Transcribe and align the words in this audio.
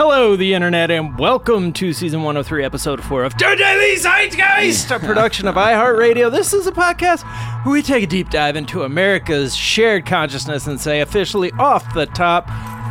Hello, 0.00 0.36
the 0.36 0.54
internet, 0.54 0.92
and 0.92 1.18
welcome 1.18 1.72
to 1.72 1.92
season 1.92 2.22
103, 2.22 2.64
episode 2.64 3.02
4 3.02 3.24
of 3.24 3.32
The 3.32 3.56
Daily 3.58 3.96
Zeitgeist, 3.96 4.94
a 4.94 5.00
production 5.00 5.48
of 5.48 5.56
iHeartRadio. 5.56 6.30
This 6.30 6.52
is 6.52 6.68
a 6.68 6.70
podcast 6.70 7.24
where 7.64 7.72
we 7.72 7.82
take 7.82 8.04
a 8.04 8.06
deep 8.06 8.30
dive 8.30 8.54
into 8.54 8.84
America's 8.84 9.56
shared 9.56 10.06
consciousness 10.06 10.68
and 10.68 10.80
say 10.80 11.00
officially 11.00 11.50
off 11.58 11.94
the 11.94 12.06
top, 12.06 12.46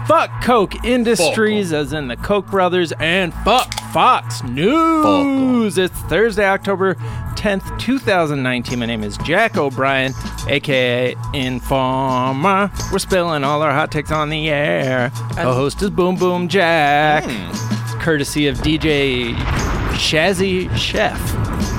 fuck 0.05 0.43
Koch 0.43 0.83
Industries, 0.83 1.71
as 1.71 1.93
in 1.93 2.09
the 2.09 2.17
Koch 2.17 2.45
brothers, 2.47 2.91
and 2.99 3.33
fuck 3.33 3.73
Fox 3.93 4.43
News. 4.43 5.77
It's 5.77 5.97
Thursday, 6.01 6.45
October 6.45 6.97
10th, 7.37 7.79
2019. 7.79 8.79
My 8.79 8.85
name 8.87 9.03
is 9.03 9.15
Jack 9.19 9.57
O'Brien, 9.57 10.11
aka 10.47 11.15
Informer. 11.35 12.71
We're 12.91 12.97
spilling 12.97 13.43
all 13.43 13.61
our 13.61 13.71
hot 13.71 13.91
takes 13.91 14.11
on 14.11 14.29
the 14.29 14.49
air. 14.49 15.09
The 15.35 15.53
host 15.53 15.83
is 15.83 15.91
Boom 15.91 16.15
Boom 16.15 16.47
Jack, 16.47 17.23
hmm. 17.25 17.99
courtesy 17.99 18.47
of 18.47 18.57
DJ 18.57 19.35
Shazzy 19.93 20.75
Chef. 20.75 21.21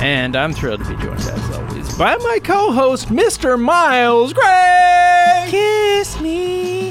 And 0.00 0.36
I'm 0.36 0.52
thrilled 0.52 0.84
to 0.84 0.88
be 0.88 1.02
joined, 1.02 1.18
as 1.18 1.56
always, 1.56 1.98
by 1.98 2.16
my 2.18 2.38
co 2.42 2.70
host, 2.70 3.08
Mr. 3.08 3.60
Miles 3.60 4.32
Gray. 4.32 5.46
Kiss 5.48 6.20
me 6.20 6.90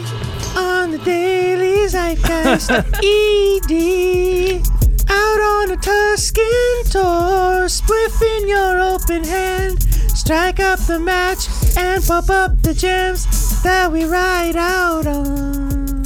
on 0.58 0.92
the 0.92 0.98
daily 1.00 1.88
zeitgeist. 1.88 2.70
ED. 4.62 4.77
Out 5.10 5.40
on 5.42 5.72
a 5.72 5.78
Tuscan 5.78 6.84
tour, 6.90 7.68
spliff 7.68 8.22
in 8.40 8.48
your 8.48 8.80
open 8.80 9.24
hand. 9.24 9.82
Strike 10.16 10.60
up 10.60 10.80
the 10.80 11.00
match 11.00 11.48
and 11.78 12.04
pop 12.04 12.30
up 12.30 12.62
the 12.62 12.74
gems 12.74 13.62
that 13.64 13.92
we 13.92 14.06
ride 14.06 14.56
out 14.56 15.08
on. 15.08 16.04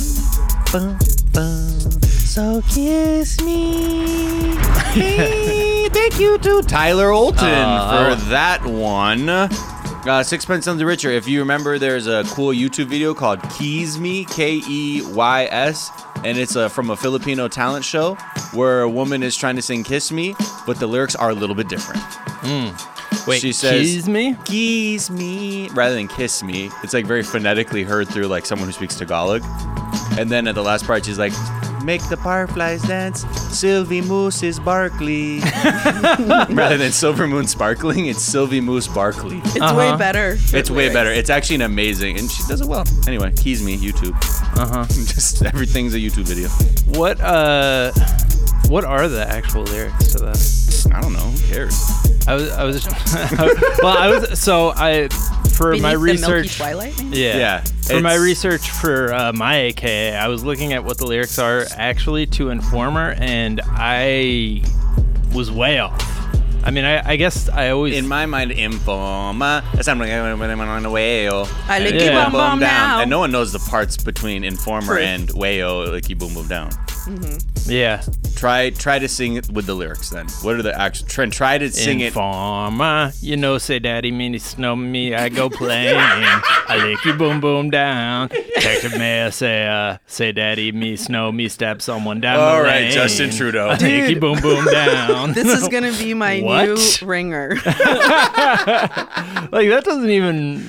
Bum, 0.72 0.98
bum. 1.34 1.80
So 2.02 2.62
kiss 2.70 3.42
me. 3.42 4.58
Hey, 4.92 5.88
thank 5.88 6.20
you 6.20 6.38
to 6.40 6.62
Tyler 6.64 7.12
Olton 7.12 7.38
Uh, 7.66 8.14
for 8.14 8.22
that 8.30 8.62
one. 8.66 9.30
Uh, 9.30 10.22
Sixpence 10.22 10.66
None 10.68 10.78
the 10.78 10.86
Richer. 10.86 11.10
If 11.12 11.30
you 11.30 11.40
remember, 11.40 11.80
there's 11.80 12.08
a 12.08 12.26
cool 12.26 12.50
YouTube 12.54 12.88
video 12.88 13.14
called 13.14 13.40
Keys 13.52 13.98
Me, 13.98 14.26
K 14.26 14.62
E 14.68 15.02
Y 15.02 15.48
S, 15.50 15.90
and 16.26 16.38
it's 16.38 16.58
uh, 16.58 16.68
from 16.68 16.90
a 16.90 16.98
Filipino 16.98 17.48
talent 17.48 17.86
show 17.86 18.18
where 18.54 18.82
a 18.82 18.90
woman 18.90 19.24
is 19.24 19.36
trying 19.36 19.56
to 19.56 19.62
sing 19.62 19.84
Kiss 19.84 20.12
Me, 20.12 20.36
but 20.66 20.80
the 20.80 20.88
lyrics 20.88 21.16
are 21.16 21.30
a 21.30 21.34
little 21.34 21.56
bit 21.56 21.68
different. 21.70 22.02
Hmm. 22.44 23.30
Wait, 23.30 23.40
She 23.42 23.52
says- 23.54 23.94
kiss 23.96 24.08
me? 24.08 24.36
Kiss 24.46 25.10
me 25.10 25.70
rather 25.74 25.94
than 25.96 26.08
kiss 26.08 26.42
me. 26.44 26.72
It's 26.84 26.94
like 26.94 27.06
very 27.06 27.24
phonetically 27.24 27.84
heard 27.84 28.08
through 28.08 28.28
like 28.28 28.46
someone 28.46 28.68
who 28.68 28.74
speaks 28.74 28.96
Tagalog. 28.96 29.44
And 30.18 30.30
then 30.30 30.48
at 30.48 30.56
the 30.56 30.64
last 30.64 30.86
part, 30.86 31.06
she's 31.06 31.20
like, 31.20 31.34
Make 31.84 32.08
the 32.10 32.18
fireflies 32.18 32.82
dance. 32.84 33.24
Sylvie 33.58 34.02
Moose 34.02 34.44
is 34.44 34.60
Barkley. 34.60 35.40
rather 36.54 36.78
than 36.78 36.92
Silver 36.92 37.28
Moon 37.28 37.48
Sparkling, 37.48 38.06
it's 38.06 38.22
Sylvie 38.22 38.62
Moose 38.62 38.88
Barkley. 38.88 39.40
It's 39.46 39.62
Uh-huh. 39.62 39.76
way 39.76 39.98
better. 39.98 40.38
It's 40.54 40.70
way 40.70 40.94
better. 40.94 41.12
It's 41.12 41.30
actually 41.30 41.56
an 41.56 41.62
amazing, 41.64 42.18
and 42.20 42.30
she 42.30 42.44
does 42.48 42.62
it 42.62 42.68
well. 42.68 42.86
Anyway, 43.08 43.32
keys 43.36 43.64
me 43.64 43.78
YouTube. 43.78 44.14
Uh 44.58 44.68
huh. 44.68 44.86
Just 44.90 45.44
everything's 45.44 45.94
a 45.96 45.98
YouTube 45.98 46.26
video. 46.28 46.50
What 47.00 47.20
uh, 47.20 47.92
what 48.70 48.84
are 48.86 49.08
the 49.08 49.28
actual 49.28 49.64
lyrics 49.64 50.12
to 50.14 50.20
that? 50.20 50.92
I 50.94 51.02
don't 51.02 51.14
know. 51.14 51.20
Who 51.20 51.54
cares? 51.54 51.82
I 52.28 52.36
was, 52.36 52.52
I 52.52 52.64
was, 52.64 52.84
just 52.84 53.82
well, 53.82 53.98
I 53.98 54.08
was, 54.08 54.40
so 54.40 54.70
I, 54.76 55.10
for 55.56 55.72
Beneath 55.72 55.82
my 55.84 55.94
the 55.94 56.00
milky 56.00 56.12
research, 56.12 56.58
twilight. 56.58 56.98
maybe? 57.04 57.18
yeah, 57.18 57.38
Yeah, 57.38 57.62
for 57.88 58.02
my 58.02 58.12
it's- 58.12 58.20
research 58.24 58.70
for 58.70 59.14
uh, 59.14 59.34
my 59.34 59.58
AKA, 59.58 60.16
I 60.16 60.28
was 60.28 60.44
looking 60.44 60.74
at 60.74 60.84
what 60.84 60.98
the 60.98 61.06
lyrics 61.06 61.38
are 61.40 61.66
actually 61.76 62.26
to 62.28 62.50
Informer, 62.50 63.16
and 63.18 63.62
I 63.66 64.64
was 65.34 65.52
way 65.52 65.80
off. 65.80 66.00
I 66.64 66.70
mean, 66.70 66.86
I, 66.86 67.14
I 67.14 67.16
guess 67.16 67.50
I 67.50 67.70
always, 67.72 67.98
In 67.98 68.08
my 68.08 68.28
mind, 68.28 68.52
Informa. 68.52 69.64
That's 69.74 69.86
something 69.86 70.12
on 70.12 70.84
the 70.84 70.90
whale. 70.92 71.48
I 71.68 71.78
And 71.78 71.84
lick 71.86 71.94
you 71.96 72.12
boom, 72.12 72.16
bum 72.16 72.32
boom 72.32 72.40
down. 72.42 72.60
now. 72.60 73.00
And 73.02 73.10
no 73.10 73.18
one 73.18 73.32
knows 73.32 73.52
the 73.52 73.58
parts 73.58 73.98
between 73.98 74.44
Informer 74.44 74.94
True. 74.96 75.02
and 75.04 75.28
Wayo, 75.30 75.88
licky 75.88 76.16
boom 76.18 76.36
boom 76.36 76.48
down. 76.48 76.70
Yeah, 77.68 78.02
Try 78.42 78.72
try 78.72 78.98
to 78.98 79.08
sing 79.08 79.36
it 79.36 79.48
with 79.52 79.68
the 79.68 79.76
lyrics 79.76 80.10
then. 80.10 80.26
What 80.42 80.56
are 80.56 80.64
the 80.64 80.76
actual 80.76 81.08
try, 81.08 81.28
try 81.28 81.58
to 81.60 81.70
sing 81.70 82.00
it 82.00 82.08
Informer, 82.08 83.12
you 83.22 83.38
know, 83.38 83.60
say 83.60 83.78
daddy, 83.78 84.12
me, 84.12 84.36
snow 84.40 84.76
me, 84.76 85.14
I 85.14 85.30
go 85.30 85.48
playing. 85.48 85.96
I 85.96 86.78
lick 86.84 87.06
you, 87.06 87.14
boom, 87.14 87.40
boom, 87.40 87.70
down. 87.70 88.30
Detective 88.30 88.98
Mayor 88.98 89.30
say, 89.30 89.68
uh, 89.68 90.00
say 90.08 90.32
daddy, 90.32 90.72
me, 90.72 90.96
snow 90.96 91.32
me, 91.32 91.50
stab 91.50 91.84
someone 91.84 92.20
down 92.20 92.40
All 92.40 92.58
the 92.58 92.64
right, 92.64 92.82
lane. 92.86 92.92
Justin 92.94 93.30
Trudeau. 93.30 93.68
I 93.68 93.78
lick 93.78 94.10
you, 94.10 94.20
boom, 94.20 94.42
boom, 94.42 94.66
down. 94.66 95.34
This 95.42 95.62
is 95.62 95.68
gonna 95.68 95.92
be 95.92 96.16
my 96.16 96.40
What? 96.42 96.68
new 96.68 96.78
ringer. 97.08 97.58
like 97.64 97.76
that 99.70 99.84
doesn't 99.84 100.10
even. 100.10 100.62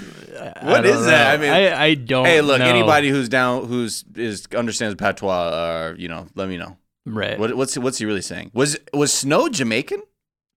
what 0.60 0.84
is 0.84 1.06
I 1.06 1.10
that? 1.10 1.34
I 1.34 1.36
mean- 1.42 1.50
I, 1.50 1.82
I 1.84 1.94
don't. 1.94 2.26
Hey, 2.26 2.42
look, 2.42 2.58
know. 2.58 2.66
anybody 2.66 3.08
who's 3.08 3.30
down 3.30 3.64
who's 3.66 4.04
is 4.14 4.46
understands 4.54 4.94
patois, 4.96 5.32
uh, 5.32 5.94
you 5.96 6.08
know, 6.08 6.26
let 6.34 6.50
me 6.50 6.58
know. 6.58 6.76
Right. 7.04 7.38
What, 7.38 7.56
what's 7.56 7.76
what's 7.76 7.98
he 7.98 8.06
really 8.06 8.22
saying? 8.22 8.50
Was 8.54 8.76
was 8.92 9.12
Snow 9.12 9.48
Jamaican? 9.48 10.02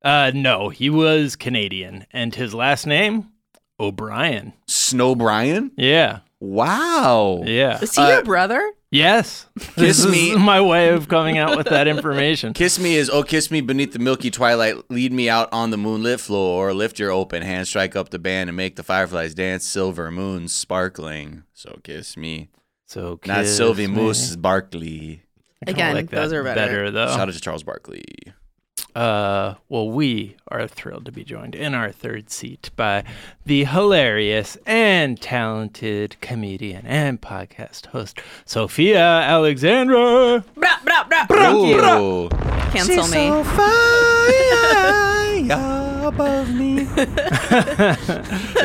Uh, 0.03 0.31
no, 0.35 0.69
he 0.69 0.89
was 0.89 1.35
Canadian, 1.35 2.05
and 2.11 2.35
his 2.35 2.53
last 2.53 2.85
name 2.85 3.31
O'Brien. 3.79 4.53
Snow 4.67 5.15
Brian? 5.15 5.71
Yeah, 5.75 6.19
Wow. 6.39 7.41
yeah, 7.45 7.79
Is 7.81 7.95
he 7.95 8.01
Uh, 8.01 8.09
your 8.09 8.23
brother? 8.23 8.61
yes. 8.91 9.47
Kiss 9.59 9.73
this 10.03 10.05
me. 10.05 10.31
is 10.31 10.37
my 10.53 10.61
way 10.61 10.89
of 10.89 11.07
coming 11.07 11.39
out 11.39 11.57
with 11.57 11.67
that 11.67 11.87
information. 11.87 12.53
Kiss 12.61 12.77
me 12.79 12.95
is 12.95 13.09
oh 13.09 13.23
kiss 13.23 13.49
me 13.49 13.61
beneath 13.61 13.93
the 13.93 13.99
milky 13.99 14.29
twilight, 14.29 14.75
lead 14.91 15.11
me 15.11 15.27
out 15.27 15.49
on 15.51 15.71
the 15.71 15.77
moonlit 15.77 16.19
floor, 16.19 16.71
lift 16.73 16.99
your 16.99 17.09
open 17.11 17.41
hand, 17.41 17.67
strike 17.67 17.95
up 17.95 18.09
the 18.09 18.19
band, 18.19 18.49
and 18.49 18.55
make 18.55 18.75
the 18.75 18.83
fireflies 18.83 19.33
dance. 19.33 19.65
Silver 19.65 20.11
moons 20.11 20.53
sparkling, 20.53 21.43
so 21.53 21.79
kiss 21.83 22.15
me. 22.15 22.49
So 22.85 23.17
kiss 23.17 23.27
Not 23.27 23.45
Sylvie 23.47 23.87
me. 23.87 23.95
Moose, 23.95 24.35
Barkley. 24.35 25.23
I 25.67 25.73
kinda 25.73 25.83
Again, 25.83 25.95
like 25.95 26.09
those 26.09 26.33
are 26.33 26.43
better. 26.43 26.91
though. 26.91 27.07
Shout 27.07 27.27
out 27.27 27.33
to 27.33 27.39
Charles 27.41 27.63
Barkley. 27.63 28.03
Uh, 28.93 29.55
well, 29.67 29.89
we 29.89 30.37
are 30.47 30.67
thrilled 30.67 31.05
to 31.05 31.11
be 31.11 31.25
joined 31.25 31.53
in 31.53 31.73
our 31.73 31.91
third 31.91 32.29
seat 32.29 32.69
by 32.77 33.03
the 33.45 33.65
hilarious 33.65 34.57
and 34.65 35.19
talented 35.19 36.15
comedian 36.21 36.85
and 36.85 37.19
podcast 37.21 37.87
host 37.87 38.19
Sofiya 38.45 39.23
Alexandra. 39.23 40.45
Bra, 40.55 40.75
bra, 40.85 41.03
bra. 41.03 41.25
Thank 41.25 41.67
you. 41.67 41.83
Ooh. 41.83 42.29
Cancel 42.71 43.07
me. 43.09 43.27
above 46.05 46.53
me. 46.53 46.85
See? 46.95 46.95
there 46.95 47.97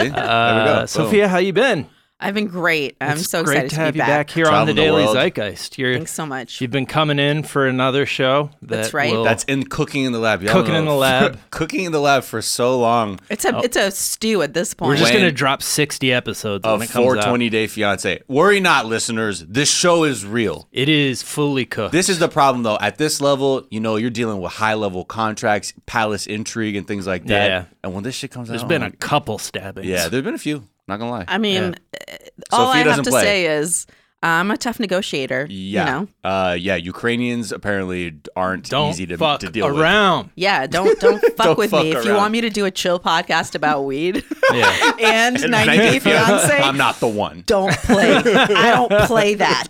we 0.00 0.10
Uh, 0.10 0.64
go. 0.64 0.74
Boom. 0.74 0.86
Sofiya, 0.86 1.26
how 1.28 1.38
you 1.38 1.52
been? 1.52 1.86
I've 2.22 2.34
been 2.34 2.48
great. 2.48 2.96
I'm 3.00 3.16
It's 3.16 3.30
so 3.30 3.42
great 3.42 3.64
excited 3.64 3.70
to 3.70 3.74
to, 3.76 3.80
have 3.82 3.94
be 3.94 3.98
you 3.98 4.02
back, 4.02 4.26
back. 4.26 4.30
here 4.30 4.46
on 4.46 4.66
the 4.66 4.72
the 4.74 4.80
Daily 4.82 5.04
world. 5.04 5.16
Zeitgeist. 5.16 5.78
You're 5.78 5.94
Thanks 5.94 6.12
so 6.12 6.26
much. 6.26 6.60
you've 6.60 6.70
been 6.70 6.84
coming 6.86 7.18
in 7.18 7.42
for 7.42 7.66
another 7.66 8.04
show. 8.04 8.50
That 8.62 8.68
That's 8.76 8.94
right. 8.94 9.12
will- 9.12 9.24
That's 9.24 9.44
in 9.44 9.64
cooking 9.64 10.04
in 10.04 10.12
the 10.12 10.18
lab. 10.18 10.42
Y'all 10.42 10.52
Cooking 10.52 10.74
know. 10.74 10.80
in 10.80 10.84
the 10.84 10.94
lab. 10.94 11.38
cooking 11.50 11.84
in 11.84 11.92
the 11.92 12.00
lab 12.00 12.22
for 12.24 12.42
so 12.42 12.78
long. 12.78 13.18
It's 13.30 13.44
a 13.46 13.56
oh. 13.56 13.60
it's 13.60 13.76
a 13.76 13.90
stew 13.90 14.42
at 14.42 14.52
this 14.54 14.74
point. 14.74 14.90
we're 14.90 14.96
just 14.96 15.12
when- 15.12 15.22
gonna 15.22 15.32
drop 15.32 15.62
sixty 15.62 16.12
episodes 16.12 16.66
A 16.66 16.72
when 16.72 16.82
it 16.82 16.86
comes 16.90 16.96
out. 16.96 17.02
420 17.24 17.48
day 17.48 17.66
fiance. 17.66 18.20
Worry 18.28 18.60
not, 18.60 18.84
listeners. 18.86 19.40
This 19.46 19.70
show 19.70 20.04
is 20.04 20.26
real. 20.26 20.68
It 20.72 20.88
is 20.90 21.22
fully 21.22 21.64
cooked. 21.64 21.92
This 21.92 22.08
is 22.10 22.18
the 22.18 22.28
problem, 22.28 22.64
though. 22.64 22.76
At 22.80 22.98
this 22.98 23.20
level, 23.20 23.66
you 23.70 23.80
know, 23.80 23.96
you're 23.96 24.10
dealing 24.10 24.40
with 24.42 24.52
high 24.52 24.74
level 24.74 25.04
contracts, 25.06 25.72
palace 25.86 26.26
intrigue, 26.26 26.76
and 26.76 26.86
things 26.86 27.06
like 27.06 27.24
that. 27.26 27.48
Yeah. 27.48 27.64
And 27.82 27.94
when 27.94 28.04
this 28.04 28.14
shit 28.14 28.30
comes 28.30 28.48
There's 28.48 28.62
out, 28.62 28.68
there's 28.68 28.80
been 28.80 28.88
a 28.92 28.94
couple 28.96 29.38
stabbings. 29.38 29.86
yeah, 29.86 30.08
there's 30.08 30.22
been 30.24 30.34
a 30.34 30.38
few. 30.38 30.64
Not 30.90 30.98
gonna 30.98 31.10
lie. 31.12 31.24
I 31.28 31.38
mean, 31.38 31.74
uh, 31.74 32.14
all 32.52 32.66
Sofiya 32.72 32.74
I 32.74 32.78
have 32.94 33.02
to 33.04 33.10
play. 33.10 33.22
say 33.22 33.46
is 33.46 33.86
I'm 34.22 34.50
a 34.50 34.56
tough 34.58 34.78
negotiator. 34.78 35.46
yeah, 35.48 35.80
You 35.86 35.92
know. 36.02 36.08
uh, 36.24 36.52
yeah. 36.52 36.76
Ukrainians 36.76 37.52
apparently 37.52 38.18
aren't 38.36 38.68
Don't 38.68 38.90
easy 38.90 39.06
to, 39.06 39.16
fuck 39.16 39.40
to 39.40 39.48
deal 39.50 39.68
with 39.70 39.80
around. 39.80 40.28
Yeah, 40.34 40.66
don't 40.66 41.00
don't 41.00 41.20
fuck 41.38 41.46
Don't 41.46 41.58
with 41.58 41.70
fuck 41.70 41.84
me. 41.84 41.92
If 41.92 42.04
you 42.04 42.12
want 42.14 42.30
me 42.32 42.42
to 42.42 42.50
do 42.50 42.66
a 42.66 42.70
chill 42.70 43.00
podcast 43.00 43.54
about 43.54 43.84
weed 43.86 44.22
Yeah. 44.52 44.92
and 45.00 45.36
with. 45.40 45.50
90 45.50 45.76
Day 45.78 45.98
Fiance, 46.00 46.54
I'm 46.58 46.76
not 46.76 47.00
the 47.00 47.08
one. 47.08 47.44
don't 47.46 47.72
play. 47.78 48.12
I 48.16 48.72
don't 48.74 49.06
play 49.06 49.36
that. 49.36 49.68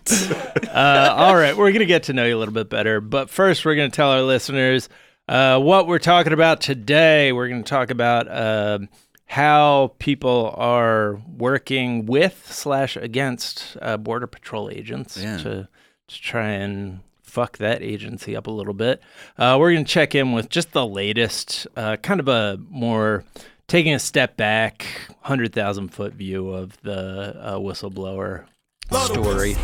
uh, 0.74 1.14
all 1.16 1.36
right, 1.36 1.56
we're 1.56 1.70
going 1.70 1.80
to 1.80 1.86
get 1.86 2.04
to 2.04 2.12
know 2.12 2.24
you 2.24 2.36
a 2.36 2.40
little 2.40 2.54
bit 2.54 2.68
better. 2.70 3.00
But 3.00 3.30
first, 3.30 3.64
we're 3.64 3.76
going 3.76 3.90
to 3.90 3.94
tell 3.94 4.10
our 4.10 4.22
listeners 4.22 4.88
uh, 5.28 5.60
what 5.60 5.86
we're 5.86 5.98
talking 6.00 6.32
about 6.32 6.60
today. 6.60 7.30
We're 7.32 7.48
going 7.48 7.62
to 7.62 7.68
talk 7.70 7.90
about 7.90 8.26
um 8.28 8.88
how 9.30 9.94
people 10.00 10.52
are 10.56 11.20
working 11.38 12.04
with 12.04 12.44
slash 12.50 12.96
against 12.96 13.76
uh, 13.80 13.96
border 13.96 14.26
patrol 14.26 14.68
agents 14.68 15.16
Yeah. 15.16 15.36
to 15.38 15.68
to 16.08 16.20
try 16.20 16.48
and 16.48 17.00
fuck 17.22 17.58
that 17.58 17.80
agency 17.80 18.34
up 18.34 18.48
a 18.48 18.50
little 18.50 18.74
bit. 18.74 19.00
Uh, 19.38 19.56
we're 19.60 19.72
going 19.72 19.84
to 19.84 19.92
check 19.92 20.16
in 20.16 20.32
with 20.32 20.48
just 20.48 20.72
the 20.72 20.84
latest, 20.84 21.68
uh, 21.76 21.96
kind 21.98 22.18
of 22.18 22.26
a 22.26 22.58
more 22.68 23.22
taking 23.68 23.94
a 23.94 24.00
step 24.00 24.36
back, 24.36 24.84
hundred 25.20 25.52
thousand 25.52 25.90
foot 25.90 26.14
view 26.14 26.48
of 26.48 26.76
the 26.82 27.36
uh, 27.40 27.54
whistleblower 27.58 28.46
story. 28.90 29.54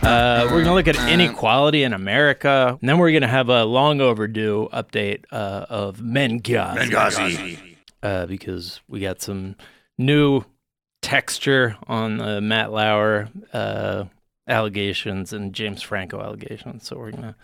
Uh, 0.00 0.48
we're 0.50 0.64
gonna 0.64 0.72
look 0.74 0.88
at 0.88 0.96
inequality 1.10 1.82
in 1.82 1.92
America, 1.92 2.78
and 2.80 2.88
then 2.88 2.96
we're 2.96 3.12
gonna 3.12 3.28
have 3.28 3.50
a 3.50 3.64
long 3.66 4.00
overdue 4.00 4.70
update 4.72 5.24
uh, 5.30 5.66
of 5.68 5.98
Menghazi. 5.98 7.69
Uh, 8.02 8.26
because 8.26 8.80
we 8.88 9.00
got 9.00 9.20
some 9.20 9.56
new 9.98 10.42
texture 11.02 11.76
on 11.86 12.18
the 12.18 12.40
Matt 12.40 12.72
Lauer 12.72 13.28
uh, 13.52 14.04
allegations 14.48 15.32
and 15.32 15.52
James 15.52 15.82
Franco 15.82 16.20
allegations. 16.20 16.86
So 16.86 16.96
we're 16.98 17.10
gonna 17.12 17.36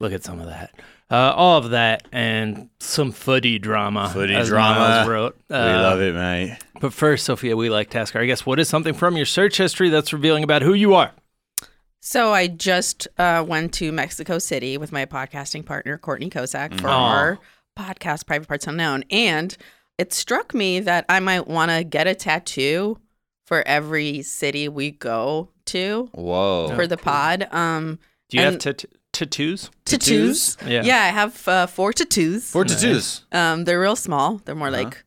look 0.00 0.12
at 0.12 0.22
some 0.24 0.40
of 0.40 0.46
that, 0.46 0.74
uh, 1.10 1.32
all 1.34 1.58
of 1.58 1.70
that, 1.70 2.06
and 2.12 2.68
some 2.80 3.12
footy 3.12 3.58
drama. 3.58 4.10
Footy 4.12 4.34
as 4.34 4.48
drama. 4.48 4.80
Miles 4.80 5.08
wrote. 5.08 5.36
we 5.48 5.56
Uh, 5.56 5.82
love 5.82 6.00
it, 6.00 6.14
mate. 6.14 6.58
But 6.80 6.92
first, 6.92 7.28
Sofiya, 7.28 7.56
we 7.56 7.70
like 7.70 7.90
to 7.90 7.98
ask 7.98 8.14
our 8.16 8.26
guests, 8.26 8.44
what 8.44 8.58
is 8.58 8.68
something 8.68 8.94
from 8.94 9.16
your 9.16 9.26
search 9.26 9.56
history 9.58 9.88
that's 9.90 10.12
revealing 10.12 10.42
about 10.44 10.62
who 10.62 10.74
you 10.74 10.94
are? 10.94 11.12
So 12.00 12.32
I 12.34 12.48
just 12.48 13.06
uh, 13.18 13.44
went 13.46 13.72
to 13.74 13.92
Mexico 13.92 14.38
City 14.40 14.76
with 14.76 14.90
my 14.90 15.06
podcasting 15.06 15.64
partner 15.64 15.96
Courtney 15.98 16.28
Kosak 16.30 16.80
for 16.80 16.88
Aw. 16.88 17.12
our 17.14 17.38
podcast 17.78 18.26
Private 18.26 18.48
Parts 18.48 18.66
Unknown, 18.66 19.04
and 19.10 19.56
it 20.02 20.12
struck 20.12 20.52
me 20.54 20.80
that 20.80 21.04
I 21.08 21.18
might 21.20 21.46
want 21.56 21.70
to 21.70 21.84
get 21.84 22.06
a 22.06 22.14
tattoo 22.14 22.98
for 23.46 23.62
every 23.66 24.22
city 24.22 24.68
we 24.68 24.90
go 24.90 25.48
to 25.66 26.08
Whoa. 26.12 26.72
for 26.74 26.86
the 26.86 26.96
pod. 26.96 27.46
Um, 27.52 27.98
Do 28.28 28.36
you 28.36 28.42
have 28.44 28.54
And- 28.54 28.60
tat- 28.62 28.84
tattoos? 29.12 29.70
tattoos. 29.84 30.56
Yeah. 30.66 30.82
Yeah, 30.90 31.00
I 31.08 31.10
have 31.20 31.46
uh, 31.48 31.66
four 31.66 31.92
tattoos. 31.92 32.50
Four 32.50 32.64
tattoos. 32.64 33.24
Um, 33.30 33.64
they're 33.64 33.80
real 33.80 33.96
small. 33.96 34.40
They're 34.44 34.54
more 34.62 34.68
Uh-huh. 34.68 34.84
like 34.84 35.04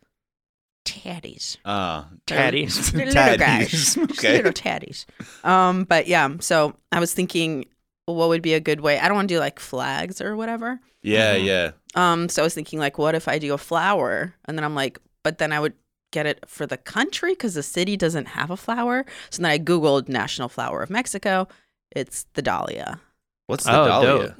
tatties. 0.85 1.57
Uh, 1.65 2.03
Tatties. 2.27 2.91
They're 2.91 3.05
little 3.07 3.37
guys. 3.37 3.67
Tatties. 3.69 3.69
Just 3.71 3.97
Okay. 3.97 4.37
little 4.37 4.51
tatties. 4.53 5.05
Um, 5.43 5.83
but 5.83 6.07
yeah, 6.07 6.29
so 6.39 6.75
I 6.91 6.99
was 6.99 7.13
thinking, 7.13 7.65
what 8.05 8.29
would 8.29 8.41
be 8.41 8.53
a 8.53 8.59
good 8.59 8.81
way? 8.81 8.99
I 8.99 9.07
don't 9.07 9.15
want 9.15 9.29
to 9.29 9.35
do 9.35 9.39
like 9.39 9.59
flags 9.59 10.21
or 10.21 10.35
whatever. 10.35 10.79
Yeah, 11.01 11.35
Mhm. 11.35 11.45
yeah. 11.45 11.71
Um, 11.95 12.29
so 12.29 12.41
I 12.41 12.45
was 12.45 12.53
thinking, 12.53 12.79
like, 12.79 12.97
what 12.97 13.15
if 13.15 13.27
I 13.27 13.39
do 13.39 13.53
a 13.53 13.57
flower? 13.57 14.35
And 14.45 14.57
then 14.57 14.63
I'm 14.63 14.75
like, 14.75 14.99
but 15.23 15.37
then 15.37 15.51
I 15.51 15.59
would 15.59 15.73
get 16.11 16.25
it 16.25 16.43
for 16.47 16.65
the 16.65 16.77
country 16.77 17.31
because 17.31 17.53
the 17.55 17.63
city 17.63 17.97
doesn't 17.97 18.27
have 18.29 18.51
a 18.51 18.57
flower. 18.57 19.05
So 19.29 19.41
then 19.41 19.51
I 19.51 19.57
Googled 19.59 20.07
national 20.09 20.49
flower 20.49 20.81
of 20.83 20.89
Mexico. 20.89 21.47
It's 21.91 22.25
the 22.33 22.41
dahlia. 22.41 22.99
What's 23.47 23.63
the 23.65 23.79
Oh, 23.79 23.87
dahlia? 23.87 24.07
dope. 24.29 24.33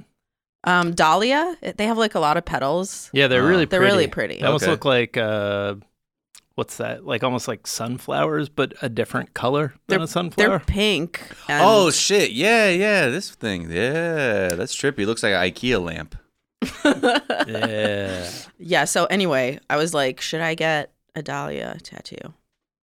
Um, 0.64 0.94
dahlia, 0.96 1.56
they 1.78 1.86
have 1.86 1.98
like 1.98 2.16
a 2.16 2.20
lot 2.20 2.38
of 2.38 2.46
petals. 2.46 3.10
Yeah, 3.14 3.28
they're 3.28 3.44
Uh, 3.44 3.48
really 3.50 3.66
They're 3.66 3.80
pretty. 3.80 3.94
really 3.94 4.08
pretty. 4.08 4.38
They 4.40 4.46
almost 4.46 4.64
Okay. 4.64 4.72
look 4.72 4.86
like 4.86 5.16
uh, 5.18 5.76
what's 6.56 6.78
that? 6.78 7.06
Like 7.06 7.24
almost 7.24 7.48
like 7.48 7.68
sunflowers, 7.68 8.50
but 8.50 8.74
a 8.82 8.90
different 8.90 9.34
color 9.34 9.74
than 9.88 10.02
a 10.02 10.08
sunflower. 10.08 10.48
They're 10.48 10.60
sunflower. 10.60 10.74
pink. 10.74 11.22
and- 11.48 11.64
Oh 11.64 11.92
shit! 11.92 12.32
Yeah, 12.32 12.70
yeah. 12.70 13.08
This 13.10 13.30
thing. 13.32 13.70
Yeah, 13.72 14.50
that's 14.56 14.76
trippy. 14.76 15.06
Looks 15.06 15.24
like 15.24 15.34
an 15.34 15.42
IKEA 15.52 15.82
lamp. 15.84 16.16
yeah. 17.48 18.30
yeah. 18.58 18.86
So 18.86 19.06
anyway, 19.06 19.60
I 19.70 19.78
was 19.78 19.94
like, 19.94 20.22
should 20.22 20.42
I 20.42 20.56
get 20.56 20.92
a 21.16 21.22
dahlia 21.22 21.78
tattoo? 21.84 22.34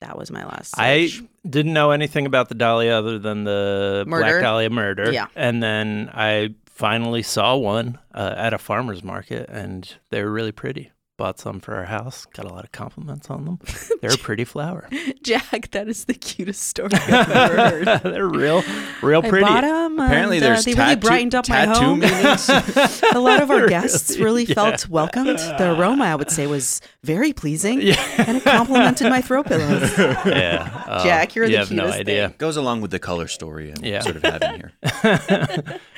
That 0.01 0.17
was 0.17 0.31
my 0.31 0.45
last. 0.45 0.75
I 0.79 1.11
didn't 1.49 1.73
know 1.73 1.91
anything 1.91 2.25
about 2.25 2.49
the 2.49 2.55
Dahlia 2.55 2.93
other 2.93 3.19
than 3.19 3.43
the 3.43 4.05
Murder? 4.07 4.23
Black 4.25 4.43
Dahlia 4.43 4.71
murder. 4.71 5.11
Yeah. 5.13 5.27
And 5.35 5.61
then 5.61 6.09
I 6.15 6.55
finally 6.67 7.25
saw 7.25 7.57
one 7.57 7.99
uh, 8.15 8.33
at 8.37 8.55
a 8.55 8.59
farmer's 8.59 9.03
market, 9.03 9.49
and 9.49 9.93
they 10.11 10.23
were 10.23 10.31
really 10.31 10.53
pretty. 10.53 10.93
Bought 11.19 11.41
some 11.41 11.59
for 11.59 11.75
our 11.75 11.87
house. 11.87 12.27
Got 12.27 12.45
a 12.45 12.55
lot 12.55 12.63
of 12.63 12.71
compliments 12.71 13.29
on 13.29 13.45
them. 13.45 13.59
They're 14.01 14.15
a 14.15 14.17
pretty 14.17 14.45
flower. 14.45 14.89
Jack, 15.25 15.73
that 15.73 15.89
is 15.89 16.05
the 16.05 16.15
cutest 16.15 16.63
story 16.63 16.91
I've 16.93 17.29
ever 17.29 17.57
heard. 17.57 18.03
They're 18.05 18.29
real, 18.29 18.63
real 19.03 19.21
pretty. 19.21 19.27
I 19.27 19.31
pretty. 19.31 19.45
bought 19.45 19.65
'em, 19.65 19.99
Apparently, 19.99 20.37
and, 20.37 20.47
there's 20.47 20.61
uh, 20.61 20.63
they 20.63 20.75
tattoo, 20.75 20.89
really 20.91 21.01
brightened 21.01 21.35
up 21.35 21.49
my 21.49 21.65
home. 21.65 22.03
a 23.15 23.19
lot 23.19 23.43
of 23.43 23.51
our 23.51 23.67
guests 23.67 24.17
really 24.17 24.45
yeah. 24.45 24.55
felt 24.55 24.89
welcomed. 24.89 25.41
The 25.41 25.75
aroma, 25.77 26.05
I 26.05 26.15
would 26.15 26.31
say, 26.31 26.47
was 26.47 26.81
very 27.03 27.33
pleasing, 27.33 27.81
Yeah. 27.83 27.97
and 28.19 28.37
it 28.37 28.45
complimented 28.45 29.09
my 29.11 29.21
throw 29.21 29.43
pillows. 29.43 29.99
yeah. 29.99 30.85
Oh, 30.87 31.03
Jack, 31.03 31.35
you're 31.35 31.47
you 31.47 31.51
the 31.51 31.59
have 31.59 31.73
no 31.73 31.83
cutest 31.87 31.99
idea. 31.99 32.35
Goes 32.39 32.57
along 32.57 32.81
with 32.81 32.93
the 32.93 33.01
color 33.01 33.27
story 33.27 33.73
I'm 33.77 33.85
Yeah. 33.85 34.03
sort 34.03 34.15
of 34.15 34.23
having 34.23 34.55
here. 34.55 34.73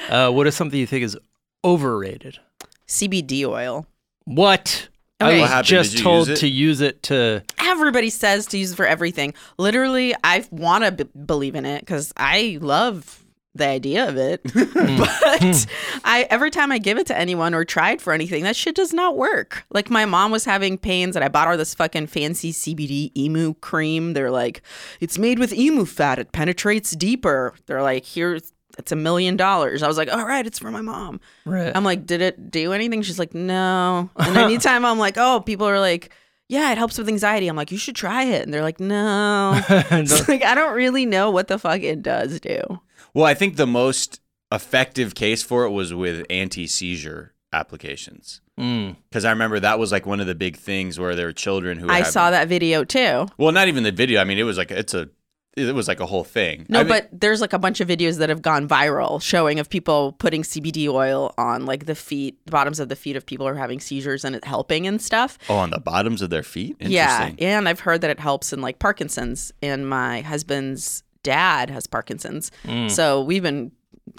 uh, 0.08 0.30
what 0.30 0.46
is 0.46 0.54
something 0.56 0.80
you 0.80 0.86
think 0.86 1.04
is 1.04 1.18
overrated? 1.62 2.38
CBD 2.88 3.44
oil. 3.44 3.86
What? 4.24 4.88
Okay. 5.20 5.30
I 5.30 5.32
What 5.36 5.40
was 5.42 5.50
happened? 5.50 5.66
just 5.66 5.90
Did 5.90 5.98
you 5.98 6.04
told 6.04 6.28
use 6.28 6.38
it? 6.38 6.40
to 6.40 6.48
use 6.48 6.80
it 6.80 7.02
to. 7.04 7.42
Everybody 7.60 8.10
says 8.10 8.46
to 8.46 8.58
use 8.58 8.72
it 8.72 8.76
for 8.76 8.86
everything. 8.86 9.34
Literally, 9.58 10.14
I 10.24 10.44
want 10.50 10.84
to 10.84 10.92
b- 11.04 11.10
believe 11.26 11.54
in 11.54 11.64
it 11.66 11.80
because 11.80 12.12
I 12.16 12.58
love 12.60 13.24
the 13.54 13.66
idea 13.66 14.08
of 14.08 14.16
it. 14.16 14.40
Hmm. 14.50 14.96
but 14.98 15.66
I 16.04 16.26
every 16.30 16.50
time 16.50 16.70
I 16.72 16.78
give 16.78 16.96
it 16.98 17.06
to 17.08 17.18
anyone 17.18 17.52
or 17.54 17.64
try 17.64 17.90
it 17.92 18.00
for 18.00 18.12
anything, 18.12 18.44
that 18.44 18.54
shit 18.56 18.74
does 18.74 18.92
not 18.92 19.16
work. 19.16 19.64
Like 19.70 19.90
my 19.90 20.04
mom 20.04 20.30
was 20.30 20.44
having 20.44 20.78
pains 20.78 21.16
and 21.16 21.24
I 21.24 21.28
bought 21.28 21.48
her 21.48 21.56
this 21.56 21.74
fucking 21.74 22.06
fancy 22.06 22.52
CBD 22.52 23.10
emu 23.16 23.54
cream. 23.54 24.12
They're 24.14 24.30
like, 24.30 24.62
it's 25.00 25.18
made 25.18 25.38
with 25.38 25.52
emu 25.52 25.84
fat. 25.84 26.18
It 26.18 26.32
penetrates 26.32 26.92
deeper. 26.92 27.54
They're 27.66 27.82
like, 27.82 28.06
here's 28.06 28.52
it's 28.80 28.92
a 28.92 28.96
million 28.96 29.36
dollars. 29.36 29.82
I 29.82 29.88
was 29.88 29.96
like, 29.96 30.12
all 30.12 30.24
right, 30.26 30.44
it's 30.46 30.58
for 30.58 30.70
my 30.70 30.80
mom. 30.80 31.20
Right. 31.44 31.70
I'm 31.74 31.84
like, 31.84 32.06
did 32.06 32.20
it 32.20 32.50
do 32.50 32.72
anything? 32.72 33.02
She's 33.02 33.18
like, 33.18 33.34
no. 33.34 34.10
And 34.16 34.36
anytime 34.46 34.84
I'm 34.84 34.98
like, 34.98 35.14
oh, 35.16 35.40
people 35.40 35.68
are 35.68 35.78
like, 35.78 36.12
yeah, 36.48 36.72
it 36.72 36.78
helps 36.78 36.98
with 36.98 37.08
anxiety. 37.08 37.46
I'm 37.46 37.54
like, 37.56 37.70
you 37.70 37.78
should 37.78 37.94
try 37.94 38.24
it. 38.24 38.42
And 38.42 38.52
they're 38.52 38.62
like, 38.62 38.80
no. 38.80 39.60
It's 39.68 40.28
like, 40.28 40.42
I 40.42 40.54
don't 40.56 40.74
really 40.74 41.06
know 41.06 41.30
what 41.30 41.46
the 41.46 41.58
fuck 41.58 41.82
it 41.82 42.02
does 42.02 42.40
do. 42.40 42.60
Well, 43.14 43.24
I 43.24 43.34
think 43.34 43.54
the 43.56 43.66
most 43.66 44.20
effective 44.50 45.14
case 45.14 45.42
for 45.44 45.64
it 45.64 45.70
was 45.70 45.94
with 45.94 46.26
anti-seizure 46.28 47.34
applications. 47.52 48.40
Mm. 48.58 48.96
Because 49.08 49.24
I 49.24 49.30
remember 49.30 49.60
that 49.60 49.78
was 49.78 49.92
like 49.92 50.06
one 50.06 50.20
of 50.20 50.26
the 50.26 50.34
big 50.34 50.56
things 50.56 50.98
where 50.98 51.14
there 51.14 51.26
were 51.26 51.32
children 51.32 51.78
who 51.78 51.88
I 51.88 51.98
having- 51.98 52.12
saw 52.12 52.30
that 52.30 52.48
video 52.48 52.84
too. 52.84 53.26
Well, 53.38 53.52
not 53.52 53.68
even 53.68 53.82
the 53.84 53.92
video. 53.92 54.20
I 54.20 54.24
mean, 54.24 54.38
it 54.38 54.42
was 54.44 54.58
like 54.58 54.70
it's 54.70 54.94
a, 54.94 55.08
it 55.56 55.74
was 55.74 55.88
like 55.88 55.98
a 56.00 56.06
whole 56.06 56.22
thing. 56.24 56.64
No, 56.68 56.80
I 56.80 56.82
mean- 56.84 56.88
but 56.88 57.08
there's 57.12 57.40
like 57.40 57.52
a 57.52 57.58
bunch 57.58 57.80
of 57.80 57.88
videos 57.88 58.18
that 58.18 58.28
have 58.28 58.40
gone 58.40 58.68
viral 58.68 59.20
showing 59.20 59.58
of 59.58 59.68
people 59.68 60.12
putting 60.18 60.42
CBD 60.42 60.88
oil 60.88 61.34
on 61.36 61.66
like 61.66 61.86
the 61.86 61.94
feet, 61.96 62.38
the 62.46 62.52
bottoms 62.52 62.78
of 62.80 62.88
the 62.88 62.96
feet 62.96 63.16
of 63.16 63.26
people 63.26 63.46
who 63.46 63.52
are 63.52 63.56
having 63.56 63.80
seizures 63.80 64.24
and 64.24 64.36
it 64.36 64.44
helping 64.44 64.86
and 64.86 65.02
stuff. 65.02 65.38
oh, 65.48 65.56
on 65.56 65.70
the 65.70 65.80
bottoms 65.80 66.22
of 66.22 66.30
their 66.30 66.42
feet. 66.44 66.76
Yeah, 66.80 67.32
and 67.38 67.68
I've 67.68 67.80
heard 67.80 68.00
that 68.02 68.10
it 68.10 68.20
helps 68.20 68.52
in 68.52 68.60
like 68.60 68.78
Parkinson's. 68.78 69.52
And 69.62 69.88
my 69.88 70.20
husband's 70.20 71.02
dad 71.22 71.68
has 71.70 71.86
Parkinson's, 71.86 72.50
Mm. 72.64 72.90
so 72.90 73.20
we've 73.20 73.42
been, 73.42 73.72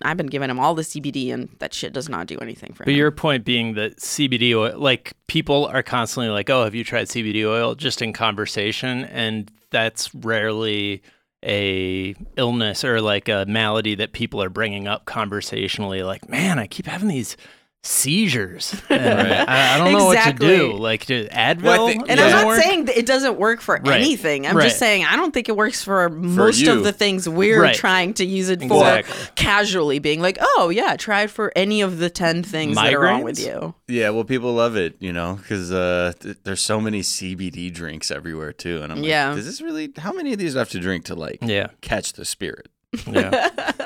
I've 0.03 0.17
been 0.17 0.27
giving 0.27 0.49
him 0.49 0.59
all 0.59 0.75
the 0.75 0.83
CBD, 0.83 1.31
and 1.33 1.49
that 1.59 1.73
shit 1.73 1.93
does 1.93 2.07
not 2.09 2.27
do 2.27 2.37
anything 2.39 2.73
for 2.73 2.83
But 2.83 2.89
him. 2.89 2.93
But 2.93 2.97
your 2.97 3.11
point 3.11 3.43
being 3.45 3.73
that 3.75 3.99
CBD 3.99 4.53
oil, 4.55 4.77
like 4.77 5.13
people 5.27 5.65
are 5.67 5.81
constantly 5.81 6.29
like, 6.29 6.49
"Oh, 6.49 6.63
have 6.63 6.75
you 6.75 6.83
tried 6.83 7.07
CBD 7.07 7.43
oil?" 7.45 7.73
Just 7.75 8.01
in 8.01 8.13
conversation, 8.13 9.05
and 9.05 9.49
that's 9.71 10.13
rarely 10.13 11.01
a 11.43 12.15
illness 12.37 12.83
or 12.83 13.01
like 13.01 13.29
a 13.29 13.45
malady 13.47 13.95
that 13.95 14.13
people 14.13 14.41
are 14.43 14.49
bringing 14.49 14.87
up 14.87 15.05
conversationally. 15.05 16.03
Like, 16.03 16.29
man, 16.29 16.59
I 16.59 16.67
keep 16.67 16.85
having 16.85 17.07
these 17.07 17.37
seizures. 17.83 18.75
And 18.89 19.01
Right. 19.29 19.49
I, 19.49 19.75
I 19.75 19.77
don't 19.77 19.93
know 19.93 20.05
what 20.05 20.23
to 20.23 20.33
do. 20.33 20.73
Like, 20.73 21.05
do 21.05 21.25
Advil? 21.29 21.63
Well, 21.63 21.87
think- 21.87 22.09
and 22.09 22.19
Yeah. 22.19 22.25
I'm 22.25 22.31
doesn't 22.31 22.47
work? 22.47 22.61
saying 22.63 22.85
that 22.85 22.97
it 22.97 23.05
doesn't 23.05 23.37
work 23.39 23.61
for 23.61 23.75
Right. 23.83 24.01
anything. 24.01 24.45
I'm 24.45 24.55
Right. 24.55 24.65
just 24.65 24.77
saying 24.79 25.05
I 25.05 25.15
don't 25.15 25.33
think 25.33 25.49
it 25.49 25.55
works 25.57 25.83
for 25.83 26.09
most 26.09 26.59
you. 26.59 26.71
of 26.71 26.83
the 26.83 26.91
things 26.91 27.27
we're 27.27 27.61
Right. 27.61 27.75
trying 27.75 28.13
to 28.15 28.25
use 28.25 28.49
it 28.49 28.61
Exactly. 28.61 29.13
for 29.13 29.31
casually 29.33 29.99
being 29.99 30.21
like, 30.21 30.37
oh 30.41 30.69
yeah, 30.69 30.95
try 30.95 31.23
it 31.23 31.31
for 31.31 31.51
any 31.55 31.81
of 31.81 31.97
the 31.97 32.09
10 32.09 32.43
things 32.43 32.75
that 32.75 32.93
are 32.93 32.99
wrong 32.99 33.23
with 33.23 33.39
you. 33.39 33.73
Yeah, 33.87 34.09
well, 34.11 34.23
people 34.25 34.53
love 34.53 34.75
it, 34.75 34.95
you 34.99 35.11
know, 35.13 35.35
because 35.41 35.71
uh, 35.71 36.13
th- 36.19 36.37
there's 36.43 36.61
so 36.61 36.79
many 36.79 37.01
CBD 37.01 37.73
drinks 37.73 38.11
everywhere 38.11 38.53
too, 38.53 38.81
and 38.83 38.91
I'm 38.91 38.99
like, 38.99 39.09
Yeah. 39.09 39.33
is 39.35 39.45
this 39.45 39.61
really? 39.61 39.91
How 39.97 40.13
many 40.13 40.33
of 40.33 40.39
these 40.39 40.53
do 40.53 40.59
I 40.59 40.61
have 40.61 40.69
to 40.69 40.79
drink 40.79 41.05
to 41.05 41.15
like 41.15 41.39
Yeah, 41.41 41.67
catch 41.81 42.13
the 42.13 42.25
spirit? 42.25 42.67
yeah. 43.07 43.49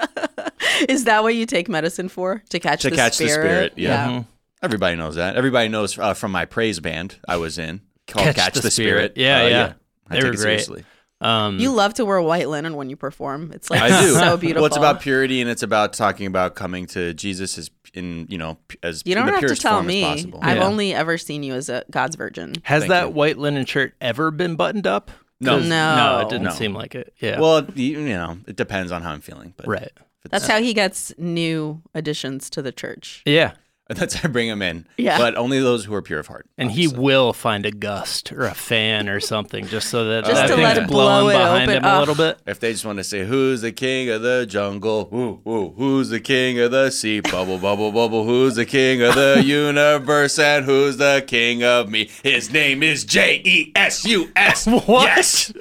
Is 0.89 1.05
that 1.05 1.23
what 1.23 1.35
you 1.35 1.45
take 1.45 1.67
medicine 1.69 2.09
for? 2.09 2.43
To 2.49 2.59
catch 2.59 2.81
To 2.83 2.89
the 2.89 2.95
catch 2.95 3.17
the 3.17 3.27
spirit? 3.29 3.43
spirit, 3.45 3.73
yeah. 3.77 4.07
Mhm. 4.09 4.25
Everybody 4.61 4.95
knows 4.95 5.15
that. 5.15 5.35
Everybody 5.35 5.69
knows 5.69 5.97
uh, 5.99 6.13
from 6.13 6.31
my 6.31 6.45
praise 6.45 6.79
band 6.79 7.17
I 7.27 7.37
was 7.37 7.57
in 7.59 7.81
called 8.07 8.33
Catch, 8.35 8.55
the, 8.55 8.71
Spirit. 8.71 9.13
Yeah, 9.15 9.43
Uh, 9.43 9.47
yeah. 9.47 9.73
I 10.09 10.13
They 10.15 10.21
take 10.21 10.23
were 10.23 10.29
it 10.33 10.35
great. 10.37 10.41
seriously. 10.41 10.85
Um, 11.21 11.59
You 11.59 11.71
love 11.71 11.93
to 11.95 12.05
wear 12.05 12.21
white 12.21 12.49
linen 12.49 12.75
when 12.75 12.89
you 12.89 12.95
perform. 12.95 13.51
It's 13.53 13.69
like 13.69 13.81
I 13.81 14.01
do. 14.01 14.09
so 14.13 14.37
beautiful. 14.37 14.61
Well, 14.63 14.67
it's 14.67 14.77
about 14.77 15.01
purity, 15.01 15.39
and 15.41 15.49
it's 15.49 15.63
about 15.63 15.93
talking 15.93 16.27
about 16.27 16.55
coming 16.55 16.85
to 16.87 17.13
Jesus 17.13 17.57
as 17.57 17.69
in 17.93 18.27
you 18.29 18.37
know 18.37 18.57
as 18.83 19.01
you 19.05 19.15
don't 19.15 19.27
the 19.27 19.31
have 19.33 19.41
to 19.47 19.55
tell 19.55 19.81
me. 19.81 20.03
I've 20.03 20.57
Yeah. 20.57 20.63
only 20.63 20.93
ever 20.93 21.17
seen 21.17 21.41
you 21.43 21.53
as 21.53 21.69
a 21.69 21.83
God's 21.89 22.15
virgin. 22.17 22.53
has 22.63 22.81
Thank 22.81 22.89
that 22.89 23.03
you. 23.07 23.09
white 23.11 23.37
linen 23.37 23.65
shirt 23.65 23.93
ever 24.01 24.29
been 24.31 24.55
buttoned 24.55 24.85
up? 24.87 25.09
No. 25.39 25.57
'Cause- 25.59 25.67
No. 25.69 25.95
no, 25.95 26.19
it 26.21 26.29
didn't 26.29 26.43
No. 26.45 26.51
seem 26.51 26.73
like 26.73 26.95
it. 26.95 27.13
Yeah, 27.19 27.39
Well, 27.39 27.65
you, 27.75 27.99
you 28.01 28.09
know, 28.09 28.37
it 28.47 28.55
depends 28.55 28.91
on 28.91 29.01
how 29.01 29.11
I'm 29.11 29.21
feeling, 29.21 29.53
but 29.57 29.67
right. 29.67 29.91
That's 30.31 30.47
how 30.47 30.61
he 30.61 30.73
gets 30.73 31.13
new 31.17 31.81
additions 31.93 32.49
to 32.51 32.61
the 32.61 32.71
church. 32.71 33.21
Yeah, 33.25 33.53
that's 33.89 34.15
how 34.15 34.27
I 34.27 34.31
bring 34.31 34.47
him 34.49 34.61
in. 34.63 34.87
Yeah. 34.97 35.17
But 35.19 35.35
only 35.35 35.59
those 35.59 35.85
who 35.85 35.93
are 35.93 36.01
pure 36.01 36.19
of 36.19 36.27
heart. 36.27 36.47
And 36.57 36.71
he 36.71 36.87
will 36.87 37.33
find 37.33 37.65
a 37.67 37.71
gust 37.71 38.31
or 38.31 38.45
a 38.45 38.55
fan 38.55 39.07
or 39.07 39.19
something 39.19 39.67
just 39.67 39.89
so 39.89 40.05
that 40.05 40.25
Just 40.25 40.35
that 40.35 40.47
to 40.47 40.55
let 40.55 40.77
it 40.77 40.87
blowing 40.87 41.25
blow 41.25 41.29
it 41.29 41.33
behind 41.33 41.69
open. 41.69 41.83
him 41.83 41.85
a 41.85 41.99
little 41.99 42.15
bit. 42.15 42.39
If 42.47 42.59
they 42.59 42.71
just 42.71 42.83
want 42.85 42.97
to 42.97 43.03
say, 43.03 43.25
"Who's 43.25 43.61
the 43.61 43.71
king 43.71 44.09
of 44.09 44.23
the 44.23 44.45
jungle? 44.49 45.09
Ooh, 45.13 45.47
ooh, 45.49 45.73
who's 45.77 46.09
the 46.09 46.19
king 46.19 46.59
of 46.59 46.71
the 46.71 46.89
sea? 46.89 47.19
Bubble, 47.19 47.59
bubble, 47.59 47.91
bubble. 47.91 48.23
Who's 48.25 48.55
the 48.55 48.65
king 48.65 49.03
of 49.03 49.13
the 49.13 49.41
universe? 49.45 50.39
And 50.39 50.65
who's 50.65 50.97
the 50.97 51.23
king 51.27 51.63
of 51.63 51.87
me? 51.89 52.09
His 52.23 52.51
name 52.51 52.81
is 52.81 53.03
J 53.05 53.41
E 53.45 53.71
S 53.75 54.03
U 54.05 54.31
S. 54.35 54.65
What? 54.65 55.03
Yes. 55.05 55.53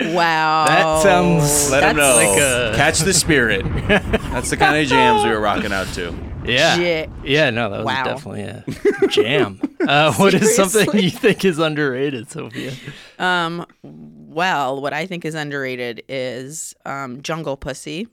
Wow. 0.00 0.66
That 0.66 1.02
sounds 1.02 1.70
Let 1.70 1.84
him 1.90 1.96
know. 1.96 2.16
like 2.16 2.38
a- 2.38 2.72
Catch 2.76 2.98
the 3.00 3.14
spirit. 3.14 3.64
That's 3.88 4.50
the 4.50 4.56
kind 4.56 4.76
of 4.76 4.86
jams 4.88 5.24
we 5.24 5.30
were 5.30 5.40
rocking 5.40 5.72
out 5.72 5.86
to. 5.94 6.14
Yeah. 6.48 6.76
Shit. 6.76 7.10
Yeah, 7.24 7.50
no, 7.50 7.70
that 7.70 7.78
was 7.78 7.86
Wow. 7.86 8.04
definitely 8.04 8.42
a 8.42 8.64
jam. 9.08 9.60
Uh, 9.86 10.12
what 10.14 10.34
is 10.34 10.56
something 10.56 10.88
you 11.00 11.10
think 11.10 11.44
is 11.44 11.60
underrated, 11.60 12.28
Sofiya? 12.28 12.74
Um, 13.20 13.64
well, 13.84 14.82
what 14.82 14.92
I 14.92 15.06
think 15.06 15.24
is 15.24 15.36
underrated 15.36 16.02
is 16.08 16.74
um, 16.84 17.22
Jungle 17.22 17.56
Pussy, 17.56 18.08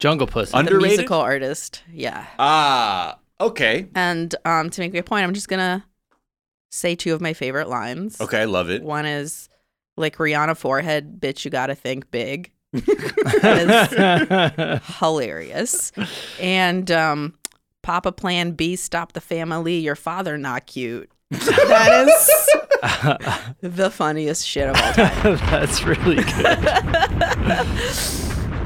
Jungle 0.00 0.26
Pussy. 0.26 0.54
Under- 0.54 0.70
the 0.70 0.74
Underrated? 0.76 0.96
musical 0.98 1.20
artist. 1.20 1.84
Yeah. 1.92 2.26
Ah, 2.40 3.18
okay. 3.40 3.86
And 3.94 4.34
um, 4.44 4.70
to 4.70 4.80
make 4.80 4.92
my 4.92 5.02
point, 5.02 5.22
I'm 5.22 5.34
just 5.34 5.48
gonna 5.48 5.84
say 6.72 6.96
two 6.96 7.14
of 7.14 7.20
my 7.20 7.32
favorite 7.32 7.68
lines. 7.68 8.20
Okay, 8.20 8.40
I 8.40 8.44
love 8.46 8.70
it. 8.70 8.82
One 8.82 9.06
is 9.06 9.48
like 9.96 10.16
Rihanna 10.16 10.56
forehead, 10.56 11.20
bitch, 11.20 11.44
you 11.44 11.52
gotta 11.52 11.76
think 11.76 12.10
big. 12.10 12.50
that 12.72 14.80
is 14.82 14.96
hilarious. 14.98 15.92
And 16.40 16.90
um, 16.90 17.37
Papa 17.88 18.12
Plan 18.12 18.50
B, 18.50 18.76
stop 18.76 19.14
the 19.14 19.20
family. 19.22 19.78
Your 19.78 19.96
father 19.96 20.36
not 20.36 20.66
cute. 20.66 21.10
That 21.30 22.06
is 22.06 23.56
the 23.76 23.90
funniest 23.90 24.46
shit 24.46 24.68
of 24.68 24.76
all 24.76 24.92
time. 24.92 25.36
That's 25.50 25.82
really 25.84 26.16
good. 26.16 26.58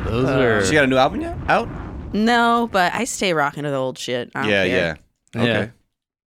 Those 0.07 0.29
are 0.29 0.65
She 0.65 0.73
got 0.73 0.83
a 0.83 0.87
new 0.89 0.97
album 0.97 1.21
yet? 1.21 1.37
Out? 1.47 1.69
No, 2.13 2.69
but 2.73 2.93
I 2.95 3.05
stay 3.05 3.33
rocking 3.33 3.63
to 3.63 3.71
the 3.71 3.77
old 3.77 3.97
shit. 3.97 4.33
I 4.35 4.49
Yeah, 4.49 4.67
care. 4.67 4.99
yeah. 5.37 5.41
Okay. 5.41 5.71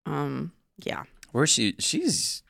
Yeah. 0.07 0.13
Um, 0.21 0.53
yeah, 0.85 1.03
Where's 1.33 1.49
she? 1.49 1.75
She's 1.79 2.43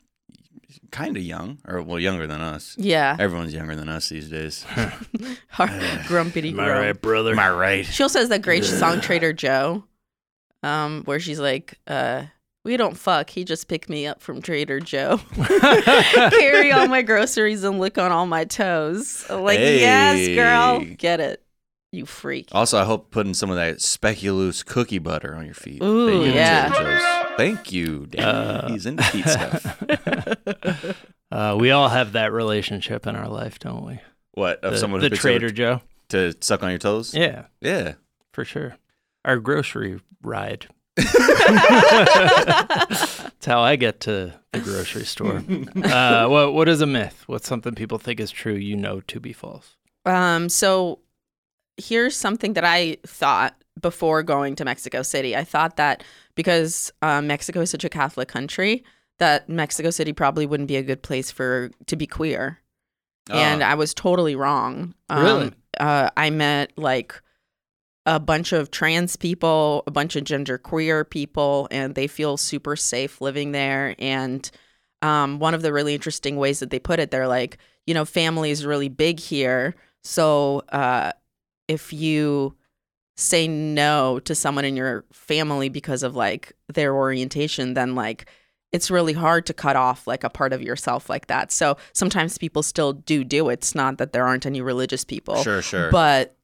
kind 0.92 1.18
of 1.18 1.24
young, 1.24 1.58
or 1.68 1.82
well, 1.82 1.98
younger 2.00 2.28
than 2.28 2.42
us. 2.42 2.76
yeah. 2.78 3.16
Everyone's 3.20 3.52
younger 3.54 3.76
than 3.76 3.90
us 3.90 4.10
these 4.10 4.30
days. 4.30 4.64
Grumpity 5.52 6.52
Am 6.52 6.60
I 6.60 6.66
grump. 6.66 6.82
right, 6.82 7.02
brother? 7.02 7.32
Am 7.32 7.40
I 7.40 7.50
right? 7.50 7.84
She 7.86 8.04
also 8.04 8.20
has 8.20 8.30
that 8.30 8.44
great 8.44 8.64
song 8.64 9.02
Trader 9.02 9.34
Joe, 9.34 9.84
um, 10.66 11.04
where 11.06 11.20
she's 11.20 11.40
like, 11.40 11.80
uh, 11.88 12.24
"We 12.64 12.78
don't 12.78 12.98
fuck. 12.98 13.30
He 13.30 13.44
just 13.44 13.68
picked 13.68 13.90
me 13.90 14.08
up 14.08 14.22
from 14.22 14.42
Trader 14.42 14.80
Joe. 14.80 15.20
Carry 15.36 16.72
all 16.72 16.88
my 16.88 17.02
groceries 17.02 17.64
and 17.64 17.80
lick 17.80 17.98
on 17.98 18.12
all 18.12 18.26
my 18.26 18.46
toes." 18.46 19.26
I'm 19.30 19.44
like, 19.44 19.60
yes, 19.60 20.36
girl, 20.36 20.80
get 20.98 21.20
it, 21.20 21.44
you 21.92 22.06
freak. 22.06 22.50
Also, 22.52 22.78
I 22.80 22.84
hope 22.86 23.12
putting 23.12 23.34
some 23.34 23.50
of 23.50 23.56
that 23.58 23.78
speculoos 23.78 24.66
cookie 24.66 25.00
butter 25.00 25.36
on 25.36 25.46
your 25.46 25.54
feet. 25.56 25.82
Ooh, 25.84 26.24
you 26.26 26.32
yeah. 26.32 26.70
Trader 26.70 27.02
Thank 27.38 27.72
you, 27.74 28.06
Danny. 28.06 28.26
Uh, 28.26 28.68
He's 28.70 28.86
into 28.86 29.04
feet 29.04 29.28
stuff. 29.28 29.78
Uh, 31.32 31.58
we 31.60 31.72
all 31.72 31.90
have 31.90 32.14
that 32.14 32.32
relationship 32.32 33.06
in 33.08 33.16
our 33.16 33.28
life, 33.28 33.60
don't 33.60 33.84
we? 33.84 34.00
What 34.34 34.64
of 34.64 34.74
The, 34.74 34.78
someone 34.78 35.02
the 35.02 35.10
who 35.10 35.16
Trader 35.16 35.50
Joe. 35.50 35.82
to 36.10 36.34
suck 36.40 36.64
on 36.64 36.70
your 36.70 36.78
toes? 36.80 37.14
Yeah, 37.14 37.46
Yeah. 37.60 37.96
for 38.32 38.46
sure. 38.46 38.78
Our 39.26 39.38
grocery 39.38 40.00
ride. 40.26 40.68
That's 40.98 41.06
how 43.46 43.62
I 43.62 43.76
get 43.76 44.00
to 44.02 44.34
the 44.54 44.60
grocery 44.60 45.06
store. 45.06 45.44
Uh, 45.86 46.28
what 46.28 46.54
what 46.54 46.70
is 46.70 46.82
a 46.82 46.86
myth? 46.86 47.24
What's 47.28 47.48
something 47.48 47.76
people 47.76 47.98
think 47.98 48.20
is 48.20 48.32
true 48.32 48.54
you 48.56 48.76
know 48.76 49.02
to 49.02 49.20
be 49.20 49.34
false? 49.34 49.76
Um, 50.06 50.50
so 50.50 51.00
here's 51.78 52.16
something 52.16 52.54
that 52.54 52.64
I 52.66 52.98
thought 53.06 53.56
before 53.82 54.24
going 54.24 54.56
to 54.56 54.66
Mexico 54.66 55.02
City. 55.02 55.36
I 55.36 55.44
thought 55.44 55.78
that 55.78 56.04
because 56.36 56.92
um, 57.02 57.28
Mexico 57.28 57.62
is 57.62 57.70
such 57.70 57.84
a 57.84 57.90
Catholic 57.90 58.28
country, 58.28 58.84
that 59.20 59.50
Mexico 59.50 59.90
City 59.90 60.14
probably 60.14 60.46
wouldn't 60.46 60.68
be 60.68 60.78
a 60.78 60.84
good 60.84 61.02
place 61.04 61.32
for 61.32 61.72
to 61.88 61.96
be 61.96 62.08
queer. 62.08 62.60
And 63.30 63.64
Ah. 63.64 63.72
I 63.72 63.76
was 63.76 63.94
totally 63.94 64.36
wrong. 64.36 64.94
Really? 65.10 65.52
Uh, 65.80 66.10
I 66.16 66.30
met 66.30 66.72
like 66.78 67.22
a 68.06 68.20
bunch 68.20 68.54
of 68.54 68.72
trans 68.72 69.16
people, 69.16 69.84
a 69.88 69.92
bunch 69.92 70.16
of 70.16 70.24
gender 70.24 70.58
queer 70.58 71.04
people, 71.04 71.68
and 71.72 71.96
they 71.96 72.08
feel 72.08 72.38
super 72.38 72.76
safe 72.76 73.20
living 73.20 73.52
there. 73.52 73.96
And 73.98 74.50
um, 75.02 75.40
one 75.40 75.54
of 75.54 75.62
the 75.62 75.74
really 75.74 75.94
interesting 75.94 76.38
ways 76.38 76.60
that 76.60 76.70
they 76.70 76.80
put 76.80 77.00
it, 77.00 77.12
they're 77.12 77.28
like, 77.28 77.58
you 77.88 77.94
know, 77.94 78.06
family 78.06 78.52
is 78.52 78.66
really 78.66 78.90
big 78.90 79.20
here. 79.20 79.76
So 80.04 80.62
uh, 80.70 81.12
if 81.68 81.92
you 81.94 82.56
say 83.18 83.48
no 83.48 84.20
to 84.20 84.36
someone 84.36 84.66
in 84.66 84.76
your 84.76 85.06
family 85.12 85.70
because 85.70 86.04
of 86.04 86.16
like 86.16 86.54
their 86.74 86.94
orientation, 86.94 87.74
then 87.74 87.96
like 87.96 88.30
it's 88.72 88.92
really 88.92 89.14
hard 89.14 89.46
to 89.46 89.54
cut 89.54 89.76
off 89.76 90.06
like 90.06 90.24
a 90.24 90.30
part 90.30 90.54
of 90.54 90.62
yourself 90.62 91.10
like 91.10 91.28
that. 91.28 91.52
So 91.52 91.78
sometimes 91.94 92.38
people 92.38 92.62
still 92.62 92.94
do 92.94 93.24
do 93.24 93.50
it. 93.50 93.54
It's 93.54 93.74
not 93.74 93.98
that 93.98 94.12
there 94.12 94.26
aren't 94.26 94.46
any 94.46 94.62
religious 94.62 95.06
people. 95.06 95.42
Sure, 95.42 95.62
sure. 95.62 95.90
But 95.92 96.36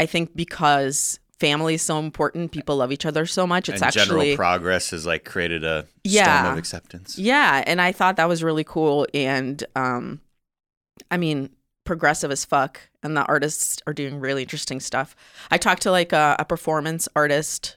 I 0.00 0.06
think 0.06 0.34
because 0.36 1.18
family 1.38 1.74
is 1.74 1.82
so 1.82 1.98
important, 1.98 2.52
people 2.52 2.76
love 2.76 2.92
each 2.92 3.06
other 3.06 3.26
so 3.26 3.46
much. 3.46 3.68
It's 3.68 3.80
and 3.82 3.86
actually 3.86 4.06
general 4.06 4.36
progress 4.36 4.90
has 4.90 5.06
like 5.06 5.24
created 5.24 5.64
a 5.64 5.86
Yeah. 6.04 6.40
storm 6.40 6.52
of 6.52 6.58
acceptance. 6.58 7.18
yeah, 7.18 7.62
and 7.66 7.80
I 7.80 7.92
thought 7.92 8.16
that 8.16 8.28
was 8.28 8.42
really 8.42 8.64
cool. 8.64 9.06
And 9.14 9.62
um, 9.76 10.20
I 11.10 11.16
mean, 11.16 11.50
progressive 11.84 12.30
as 12.30 12.44
fuck, 12.44 12.80
and 13.02 13.16
the 13.16 13.24
artists 13.26 13.80
are 13.86 13.92
doing 13.92 14.18
really 14.20 14.42
interesting 14.42 14.80
stuff. 14.80 15.14
I 15.50 15.58
talked 15.58 15.82
to 15.82 15.90
like 15.90 16.12
a, 16.12 16.36
a 16.38 16.44
performance 16.44 17.08
artist 17.16 17.76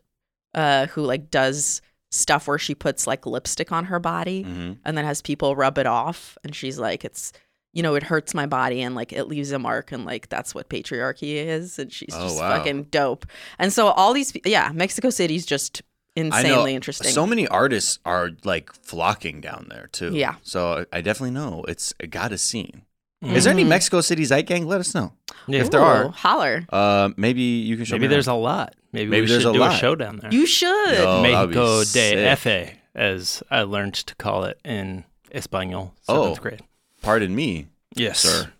uh, 0.53 0.87
who 0.87 1.03
like 1.03 1.29
does 1.31 1.81
stuff 2.11 2.47
where 2.47 2.57
she 2.57 2.75
puts 2.75 3.07
like 3.07 3.25
lipstick 3.25 3.71
on 3.71 3.85
her 3.85 3.97
body 3.97 4.41
hmm 4.43 4.73
and 4.83 4.97
then 4.97 5.05
has 5.05 5.21
people 5.21 5.55
rub 5.55 5.77
it 5.77 5.85
off, 5.87 6.37
and 6.43 6.53
she's 6.55 6.77
like, 6.79 7.05
it's 7.05 7.31
you 7.73 7.81
know, 7.83 7.95
it 7.95 8.03
hurts 8.03 8.33
my 8.33 8.45
body 8.45 8.81
and 8.81 8.95
like 8.95 9.13
it 9.13 9.25
leaves 9.25 9.51
a 9.51 9.59
mark, 9.59 9.91
and 9.91 10.05
like 10.05 10.29
that's 10.29 10.53
what 10.55 10.69
patriarchy 10.69 11.35
is, 11.35 11.79
and 11.79 11.91
she's 11.91 12.13
Oh, 12.13 12.23
just 12.27 12.37
wow. 12.39 12.57
fucking 12.57 12.83
dope. 12.85 13.25
And 13.59 13.71
so 13.71 13.87
all 13.87 14.13
these, 14.13 14.33
yeah, 14.45 14.71
Mexico 14.73 15.09
City's 15.09 15.45
just 15.45 15.81
I 16.17 16.21
know 16.21 16.25
insanely 16.37 16.75
interesting. 16.75 17.11
so 17.11 17.25
many 17.25 17.47
artists 17.47 17.99
are 18.05 18.31
like 18.43 18.73
flocking 18.73 19.39
down 19.39 19.67
there 19.69 19.87
too. 19.93 20.11
Yeah. 20.13 20.35
So 20.43 20.85
I 20.91 20.99
definitely 21.01 21.31
know 21.31 21.63
it's 21.69 21.93
got 22.09 22.31
a 22.33 22.37
scene. 22.37 22.81
Is 23.23 23.43
there 23.43 23.53
any. 23.53 23.63
Mexico 23.63 24.01
City 24.01 24.25
Zeit 24.25 24.47
gang? 24.47 24.65
Let 24.65 24.79
us 24.79 24.95
know. 24.95 25.13
Yeah. 25.47 25.61
If 25.61 25.69
there 25.69 25.79
are, 25.79 26.09
holler. 26.09 26.65
uh, 26.69 27.11
maybe 27.17 27.41
you 27.43 27.75
can 27.77 27.85
show 27.85 27.93
Maybe 27.95 28.07
me. 28.07 28.13
there's 28.15 28.27
around. 28.27 28.37
a 28.37 28.39
lot. 28.39 28.75
Maybe, 28.91 29.11
Maybe 29.11 29.21
we 29.21 29.27
there's 29.27 29.43
should 29.43 29.51
a 29.51 29.53
do 29.53 29.59
lot. 29.59 29.75
a 29.75 29.77
show 29.77 29.95
down 29.95 30.17
there. 30.17 30.33
You 30.33 30.47
should. 30.47 30.67
No. 30.97 31.21
that'd 31.21 31.49
be 31.51 31.55
Mexico 31.55 31.79
de 31.81 31.85
sick. 31.85 32.17
F, 32.47 32.73
as 32.95 33.43
I 33.51 33.61
learned 33.61 33.93
to 33.93 34.15
call 34.15 34.45
it 34.45 34.59
in 34.65 35.05
Espanol, 35.31 35.93
Oh. 36.09 36.23
seventh 36.23 36.41
grade. 36.41 36.61
Pardon 37.01 37.35
me, 37.35 37.67
Yes, 37.95 38.19
sir. 38.19 38.51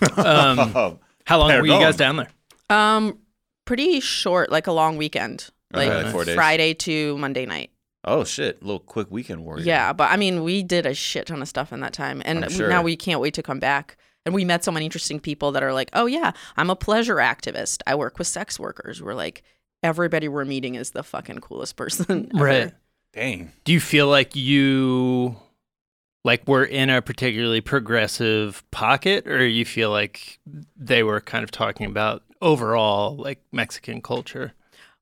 Um, 0.16 0.98
how 1.26 1.38
long 1.38 1.50
were 1.50 1.66
you 1.66 1.72
guys 1.78 1.96
down 1.96 2.16
there? 2.16 2.28
Um, 2.70 3.18
pretty 3.64 4.00
short, 4.00 4.50
like 4.50 4.66
a 4.66 4.72
long 4.72 4.96
weekend, 4.96 5.50
Okay, 5.74 5.88
like 5.88 6.04
like 6.04 6.12
four 6.12 6.24
days. 6.24 6.34
Friday 6.34 6.74
to 6.74 7.16
Monday 7.18 7.44
night. 7.46 7.70
oh 8.04 8.24
shit! 8.24 8.60
A 8.62 8.64
little 8.64 8.78
quick 8.80 9.10
weekend 9.10 9.44
warrior. 9.44 9.64
Yeah, 9.64 9.92
but 9.92 10.10
I 10.10 10.16
mean, 10.16 10.42
we 10.42 10.62
did 10.62 10.86
a 10.86 10.94
shit 10.94 11.26
ton 11.26 11.42
of 11.42 11.48
stuff 11.48 11.72
in 11.72 11.80
that 11.80 11.92
time, 11.92 12.22
and 12.24 12.44
I'm 12.44 12.50
we- 12.50 12.56
sure. 12.56 12.68
now 12.68 12.82
we 12.82 12.96
can't 12.96 13.20
wait 13.20 13.34
to 13.34 13.42
come 13.42 13.58
back. 13.60 13.96
And 14.26 14.34
we 14.34 14.44
met 14.44 14.62
so 14.64 14.70
many 14.70 14.84
interesting 14.84 15.18
people 15.18 15.52
that 15.52 15.62
are 15.62 15.72
like, 15.72 15.90
"Oh 15.92 16.06
yeah, 16.06 16.32
I'm 16.56 16.70
a 16.70 16.76
pleasure 16.76 17.16
activist. 17.16 17.82
I 17.86 17.94
work 17.94 18.18
with 18.18 18.26
sex 18.28 18.58
workers." 18.60 19.02
We're 19.02 19.14
like, 19.14 19.42
everybody 19.82 20.28
we're 20.28 20.44
meeting 20.44 20.74
is 20.74 20.90
the 20.90 21.02
fucking 21.02 21.38
coolest 21.40 21.76
person. 21.76 22.30
ever. 22.34 22.44
Right. 22.44 22.72
Dang. 23.14 23.50
Do 23.64 23.72
you 23.72 23.80
feel 23.80 24.08
like 24.08 24.36
you 24.36 25.36
like 26.24 26.46
were 26.46 26.64
in 26.64 26.90
a 26.90 27.00
particularly 27.00 27.60
progressive 27.60 28.62
pocket, 28.70 29.26
or 29.26 29.46
you 29.46 29.64
feel 29.64 29.90
like 29.90 30.38
they 30.76 31.02
were 31.02 31.20
kind 31.20 31.44
of 31.44 31.50
talking 31.50 31.86
about 31.86 32.22
overall 32.42 33.16
like 33.16 33.42
Mexican 33.52 34.00
culture? 34.02 34.52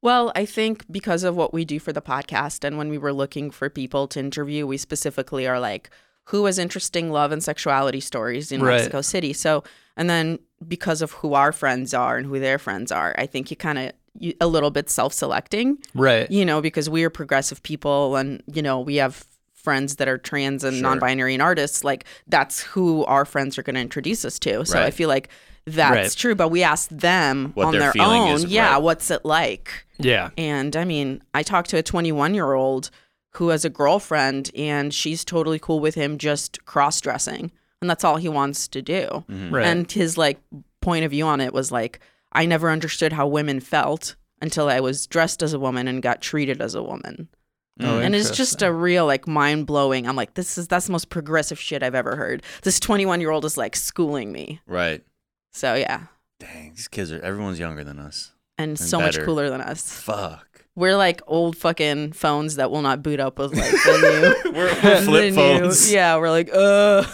Well, 0.01 0.31
I 0.37 0.45
think 0.45 0.85
because 0.91 1.25
of 1.25 1.35
what 1.35 1.53
we 1.53 1.65
do 1.65 1.81
for 1.81 1.93
the 1.93 2.03
podcast, 2.03 2.63
and 2.63 2.79
when 2.79 2.89
we 2.89 2.99
were 2.99 3.13
looking 3.13 3.51
for 3.51 3.69
people 3.69 4.07
to 4.09 4.21
interview, 4.21 4.65
we 4.67 4.77
specifically 4.77 5.47
are 5.47 5.59
like, 5.59 5.91
who 6.27 6.45
has 6.45 6.59
interesting 6.59 7.11
love 7.11 7.33
and 7.33 7.43
sexuality 7.43 8.01
stories 8.01 8.53
in 8.53 8.63
Right. 8.63 8.75
Mexico 8.77 9.01
City? 9.01 9.33
So, 9.33 9.65
and 9.97 10.09
then 10.09 10.39
because 10.69 11.03
of 11.03 11.11
who 11.13 11.35
our 11.35 11.51
friends 11.51 11.95
are 11.95 12.17
and 12.17 12.27
who 12.27 12.39
their 12.39 12.59
friends 12.61 12.93
are, 12.93 13.13
I 13.19 13.27
think 13.27 13.51
you 13.51 13.57
kind 13.57 13.79
of 13.79 13.93
a 14.41 14.47
little 14.47 14.71
bit 14.71 14.91
self-selecting, 14.91 15.79
Right. 15.95 16.31
you 16.31 16.45
know, 16.45 16.61
because 16.61 16.89
we 16.91 17.03
are 17.05 17.11
progressive 17.11 17.63
people, 17.65 18.15
and 18.17 18.43
you 18.53 18.63
know, 18.63 18.79
we 18.79 18.97
have 18.97 19.27
friends 19.69 19.97
that 19.97 20.09
are 20.09 20.19
trans 20.31 20.65
and 20.65 20.75
Sure. 20.77 20.83
non-binary 20.89 21.35
and 21.35 21.43
artists. 21.43 21.85
Like 21.85 22.05
that's 22.27 22.61
who 22.73 23.05
our 23.05 23.25
friends 23.25 23.59
are 23.59 23.63
going 23.63 23.75
to 23.81 23.81
introduce 23.89 24.25
us 24.25 24.39
to. 24.41 24.65
So 24.65 24.83
I 24.83 24.91
feel 24.91 25.09
like 25.09 25.29
that's 25.67 25.93
Right. 25.97 26.17
true. 26.23 26.35
But 26.35 26.49
we 26.49 26.63
asked 26.63 26.97
them 26.99 27.53
What 27.55 27.67
on 27.69 27.73
their 27.73 27.93
their 27.93 28.03
own, 28.03 28.29
is, 28.37 28.45
yeah, 28.47 28.73
right. 28.73 28.83
what's 28.83 29.11
it 29.11 29.25
like? 29.25 29.67
Yeah. 29.99 30.31
And 30.39 30.75
I 30.77 30.85
mean, 30.85 31.23
I 31.35 31.43
talked 31.43 31.71
to 31.71 31.77
a 31.79 31.83
21 31.83 32.35
year 32.35 32.53
old 32.55 32.91
who 33.37 33.51
has 33.51 33.65
a 33.65 33.71
girlfriend 33.71 34.51
and 34.57 34.93
she's 34.95 35.25
totally 35.25 35.59
cool 35.59 35.81
with 35.81 35.95
him 35.95 36.17
just 36.19 36.65
cross 36.65 37.01
dressing. 37.01 37.53
And 37.81 37.89
that's 37.91 38.03
all 38.05 38.17
he 38.17 38.29
wants 38.29 38.67
to 38.69 38.81
do. 38.83 39.03
Mm-hmm. 39.31 39.55
Right. 39.55 39.67
And 39.67 39.93
his 39.93 40.17
like 40.19 40.39
point 40.81 41.05
of 41.05 41.11
view 41.11 41.27
on 41.27 41.41
it 41.41 41.53
was 41.53 41.71
like, 41.71 42.01
I 42.33 42.47
never 42.47 42.71
understood 42.71 43.13
how 43.13 43.27
women 43.27 43.61
felt 43.61 44.17
until 44.41 44.69
I 44.69 44.81
was 44.81 45.07
dressed 45.07 45.43
as 45.43 45.53
a 45.53 45.59
woman 45.59 45.87
and 45.89 46.03
got 46.03 46.21
treated 46.23 46.61
as 46.63 46.75
a 46.75 46.83
woman. 46.83 47.29
Oh, 47.81 47.99
and 48.01 48.15
it's 48.15 48.31
just 48.31 48.63
a 48.63 48.73
real 48.73 49.07
like 49.07 49.27
mind 49.29 49.67
blowing. 49.67 50.07
I'm 50.09 50.17
like, 50.17 50.35
this 50.35 50.59
is 50.59 50.67
that's 50.69 50.87
the 50.87 50.93
most 50.93 51.11
progressive 51.11 51.59
shit 51.61 51.83
I've 51.83 51.95
ever 51.95 52.17
heard. 52.17 52.43
This 52.63 52.81
21 52.81 53.21
year 53.21 53.31
old 53.31 53.45
is 53.45 53.57
like 53.57 53.77
schooling 53.77 54.33
me. 54.33 54.61
Right. 54.67 55.03
So 55.53 55.75
yeah, 55.75 56.03
Dang, 56.41 56.73
these 56.75 56.89
kids 56.89 57.13
are 57.13 57.21
everyone's 57.21 57.59
younger 57.59 57.85
than 57.85 57.99
us. 57.99 58.33
and 58.59 58.79
so 58.79 58.99
much 59.01 59.19
cooler 59.21 59.49
than 59.51 59.61
us. 59.61 59.93
Fuck. 59.93 60.65
We're 60.75 60.97
like 60.97 61.21
old 61.27 61.57
fucking 61.57 62.13
phones 62.13 62.57
that 62.57 62.71
will 62.71 62.83
not 62.83 63.03
boot 63.03 63.19
up 63.21 63.39
with 63.39 63.55
like 63.55 63.71
the 63.71 64.41
new 64.45 64.53
We're, 64.53 64.67
we're 64.67 64.75
flip 65.03 65.23
the 65.23 65.31
new- 65.31 65.35
phones. 65.61 65.93
yeah, 65.93 66.17
we're 66.19 66.31
like, 66.31 66.51
uh, 66.53 67.05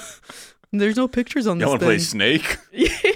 there's 0.72 0.96
no 0.96 1.08
pictures 1.08 1.46
on 1.46 1.56
You 1.58 1.60
this 1.60 1.68
want 1.70 1.80
to 1.80 1.86
play. 1.86 1.98
Snake? 1.98 2.58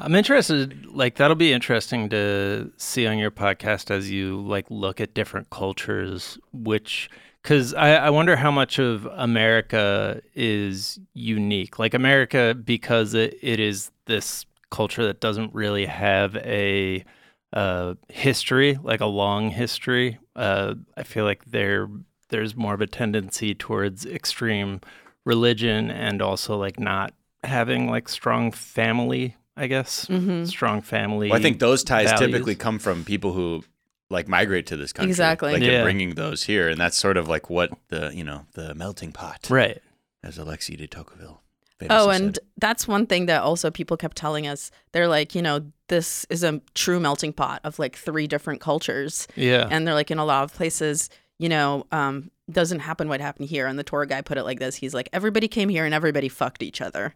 I'm 0.00 0.14
interested. 0.14 0.86
Like 0.86 1.16
that'll 1.16 1.36
be 1.36 1.52
interesting 1.52 2.08
to 2.08 2.72
see 2.76 3.06
on 3.06 3.18
your 3.18 3.30
podcast 3.30 3.90
as 3.90 4.10
you 4.10 4.40
like 4.40 4.66
look 4.70 5.00
at 5.00 5.14
different 5.14 5.50
cultures. 5.50 6.38
Which, 6.52 7.10
because 7.42 7.74
I, 7.74 7.94
I 7.96 8.10
wonder 8.10 8.36
how 8.36 8.50
much 8.50 8.78
of 8.78 9.06
America 9.06 10.22
is 10.34 10.98
unique. 11.12 11.78
Like 11.78 11.92
America, 11.92 12.54
because 12.54 13.14
it, 13.14 13.38
it 13.42 13.60
is 13.60 13.90
this 14.06 14.46
culture 14.70 15.04
that 15.04 15.20
doesn't 15.20 15.54
really 15.54 15.86
have 15.86 16.36
a 16.36 17.04
uh, 17.52 17.94
history, 18.08 18.78
like 18.82 19.00
a 19.00 19.06
long 19.06 19.50
history. 19.50 20.18
Uh, 20.34 20.74
I 20.96 21.02
feel 21.02 21.24
like 21.24 21.44
there 21.46 21.88
there's 22.28 22.56
more 22.56 22.74
of 22.74 22.80
a 22.80 22.86
tendency 22.86 23.54
towards 23.54 24.06
extreme 24.06 24.80
religion 25.24 25.90
and 25.90 26.22
also 26.22 26.56
like 26.56 26.78
not 26.78 27.12
having 27.44 27.90
like 27.90 28.08
strong 28.08 28.52
family. 28.52 29.36
I 29.60 29.66
guess 29.66 30.06
Mhm. 30.06 30.46
strong 30.46 30.80
family. 30.82 31.28
Well, 31.30 31.38
I 31.38 31.42
think 31.42 31.58
those 31.58 31.84
ties 31.84 32.10
values. 32.10 32.20
typically 32.30 32.54
come 32.54 32.78
from 32.78 33.04
people 33.04 33.32
who 33.32 33.62
like 34.08 34.26
migrate 34.26 34.66
to 34.68 34.76
this 34.76 34.92
country. 34.92 35.10
Exactly. 35.10 35.52
Like 35.52 35.62
Yeah. 35.62 35.68
they're 35.70 35.82
bringing 35.84 36.14
those 36.14 36.44
here, 36.44 36.68
and 36.68 36.80
that's 36.80 36.96
sort 36.96 37.16
of 37.16 37.28
like 37.28 37.50
what 37.50 37.70
the 37.88 38.10
you 38.14 38.24
know 38.24 38.46
the 38.54 38.74
melting 38.74 39.12
pot, 39.12 39.46
right. 39.50 39.80
as 40.24 40.38
Alexis 40.38 40.76
de 40.76 40.86
Tocqueville. 40.86 41.42
Oh, 41.88 42.10
and 42.10 42.34
said. 42.36 42.44
that's 42.58 42.86
one 42.86 43.06
thing 43.06 43.24
that 43.26 43.40
also 43.42 43.70
people 43.70 43.96
kept 43.96 44.16
telling 44.16 44.46
us. 44.46 44.70
They're 44.92 45.08
like, 45.08 45.34
you 45.34 45.40
know, 45.40 45.70
this 45.88 46.26
is 46.28 46.42
a 46.44 46.60
true 46.74 47.00
melting 47.00 47.32
pot 47.32 47.60
of 47.64 47.78
like 47.78 47.96
three 47.96 48.26
different 48.26 48.60
cultures. 48.60 49.26
Yeah. 49.34 49.66
And 49.70 49.86
they're 49.86 49.94
like, 49.94 50.10
in 50.10 50.18
a 50.18 50.24
lot 50.26 50.44
of 50.44 50.52
places, 50.52 51.08
you 51.38 51.48
know, 51.48 51.86
um, 51.90 52.30
doesn't 52.50 52.80
happen 52.80 53.08
what 53.08 53.22
happened 53.22 53.48
here. 53.48 53.66
And 53.66 53.78
the 53.78 53.82
tour 53.82 54.04
guy 54.04 54.20
put 54.20 54.36
it 54.36 54.42
like 54.44 54.58
this 54.58 54.76
He's 54.76 54.92
like, 54.92 55.08
everybody 55.14 55.48
came 55.48 55.70
here 55.70 55.86
and 55.86 55.94
everybody 55.94 56.28
fucked 56.28 56.62
each 56.62 56.82
other. 56.82 57.14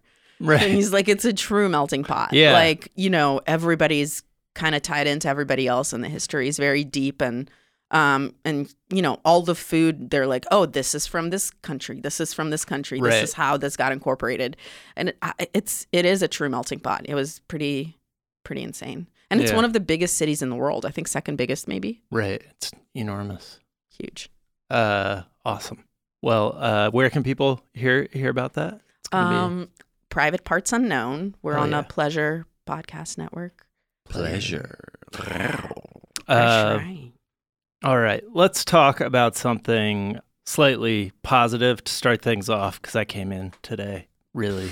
And 0.52 0.60
right. 0.62 0.70
he's 0.70 0.92
like, 0.92 1.08
it's 1.08 1.24
a 1.24 1.32
true 1.32 1.68
melting 1.68 2.04
pot. 2.04 2.32
Yeah. 2.32 2.52
Like, 2.52 2.90
you 2.94 3.10
know, 3.10 3.40
everybody's 3.46 4.22
kind 4.54 4.74
of 4.74 4.82
tied 4.82 5.06
into 5.06 5.28
everybody 5.28 5.66
else 5.66 5.92
and 5.92 6.04
the 6.04 6.08
history 6.08 6.46
is 6.48 6.56
very 6.58 6.84
deep 6.84 7.20
and 7.20 7.50
um 7.90 8.34
and 8.44 8.72
you 8.88 9.02
know 9.02 9.18
all 9.24 9.42
the 9.42 9.54
food 9.54 10.10
they're 10.10 10.26
like 10.28 10.46
oh 10.50 10.64
this 10.64 10.94
is 10.94 11.06
from 11.06 11.30
this 11.30 11.50
country 11.62 12.00
this 12.00 12.18
is 12.20 12.32
from 12.32 12.50
this 12.50 12.64
country 12.64 12.98
Right. 13.00 13.10
this 13.10 13.30
is 13.30 13.32
how 13.34 13.56
this 13.58 13.76
got 13.76 13.90
incorporated 13.92 14.56
and 14.96 15.08
it, 15.10 15.18
it's 15.52 15.86
it 15.92 16.06
is 16.06 16.22
a 16.22 16.28
true 16.28 16.48
melting 16.48 16.78
pot 16.80 17.02
it 17.04 17.14
was 17.14 17.40
pretty 17.48 17.98
pretty 18.44 18.62
insane 18.62 19.06
and 19.30 19.40
it's 19.40 19.50
Yeah. 19.50 19.56
one 19.56 19.64
of 19.66 19.72
the 19.74 19.80
biggest 19.80 20.16
cities 20.16 20.40
in 20.40 20.48
the 20.50 20.56
world 20.56 20.86
i 20.86 20.90
think 20.90 21.08
second 21.08 21.36
biggest 21.36 21.66
maybe 21.68 22.00
Right. 22.10 22.42
It's 22.52 22.70
enormous. 22.94 23.58
huge 23.90 24.30
Uh, 24.70 25.22
awesome. 25.44 25.84
Well, 26.22 26.56
uh, 26.58 26.90
where 26.90 27.10
can 27.10 27.22
people 27.22 27.60
hear 27.74 28.08
hear 28.12 28.30
about 28.30 28.54
that? 28.54 28.80
It's 29.00 29.08
gonna 29.08 29.36
um 29.36 29.68
private 30.14 30.44
parts 30.44 30.72
unknown 30.72 31.34
we're 31.42 31.58
Oh, 31.58 31.62
on 31.62 31.72
yeah. 31.72 31.80
a 31.80 31.82
pleasure 31.82 32.46
podcast 32.68 33.18
network 33.18 33.66
pleasure. 34.08 34.78
Uh, 36.28 36.78
all 37.82 37.98
right. 37.98 38.22
Let's 38.32 38.64
talk 38.64 39.00
about 39.00 39.34
something 39.36 40.18
slightly 40.46 41.12
positive 41.22 41.82
to 41.84 41.92
start 41.92 42.22
things 42.22 42.48
off 42.48 42.80
because 42.80 42.94
I 42.96 43.04
came 43.04 43.32
in 43.32 43.52
today 43.62 44.06
really, 44.34 44.70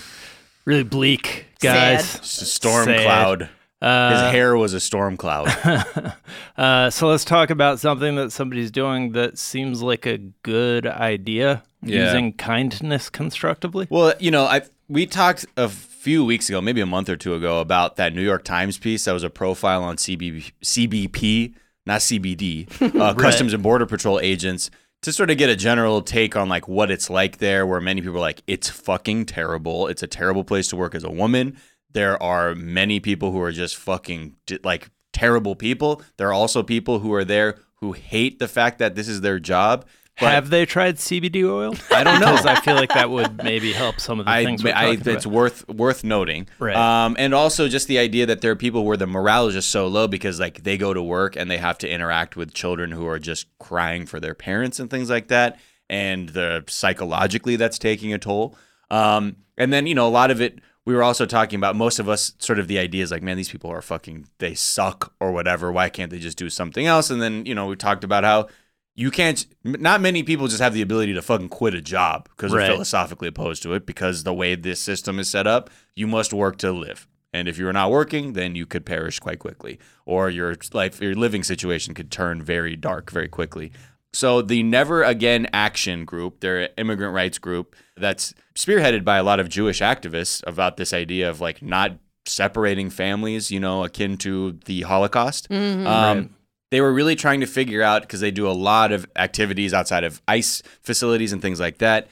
really 0.64 0.82
bleak, 0.84 1.46
guys. 1.60 2.08
Sad. 2.08 2.24
Storm 2.24 2.84
Sad. 2.84 3.04
cloud. 3.04 3.48
Uh, 3.80 4.10
His 4.12 4.32
hair 4.32 4.56
was 4.56 4.74
a 4.74 4.80
storm 4.80 5.16
cloud. 5.16 5.48
uh, 6.56 6.88
so 6.90 7.08
let's 7.08 7.24
talk 7.24 7.50
about 7.50 7.80
something 7.80 8.14
that 8.14 8.30
somebody's 8.30 8.70
doing 8.70 9.10
that 9.12 9.38
seems 9.38 9.82
like 9.82 10.06
a 10.06 10.18
good 10.44 10.86
idea. 10.86 11.64
Yeah. 11.82 12.04
Using 12.06 12.32
kindness 12.34 13.10
constructively. 13.10 13.88
Well, 13.90 14.14
you 14.20 14.30
know, 14.30 14.44
I 14.44 14.62
we 14.92 15.06
talked 15.06 15.46
a 15.56 15.70
few 15.70 16.22
weeks 16.22 16.50
ago, 16.50 16.60
maybe 16.60 16.82
a 16.82 16.86
month 16.86 17.08
or 17.08 17.16
two 17.16 17.34
ago, 17.34 17.60
about 17.60 17.96
that 17.96 18.14
New 18.14 18.22
York 18.22 18.44
Times 18.44 18.76
piece 18.76 19.06
that 19.06 19.12
was 19.12 19.22
a 19.22 19.30
profile 19.30 19.82
on 19.82 19.96
CB, 19.96 20.52
CBP, 20.62 21.54
not 21.86 22.00
CBD, 22.00 23.00
uh, 23.00 23.14
Customs 23.18 23.54
and 23.54 23.62
Border 23.62 23.86
Patrol 23.86 24.20
agents, 24.20 24.70
to 25.00 25.12
sort 25.12 25.30
of 25.30 25.38
get 25.38 25.48
a 25.48 25.56
general 25.56 26.02
take 26.02 26.36
on 26.36 26.50
like 26.50 26.68
what 26.68 26.90
it's 26.90 27.08
like 27.08 27.38
there. 27.38 27.66
Where 27.66 27.80
many 27.80 28.02
people 28.02 28.18
are 28.18 28.20
like, 28.20 28.42
it's 28.46 28.68
fucking 28.68 29.26
terrible. 29.26 29.88
It's 29.88 30.02
a 30.02 30.06
terrible 30.06 30.44
place 30.44 30.68
to 30.68 30.76
work 30.76 30.94
as 30.94 31.04
a 31.04 31.10
woman. 31.10 31.56
There 31.90 32.22
are 32.22 32.54
many 32.54 33.00
people 33.00 33.32
who 33.32 33.40
are 33.40 33.52
just 33.52 33.76
fucking 33.76 34.36
like 34.62 34.90
terrible 35.14 35.56
people. 35.56 36.02
There 36.18 36.28
are 36.28 36.34
also 36.34 36.62
people 36.62 36.98
who 36.98 37.14
are 37.14 37.24
there 37.24 37.56
who 37.76 37.92
hate 37.92 38.38
the 38.38 38.46
fact 38.46 38.78
that 38.78 38.94
this 38.94 39.08
is 39.08 39.22
their 39.22 39.40
job. 39.40 39.86
But 40.20 40.32
Have 40.32 40.50
they 40.50 40.66
tried 40.66 40.96
CBD 40.96 41.42
oil? 41.48 41.74
I 41.90 42.04
don't 42.04 42.20
know. 42.24 42.34
I 42.44 42.60
feel 42.60 42.74
like 42.74 42.90
that 42.90 43.08
would 43.10 43.42
maybe 43.42 43.72
help 43.72 43.98
some 43.98 44.20
of 44.20 44.26
the 44.26 44.30
I, 44.32 44.44
things 44.44 44.62
we're 44.62 44.74
I, 44.74 44.94
talking 44.96 45.12
it's 45.14 45.24
about. 45.24 45.34
worth 45.34 45.68
worth 45.68 46.04
noting, 46.04 46.48
Right. 46.58 46.76
Um, 46.76 47.16
and 47.18 47.32
also 47.32 47.66
just 47.66 47.88
the 47.88 47.98
idea 47.98 48.26
that 48.26 48.42
there 48.42 48.50
are 48.52 48.56
people 48.56 48.84
where 48.84 48.98
the 48.98 49.06
morale 49.06 49.48
is 49.48 49.54
just 49.54 49.70
so 49.70 49.86
low 49.88 50.06
because 50.06 50.38
like 50.38 50.64
they 50.64 50.76
go 50.76 50.92
to 50.92 51.02
work 51.02 51.34
and 51.34 51.50
they 51.50 51.56
have 51.56 51.78
to 51.78 51.88
interact 51.90 52.36
with 52.36 52.52
children 52.52 52.90
who 52.90 53.06
are 53.06 53.18
just 53.18 53.46
crying 53.58 54.04
for 54.04 54.20
their 54.20 54.34
parents 54.34 54.78
and 54.78 54.90
things 54.90 55.08
like 55.08 55.28
that, 55.28 55.58
and 55.88 56.28
the 56.30 56.62
psychologically 56.68 57.56
that's 57.56 57.78
taking 57.78 58.12
a 58.12 58.18
toll. 58.18 58.54
Um, 58.90 59.36
and 59.56 59.72
then 59.72 59.86
you 59.86 59.94
know 59.94 60.06
a 60.06 60.10
lot 60.10 60.30
of 60.30 60.40
it. 60.42 60.58
We 60.84 60.94
were 60.94 61.02
also 61.04 61.26
talking 61.26 61.58
about 61.58 61.76
most 61.76 62.00
of 62.00 62.08
us 62.08 62.32
sort 62.38 62.58
of 62.58 62.66
the 62.66 62.78
idea 62.80 63.04
is 63.04 63.12
like, 63.12 63.22
man, 63.22 63.36
these 63.36 63.48
people 63.48 63.70
are 63.70 63.80
fucking, 63.80 64.26
they 64.38 64.52
suck 64.54 65.14
or 65.20 65.30
whatever. 65.30 65.70
Why 65.70 65.88
can't 65.88 66.10
they 66.10 66.18
just 66.18 66.36
do 66.36 66.50
something 66.50 66.86
else? 66.86 67.08
And 67.08 67.22
then 67.22 67.46
you 67.46 67.54
know 67.54 67.66
we 67.66 67.76
talked 67.76 68.02
about 68.04 68.24
how 68.24 68.48
you 68.94 69.10
can't 69.10 69.46
not 69.64 70.00
many 70.00 70.22
people 70.22 70.48
just 70.48 70.60
have 70.60 70.74
the 70.74 70.82
ability 70.82 71.14
to 71.14 71.22
fucking 71.22 71.48
quit 71.48 71.74
a 71.74 71.80
job 71.80 72.28
because 72.30 72.52
Right. 72.52 72.64
they're 72.66 72.72
philosophically 72.74 73.28
opposed 73.28 73.62
to 73.62 73.72
it 73.74 73.86
because 73.86 74.24
the 74.24 74.34
way 74.34 74.54
this 74.54 74.80
system 74.80 75.18
is 75.18 75.28
set 75.30 75.46
up 75.46 75.70
you 75.96 76.06
must 76.06 76.32
work 76.32 76.58
to 76.58 76.72
live 76.72 77.06
and 77.32 77.48
if 77.48 77.56
you're 77.58 77.72
not 77.72 77.90
working 77.90 78.34
then 78.34 78.54
you 78.54 78.66
could 78.66 78.84
perish 78.84 79.18
quite 79.18 79.38
quickly 79.38 79.78
or 80.04 80.28
your 80.28 80.54
life 80.74 81.00
your 81.00 81.14
living 81.14 81.42
situation 81.42 81.94
could 81.94 82.10
turn 82.10 82.42
very 82.42 82.76
dark 82.76 83.10
very 83.10 83.28
quickly 83.28 83.72
so 84.12 84.42
the 84.42 84.62
never 84.62 85.02
again 85.02 85.46
action 85.54 86.04
group 86.04 86.40
they're 86.40 86.60
an 86.64 86.68
immigrant 86.76 87.14
rights 87.14 87.38
group 87.38 87.74
that's 87.96 88.34
spearheaded 88.54 89.04
by 89.04 89.16
a 89.16 89.22
lot 89.22 89.40
of 89.40 89.48
jewish 89.48 89.80
activists 89.80 90.42
about 90.46 90.76
this 90.76 90.92
idea 90.92 91.30
of 91.30 91.40
like 91.40 91.62
not 91.62 91.92
separating 92.26 92.90
families 92.90 93.50
you 93.50 93.58
know 93.58 93.84
akin 93.84 94.16
to 94.18 94.52
the 94.66 94.82
holocaust 94.82 95.48
Mm-hmm. 95.48 95.86
um, 95.86 96.30
they 96.72 96.80
were 96.80 96.92
really 96.92 97.14
trying 97.14 97.40
to 97.40 97.46
figure 97.46 97.82
out 97.82 98.00
because 98.02 98.20
they 98.20 98.30
do 98.30 98.48
a 98.48 98.52
lot 98.52 98.90
of 98.92 99.06
activities 99.14 99.72
outside 99.74 100.04
of 100.04 100.20
ice 100.26 100.62
facilities 100.80 101.32
and 101.32 101.40
things 101.42 101.60
like 101.60 101.78
that. 101.78 102.08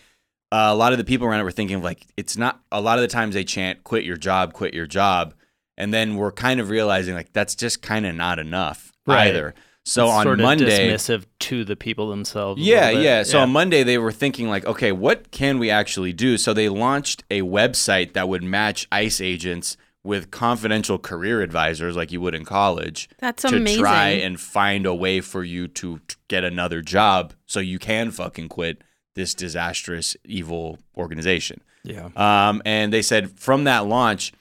Uh, 0.53 0.69
a 0.71 0.75
lot 0.75 0.93
of 0.93 0.99
the 0.99 1.05
people 1.05 1.27
around 1.27 1.41
it 1.41 1.45
were 1.45 1.51
thinking 1.51 1.83
like 1.83 2.07
it's 2.17 2.37
not. 2.37 2.61
A 2.71 2.81
lot 2.81 2.99
of 2.99 3.03
the 3.03 3.09
times 3.09 3.35
they 3.35 3.43
chant 3.45 3.83
"quit 3.85 4.05
your 4.05 4.17
job, 4.19 4.53
quit 4.53 4.75
your 4.75 4.87
job," 4.87 5.33
and 5.79 5.93
then 5.95 6.17
we're 6.17 6.31
kind 6.33 6.61
of 6.61 6.69
realizing 6.71 7.15
like 7.15 7.33
that's 7.33 7.55
just 7.55 7.81
kind 7.83 8.05
of 8.07 8.15
not 8.15 8.39
enough 8.39 8.93
Right. 9.07 9.29
either. 9.29 9.55
So 9.87 10.05
It's 10.05 10.13
on 10.13 10.23
sort 10.25 10.41
of 10.41 10.45
Monday, 10.45 10.91
dismissive 10.91 11.25
to 11.49 11.65
the 11.65 11.75
people 11.75 12.11
themselves. 12.11 12.61
yeah, 12.61 12.91
yeah. 12.91 13.23
So 13.23 13.41
on 13.41 13.51
Monday 13.51 13.83
they 13.83 13.97
were 13.97 14.13
thinking 14.13 14.49
like, 14.51 14.67
okay, 14.67 14.93
what 14.93 15.31
can 15.31 15.59
we 15.59 15.71
actually 15.71 16.13
do? 16.13 16.37
So 16.37 16.53
they 16.53 16.69
launched 16.69 17.25
a 17.31 17.41
website 17.41 18.13
that 18.13 18.29
would 18.29 18.43
match 18.43 18.87
ICE 18.93 19.21
agents 19.23 19.79
with 20.03 20.31
confidential 20.31 20.99
career 20.99 21.43
advisors 21.43 21.95
like 21.97 22.11
you 22.11 22.21
would 22.21 22.35
in 22.35 22.45
college 22.45 23.09
That's 23.19 23.43
to 23.43 23.57
amazing. 23.57 23.81
try 23.83 24.09
and 24.11 24.41
find 24.41 24.87
a 24.87 24.95
way 24.95 25.21
for 25.21 25.45
you 25.45 25.69
to 25.69 25.99
t- 26.09 26.17
get 26.29 26.43
another 26.43 26.81
job 26.81 27.35
so 27.47 27.61
you 27.61 27.79
can 27.79 28.11
fucking 28.11 28.49
quit 28.49 28.83
this 29.15 29.35
disastrous 29.35 30.17
evil 30.25 30.79
organization. 30.97 31.61
yeah, 31.85 32.09
Um, 32.17 32.63
and 32.65 32.93
they 32.93 33.03
said 33.03 33.39
from 33.39 33.65
that 33.65 33.87
launch, 33.87 34.33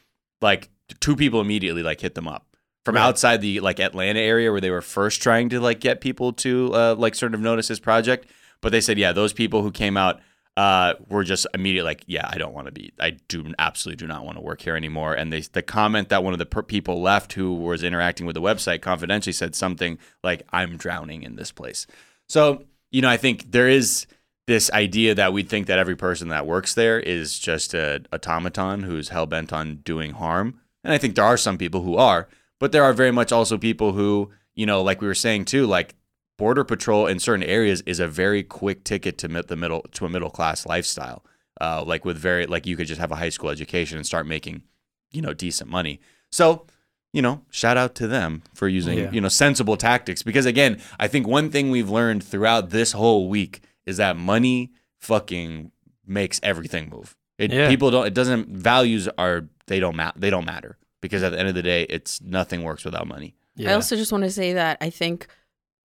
like 0.41 0.69
two 1.02 1.15
people 1.15 1.41
immediately 1.41 1.84
like 1.84 2.00
hit 2.00 2.15
them 2.15 2.28
up 2.28 2.45
from 2.86 2.95
outside 2.95 3.41
the 3.41 3.60
like 3.60 3.80
Atlanta 3.82 4.19
area 4.22 4.52
where 4.52 4.62
they 4.62 4.69
were 4.72 4.82
first 4.82 5.22
trying 5.22 5.50
to 5.50 5.60
like 5.60 5.82
get 5.82 6.00
people 6.00 6.32
to 6.34 6.74
uh, 6.74 6.95
like 6.98 7.15
sort 7.15 7.34
of 7.34 7.41
notice 7.41 7.67
this 7.67 7.80
project. 7.80 8.28
But 8.62 8.72
they 8.72 8.82
said, 8.82 8.98
yeah, 8.98 9.12
those 9.12 9.34
people 9.34 9.62
who 9.62 9.72
came 9.72 9.98
out 9.98 10.22
uh, 10.57 10.95
were 11.07 11.23
just 11.23 11.47
immediately 11.53 11.89
like, 11.89 12.03
yeah, 12.05 12.27
I 12.29 12.38
don't 12.38 12.53
want 12.53 12.67
to 12.67 12.71
be, 12.71 12.91
I 12.99 13.12
do 13.12 13.53
absolutely 13.57 13.97
do 13.97 14.07
not 14.07 14.25
want 14.25 14.38
to 14.38 14.41
work 14.41 14.62
here 14.62 14.75
anymore. 14.75 15.13
And 15.13 15.31
they, 15.31 15.41
the 15.41 15.62
comment 15.62 16.09
that 16.09 16.23
one 16.23 16.33
of 16.33 16.39
the 16.39 16.45
per- 16.45 16.63
people 16.63 17.01
left 17.01 17.33
who 17.33 17.53
was 17.53 17.83
interacting 17.83 18.25
with 18.25 18.33
the 18.33 18.41
website 18.41 18.81
confidentially 18.81 19.33
said 19.33 19.55
something 19.55 19.97
like, 20.23 20.43
I'm 20.51 20.75
drowning 20.75 21.23
in 21.23 21.38
this 21.38 21.51
place. 21.51 21.88
So, 22.27 22.63
you 22.91 23.01
know, 23.01 23.09
I 23.09 23.17
think 23.17 23.51
there 23.51 23.69
is 23.69 24.05
this 24.47 24.71
idea 24.71 25.15
that 25.15 25.31
we 25.31 25.43
think 25.43 25.67
that 25.67 25.79
every 25.79 25.95
person 25.95 26.29
that 26.29 26.47
works 26.47 26.73
there 26.73 26.99
is 26.99 27.38
just 27.38 27.73
a 27.73 28.01
automaton 28.12 28.83
who's 28.83 29.09
hell 29.09 29.27
bent 29.27 29.53
on 29.53 29.77
doing 29.77 30.12
harm. 30.12 30.59
And 30.83 30.91
I 30.91 30.97
think 30.97 31.15
there 31.15 31.23
are 31.23 31.38
some 31.38 31.57
people 31.57 31.83
who 31.83 31.95
are, 31.95 32.27
but 32.59 32.71
there 32.71 32.83
are 32.83 32.93
very 32.93 33.12
much 33.12 33.31
also 33.31 33.57
people 33.57 33.93
who, 33.93 34.31
you 34.55 34.65
know, 34.65 34.81
like 34.81 35.01
we 35.01 35.07
were 35.07 35.13
saying 35.13 35.45
too, 35.45 35.67
like 35.67 35.95
border 36.39 36.63
patrol 36.63 37.06
in 37.06 37.19
certain 37.19 37.43
areas 37.43 37.84
is 37.86 37.99
a 37.99 38.08
very 38.08 38.41
quick 38.41 38.84
ticket 38.84 39.17
to 39.19 39.28
the 39.28 39.56
middle 39.56 39.82
to 39.91 40.06
a 40.06 40.10
middle 40.10 40.32
class 40.32 40.65
lifestyle. 40.65 41.23
Uh, 41.62 41.84
like 41.86 42.06
with 42.06 42.17
very 42.17 42.45
like 42.47 42.65
you 42.65 42.75
could 42.78 42.88
just 42.88 42.99
have 43.02 43.12
a 43.12 43.15
high 43.17 43.30
school 43.30 43.49
education 43.52 43.97
and 43.97 44.08
start 44.08 44.25
making, 44.25 44.63
you 45.12 45.21
know, 45.21 45.34
decent 45.34 45.69
money. 45.69 45.99
So, 46.32 46.65
you 47.12 47.21
know, 47.21 47.41
shout 47.52 47.75
out 47.78 47.93
to 47.95 48.08
them 48.08 48.41
for 48.54 48.67
using 48.69 48.97
Yeah. 48.97 49.12
you 49.12 49.19
know 49.21 49.28
sensible 49.28 49.75
tactics 49.78 50.23
because 50.23 50.45
again, 50.45 50.80
I 50.99 51.08
think 51.10 51.28
one 51.28 51.49
thing 51.52 51.69
we've 51.69 51.89
learned 51.89 52.23
throughout 52.23 52.69
this 52.69 52.93
whole 52.93 53.28
week 53.30 53.62
is 53.86 53.97
that 53.97 54.15
money 54.15 54.71
fucking 54.99 55.71
makes 56.08 56.39
everything 56.43 56.89
move. 56.89 57.15
It, 57.38 57.52
Yeah. 57.52 57.67
People 57.69 57.91
don't. 57.91 58.06
It 58.08 58.13
doesn't. 58.13 58.47
Values 58.49 59.10
are 59.17 59.47
they 59.67 59.80
don't 59.80 59.95
ma- 59.95 60.12
They 60.15 60.30
don't 60.30 60.45
matter 60.45 60.78
because 61.02 61.23
at 61.23 61.32
the 61.34 61.39
end 61.39 61.47
of 61.49 61.56
the 61.56 61.62
day, 61.63 61.84
it's 61.89 62.21
nothing 62.21 62.63
works 62.63 62.86
without 62.86 63.08
money. 63.08 63.36
Yeah. 63.56 63.71
I 63.71 63.73
also 63.73 63.95
just 63.97 64.12
want 64.13 64.23
to 64.23 64.32
say 64.32 64.54
that 64.54 64.78
I 64.80 64.89
think 64.89 65.28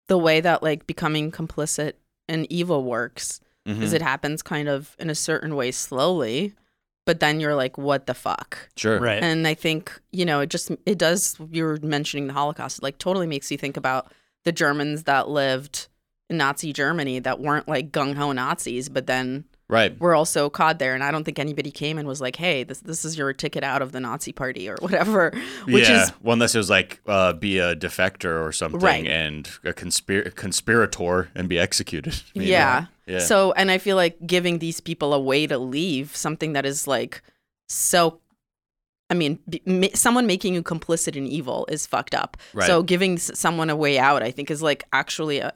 the 0.08 0.18
way 0.18 0.40
that 0.40 0.62
like 0.62 0.86
becoming 0.86 1.30
complicit 1.30 1.94
in 2.28 2.46
evil 2.50 2.84
works 2.84 3.40
Mhm. 3.66 3.80
is 3.82 3.92
it 3.92 4.02
happens 4.02 4.42
kind 4.42 4.68
of 4.68 4.96
in 4.98 5.08
a 5.08 5.14
certain 5.14 5.54
way 5.54 5.70
slowly, 5.70 6.52
but 7.06 7.20
then 7.20 7.38
you're 7.38 7.54
like, 7.54 7.78
what 7.78 8.06
the 8.06 8.14
fuck? 8.14 8.68
Sure. 8.76 8.98
right. 8.98 9.22
And 9.22 9.46
I 9.46 9.54
think, 9.54 10.00
you 10.10 10.24
know, 10.24 10.40
it 10.40 10.50
just, 10.50 10.70
it 10.84 10.98
does, 10.98 11.36
you 11.50 11.62
were 11.64 11.78
mentioning 11.82 12.26
the 12.26 12.32
Holocaust, 12.32 12.78
it 12.78 12.82
like 12.82 12.98
totally 12.98 13.26
makes 13.28 13.50
you 13.52 13.58
think 13.58 13.76
about 13.76 14.10
the 14.44 14.50
Germans 14.52 15.04
that 15.04 15.28
lived 15.28 15.86
in 16.28 16.38
Nazi 16.38 16.72
Germany 16.72 17.20
that 17.20 17.38
weren't 17.38 17.68
like 17.68 17.92
gung 17.92 18.14
ho 18.16 18.32
Nazis, 18.32 18.88
but 18.88 19.06
then 19.06 19.44
Right. 19.72 19.98
were 19.98 20.14
also 20.14 20.50
caught 20.50 20.78
there. 20.78 20.94
And 20.94 21.02
I 21.02 21.10
don't 21.10 21.24
think 21.24 21.38
anybody 21.38 21.70
came 21.70 21.96
and 21.96 22.06
was 22.06 22.20
like, 22.20 22.36
hey, 22.36 22.62
this, 22.62 22.80
this 22.80 23.04
is 23.06 23.16
your 23.16 23.32
ticket 23.32 23.64
out 23.64 23.80
of 23.80 23.92
the 23.92 24.00
Nazi 24.00 24.30
party 24.32 24.68
or 24.68 24.76
whatever, 24.80 25.32
which 25.64 25.88
yeah. 25.88 26.02
is 26.04 26.12
well, 26.22 26.34
unless 26.34 26.54
it 26.54 26.58
was 26.58 26.68
like 26.68 27.00
uh, 27.06 27.32
be 27.32 27.58
a 27.58 27.74
defector 27.74 28.46
or 28.46 28.52
something 28.52 28.80
Right. 28.80 29.06
and 29.06 29.48
a 29.64 29.72
conspir- 29.72 30.34
conspirator 30.34 31.30
and 31.34 31.48
be 31.48 31.58
executed. 31.58 32.14
maybe. 32.34 32.50
Yeah. 32.50 32.86
Yeah. 33.06 33.18
So, 33.18 33.52
and 33.52 33.70
I 33.70 33.78
feel 33.78 33.96
like 33.96 34.18
giving 34.26 34.58
these 34.58 34.80
people 34.80 35.12
a 35.14 35.20
way 35.20 35.46
to 35.46 35.58
leave, 35.58 36.14
something 36.14 36.52
that 36.52 36.64
is 36.66 36.86
like 36.86 37.22
so. 37.68 38.20
I 39.10 39.14
mean, 39.14 39.38
b- 39.48 39.90
someone 39.94 40.26
making 40.26 40.54
you 40.54 40.62
complicit 40.62 41.16
in 41.16 41.26
evil 41.26 41.66
is 41.70 41.86
fucked 41.86 42.14
up. 42.14 42.36
Right. 42.54 42.66
So, 42.66 42.82
giving 42.82 43.14
s- 43.14 43.30
someone 43.38 43.68
a 43.70 43.76
way 43.76 43.98
out, 43.98 44.22
I 44.22 44.30
think, 44.30 44.50
is 44.50 44.62
like 44.62 44.84
actually 44.92 45.40
a, 45.40 45.52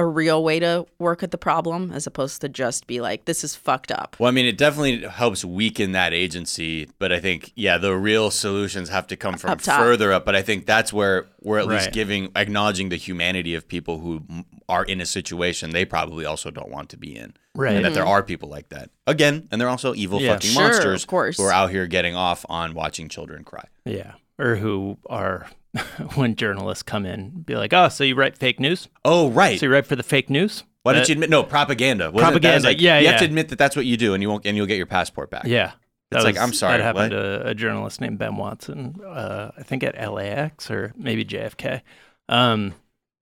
a 0.00 0.06
real 0.06 0.42
way 0.42 0.58
to 0.58 0.86
work 0.98 1.22
at 1.22 1.30
the 1.30 1.36
problem 1.36 1.92
as 1.92 2.06
opposed 2.06 2.40
to 2.40 2.48
just 2.48 2.86
be 2.86 3.02
like, 3.02 3.26
this 3.26 3.44
is 3.44 3.54
fucked 3.54 3.92
up. 3.92 4.16
Well, 4.18 4.28
I 4.28 4.30
mean, 4.30 4.46
it 4.46 4.56
definitely 4.56 5.06
helps 5.06 5.44
weaken 5.44 5.92
that 5.92 6.14
agency, 6.14 6.88
but 6.98 7.12
I 7.12 7.20
think, 7.20 7.52
yeah, 7.54 7.76
the 7.76 7.94
real 7.94 8.30
solutions 8.30 8.88
have 8.88 9.06
to 9.08 9.16
come 9.16 9.36
from 9.36 9.50
Up 9.50 9.60
further 9.60 10.10
up. 10.10 10.24
But 10.24 10.34
I 10.34 10.40
think 10.40 10.64
that's 10.64 10.90
where 10.90 11.26
we're 11.42 11.58
at 11.58 11.66
least 11.66 11.92
giving, 11.92 12.32
acknowledging 12.34 12.88
the 12.88 12.96
humanity 12.96 13.54
of 13.54 13.68
people 13.68 13.98
who 13.98 14.22
are 14.70 14.84
in 14.84 15.02
a 15.02 15.06
situation 15.06 15.70
they 15.70 15.84
probably 15.84 16.24
also 16.24 16.50
don't 16.50 16.70
want 16.70 16.88
to 16.88 16.96
be 16.96 17.14
in, 17.14 17.34
right. 17.54 17.74
and 17.74 17.84
that 17.84 17.92
there 17.92 18.04
mm-hmm. 18.04 18.12
are 18.12 18.22
people 18.22 18.48
like 18.48 18.70
that 18.70 18.88
again, 19.06 19.48
and 19.50 19.60
they're 19.60 19.68
also 19.68 19.94
evil 19.94 20.18
Yeah. 20.18 20.32
fucking 20.34 20.50
Sure, 20.50 20.62
monsters 20.62 21.02
of 21.02 21.08
course. 21.08 21.36
who 21.36 21.42
are 21.42 21.52
out 21.52 21.70
here 21.70 21.86
getting 21.86 22.14
off 22.16 22.46
on 22.48 22.72
watching 22.72 23.10
children 23.10 23.44
cry. 23.44 23.64
Yeah. 23.84 24.12
Or 24.38 24.56
who 24.56 24.96
are, 25.10 25.46
when 26.14 26.34
journalists 26.36 26.82
come 26.82 27.06
in, 27.06 27.42
be 27.42 27.56
like, 27.56 27.72
oh, 27.72 27.88
so 27.88 28.04
you 28.04 28.14
write 28.14 28.36
fake 28.36 28.58
news? 28.60 28.88
Oh, 29.04 29.30
right. 29.30 29.58
So 29.58 29.66
you 29.66 29.72
write 29.72 29.86
for 29.86 29.96
the 29.96 30.02
fake 30.02 30.28
news? 30.30 30.64
Why 30.82 30.94
don't 30.94 31.08
you 31.08 31.12
admit? 31.12 31.28
No, 31.30 31.42
propaganda. 31.42 32.04
Wasn't 32.10 32.14
was 32.14 32.22
Propaganda, 32.22 32.68
like- 32.68 32.80
yeah, 32.80 32.98
You 32.98 33.04
yeah. 33.04 33.10
have 33.12 33.20
to 33.20 33.26
admit 33.26 33.50
that 33.50 33.58
that's 33.58 33.76
what 33.76 33.84
you 33.86 33.96
do, 33.96 34.14
and 34.14 34.22
you 34.22 34.28
won't, 34.30 34.46
and 34.46 34.56
you'll 34.56 34.66
get 34.66 34.78
your 34.78 34.86
passport 34.86 35.30
back. 35.30 35.44
Yeah. 35.46 35.72
It's 36.12 36.24
like, 36.24 36.36
I'm 36.38 36.52
sorry, 36.52 36.78
That 36.78 36.82
happened 36.82 37.12
what? 37.14 37.20
to 37.20 37.46
a 37.48 37.54
journalist 37.54 38.00
named 38.00 38.18
Ben 38.18 38.34
Watson, 38.36 38.96
uh, 39.06 39.52
I 39.56 39.62
think 39.62 39.84
at 39.84 39.94
LAX 40.12 40.68
or 40.68 40.92
maybe 40.96 41.24
JFK. 41.24 41.82
Um, 42.28 42.74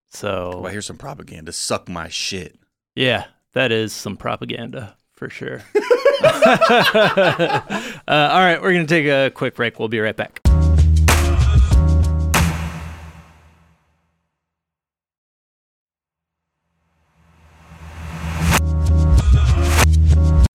so, 0.08 0.60
Well, 0.62 0.72
here's 0.72 0.86
some 0.86 0.96
propaganda. 0.96 1.52
Suck 1.52 1.86
my 1.88 2.08
shit. 2.08 2.58
yeah, 2.94 3.26
that 3.52 3.72
is 3.72 3.92
some 3.92 4.16
propaganda 4.16 4.96
for 5.12 5.28
sure. 5.28 5.62
uh, 6.24 7.60
all 8.08 8.40
right, 8.40 8.58
we're 8.62 8.72
going 8.72 8.86
to 8.86 8.94
take 8.94 9.06
a 9.06 9.30
quick 9.34 9.54
break. 9.56 9.78
We'll 9.78 9.88
be 9.88 10.00
right 10.00 10.16
back. 10.16 10.40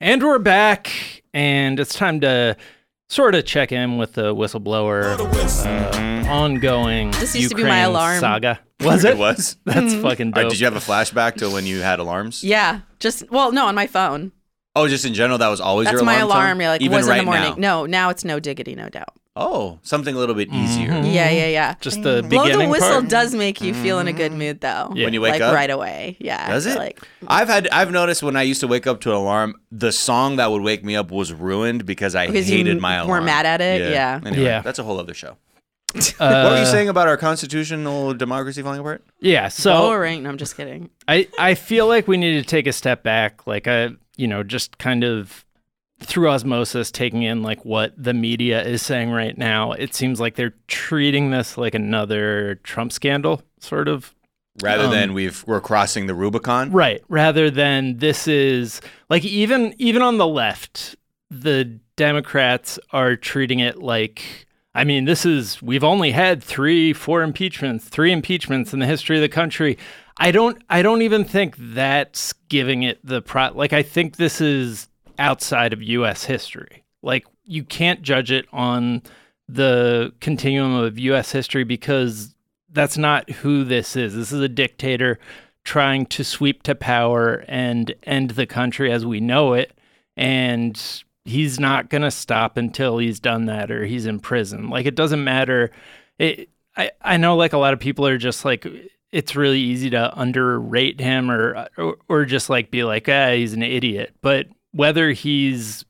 And 0.04 0.22
we're 0.22 0.38
back, 0.38 1.24
and 1.34 1.80
it's 1.80 1.94
time 1.96 2.20
to 2.20 2.58
sort 3.08 3.36
of 3.36 3.46
check 3.46 3.72
in 3.72 3.98
with 3.98 4.12
the 4.16 4.36
whistleblower 4.36 5.18
uh, 5.18 6.30
ongoing 6.30 7.12
This 7.12 7.34
used 7.38 7.52
to 7.52 7.56
be 7.56 7.64
my 7.64 7.80
alarm. 7.80 8.20
saga. 8.20 8.60
Was 8.82 9.06
it? 9.06 9.12
It 9.12 9.18
was. 9.18 9.56
That's 9.66 9.94
fucking 9.96 10.34
All 10.34 10.34
right, 10.34 10.42
dope. 10.42 10.52
did 10.52 10.60
you 10.60 10.66
have 10.66 10.76
a 10.76 10.80
flashback 10.80 11.36
to 11.36 11.50
when 11.50 11.66
you 11.66 11.80
had 11.80 12.00
alarms? 12.00 12.44
Yeah. 12.44 12.82
Just, 13.00 13.32
well, 13.32 13.54
no, 13.54 13.66
on 13.68 13.76
my 13.76 13.88
phone. 13.88 14.34
Oh, 14.76 14.90
just 14.90 15.06
in 15.06 15.14
general, 15.14 15.38
that 15.38 15.48
was 15.48 15.62
always 15.62 15.86
That's 15.86 15.96
your 15.96 16.04
my 16.04 16.16
alarm. 16.16 16.32
alarm. 16.32 16.50
tone? 16.58 16.60
You're 16.60 16.70
like, 16.72 16.82
Even 16.82 16.98
was 16.98 17.08
right 17.08 17.20
in 17.20 17.26
the 17.26 17.32
morning. 17.32 17.54
Now. 17.62 17.84
No, 17.84 17.86
now 17.86 18.10
it's 18.10 18.26
no 18.26 18.42
diggity, 18.42 18.76
no 18.76 18.90
doubt. 18.90 19.16
Oh, 19.36 19.80
something 19.82 20.14
a 20.14 20.18
little 20.20 20.36
bit 20.36 20.50
easier. 20.54 20.90
Mhm. 20.92 21.12
Yeah, 21.12 21.30
yeah, 21.32 21.48
yeah. 21.48 21.76
Just 21.82 22.04
the 22.04 22.22
Well, 22.30 22.44
beginning 22.44 22.68
the 22.68 22.72
whistle 22.72 23.00
part. 23.00 23.08
does 23.10 23.34
make 23.34 23.62
you 23.62 23.74
feel 23.74 23.98
in 23.98 24.08
a 24.08 24.14
good 24.14 24.32
mood, 24.32 24.62
though. 24.62 24.92
Yeah. 24.94 25.06
When 25.06 25.14
you 25.16 25.22
wake 25.22 25.34
like 25.34 25.42
up, 25.42 25.56
right 25.56 25.72
away. 25.72 26.18
Yeah. 26.20 26.46
I 26.48 26.52
does 26.52 26.66
feel 26.66 26.76
it? 26.76 26.78
Like, 26.80 27.02
I've 27.28 27.48
had 27.48 27.68
I've 27.70 27.90
noticed 27.90 28.22
when 28.22 28.36
I 28.36 28.44
used 28.44 28.62
to 28.62 28.68
wake 28.68 28.86
up 28.86 29.02
to 29.02 29.10
an 29.10 29.16
alarm, 29.16 29.56
the 29.72 29.92
song 29.92 30.36
that 30.36 30.52
would 30.52 30.62
wake 30.62 30.84
me 30.86 30.96
up 30.96 31.10
was 31.10 31.34
ruined 31.34 31.84
because 31.88 32.14
I 32.14 32.28
Because 32.28 32.48
hated 32.48 32.76
m- 32.76 32.82
my 32.82 32.98
were 33.02 33.08
alarm. 33.08 33.26
mad 33.26 33.48
at 33.48 33.60
it? 33.60 33.90
Yeah. 33.92 34.20
Anyway, 34.24 34.44
Yeah. 34.44 34.62
that's 34.62 34.78
a 34.78 34.84
whole 34.84 35.00
other 35.00 35.16
show. 35.16 35.38
Uh, 35.96 36.02
what 36.44 36.52
were 36.52 36.60
you 36.60 36.66
saying 36.68 36.90
about 36.90 37.08
our 37.08 37.18
constitutional 37.18 38.14
democracy 38.14 38.62
falling 38.62 38.82
apart? 38.82 39.04
Yeah. 39.20 39.48
So 39.48 39.74
boring. 39.90 40.22
No, 40.24 40.30
I'm 40.30 40.38
just 40.38 40.56
kidding. 40.56 40.92
I 41.08 41.28
I 41.40 41.56
feel 41.56 41.88
like 41.88 42.08
we 42.08 42.18
need 42.18 42.34
to 42.40 42.44
take 42.48 42.68
a 42.68 42.74
step 42.74 43.02
back, 43.02 43.48
like 43.48 43.68
I 43.68 43.90
you 44.16 44.28
know 44.28 44.44
just 44.44 44.78
kind 44.78 45.04
of 45.04 45.44
through 46.00 46.30
osmosis 46.30 46.92
taking 46.92 47.24
in 47.24 47.42
like 47.44 47.64
what 47.66 47.94
the 47.98 48.14
media 48.14 48.64
is 48.64 48.82
saying 48.82 49.12
right 49.12 49.38
now. 49.38 49.72
It 49.72 49.94
seems 49.94 50.20
like 50.20 50.36
they're 50.36 50.56
treating 50.68 51.32
this 51.32 51.58
like 51.58 51.76
another 51.76 52.56
Trump 52.64 52.92
scandal, 52.92 53.42
sort 53.60 53.88
of. 53.88 54.14
Rather 54.62 54.86
Um, 54.86 54.92
than 54.92 55.14
we've 55.14 55.44
we're 55.48 55.62
crossing 55.62 56.06
the 56.08 56.14
Rubicon. 56.14 56.72
Right. 56.72 57.02
Rather 57.10 57.50
than 57.50 57.98
this 57.98 58.28
is 58.28 58.82
like 59.10 59.26
even 59.26 59.74
even 59.80 60.02
on 60.02 60.18
the 60.18 60.28
left, 60.28 60.96
the 61.32 61.80
Democrats 61.96 62.78
are 62.92 63.16
treating 63.16 63.60
it 63.60 63.80
like 63.82 64.48
I 64.76 64.84
mean, 64.84 65.06
this 65.06 65.26
is 65.26 65.62
we've 65.62 65.84
only 65.84 66.12
had 66.12 66.44
three, 66.44 66.94
four 66.94 67.22
impeachments, 67.24 67.88
three 67.88 68.12
impeachments 68.12 68.74
in 68.74 68.80
the 68.80 68.88
history 68.88 69.16
of 69.18 69.22
the 69.22 69.30
country. 69.30 69.78
I 70.18 70.32
don't 70.32 70.62
I 70.70 70.82
don't 70.84 71.02
even 71.02 71.24
think 71.26 71.56
that's 71.58 72.34
giving 72.50 72.84
it 72.84 73.00
the 73.04 73.22
pro 73.22 73.52
like 73.54 73.74
I 73.74 73.82
think 73.82 74.18
this 74.18 74.40
is 74.42 74.88
outside 75.20 75.74
of 75.74 75.82
US 75.82 76.26
history. 76.26 76.84
Like 77.02 77.26
you 77.46 77.64
can't 77.64 78.02
judge 78.02 78.32
it 78.32 78.46
on 78.54 79.02
the 79.48 80.14
continuum 80.20 80.74
of 80.74 80.98
US 80.98 81.32
history 81.32 81.64
because 81.64 82.34
that's 82.72 82.98
not 82.98 83.30
who 83.30 83.64
this 83.64 83.96
is. 83.96 84.16
This 84.16 84.32
is 84.32 84.42
a 84.42 84.50
dictator 84.50 85.20
trying 85.64 86.06
to 86.08 86.24
sweep 86.24 86.64
to 86.64 86.76
power 86.76 87.46
and 87.48 87.94
end 88.04 88.32
the 88.32 88.46
country 88.46 88.92
as 88.92 89.06
we 89.06 89.20
know 89.20 89.54
it. 89.54 89.72
And 90.18 91.04
he's 91.26 91.60
not 91.60 91.90
going 91.90 92.02
to 92.02 92.12
stop 92.12 92.58
until 92.58 92.98
he's 92.98 93.20
done 93.20 93.46
that 93.46 93.72
or 93.72 93.86
he's 93.86 94.06
in 94.06 94.20
prison. 94.20 94.70
Like, 94.70 94.86
it 94.86 94.96
doesn't 94.96 95.24
matter. 95.24 95.72
It, 96.20 96.50
I, 96.76 96.92
I 97.02 97.18
know, 97.18 97.36
like, 97.36 97.54
a 97.54 97.58
lot 97.58 97.74
of 97.74 97.80
people 97.80 98.06
are 98.06 98.18
just 98.18 98.44
like, 98.44 98.68
it's 99.12 99.36
really 99.36 99.60
easy 99.60 99.90
to 99.92 100.20
underrate 100.20 101.00
him 101.00 101.32
or, 101.32 101.68
or, 101.78 101.98
or 102.10 102.26
just 102.26 102.50
like 102.50 102.72
be 102.72 102.84
like, 102.84 103.08
ah, 103.08 103.32
he's 103.32 103.54
an 103.54 103.64
idiot. 103.64 104.14
But 104.22 104.48
whether 104.74 105.12
he's, 105.12 105.86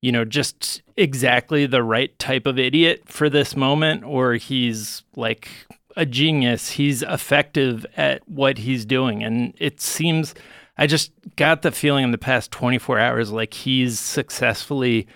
you 0.00 0.12
know, 0.12 0.24
just 0.24 0.82
exactly 0.96 1.66
the 1.66 1.82
right 1.82 2.16
type 2.18 2.46
of 2.46 2.58
idiot 2.58 3.02
for 3.06 3.28
this 3.28 3.56
moment 3.56 4.04
or 4.04 4.34
he's 4.34 5.02
like 5.16 5.48
a 5.96 6.06
genius. 6.06 6.70
He's 6.70 7.02
effective 7.02 7.84
at 7.96 8.26
what 8.28 8.58
he's 8.58 8.86
doing. 8.86 9.24
And 9.24 9.54
it 9.58 9.80
seems, 9.80 10.34
I 10.76 10.86
just 10.86 11.10
got 11.34 11.62
the 11.62 11.72
feeling 11.72 12.04
in 12.04 12.12
the 12.12 12.18
past 12.18 12.52
24 12.52 12.98
hours 13.00 13.32
like 13.32 13.52
he's 13.52 13.98
successfully 13.98 15.08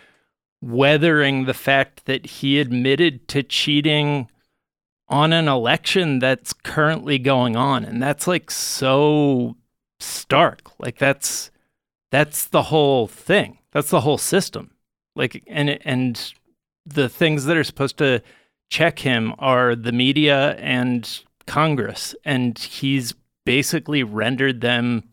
weathering 0.61 1.44
the 1.44 1.55
fact 1.55 2.07
that 2.07 2.27
he 2.27 2.59
admitted 2.59 3.29
to 3.29 3.42
cheating 3.42 4.29
on 5.09 5.33
an 5.33 5.46
election 5.46 6.18
that's 6.18 6.53
currently 6.53 7.18
going 7.18 7.55
on. 7.55 7.85
And 7.85 8.03
that's 8.03 8.27
like 8.27 8.51
so 8.51 9.57
stark. 10.01 10.62
Like 10.81 10.98
that's. 10.98 11.51
That's 12.12 12.44
the 12.44 12.64
whole 12.64 13.09
thing. 13.09 13.59
That's 13.72 13.90
the 13.90 14.03
whole 14.03 14.18
system. 14.18 14.70
Like 15.16 15.42
and 15.48 15.79
and 15.85 16.33
the 16.87 17.09
things 17.09 17.46
that 17.46 17.57
are 17.57 17.64
supposed 17.64 17.98
to 17.98 18.22
check 18.70 19.01
him 19.01 19.35
are 19.38 19.75
the 19.75 19.92
media 19.92 20.53
and 20.53 21.25
Congress 21.46 22.14
and 22.25 22.57
he's 22.59 23.14
basically 23.44 24.03
rendered 24.05 24.61
them 24.61 25.09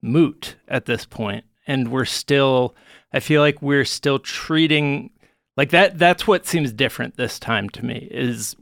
moot 0.00 0.56
at 0.68 0.86
this 0.86 1.04
point. 1.04 1.44
and 1.66 1.90
we're 1.90 2.04
still 2.04 2.74
I 3.12 3.20
feel 3.20 3.42
like 3.42 3.60
we're 3.60 3.84
still 3.84 4.18
treating 4.18 5.10
like 5.56 5.70
that 5.70 5.98
that's 5.98 6.26
what 6.26 6.46
seems 6.46 6.72
different 6.72 7.16
this 7.16 7.38
time 7.38 7.68
to 7.70 7.84
me 7.84 8.08
is 8.10 8.56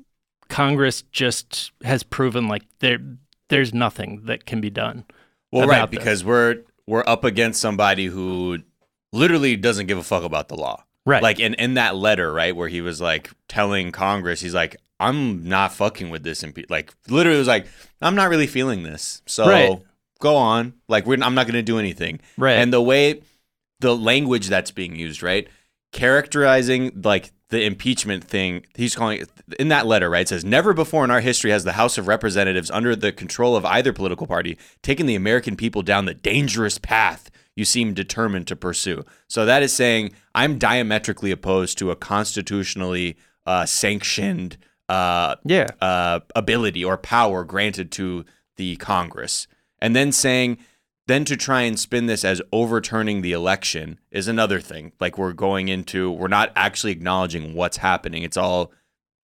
Congress 0.49 1.03
just 1.13 1.73
has 1.83 2.03
proven 2.03 2.49
like 2.49 2.65
there 2.81 2.99
there's 3.49 3.75
nothing 3.75 4.23
that 4.25 4.47
can 4.47 4.61
be 4.61 4.71
done. 4.71 5.05
Well, 5.53 5.69
right, 5.69 5.77
about 5.77 5.91
this. 5.91 5.99
because 5.99 6.25
we're 6.25 6.63
we're 6.87 7.05
up 7.07 7.25
against 7.25 7.61
somebody 7.61 8.07
who 8.07 8.59
literally 9.13 9.57
doesn't 9.57 9.87
give 9.87 9.99
a 9.99 10.03
fuck 10.03 10.25
about 10.25 10.49
the 10.49 10.57
law. 10.57 10.85
Right. 11.07 11.23
Like 11.23 11.39
in, 11.41 11.55
in 11.55 11.75
that 11.75 11.97
letter, 11.97 12.33
right, 12.33 12.55
where 12.57 12.69
he 12.69 12.81
was 12.81 13.01
like 13.01 13.31
telling 13.49 13.93
Congress, 13.93 14.41
he's 14.41 14.55
like, 14.55 14.77
I'm 15.01 15.49
not 15.49 15.73
fucking 15.73 16.11
with 16.11 16.23
this. 16.23 16.43
Impe-. 16.43 16.71
Like 16.71 16.95
literally 17.09 17.39
was 17.39 17.49
like, 17.49 17.67
I'm 18.01 18.15
not 18.15 18.31
really 18.31 18.47
feeling 18.47 18.83
this. 18.83 19.23
So 19.27 19.47
Right. 19.49 19.83
go 20.19 20.37
on. 20.37 20.75
Like 20.89 21.07
we're, 21.07 21.23
I'm 21.23 21.35
not 21.35 21.47
going 21.47 21.55
to 21.55 21.63
do 21.63 21.79
anything. 21.79 22.21
Right. 22.39 22.55
And 22.55 22.73
the 22.73 22.81
way, 22.83 23.21
the 23.81 23.95
language 23.95 24.49
that's 24.49 24.71
being 24.71 24.97
used, 24.97 25.23
right, 25.23 25.49
characterizing 25.93 27.01
like 27.05 27.33
the 27.55 27.65
impeachment 27.65 28.25
thing, 28.25 28.67
he's 28.75 28.97
calling 28.97 29.23
it 29.23 29.31
in 29.59 29.69
that 29.69 29.87
letter, 29.87 30.11
right? 30.11 30.23
It 30.23 30.29
says, 30.29 30.45
Never 30.45 30.75
before 30.75 31.05
in 31.05 31.11
our 31.11 31.21
history 31.21 31.51
has 31.53 31.65
the 31.65 31.73
House 31.73 31.97
of 31.97 32.09
Representatives, 32.09 32.71
under 32.71 32.97
the 32.97 33.13
control 33.13 33.57
of 33.57 33.65
either 33.65 33.93
political 33.93 34.27
party, 34.27 34.59
taken 34.83 35.07
the 35.07 35.15
American 35.15 35.57
people 35.57 35.83
down 35.83 36.05
the 36.05 36.15
dangerous 36.15 36.79
path 36.79 37.31
you 37.57 37.65
seem 37.65 37.95
determined 37.95 38.47
to 38.49 38.57
pursue. 38.57 39.05
So 39.29 39.47
that 39.47 39.63
is 39.63 39.73
saying, 39.73 40.13
I'm 40.35 40.59
diametrically 40.59 41.31
opposed 41.31 41.79
to 41.79 41.91
a 41.91 41.97
constitutionally 41.97 43.17
uh, 43.47 43.65
sanctioned 43.67 44.57
uh, 44.89 45.37
yeah. 45.45 45.69
uh, 45.81 46.21
ability 46.35 46.85
or 46.85 46.99
power 46.99 47.45
granted 47.45 47.93
to 47.93 48.25
the 48.57 48.77
Congress. 48.77 49.47
And 49.81 49.95
then 49.95 50.13
saying, 50.13 50.59
then 51.07 51.25
to 51.27 51.37
try 51.37 51.63
and 51.63 51.79
spin 51.79 52.07
this 52.07 52.25
as 52.25 52.41
overturning 52.53 53.21
the 53.23 53.33
election 53.33 53.99
is 54.11 54.27
another 54.29 54.61
thing. 54.61 54.93
Like 55.01 55.19
we're 55.19 55.33
going 55.35 55.69
into, 55.69 56.11
we're 56.11 56.29
not 56.29 56.51
actually 56.57 56.93
acknowledging 56.93 57.55
what's 57.55 57.77
happening. 57.79 58.23
It's 58.23 58.37
all 58.37 58.73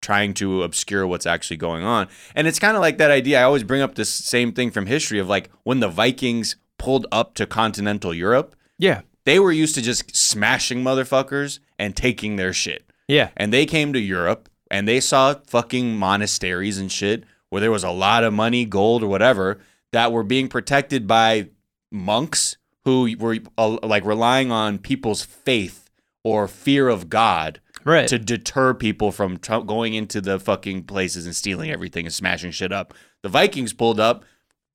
trying 0.03 0.35
to 0.35 0.62
obscure 0.62 1.07
what's 1.07 1.27
actually 1.27 1.57
going 1.57 1.85
on. 1.85 2.09
And 2.35 2.47
it's 2.47 2.59
kind 2.59 2.77
of 2.77 2.81
like 2.81 2.99
that 2.99 3.11
idea. 3.11 3.41
I 3.41 3.45
always 3.45 3.64
bring 3.64 3.83
up 3.83 3.95
this 3.95 4.11
same 4.12 4.53
thing 4.53 4.71
from 4.71 4.87
history 4.87 5.19
of 5.19 5.29
like 5.29 5.51
when 5.64 5.81
the 5.81 5.88
Vikings 5.88 6.57
pulled 6.79 7.07
up 7.12 7.35
to 7.35 7.47
continental 7.47 8.14
Europe, 8.14 8.55
Yeah. 8.79 9.01
they 9.25 9.38
were 9.41 9.53
used 9.53 9.75
to 9.77 9.83
just 9.83 10.14
smashing 10.17 10.83
motherfuckers 10.83 11.59
and 11.79 11.95
taking 11.97 12.37
their 12.37 12.53
shit 12.53 12.85
Yeah. 13.09 13.31
and 13.37 13.53
they 13.53 13.67
came 13.67 13.93
to 13.93 13.99
Europe 14.01 14.49
and 14.71 14.87
they 14.87 15.01
saw 15.01 15.35
fucking 15.47 15.97
monasteries 15.97 16.79
and 16.79 16.91
shit 16.91 17.25
where 17.51 17.61
there 17.61 17.71
was 17.73 17.85
a 17.85 17.91
lot 17.91 18.23
of 18.25 18.33
money, 18.33 18.64
gold, 18.64 19.03
or 19.03 19.09
whatever 19.09 19.59
that 19.93 20.12
were 20.12 20.23
being 20.23 20.49
protected 20.49 21.07
by 21.07 21.49
monks 21.90 22.57
who 22.85 23.14
were 23.18 23.38
uh, 23.57 23.79
like 23.83 24.05
relying 24.05 24.51
on 24.51 24.79
people's 24.79 25.22
faith 25.24 25.90
or 26.24 26.48
fear 26.48 26.88
of 26.88 27.09
God 27.09 27.61
Right. 27.85 28.09
to 28.09 28.18
deter 28.18 28.74
people 28.74 29.12
from 29.12 29.38
tr- 29.38 29.59
going 29.61 29.94
into 29.94 30.20
the 30.20 30.38
fucking 30.38 30.85
places 30.85 31.24
and 31.24 31.35
stealing 31.35 31.70
everything 31.70 32.05
and 32.05 32.14
smashing 32.14 32.51
shit 32.51 32.72
up. 32.72 32.92
The 33.22 33.29
Vikings 33.31 33.72
pulled 33.72 33.98
up. 34.01 34.24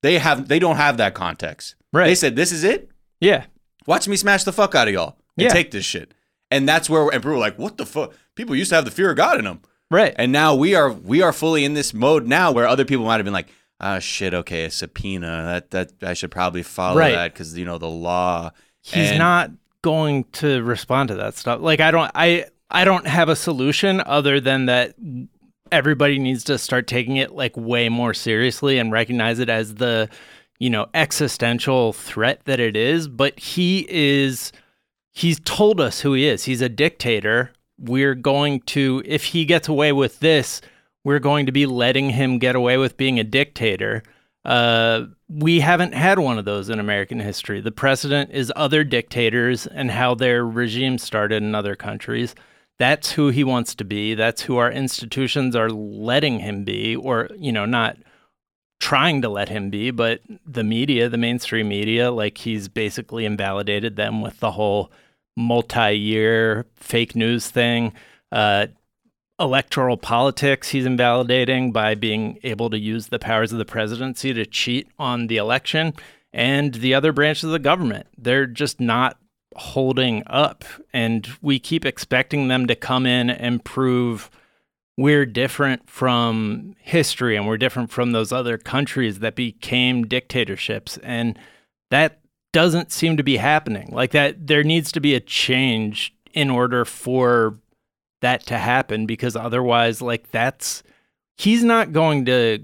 They 0.02 0.18
have 0.18 0.48
they 0.48 0.58
don't 0.58 0.76
have 0.76 0.96
that 0.96 1.14
context. 1.14 1.76
Right. 1.92 2.06
They 2.06 2.14
said, 2.14 2.34
"This 2.36 2.50
is 2.52 2.64
it. 2.64 2.90
yeah. 3.20 3.44
Watch 3.86 4.08
me 4.08 4.16
smash 4.16 4.44
the 4.44 4.52
fuck 4.52 4.74
out 4.74 4.88
of 4.88 4.94
y'all 4.94 5.16
and 5.36 5.44
Yeah. 5.44 5.48
take 5.50 5.70
this 5.70 5.84
shit." 5.84 6.12
And 6.50 6.68
that's 6.68 6.88
where 6.90 7.02
and 7.04 7.12
people 7.22 7.32
were 7.32 7.38
like, 7.38 7.58
"What 7.58 7.76
the 7.76 7.86
fuck?" 7.86 8.12
People 8.34 8.56
used 8.56 8.70
to 8.70 8.74
have 8.76 8.84
the 8.84 8.90
fear 8.90 9.10
of 9.10 9.16
God 9.16 9.38
in 9.38 9.44
them. 9.44 9.60
Right. 9.90 10.14
And 10.16 10.32
now 10.32 10.54
we 10.54 10.74
are 10.74 10.90
we 10.90 11.22
are 11.22 11.32
fully 11.32 11.64
in 11.64 11.74
this 11.74 11.94
mode 11.94 12.26
now 12.26 12.50
where 12.52 12.66
other 12.66 12.84
people 12.84 13.04
might 13.04 13.16
have 13.16 13.24
been 13.24 13.32
like, 13.34 13.48
ah 13.80 13.98
shit, 13.98 14.34
okay, 14.34 14.64
a 14.64 14.70
subpoena. 14.70 15.60
That 15.70 15.70
that 16.00 16.08
I 16.08 16.14
should 16.14 16.30
probably 16.30 16.62
follow 16.62 16.98
Right. 16.98 17.12
that 17.14 17.32
because 17.32 17.56
you 17.58 17.64
know 17.64 17.78
the 17.78 17.88
law. 17.88 18.50
He's 18.82 19.10
And- 19.10 19.18
not 19.18 19.50
going 19.82 20.24
to 20.32 20.62
respond 20.62 21.08
to 21.08 21.14
that 21.16 21.34
stuff. 21.34 21.60
Like 21.60 21.80
I 21.80 21.90
don't 21.90 22.10
I 22.14 22.46
I 22.70 22.84
don't 22.84 23.06
have 23.06 23.28
a 23.28 23.36
solution 23.36 24.02
other 24.06 24.40
than 24.40 24.66
that 24.66 24.94
everybody 25.72 26.18
needs 26.18 26.44
to 26.44 26.58
start 26.58 26.86
taking 26.86 27.16
it 27.16 27.32
like 27.32 27.56
way 27.56 27.88
more 27.88 28.14
seriously 28.14 28.78
and 28.78 28.92
recognize 28.92 29.38
it 29.38 29.48
as 29.48 29.76
the, 29.76 30.08
you 30.58 30.70
know, 30.70 30.86
existential 30.94 31.92
threat 31.92 32.40
that 32.44 32.60
it 32.60 32.76
is, 32.76 33.08
but 33.08 33.38
he 33.38 33.86
is 33.88 34.52
he's 35.12 35.40
told 35.40 35.80
us 35.80 36.00
who 36.00 36.12
he 36.14 36.26
is. 36.26 36.44
He's 36.44 36.60
a 36.62 36.68
dictator. 36.68 37.50
We're 37.78 38.14
going 38.14 38.60
to 38.66 39.02
if 39.04 39.24
he 39.24 39.44
gets 39.44 39.68
away 39.68 39.92
with 39.92 40.20
this, 40.20 40.60
we're 41.04 41.18
going 41.18 41.46
to 41.46 41.52
be 41.52 41.66
letting 41.66 42.10
him 42.10 42.38
get 42.38 42.56
away 42.56 42.76
with 42.76 42.96
being 42.96 43.20
a 43.20 43.24
dictator. 43.24 44.02
Uh, 44.44 45.06
we 45.28 45.60
haven't 45.60 45.94
had 45.94 46.18
one 46.18 46.38
of 46.38 46.44
those 46.44 46.68
in 46.68 46.80
American 46.80 47.20
history. 47.20 47.60
The 47.60 47.70
precedent 47.70 48.30
is 48.30 48.52
other 48.56 48.84
dictators 48.84 49.66
and 49.66 49.90
how 49.90 50.14
their 50.14 50.44
regime 50.44 50.98
started 50.98 51.42
in 51.42 51.54
other 51.54 51.76
countries. 51.76 52.34
That's 52.78 53.12
who 53.12 53.28
he 53.28 53.44
wants 53.44 53.74
to 53.76 53.84
be. 53.84 54.14
That's 54.14 54.42
who 54.42 54.56
our 54.56 54.70
institutions 54.70 55.54
are 55.54 55.70
letting 55.70 56.40
him 56.40 56.64
be, 56.64 56.96
or, 56.96 57.28
you 57.36 57.52
know, 57.52 57.64
not 57.64 57.96
trying 58.80 59.22
to 59.22 59.28
let 59.28 59.48
him 59.48 59.70
be, 59.70 59.90
but 59.90 60.20
the 60.44 60.64
media, 60.64 61.08
the 61.08 61.16
mainstream 61.16 61.68
media, 61.68 62.10
like 62.10 62.38
he's 62.38 62.68
basically 62.68 63.24
invalidated 63.24 63.96
them 63.96 64.20
with 64.20 64.40
the 64.40 64.50
whole 64.50 64.90
multi 65.36 65.96
year 65.96 66.66
fake 66.76 67.14
news 67.16 67.48
thing. 67.48 67.92
Uh, 68.30 68.66
electoral 69.40 69.96
politics 69.96 70.68
he's 70.68 70.86
invalidating 70.86 71.72
by 71.72 71.94
being 71.94 72.38
able 72.42 72.70
to 72.70 72.78
use 72.78 73.08
the 73.08 73.18
powers 73.18 73.52
of 73.52 73.58
the 73.58 73.64
presidency 73.64 74.32
to 74.32 74.46
cheat 74.46 74.88
on 74.98 75.26
the 75.26 75.36
election 75.36 75.92
and 76.32 76.74
the 76.74 76.94
other 76.94 77.12
branches 77.12 77.44
of 77.44 77.50
the 77.50 77.58
government. 77.58 78.06
They're 78.16 78.46
just 78.46 78.80
not 78.80 79.18
holding 79.56 80.22
up 80.26 80.64
and 80.92 81.28
we 81.40 81.58
keep 81.58 81.84
expecting 81.84 82.48
them 82.48 82.66
to 82.66 82.74
come 82.74 83.06
in 83.06 83.30
and 83.30 83.64
prove 83.64 84.30
we're 84.96 85.26
different 85.26 85.88
from 85.88 86.76
history 86.78 87.36
and 87.36 87.46
we're 87.46 87.56
different 87.56 87.90
from 87.90 88.12
those 88.12 88.32
other 88.32 88.58
countries 88.58 89.18
that 89.20 89.34
became 89.34 90.04
dictatorships 90.04 90.96
and 90.98 91.38
that 91.90 92.20
doesn't 92.52 92.92
seem 92.92 93.16
to 93.16 93.24
be 93.24 93.36
happening. 93.36 93.88
Like 93.92 94.12
that 94.12 94.46
there 94.46 94.62
needs 94.62 94.92
to 94.92 95.00
be 95.00 95.14
a 95.14 95.20
change 95.20 96.14
in 96.32 96.50
order 96.50 96.84
for 96.84 97.58
that 98.24 98.44
to 98.46 98.58
happen 98.58 99.06
because 99.06 99.36
otherwise 99.36 100.02
like 100.02 100.30
that's 100.30 100.82
he's 101.36 101.64
not 101.64 101.92
going 101.92 102.24
to 102.26 102.58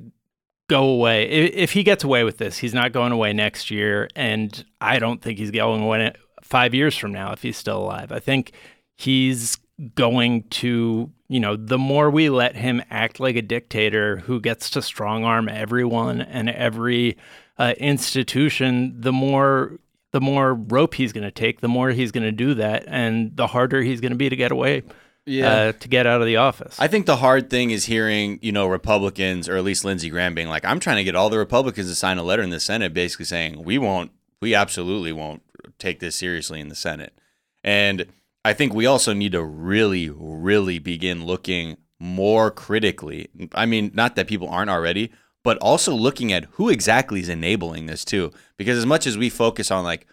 go 0.68 0.84
away. 0.84 1.28
If, 1.28 1.72
he 1.72 1.82
gets 1.82 2.04
away 2.04 2.24
with 2.24 2.38
this 2.38 2.58
he's 2.58 2.74
not 2.74 2.92
going 2.92 3.12
away 3.12 3.32
next 3.32 3.70
year 3.70 4.08
and 4.14 4.64
i 4.80 5.00
don't 5.00 5.20
think 5.20 5.38
he's 5.38 5.50
going 5.50 5.82
away 5.82 6.12
five 6.50 6.74
years 6.74 6.96
from 6.96 7.12
now 7.12 7.32
if 7.32 7.42
he's 7.42 7.56
still 7.56 7.78
alive. 7.78 8.12
I 8.12 8.18
think 8.18 8.52
he's 8.96 9.58
going 9.94 10.42
to 10.50 11.10
you 11.28 11.40
know 11.40 11.56
the 11.56 11.78
more 11.78 12.10
we 12.10 12.28
let 12.28 12.54
him 12.54 12.82
act 12.90 13.18
like 13.18 13.34
a 13.34 13.40
dictator 13.40 14.18
who 14.18 14.38
gets 14.38 14.68
to 14.68 14.82
strong 14.82 15.24
arm 15.24 15.48
everyone 15.48 16.20
and 16.20 16.50
every 16.50 17.16
uh, 17.56 17.72
institution 17.78 18.92
the 19.00 19.12
more 19.12 19.78
the 20.12 20.20
more 20.20 20.52
rope 20.52 20.92
he's 20.92 21.14
going 21.14 21.24
to 21.24 21.30
take 21.30 21.62
the 21.62 21.68
more 21.68 21.92
he's 21.92 22.12
going 22.12 22.24
to 22.24 22.32
do 22.32 22.52
that 22.52 22.84
and 22.88 23.34
the 23.38 23.46
harder 23.46 23.80
he's 23.80 24.02
going 24.02 24.12
to 24.12 24.18
be 24.18 24.28
to 24.28 24.36
get 24.36 24.52
away 24.52 24.82
uh, 25.38 25.72
to 25.72 25.88
get 25.88 26.06
out 26.06 26.20
of 26.20 26.26
the 26.26 26.36
office. 26.36 26.78
I 26.78 26.88
think 26.88 27.06
the 27.06 27.16
hard 27.16 27.50
thing 27.50 27.70
is 27.70 27.86
hearing, 27.86 28.38
you 28.42 28.52
know, 28.52 28.66
Republicans 28.66 29.48
or 29.48 29.56
at 29.56 29.64
least 29.64 29.84
Lindsey 29.84 30.10
Graham 30.10 30.34
being 30.34 30.48
like, 30.48 30.64
I'm 30.64 30.80
trying 30.80 30.96
to 30.96 31.04
get 31.04 31.14
all 31.14 31.30
the 31.30 31.38
Republicans 31.38 31.88
to 31.88 31.94
sign 31.94 32.18
a 32.18 32.22
letter 32.22 32.42
in 32.42 32.50
the 32.50 32.60
Senate 32.60 32.94
basically 32.94 33.26
saying, 33.26 33.62
we 33.62 33.78
won't, 33.78 34.10
we 34.40 34.54
absolutely 34.54 35.12
won't 35.12 35.42
take 35.78 36.00
this 36.00 36.16
seriously 36.16 36.60
in 36.60 36.68
the 36.68 36.74
Senate. 36.74 37.12
And 37.62 38.06
I 38.44 38.54
think 38.54 38.72
we 38.72 38.86
also 38.86 39.12
need 39.12 39.32
to 39.32 39.42
really, 39.42 40.10
really 40.10 40.78
begin 40.78 41.24
looking 41.24 41.76
more 41.98 42.50
critically. 42.50 43.28
I 43.54 43.66
mean, 43.66 43.90
not 43.94 44.16
that 44.16 44.26
people 44.26 44.48
aren't 44.48 44.70
already, 44.70 45.12
but 45.44 45.58
also 45.58 45.94
looking 45.94 46.32
at 46.32 46.46
who 46.52 46.68
exactly 46.68 47.20
is 47.20 47.28
enabling 47.28 47.86
this 47.86 48.04
too. 48.04 48.32
Because 48.56 48.78
as 48.78 48.86
much 48.86 49.06
as 49.06 49.18
we 49.18 49.28
focus 49.28 49.70
on 49.70 49.84
like, 49.84 50.06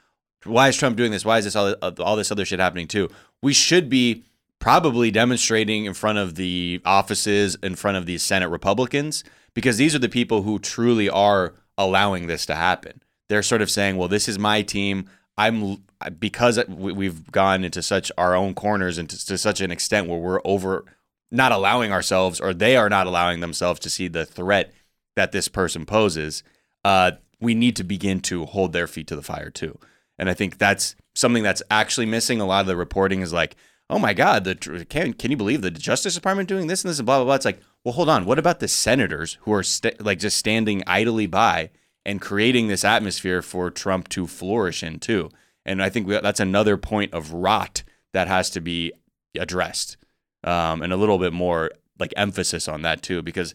why 0.43 0.67
is 0.67 0.77
Trump 0.77 0.97
doing 0.97 1.11
this? 1.11 1.25
Why 1.25 1.37
is 1.37 1.45
this 1.45 1.55
all, 1.55 1.73
all 1.81 2.15
this 2.15 2.31
other 2.31 2.45
shit 2.45 2.59
happening 2.59 2.87
too? 2.87 3.09
We 3.41 3.53
should 3.53 3.89
be 3.89 4.23
probably 4.59 5.11
demonstrating 5.11 5.85
in 5.85 5.93
front 5.93 6.17
of 6.17 6.35
the 6.35 6.81
offices, 6.85 7.55
in 7.61 7.75
front 7.75 7.97
of 7.97 8.05
the 8.05 8.17
Senate 8.17 8.49
Republicans, 8.49 9.23
because 9.53 9.77
these 9.77 9.95
are 9.95 9.99
the 9.99 10.09
people 10.09 10.43
who 10.43 10.59
truly 10.59 11.09
are 11.09 11.53
allowing 11.77 12.27
this 12.27 12.45
to 12.45 12.55
happen. 12.55 13.01
They're 13.29 13.43
sort 13.43 13.61
of 13.61 13.69
saying, 13.69 13.97
well, 13.97 14.07
this 14.07 14.27
is 14.27 14.39
my 14.39 14.61
team. 14.61 15.09
I'm 15.37 15.83
because 16.19 16.59
we- 16.67 16.93
we've 16.93 17.31
gone 17.31 17.63
into 17.63 17.81
such 17.81 18.11
our 18.17 18.35
own 18.35 18.53
corners 18.53 18.97
and 18.97 19.09
to, 19.09 19.25
to 19.25 19.37
such 19.37 19.61
an 19.61 19.71
extent 19.71 20.07
where 20.07 20.19
we're 20.19 20.41
over 20.45 20.85
not 21.31 21.51
allowing 21.51 21.91
ourselves 21.91 22.39
or 22.39 22.53
they 22.53 22.75
are 22.77 22.89
not 22.89 23.07
allowing 23.07 23.39
themselves 23.39 23.79
to 23.81 23.89
see 23.89 24.07
the 24.07 24.25
threat 24.25 24.73
that 25.15 25.31
this 25.31 25.47
person 25.47 25.85
poses. 25.85 26.43
Uh, 26.85 27.11
we 27.39 27.53
need 27.53 27.75
to 27.75 27.83
begin 27.83 28.19
to 28.21 28.45
hold 28.45 28.73
their 28.73 28.87
feet 28.87 29.07
to 29.07 29.15
the 29.15 29.21
fire 29.21 29.49
too. 29.49 29.77
And 30.17 30.29
I 30.29 30.33
think 30.33 30.57
that's 30.57 30.95
something 31.15 31.43
that's 31.43 31.63
actually 31.69 32.05
missing. 32.05 32.39
A 32.39 32.45
lot 32.45 32.61
of 32.61 32.67
the 32.67 32.75
reporting 32.75 33.21
is 33.21 33.33
like, 33.33 33.55
oh 33.89 33.99
my 33.99 34.13
God, 34.13 34.43
the 34.43 34.55
can, 34.89 35.13
can 35.13 35.31
you 35.31 35.37
believe 35.37 35.61
the 35.61 35.71
Justice 35.71 36.15
Department 36.15 36.49
doing 36.49 36.67
this 36.67 36.83
and 36.83 36.89
this 36.89 36.99
and 36.99 37.05
blah, 37.05 37.17
blah, 37.17 37.25
blah. 37.25 37.35
It's 37.35 37.45
like, 37.45 37.61
well, 37.83 37.93
hold 37.93 38.09
on. 38.09 38.25
What 38.25 38.39
about 38.39 38.59
the 38.59 38.67
senators 38.67 39.37
who 39.41 39.53
are 39.53 39.63
st- 39.63 40.03
like 40.03 40.19
just 40.19 40.37
standing 40.37 40.83
idly 40.85 41.25
by 41.27 41.69
and 42.05 42.19
creating 42.21 42.67
this 42.67 42.83
atmosphere 42.83 43.41
for 43.41 43.71
Trump 43.71 44.09
to 44.09 44.27
flourish 44.27 44.83
in 44.83 44.99
too? 44.99 45.29
And 45.65 45.81
I 45.81 45.89
think 45.89 46.07
we, 46.07 46.19
that's 46.19 46.39
another 46.39 46.75
point 46.77 47.13
of 47.13 47.31
rot 47.33 47.83
that 48.13 48.27
has 48.27 48.49
to 48.51 48.61
be 48.61 48.91
addressed 49.39 49.97
um, 50.43 50.81
and 50.81 50.91
a 50.91 50.97
little 50.97 51.17
bit 51.17 51.33
more 51.33 51.71
like 51.99 52.13
emphasis 52.17 52.67
on 52.67 52.81
that 52.83 53.01
too, 53.01 53.21
because 53.21 53.53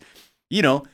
you 0.50 0.62
know 0.62 0.84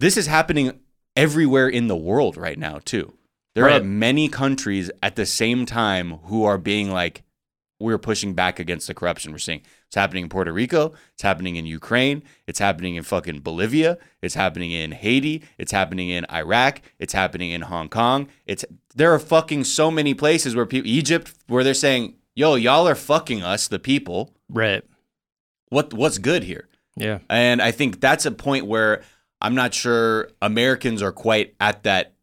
this 0.00 0.16
is 0.16 0.26
happening 0.26 0.78
everywhere 1.16 1.68
in 1.68 1.88
the 1.88 1.96
world 1.96 2.36
right 2.36 2.58
now 2.58 2.80
too. 2.84 3.12
There 3.54 3.64
Right. 3.64 3.80
are 3.80 3.84
many 3.84 4.28
countries 4.28 4.88
at 5.02 5.16
the 5.16 5.26
same 5.26 5.66
time 5.66 6.18
who 6.24 6.44
are 6.44 6.58
being 6.58 6.90
like, 6.92 7.22
we're 7.80 7.98
pushing 7.98 8.34
back 8.34 8.58
against 8.58 8.86
the 8.86 8.94
corruption 8.94 9.32
we're 9.32 9.38
seeing. 9.38 9.62
It's 9.86 9.94
happening 9.94 10.24
in 10.24 10.28
Puerto 10.28 10.52
Rico. 10.52 10.92
It's 11.14 11.22
happening 11.22 11.56
in 11.56 11.64
Ukraine. 11.64 12.22
It's 12.46 12.58
happening 12.58 12.96
in 12.96 13.04
fucking 13.04 13.40
Bolivia. 13.40 13.98
It's 14.20 14.34
happening 14.34 14.72
in 14.72 14.92
Haiti. 14.92 15.44
It's 15.58 15.72
happening 15.72 16.08
in 16.08 16.26
Iraq. 16.30 16.82
It's 16.98 17.12
happening 17.12 17.50
in 17.50 17.62
Hong 17.62 17.88
Kong. 17.88 18.28
It's 18.46 18.64
there 18.94 19.12
are 19.14 19.18
fucking 19.18 19.64
so 19.64 19.90
many 19.90 20.14
places 20.14 20.56
where 20.56 20.66
people 20.66 20.90
Egypt 20.90 21.32
where 21.46 21.62
they're 21.62 21.74
saying, 21.74 22.16
"Yo, 22.34 22.56
y'all 22.56 22.88
are 22.88 22.94
fucking 22.94 23.42
us, 23.42 23.68
the 23.68 23.78
people. 23.78 24.34
Right. 24.48 24.82
What 25.68 25.94
what's 25.94 26.18
good 26.18 26.44
here?" 26.44 26.68
Yeah. 26.96 27.20
And 27.30 27.62
I 27.62 27.70
think 27.70 28.00
that's 28.00 28.26
a 28.26 28.32
point 28.32 28.66
where 28.66 29.02
I'm 29.40 29.54
not 29.54 29.72
sure 29.72 30.30
Americans 30.42 31.00
are 31.00 31.12
quite 31.12 31.54
at 31.60 31.84
that. 31.84 32.14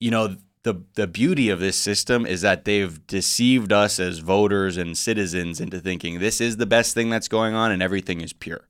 You 0.00 0.10
know, 0.10 0.36
the 0.66 0.82
the 0.94 1.06
beauty 1.06 1.48
of 1.48 1.60
this 1.60 1.76
system 1.76 2.26
is 2.26 2.40
that 2.42 2.64
they've 2.64 3.06
deceived 3.06 3.72
us 3.72 4.00
as 4.00 4.18
voters 4.18 4.76
and 4.76 4.98
citizens 4.98 5.60
into 5.60 5.78
thinking 5.80 6.18
this 6.18 6.40
is 6.40 6.56
the 6.56 6.66
best 6.66 6.92
thing 6.92 7.08
that's 7.08 7.28
going 7.28 7.54
on 7.54 7.70
and 7.70 7.80
everything 7.82 8.20
is 8.20 8.32
pure. 8.32 8.66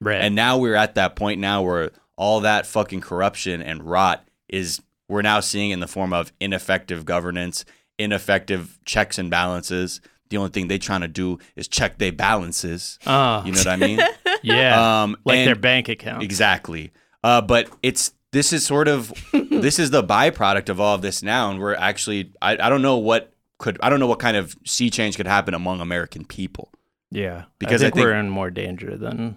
Right. 0.00 0.20
And 0.22 0.34
now 0.36 0.56
we're 0.58 0.76
at 0.76 0.94
that 0.94 1.16
point 1.16 1.40
now 1.40 1.60
where 1.62 1.90
all 2.16 2.40
that 2.40 2.66
fucking 2.66 3.00
corruption 3.00 3.60
and 3.60 3.82
rot 3.82 4.26
is 4.48 4.80
we're 5.08 5.22
now 5.22 5.40
seeing 5.40 5.72
in 5.72 5.80
the 5.80 5.88
form 5.88 6.12
of 6.12 6.32
ineffective 6.38 7.04
governance, 7.04 7.64
ineffective 7.98 8.78
checks 8.84 9.18
and 9.18 9.28
balances. 9.28 10.00
The 10.28 10.36
only 10.36 10.50
thing 10.50 10.68
they're 10.68 10.78
trying 10.78 11.00
to 11.00 11.08
do 11.08 11.38
is 11.56 11.66
check 11.66 11.98
their 11.98 12.12
balances. 12.12 12.98
oh, 13.06 13.42
You 13.44 13.50
know 13.52 13.58
what 13.58 13.66
I 13.66 13.76
mean? 13.76 13.98
yeah. 14.44 15.02
um, 15.02 15.16
like 15.24 15.38
and- 15.38 15.48
their 15.48 15.56
bank 15.56 15.88
account. 15.88 16.22
Exactly. 16.22 16.92
Uh, 17.24 17.40
but 17.42 17.68
it's 17.82 18.12
this 18.32 18.52
is 18.52 18.64
sort 18.66 18.88
of 18.88 19.12
this 19.32 19.78
is 19.78 19.90
the 19.90 20.02
byproduct 20.02 20.68
of 20.68 20.80
all 20.80 20.94
of 20.94 21.02
this 21.02 21.22
now, 21.22 21.50
and 21.50 21.60
we're 21.60 21.74
actually 21.74 22.32
I, 22.40 22.52
I 22.52 22.68
don't 22.68 22.82
know 22.82 22.96
what 22.98 23.32
could 23.58 23.78
I 23.82 23.90
don't 23.90 24.00
know 24.00 24.06
what 24.06 24.18
kind 24.20 24.36
of 24.36 24.56
sea 24.66 24.90
change 24.90 25.16
could 25.16 25.26
happen 25.26 25.54
among 25.54 25.80
American 25.80 26.24
people. 26.24 26.72
Yeah, 27.10 27.44
Because 27.58 27.82
I 27.82 27.86
I 27.86 27.88
think, 27.88 27.94
think- 27.96 28.04
we're 28.06 28.14
in 28.14 28.30
more 28.30 28.50
danger 28.50 28.96
than 28.96 29.36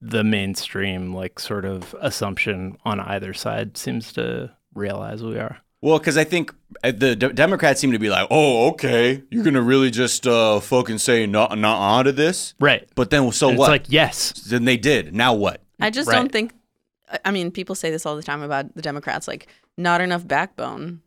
the 0.00 0.22
mainstream 0.22 1.12
like 1.12 1.40
sort 1.40 1.64
of 1.64 1.94
assumption 2.00 2.78
on 2.84 3.00
either 3.00 3.34
side 3.34 3.76
seems 3.76 4.12
to 4.12 4.52
realize 4.72 5.22
we 5.24 5.36
are. 5.38 5.58
Well, 5.80 5.98
because 5.98 6.16
I 6.16 6.24
think 6.24 6.52
uh, 6.84 6.92
the 6.92 7.14
D- 7.16 7.32
Democrats 7.32 7.80
seem 7.80 7.92
to 7.92 7.98
be 8.00 8.08
like, 8.10 8.26
oh, 8.30 8.68
okay, 8.70 9.22
you're 9.30 9.44
gonna 9.44 9.62
really 9.62 9.90
just 9.90 10.26
uh, 10.26 10.60
fucking 10.60 10.98
say 10.98 11.26
not 11.26 11.58
not 11.58 11.78
on 11.78 12.04
to 12.06 12.12
this, 12.12 12.54
Right. 12.60 12.88
but 12.94 13.10
then 13.10 13.30
so 13.32 13.48
And 13.50 13.58
what? 13.58 13.64
It's 13.66 13.70
like 13.70 13.92
yes. 13.92 14.32
then 14.32 14.64
they 14.64 14.76
did. 14.76 15.14
Now 15.14 15.34
what? 15.34 15.62
I 15.80 15.90
just 15.90 16.08
Right. 16.08 16.14
don't 16.16 16.30
think. 16.32 16.52
I- 17.10 17.18
I 17.26 17.30
mean, 17.30 17.50
people 17.50 17.74
say 17.74 17.90
this 17.90 18.04
all 18.06 18.16
the 18.16 18.22
time 18.22 18.42
about 18.42 18.74
the 18.74 18.82
Democrats, 18.82 19.28
like 19.28 19.46
not 19.76 20.00
enough 20.00 20.26
backbone. 20.26 21.00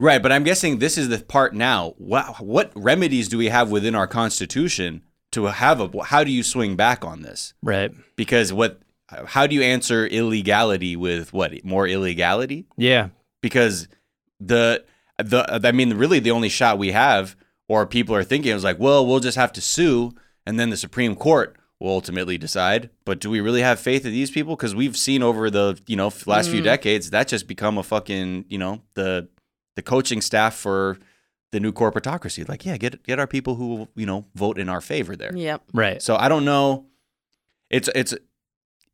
Right, 0.00 0.22
but 0.22 0.30
I'm 0.30 0.44
guessing 0.44 0.78
this 0.78 0.96
is 0.96 1.08
the 1.08 1.18
part 1.18 1.54
now. 1.54 1.94
What 1.98 2.40
what 2.44 2.70
remedies 2.76 3.28
do 3.28 3.36
we 3.38 3.48
have 3.48 3.70
within 3.70 3.94
our 3.96 4.06
Constitution 4.06 5.02
to 5.32 5.46
have 5.46 5.80
a? 5.80 6.04
How 6.04 6.22
do 6.24 6.30
you 6.30 6.42
swing 6.42 6.76
back 6.76 7.04
on 7.04 7.22
this? 7.22 7.54
Right. 7.62 7.90
because 8.16 8.52
what 8.52 8.80
how 9.26 9.46
do 9.46 9.54
you 9.54 9.62
answer 9.62 10.06
illegality 10.06 10.94
with 10.94 11.32
what 11.32 11.64
more 11.64 11.88
illegality 11.88 12.66
Yeah. 12.76 13.08
because 13.40 13.88
the 14.38 14.84
the 15.16 15.44
i 15.66 15.72
mean 15.72 15.94
really 15.94 16.18
the 16.20 16.30
only 16.30 16.50
shot 16.50 16.76
we 16.78 16.92
have 16.92 17.34
or 17.68 17.86
people 17.86 18.14
are 18.14 18.22
thinking 18.22 18.52
is 18.54 18.62
like 18.62 18.78
well 18.78 19.06
we'll 19.06 19.18
just 19.20 19.38
have 19.38 19.50
to 19.54 19.62
sue 19.62 20.12
and 20.46 20.60
then 20.60 20.68
the 20.70 20.76
supreme 20.76 21.16
court 21.16 21.56
will 21.80 21.90
ultimately 21.90 22.36
decide 22.36 22.90
but 23.04 23.20
do 23.20 23.30
we 23.30 23.40
really 23.40 23.62
have 23.62 23.78
faith 23.78 24.04
in 24.04 24.12
these 24.12 24.30
people 24.30 24.56
because 24.56 24.74
we've 24.74 24.96
seen 24.96 25.22
over 25.22 25.50
the 25.50 25.80
you 25.86 25.96
know 25.96 26.12
last 26.26 26.50
few 26.50 26.60
mm. 26.60 26.64
decades 26.64 27.10
that 27.10 27.28
just 27.28 27.46
become 27.46 27.78
a 27.78 27.82
fucking 27.82 28.44
you 28.48 28.58
know 28.58 28.80
the 28.94 29.28
the 29.76 29.82
coaching 29.82 30.20
staff 30.20 30.54
for 30.54 30.98
the 31.52 31.60
new 31.60 31.72
corporatocracy 31.72 32.48
like 32.48 32.64
yeah 32.64 32.76
get 32.76 33.02
get 33.04 33.18
our 33.18 33.26
people 33.26 33.54
who 33.54 33.68
will 33.68 33.88
you 33.94 34.06
know 34.06 34.24
vote 34.34 34.58
in 34.58 34.68
our 34.68 34.80
favor 34.80 35.16
there 35.16 35.34
Yep. 35.34 35.62
Right. 35.72 36.02
so 36.02 36.16
I 36.16 36.28
don't 36.28 36.44
know. 36.44 36.86
It's 37.70 37.88
it's 37.94 38.14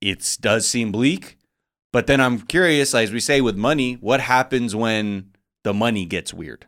it 0.00 0.36
does 0.40 0.68
seem 0.68 0.92
bleak, 0.92 1.38
but 1.92 2.06
then 2.06 2.20
I'm 2.20 2.40
curious, 2.40 2.94
as 2.94 3.12
we 3.12 3.20
say 3.20 3.40
with 3.40 3.56
money, 3.56 3.94
what 3.94 4.20
happens 4.20 4.74
when 4.76 5.30
the 5.62 5.72
money 5.72 6.04
gets 6.04 6.34
weird? 6.34 6.66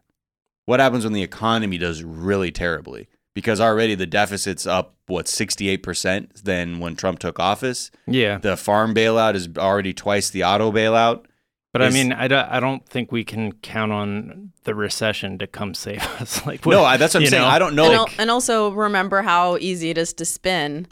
What 0.64 0.80
happens 0.80 1.04
when 1.04 1.12
the 1.12 1.22
economy 1.22 1.78
does 1.78 2.02
really 2.02 2.50
terribly? 2.50 3.08
Because 3.36 3.60
already 3.60 3.94
the 3.94 4.06
deficit's 4.06 4.66
up 4.66 4.94
what 5.08 5.26
68% 5.26 6.42
than 6.42 6.78
when 6.80 6.96
Trump 6.96 7.18
took 7.18 7.38
office. 7.38 7.90
Yeah. 8.06 8.38
The 8.38 8.56
farm 8.56 8.94
bailout 8.94 9.34
is 9.34 9.46
already 9.58 9.92
twice 9.92 10.30
the 10.30 10.42
auto 10.42 10.72
bailout. 10.72 11.26
But 11.74 11.82
I 11.82 11.90
mean, 11.90 12.12
I 12.14 12.26
don't, 12.28 12.48
I 12.50 12.58
don't 12.60 12.88
think 12.88 13.12
we 13.12 13.22
can 13.24 13.52
count 13.52 13.92
on 13.92 14.52
the 14.64 14.74
recession 14.74 15.36
to 15.40 15.46
come 15.46 15.74
save 15.74 16.02
us. 16.20 16.46
Like, 16.46 16.64
No, 16.64 16.82
I, 16.82 16.96
that's 16.96 17.12
what 17.12 17.24
I'm 17.24 17.26
saying. 17.28 17.42
know? 17.42 17.46
I 17.48 17.58
don't 17.58 17.74
know. 17.74 17.84
and, 17.84 17.94
al- 17.94 18.08
and 18.18 18.30
also 18.30 18.70
remember 18.70 19.20
how 19.20 19.58
easy 19.58 19.90
it 19.90 19.98
is 19.98 20.14
to 20.14 20.24
spin 20.24 20.86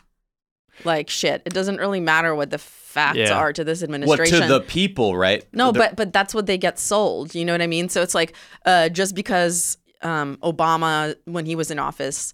like 0.84 1.08
shit. 1.08 1.40
It 1.46 1.54
doesn't 1.54 1.78
really 1.78 2.00
matter 2.00 2.34
what 2.34 2.50
the 2.50 2.58
facts 2.58 3.16
Yeah. 3.16 3.32
are 3.38 3.54
to 3.54 3.64
this 3.64 3.80
what 3.80 3.84
administration. 3.84 4.42
to 4.42 4.46
the 4.48 4.60
people, 4.60 5.16
right? 5.16 5.42
No, 5.54 5.72
The- 5.72 5.78
but 5.78 5.96
but 5.96 6.12
that's 6.12 6.34
what 6.34 6.44
they 6.44 6.58
get 6.58 6.78
sold. 6.78 7.34
You 7.34 7.46
know 7.46 7.54
what 7.54 7.62
I 7.62 7.66
mean? 7.66 7.88
So 7.88 8.02
it's 8.02 8.14
like 8.14 8.34
uh, 8.66 8.90
just 8.90 9.14
because 9.14 9.78
um, 10.04 10.36
Obama, 10.42 11.16
when 11.24 11.46
he 11.46 11.56
was 11.56 11.70
in 11.70 11.78
office, 11.78 12.32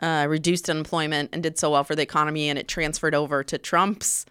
uh, 0.00 0.26
reduced 0.28 0.68
unemployment 0.68 1.30
and 1.32 1.42
did 1.42 1.58
so 1.58 1.70
well 1.70 1.84
for 1.84 1.94
the 1.94 2.02
economy, 2.02 2.48
and 2.48 2.58
it 2.58 2.68
transferred 2.68 3.14
over 3.14 3.42
to 3.44 3.56
Trump's 3.56 4.26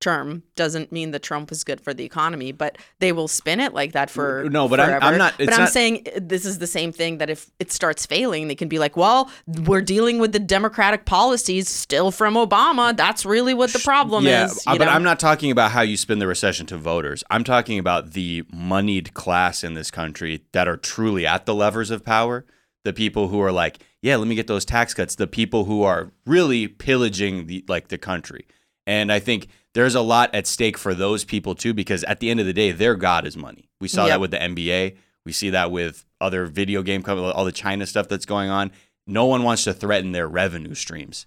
term, 0.00 0.42
doesn't 0.56 0.90
mean 0.90 1.10
that 1.12 1.22
Trump 1.22 1.50
was 1.50 1.62
good 1.62 1.80
for 1.80 1.92
the 1.94 2.04
economy. 2.04 2.52
But 2.52 2.78
they 2.98 3.12
will 3.12 3.28
spin 3.28 3.60
it 3.60 3.74
like 3.74 3.92
that 3.92 4.10
for 4.10 4.48
No, 4.50 4.68
but 4.68 4.80
I'm- 4.80 4.98
I'm 5.02 5.18
not- 5.18 5.34
But 5.38 5.52
I'm 5.52 5.60
not- 5.60 5.68
saying 5.68 6.06
uh, 6.08 6.20
this 6.22 6.44
is 6.44 6.58
the 6.58 6.66
same 6.66 6.90
thing 6.92 7.18
that 7.18 7.30
if 7.30 7.50
it 7.58 7.70
starts 7.70 8.06
failing, 8.06 8.48
they 8.48 8.54
can 8.54 8.68
be 8.68 8.78
like, 8.78 8.96
"Well, 8.96 9.30
we're 9.46 9.82
dealing 9.82 10.18
with 10.18 10.32
the 10.32 10.38
Democratic 10.38 11.04
policies 11.04 11.68
still 11.68 12.10
from 12.10 12.34
Obama. 12.34 12.96
That's 12.96 13.24
really 13.24 13.54
what 13.54 13.72
the 13.72 13.78
problem 13.78 14.24
yeah, 14.24 14.46
is." 14.46 14.58
uh, 14.66 14.72
you 14.72 14.78
but 14.78 14.86
know? 14.86 14.90
I'm 14.92 15.02
not 15.02 15.20
talking 15.20 15.50
about 15.50 15.70
how 15.72 15.82
you 15.82 15.96
spin 15.96 16.18
the 16.18 16.26
recession 16.26 16.66
to 16.66 16.76
voters. 16.76 17.22
I'm 17.30 17.44
talking 17.44 17.78
about 17.78 18.12
the 18.12 18.44
moneyed 18.52 19.14
class 19.14 19.62
in 19.62 19.74
this 19.74 19.90
country 19.90 20.42
that 20.52 20.66
are 20.66 20.76
truly 20.76 21.26
at 21.26 21.46
the 21.46 21.54
levers 21.54 21.90
of 21.90 22.04
power. 22.04 22.44
The 22.82 22.94
people 22.94 23.28
who 23.28 23.42
are 23.42 23.52
like, 23.52 23.78
yeah, 24.00 24.16
let 24.16 24.26
me 24.26 24.34
get 24.34 24.46
those 24.46 24.64
tax 24.64 24.94
cuts. 24.94 25.14
The 25.14 25.26
people 25.26 25.66
who 25.66 25.82
are 25.82 26.12
really 26.24 26.66
pillaging 26.66 27.46
the 27.46 27.62
like 27.68 27.88
the 27.88 27.98
country. 27.98 28.46
And 28.86 29.12
I 29.12 29.18
think 29.18 29.48
there's 29.74 29.94
a 29.94 30.00
lot 30.00 30.34
at 30.34 30.46
stake 30.46 30.76
for 30.78 30.94
those 30.94 31.24
people 31.24 31.54
too, 31.54 31.72
because 31.74 32.04
at 32.04 32.20
the 32.20 32.30
end 32.30 32.40
of 32.40 32.46
the 32.46 32.52
day, 32.52 32.72
their 32.72 32.94
god 32.96 33.26
is 33.26 33.36
money. 33.36 33.68
We 33.80 33.88
saw 33.88 34.04
Yep. 34.06 34.10
that 34.10 34.20
with 34.20 34.30
the 34.32 34.38
NBA. 34.42 34.96
We 35.24 35.32
see 35.32 35.50
that 35.50 35.70
with 35.70 36.04
other 36.20 36.46
video 36.46 36.82
game 36.82 37.02
companies, 37.02 37.32
all 37.34 37.44
the 37.44 37.52
China 37.52 37.86
stuff 37.86 38.08
that's 38.08 38.26
going 38.26 38.50
on. 38.50 38.72
No 39.06 39.26
one 39.26 39.42
wants 39.42 39.64
to 39.64 39.72
threaten 39.74 40.12
their 40.12 40.28
revenue 40.28 40.74
streams. 40.74 41.26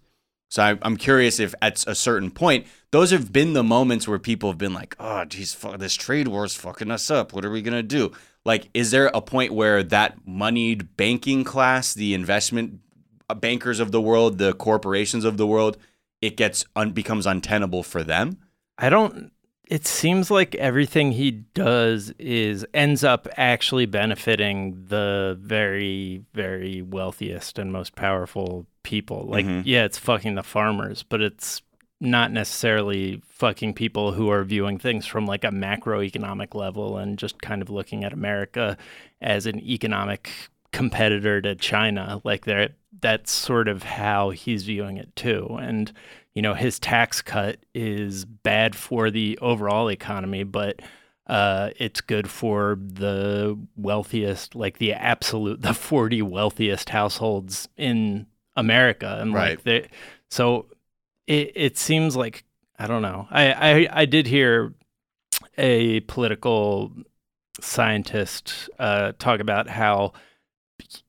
So 0.50 0.62
I, 0.62 0.78
I'm 0.84 0.98
curious 0.98 1.40
if 1.40 1.56
at 1.62 1.84
a 1.88 1.96
certain 1.96 2.30
point, 2.30 2.68
those 2.92 3.10
have 3.12 3.34
been 3.34 3.54
the 3.54 3.64
moments 3.64 4.08
where 4.08 4.20
people 4.20 4.50
have 4.52 4.58
been 4.60 4.74
like, 4.74 4.96
"Oh, 5.00 5.26
geez, 5.26 5.54
fu- 5.54 5.78
this 5.78 5.96
trade 5.96 6.28
war 6.28 6.46
is 6.46 6.54
fucking 6.56 6.92
us 6.92 7.10
up. 7.10 7.34
What 7.34 7.44
are 7.46 7.50
we 7.50 7.62
gonna 7.64 7.82
do?" 7.82 8.12
Like, 8.46 8.70
is 8.74 8.92
there 8.92 9.10
a 9.14 9.22
point 9.22 9.54
where 9.54 9.82
that 9.84 10.18
moneyed 10.28 10.96
banking 10.96 11.44
class, 11.44 11.94
the 11.94 12.14
investment 12.14 12.82
uh, 13.30 13.34
bankers 13.36 13.80
of 13.80 13.92
the 13.92 14.02
world, 14.02 14.38
the 14.38 14.54
corporations 14.54 15.24
of 15.26 15.38
the 15.38 15.48
world, 15.48 15.78
it 16.24 16.38
gets 16.38 16.66
un- 16.76 16.92
becomes 16.92 17.26
untenable 17.26 17.84
for 17.84 18.04
them? 18.04 18.38
I 18.78 18.90
don't. 18.90 19.32
It 19.70 19.88
seems 19.88 20.30
like 20.30 20.56
everything 20.56 21.14
he 21.14 21.32
does 21.32 22.14
is 22.20 22.66
ends 22.74 23.04
up 23.04 23.28
actually 23.38 23.86
benefiting 23.86 24.86
the 24.88 25.38
very, 25.42 26.24
very 26.34 26.82
wealthiest 26.82 27.58
and 27.60 27.72
most 27.72 27.96
powerful 27.96 28.68
people. 28.84 29.26
Like, 29.28 29.46
Mhm. 29.46 29.64
yeah, 29.66 29.86
it's 29.86 29.98
fucking 29.98 30.36
the 30.36 30.44
farmers, 30.44 31.04
but 31.04 31.22
it's 31.22 31.62
not 32.02 32.32
necessarily 32.32 33.22
fucking 33.26 33.74
people 33.74 34.12
who 34.12 34.30
are 34.30 34.44
viewing 34.44 34.78
things 34.78 35.06
from 35.06 35.26
like 35.26 35.46
a 35.46 35.52
macroeconomic 35.52 36.54
level 36.54 36.98
and 36.98 37.18
just 37.18 37.42
kind 37.42 37.62
of 37.62 37.70
looking 37.70 38.04
at 38.04 38.12
America 38.12 38.76
as 39.22 39.46
an 39.46 39.60
economic 39.62 40.30
competitor 40.74 41.42
to 41.42 41.56
China. 41.56 42.20
Like, 42.26 42.44
they're 42.44 42.72
that's 43.02 43.32
sort 43.32 43.68
of 43.68 43.84
how 43.84 44.30
he's 44.32 44.64
viewing 44.64 44.98
it 44.98 45.16
too. 45.16 45.58
And 45.60 45.92
you 46.34 46.42
know, 46.42 46.54
his 46.56 46.80
tax 46.80 47.22
cut 47.22 47.60
is 47.76 48.26
bad 48.26 48.76
for 48.76 49.12
the 49.12 49.38
overall 49.42 49.90
economy, 49.90 50.44
but 50.44 50.82
uh, 51.28 51.70
it's 51.78 52.02
good 52.02 52.30
for 52.30 52.78
the 52.82 53.58
wealthiest, 53.76 54.56
like 54.56 54.80
the 54.80 54.94
absolute, 54.94 55.62
the 55.62 55.74
40 55.74 56.22
wealthiest 56.24 56.90
households 56.90 57.70
in 57.78 58.26
America. 58.56 59.18
And 59.22 59.34
Right. 59.34 59.52
like, 59.52 59.64
they, 59.64 59.90
so 60.30 60.66
it, 61.28 61.52
it 61.56 61.78
seems 61.78 62.16
like, 62.16 62.44
I 62.80 62.88
don't 62.88 63.04
know. 63.04 63.28
I, 63.30 63.54
I, 63.54 64.02
I 64.02 64.06
did 64.06 64.26
hear 64.26 64.74
a 65.58 66.00
political 66.02 66.92
scientist 67.62 68.70
uh, 68.80 69.14
talk 69.20 69.40
about 69.40 69.70
how 69.70 70.14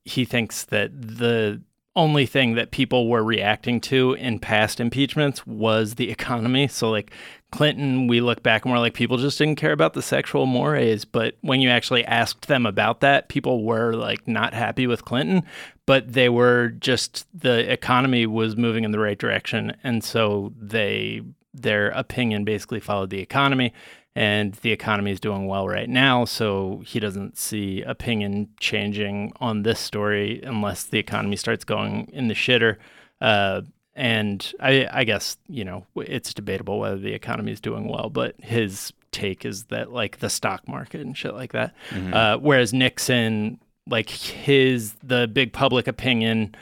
he 0.03 0.25
thinks 0.25 0.65
that 0.65 0.91
the 1.01 1.61
only 1.95 2.25
thing 2.25 2.55
that 2.55 2.71
people 2.71 3.07
were 3.07 3.23
reacting 3.23 3.79
to 3.79 4.13
in 4.13 4.37
past 4.39 4.79
impeachments 4.79 5.47
was 5.47 5.95
the 5.95 6.11
economy. 6.11 6.67
So, 6.67 6.91
like 6.91 7.11
Clinton, 7.51 8.07
we 8.07 8.19
look 8.19 8.43
back 8.43 8.65
and 8.65 8.73
we're 8.73 8.79
like, 8.79 8.93
people 8.93 9.17
just 9.17 9.37
didn't 9.37 9.55
care 9.55 9.71
about 9.71 9.93
the 9.93 10.01
sexual 10.01 10.45
mores. 10.45 11.05
But 11.05 11.37
when 11.41 11.61
you 11.61 11.69
actually 11.69 12.03
asked 12.05 12.47
them 12.47 12.65
about 12.65 12.99
that, 12.99 13.29
people 13.29 13.63
were 13.63 13.93
like 13.93 14.27
not 14.27 14.53
happy 14.53 14.87
with 14.87 15.05
Clinton, 15.05 15.43
but 15.85 16.11
they 16.11 16.27
were 16.27 16.69
just 16.69 17.25
the 17.33 17.71
economy 17.71 18.25
was 18.25 18.57
moving 18.57 18.83
in 18.83 18.91
the 18.91 18.99
right 18.99 19.17
direction. 19.17 19.75
And 19.83 20.03
so 20.03 20.51
they, 20.59 21.21
their 21.53 21.89
opinion 21.91 22.43
basically 22.43 22.81
followed 22.81 23.09
the 23.09 23.21
economy 23.21 23.73
and 24.15 24.53
the 24.55 24.71
economy 24.71 25.11
is 25.11 25.19
doing 25.19 25.45
well 25.45 25.67
right 25.67 25.89
now. 25.89 26.25
So 26.25 26.81
he 26.85 26.99
doesn't 26.99 27.37
see 27.37 27.81
opinion 27.81 28.49
changing 28.59 29.33
on 29.41 29.63
this 29.63 29.79
story 29.79 30.41
unless 30.43 30.83
the 30.83 30.99
economy 30.99 31.35
starts 31.35 31.65
going 31.65 32.09
in 32.13 32.27
the 32.27 32.33
shitter. 32.33 32.77
Uh, 33.19 33.61
and 33.93 34.53
I, 34.59 34.87
I 34.91 35.03
guess 35.03 35.37
you 35.47 35.63
know 35.63 35.85
it's 35.95 36.33
debatable 36.33 36.79
whether 36.79 36.97
the 36.97 37.13
economy 37.13 37.51
is 37.51 37.61
doing 37.61 37.87
well, 37.87 38.09
but 38.09 38.35
his 38.41 38.91
take 39.11 39.45
is 39.45 39.65
that 39.65 39.91
like 39.91 40.19
the 40.19 40.29
stock 40.29 40.67
market 40.67 41.01
and 41.01 41.17
shit 41.17 41.33
like 41.33 41.53
that. 41.53 41.73
Uh, 42.13 42.37
whereas 42.37 42.73
Nixon, 42.73 43.59
like 43.87 44.09
his 44.09 44.93
the 45.03 45.27
big 45.27 45.53
public 45.53 45.87
opinion 45.87 46.55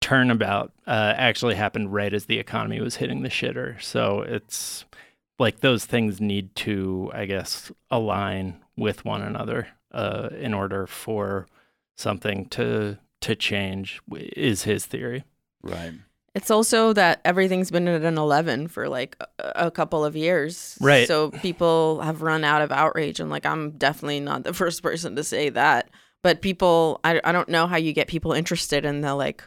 turnabout 0.00 0.72
uh, 0.88 1.14
actually 1.16 1.54
happened 1.54 1.92
right 1.92 2.12
as 2.12 2.24
the 2.26 2.40
economy 2.40 2.80
was 2.80 2.96
hitting 2.96 3.22
the 3.22 3.28
shitter. 3.28 3.80
So 3.80 4.22
it's 4.22 4.84
like 5.38 5.60
those 5.60 5.84
things 5.84 6.20
need 6.20 6.54
to, 6.56 7.10
I 7.12 7.26
guess, 7.26 7.72
align 7.90 8.62
with 8.76 9.04
one 9.04 9.22
another 9.22 9.68
uh, 9.92 10.28
in 10.38 10.54
order 10.54 10.86
for 10.86 11.46
something 11.96 12.46
to 12.50 12.98
to 13.20 13.36
change. 13.36 14.00
Is 14.12 14.64
his 14.64 14.86
theory? 14.86 15.24
Right. 15.62 15.92
It's 16.34 16.50
also 16.50 16.92
that 16.94 17.20
everything's 17.24 17.70
been 17.70 17.86
at 17.86 18.02
an 18.02 18.16
11 18.16 18.68
for 18.68 18.88
like 18.88 19.16
a, 19.38 19.66
a 19.66 19.70
couple 19.70 20.04
of 20.04 20.16
years. 20.16 20.78
Right. 20.80 21.06
So 21.06 21.30
people 21.30 22.00
have 22.00 22.22
run 22.22 22.42
out 22.42 22.62
of 22.62 22.72
outrage. 22.72 23.20
And 23.20 23.30
like, 23.30 23.44
I'm 23.44 23.72
definitely 23.72 24.20
not 24.20 24.44
the 24.44 24.54
first 24.54 24.82
person 24.82 25.14
to 25.16 25.24
say 25.24 25.50
that. 25.50 25.90
But 26.22 26.40
people, 26.40 27.00
I, 27.04 27.20
I 27.22 27.32
don't 27.32 27.48
know 27.48 27.66
how 27.66 27.76
you 27.76 27.92
get 27.92 28.08
people 28.08 28.32
interested 28.32 28.84
in 28.84 29.02
the 29.02 29.14
like 29.14 29.44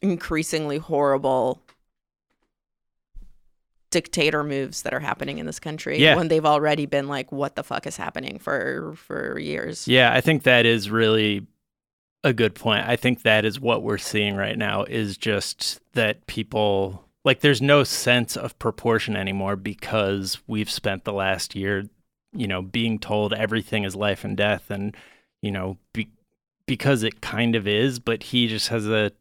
increasingly 0.00 0.78
horrible 0.78 1.60
dictator 3.90 4.44
moves 4.44 4.82
that 4.82 4.92
are 4.92 5.00
happening 5.00 5.38
in 5.38 5.46
this 5.46 5.58
country 5.60 5.98
Yeah. 5.98 6.16
when 6.16 6.28
they've 6.28 6.44
already 6.44 6.86
been 6.86 7.08
like, 7.08 7.32
what 7.32 7.56
the 7.56 7.62
fuck 7.64 7.86
is 7.86 7.96
happening 7.96 8.38
for 8.38 8.94
for 8.96 9.38
years. 9.38 9.88
Yeah, 9.88 10.12
I 10.12 10.20
think 10.20 10.42
that 10.42 10.66
is 10.66 10.90
really 10.90 11.46
a 12.24 12.32
good 12.32 12.54
point. 12.54 12.86
I 12.86 12.96
think 12.96 13.22
that 13.22 13.44
is 13.44 13.60
what 13.60 13.82
we're 13.82 13.96
seeing 13.98 14.34
right 14.36 14.58
now 14.58 14.82
is 14.84 15.16
just 15.16 15.80
that 15.92 16.26
people 16.26 17.04
like 17.24 17.40
there's 17.40 17.62
no 17.62 17.84
sense 17.84 18.36
of 18.36 18.58
proportion 18.58 19.16
anymore 19.16 19.56
because 19.56 20.38
we've 20.46 20.70
spent 20.70 21.04
the 21.04 21.12
last 21.12 21.54
year, 21.54 21.84
you 22.32 22.46
know, 22.46 22.62
being 22.62 22.98
told 22.98 23.32
everything 23.32 23.84
is 23.84 23.94
life 23.96 24.24
and 24.24 24.36
death 24.36 24.70
and 24.70 24.96
you 25.40 25.50
know, 25.52 25.78
be, 25.92 26.08
because 26.66 27.02
it 27.04 27.20
kind 27.20 27.54
of 27.54 27.66
is, 27.68 27.98
but 28.00 28.22
he 28.24 28.48
just 28.48 28.68
has 28.68 28.86
a 28.86 29.12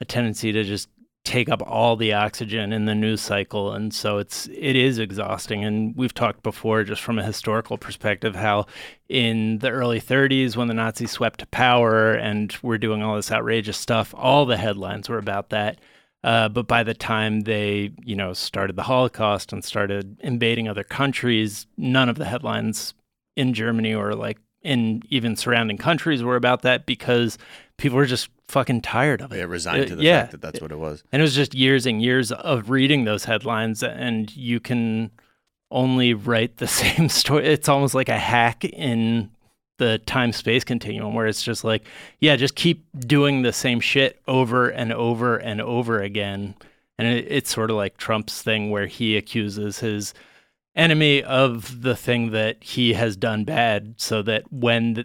a 0.00 0.04
tendency 0.04 0.52
to 0.52 0.62
just 0.64 0.88
take 1.24 1.48
up 1.48 1.62
all 1.66 1.96
the 1.96 2.12
oxygen 2.12 2.72
in 2.72 2.84
the 2.84 2.94
news 2.94 3.20
cycle. 3.20 3.72
And 3.72 3.92
so 3.92 4.18
it's 4.18 4.46
it 4.48 4.76
is 4.76 4.98
exhausting. 4.98 5.64
And 5.64 5.96
we've 5.96 6.14
talked 6.14 6.42
before 6.42 6.84
just 6.84 7.02
from 7.02 7.18
a 7.18 7.24
historical 7.24 7.78
perspective 7.78 8.36
how 8.36 8.66
in 9.08 9.58
the 9.58 9.70
early 9.70 10.00
30s 10.00 10.54
when 10.54 10.68
the 10.68 10.74
Nazis 10.74 11.10
swept 11.10 11.40
to 11.40 11.46
power 11.46 12.12
and 12.12 12.56
were 12.62 12.78
doing 12.78 13.02
all 13.02 13.16
this 13.16 13.32
outrageous 13.32 13.78
stuff 13.78 14.14
all 14.16 14.44
the 14.46 14.58
headlines 14.58 15.08
were 15.08 15.18
about 15.18 15.48
that. 15.50 15.80
Uh, 16.22 16.48
but 16.48 16.66
by 16.66 16.82
the 16.82 16.94
time 16.94 17.40
they 17.42 17.92
you 18.04 18.16
know 18.16 18.32
started 18.32 18.76
the 18.76 18.82
Holocaust 18.82 19.52
and 19.52 19.64
started 19.64 20.18
invading 20.20 20.68
other 20.68 20.84
countries 20.84 21.66
none 21.76 22.08
of 22.08 22.16
the 22.16 22.26
headlines 22.26 22.94
in 23.36 23.54
Germany 23.54 23.94
or 23.94 24.14
like 24.14 24.38
in 24.64 25.02
even 25.10 25.36
surrounding 25.36 25.76
countries 25.78 26.22
were 26.22 26.36
about 26.36 26.62
that 26.62 26.86
because 26.86 27.38
people 27.76 27.96
were 27.96 28.06
just 28.06 28.28
fucking 28.48 28.80
tired 28.82 29.20
of 29.20 29.30
it. 29.32 29.36
They 29.36 29.44
resigned 29.46 29.84
Uh, 29.84 29.86
to 29.88 29.96
the 29.96 30.02
yeah. 30.02 30.20
fact 30.22 30.32
that 30.32 30.40
that's 30.42 30.60
what 30.60 30.72
it 30.72 30.78
was. 30.78 31.02
And 31.12 31.20
it 31.20 31.24
was 31.24 31.34
just 31.34 31.54
years 31.54 31.86
and 31.86 32.02
years 32.02 32.32
of 32.32 32.70
reading 32.70 33.04
those 33.04 33.24
headlines, 33.24 33.82
and 33.82 34.34
you 34.36 34.60
can 34.60 35.10
only 35.70 36.14
write 36.14 36.56
the 36.58 36.66
same 36.82 37.08
story. 37.08 37.46
It's 37.46 37.68
almost 37.68 37.94
like 37.94 38.08
a 38.08 38.18
hack 38.18 38.64
in 38.64 39.30
the 39.78 39.98
time 39.98 40.32
space 40.32 40.62
continuum 40.62 41.14
where 41.14 41.26
it's 41.26 41.42
just 41.42 41.64
like, 41.64 41.84
yeah, 42.20 42.36
just 42.36 42.54
keep 42.54 42.84
doing 43.00 43.42
the 43.42 43.52
same 43.52 43.80
shit 43.80 44.20
over 44.28 44.68
and 44.68 44.92
over 44.92 45.36
and 45.36 45.60
over 45.60 46.00
again. 46.00 46.54
And 46.96 47.08
it, 47.08 47.26
it's 47.28 47.52
sort 47.52 47.70
of 47.70 47.76
like 47.76 47.96
Trump's 47.96 48.40
thing 48.40 48.70
where 48.70 48.86
he 48.86 49.16
accuses 49.16 49.80
his 49.80 50.14
enemy 50.76 51.22
of 51.22 51.82
the 51.82 51.96
thing 51.96 52.30
that 52.32 52.62
he 52.62 52.94
has 52.94 53.16
done 53.16 53.44
bad 53.44 53.94
so 53.96 54.22
that 54.22 54.52
when 54.52 55.04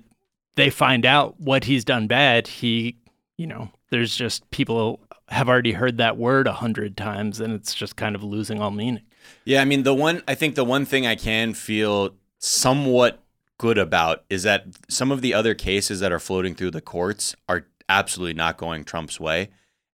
they 0.55 0.69
find 0.69 1.05
out 1.05 1.39
what 1.39 1.65
he's 1.65 1.85
done 1.85 2.07
bad, 2.07 2.47
he, 2.47 2.97
you 3.37 3.47
know, 3.47 3.69
there's 3.91 4.15
just 4.15 4.49
people 4.51 4.99
have 5.29 5.47
already 5.47 5.73
heard 5.73 5.97
that 5.97 6.17
word 6.17 6.47
a 6.47 6.53
hundred 6.53 6.97
times 6.97 7.39
and 7.39 7.53
it's 7.53 7.73
just 7.73 7.95
kind 7.95 8.15
of 8.15 8.23
losing 8.23 8.61
all 8.61 8.71
meaning. 8.71 9.03
Yeah, 9.45 9.61
I 9.61 9.65
mean 9.65 9.83
the 9.83 9.93
one 9.93 10.23
I 10.27 10.35
think 10.35 10.55
the 10.55 10.65
one 10.65 10.85
thing 10.85 11.05
I 11.05 11.15
can 11.15 11.53
feel 11.53 12.15
somewhat 12.39 13.23
good 13.57 13.77
about 13.77 14.23
is 14.29 14.43
that 14.43 14.65
some 14.87 15.11
of 15.11 15.21
the 15.21 15.33
other 15.33 15.53
cases 15.53 15.99
that 15.99 16.11
are 16.11 16.19
floating 16.19 16.55
through 16.55 16.71
the 16.71 16.81
courts 16.81 17.35
are 17.47 17.65
absolutely 17.87 18.33
not 18.33 18.57
going 18.57 18.83
Trump's 18.83 19.19
way 19.19 19.49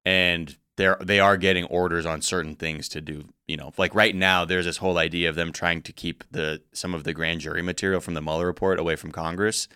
and 0.04 0.56
they're 0.76 0.98
they 1.00 1.20
are 1.20 1.36
getting 1.36 1.64
orders 1.64 2.04
on 2.06 2.20
certain 2.20 2.56
things 2.56 2.88
to 2.90 3.00
do, 3.00 3.26
you 3.46 3.56
know. 3.56 3.72
Like 3.76 3.94
right 3.94 4.14
now 4.14 4.44
there's 4.44 4.64
this 4.64 4.78
whole 4.78 4.98
idea 4.98 5.28
of 5.28 5.36
them 5.36 5.52
trying 5.52 5.82
to 5.82 5.92
keep 5.92 6.24
the 6.30 6.62
some 6.72 6.94
of 6.94 7.04
the 7.04 7.14
grand 7.14 7.40
jury 7.40 7.62
material 7.62 8.00
from 8.00 8.14
the 8.14 8.22
Mueller 8.22 8.46
report 8.46 8.78
away 8.78 8.96
from 8.96 9.12
Congress. 9.12 9.68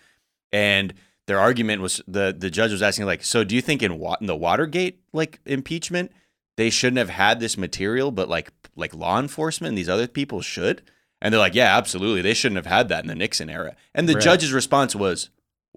And 0.51 0.93
their 1.27 1.39
argument 1.39 1.81
was 1.81 2.01
the 2.07 2.35
the 2.37 2.49
judge 2.49 2.71
was 2.71 2.81
asking 2.81 3.05
like, 3.05 3.23
so 3.23 3.43
do 3.43 3.55
you 3.55 3.61
think 3.61 3.81
in, 3.83 3.93
in 4.19 4.27
the 4.27 4.35
Watergate 4.35 4.99
like 5.13 5.39
impeachment 5.45 6.11
they 6.57 6.69
shouldn't 6.69 6.97
have 6.97 7.09
had 7.09 7.39
this 7.39 7.57
material, 7.57 8.11
but 8.11 8.27
like 8.27 8.51
like 8.75 8.93
law 8.93 9.19
enforcement 9.19 9.69
and 9.69 9.77
these 9.77 9.89
other 9.89 10.07
people 10.07 10.41
should? 10.41 10.81
And 11.21 11.33
they're 11.33 11.39
like, 11.39 11.55
yeah, 11.55 11.77
absolutely, 11.77 12.21
they 12.21 12.33
shouldn't 12.33 12.55
have 12.57 12.65
had 12.65 12.87
that 12.89 13.03
in 13.03 13.07
the 13.09 13.15
Nixon 13.15 13.49
era. 13.49 13.75
And 13.93 14.07
the 14.07 14.13
Right. 14.13 14.23
judge's 14.23 14.53
response 14.53 14.95
was, 14.95 15.29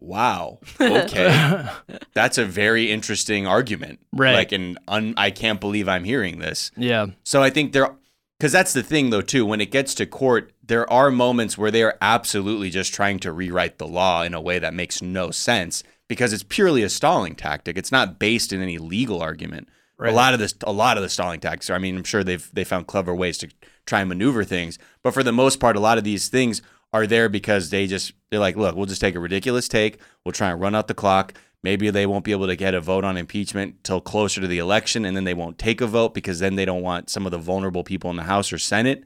wow, 0.02 0.58
okay, 0.80 1.66
that's 2.14 2.38
a 2.38 2.44
very 2.44 2.90
interesting 2.90 3.46
argument, 3.46 4.00
Right. 4.12 4.34
Like, 4.34 4.52
and 4.52 4.78
un- 4.88 5.14
I 5.16 5.30
can't 5.30 5.60
believe 5.60 5.88
I'm 5.88 6.04
hearing 6.04 6.38
this. 6.38 6.70
yeah. 6.76 7.06
So 7.24 7.42
I 7.42 7.50
think 7.50 7.72
there, 7.72 7.90
because 8.38 8.52
that's 8.52 8.72
the 8.72 8.82
thing 8.82 9.10
though 9.10 9.22
too. 9.22 9.46
When 9.46 9.60
it 9.60 9.70
gets 9.70 9.94
to 9.94 10.06
court, 10.06 10.52
there 10.64 10.90
are 10.92 11.10
moments 11.10 11.56
where 11.56 11.70
they 11.70 11.82
are 11.82 11.96
absolutely 12.00 12.70
just 12.70 12.92
trying 12.94 13.18
to 13.20 13.32
rewrite 13.32 13.78
the 13.78 13.86
law 13.86 14.22
in 14.22 14.34
a 14.34 14.40
way 14.40 14.58
that 14.58 14.74
makes 14.74 15.00
no 15.02 15.30
sense 15.30 15.82
because 16.08 16.32
it's 16.32 16.42
purely 16.42 16.82
a 16.82 16.88
stalling 16.88 17.34
tactic. 17.34 17.76
It's 17.78 17.92
not 17.92 18.18
based 18.18 18.52
in 18.52 18.60
any 18.60 18.78
legal 18.78 19.22
argument. 19.22 19.68
Right. 19.98 20.12
A 20.12 20.16
lot 20.16 20.34
of 20.34 20.40
this, 20.40 20.54
a 20.64 20.72
lot 20.72 20.96
of 20.96 21.02
the 21.04 21.08
stalling 21.08 21.38
tactics. 21.40 21.70
Are, 21.70 21.74
I 21.74 21.78
mean, 21.78 21.96
I'm 21.96 22.04
sure 22.04 22.24
they've 22.24 22.48
they 22.52 22.64
found 22.64 22.86
clever 22.88 23.14
ways 23.14 23.38
to 23.38 23.48
try 23.86 24.00
and 24.00 24.08
maneuver 24.08 24.42
things, 24.44 24.78
but 25.02 25.14
for 25.14 25.22
the 25.22 25.32
most 25.32 25.60
part, 25.60 25.76
a 25.76 25.80
lot 25.80 25.98
of 25.98 26.04
these 26.04 26.28
things 26.28 26.60
are 26.92 27.06
there 27.06 27.28
because 27.28 27.70
they 27.70 27.86
just 27.86 28.12
they're 28.30 28.40
like, 28.40 28.56
look, 28.56 28.76
we'll 28.76 28.86
just 28.86 29.00
take 29.00 29.14
a 29.14 29.20
ridiculous 29.20 29.68
take. 29.68 29.98
We'll 30.24 30.32
try 30.32 30.50
and 30.50 30.60
run 30.60 30.74
out 30.74 30.88
the 30.88 30.94
clock. 30.94 31.34
Maybe 31.62 31.90
they 31.90 32.06
won't 32.06 32.24
be 32.24 32.32
able 32.32 32.48
to 32.48 32.56
get 32.56 32.74
a 32.74 32.80
vote 32.80 33.04
on 33.04 33.16
impeachment 33.16 33.84
till 33.84 34.00
closer 34.00 34.40
to 34.40 34.48
the 34.48 34.58
election, 34.58 35.04
and 35.04 35.16
then 35.16 35.24
they 35.24 35.34
won't 35.34 35.58
take 35.58 35.80
a 35.80 35.86
vote 35.86 36.12
because 36.12 36.40
then 36.40 36.56
they 36.56 36.64
don't 36.64 36.82
want 36.82 37.08
some 37.08 37.24
of 37.24 37.30
the 37.30 37.38
vulnerable 37.38 37.84
people 37.84 38.10
in 38.10 38.16
the 38.16 38.24
House 38.24 38.52
or 38.52 38.58
Senate 38.58 39.04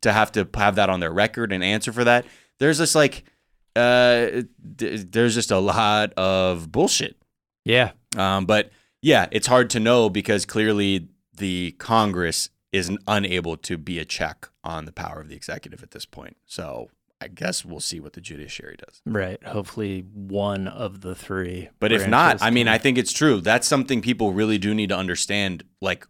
to 0.00 0.12
have 0.12 0.32
to 0.32 0.48
have 0.54 0.76
that 0.76 0.88
on 0.88 1.00
their 1.00 1.12
record 1.12 1.52
and 1.52 1.62
answer 1.62 1.92
for 1.92 2.04
that. 2.04 2.24
There's 2.58 2.78
just 2.78 2.94
like, 2.94 3.24
uh, 3.76 4.42
there's 4.58 5.34
just 5.34 5.50
a 5.50 5.58
lot 5.58 6.14
of 6.14 6.72
bullshit. 6.72 7.16
Yeah. 7.64 7.92
Um, 8.16 8.46
but 8.46 8.70
yeah, 9.02 9.28
it's 9.30 9.46
hard 9.46 9.70
to 9.70 9.80
know 9.80 10.08
because 10.08 10.46
clearly 10.46 11.08
the 11.34 11.72
Congress 11.72 12.48
is 12.72 12.90
unable 13.06 13.56
to 13.56 13.76
be 13.76 13.98
a 13.98 14.04
check 14.04 14.48
on 14.64 14.84
the 14.84 14.92
power 14.92 15.20
of 15.20 15.28
the 15.28 15.36
executive 15.36 15.82
at 15.82 15.90
this 15.90 16.06
point. 16.06 16.36
So 16.46 16.88
I 17.20 17.28
guess 17.28 17.64
we'll 17.64 17.80
see 17.80 18.00
what 18.00 18.14
the 18.14 18.20
judiciary 18.20 18.76
does. 18.78 19.02
Right. 19.04 19.42
Hopefully 19.44 20.06
one 20.14 20.66
of 20.66 21.02
the 21.02 21.14
three. 21.14 21.68
But 21.78 21.92
if 21.92 22.08
not, 22.08 22.40
I 22.40 22.50
mean, 22.50 22.66
I 22.66 22.78
think 22.78 22.96
it's 22.96 23.12
true. 23.12 23.40
That's 23.40 23.66
something 23.66 24.00
people 24.00 24.32
really 24.32 24.56
do 24.56 24.74
need 24.74 24.88
to 24.88 24.96
understand. 24.96 25.64
Like, 25.82 26.06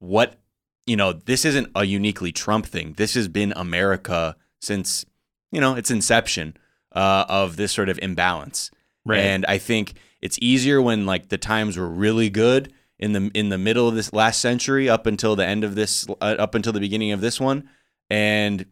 what, 0.00 0.40
you 0.86 0.96
know, 0.96 1.12
this 1.12 1.44
isn't 1.44 1.70
a 1.76 1.84
uniquely 1.84 2.32
Trump 2.32 2.66
thing. 2.66 2.94
This 2.96 3.14
has 3.14 3.28
been 3.28 3.52
America 3.54 4.36
since 4.60 5.04
you 5.52 5.60
know 5.60 5.76
its 5.76 5.90
inception 5.90 6.56
uh, 6.92 7.24
of 7.28 7.56
this 7.56 7.72
sort 7.72 7.88
of 7.88 7.98
imbalance. 8.02 8.70
Right. 9.06 9.20
And 9.20 9.46
I 9.46 9.58
think 9.58 9.94
it's 10.20 10.38
easier 10.40 10.82
when 10.82 11.06
like 11.06 11.28
the 11.28 11.38
times 11.38 11.76
were 11.76 11.88
really 11.88 12.28
good 12.28 12.72
in 12.98 13.12
the 13.12 13.30
in 13.34 13.50
the 13.50 13.58
middle 13.58 13.86
of 13.86 13.94
this 13.94 14.12
last 14.12 14.40
century 14.40 14.88
up 14.88 15.06
until 15.06 15.36
the 15.36 15.46
end 15.46 15.62
of 15.62 15.74
this 15.74 16.06
uh, 16.20 16.36
up 16.38 16.54
until 16.54 16.72
the 16.72 16.80
beginning 16.80 17.12
of 17.12 17.20
this 17.20 17.40
one 17.40 17.68
and 18.10 18.66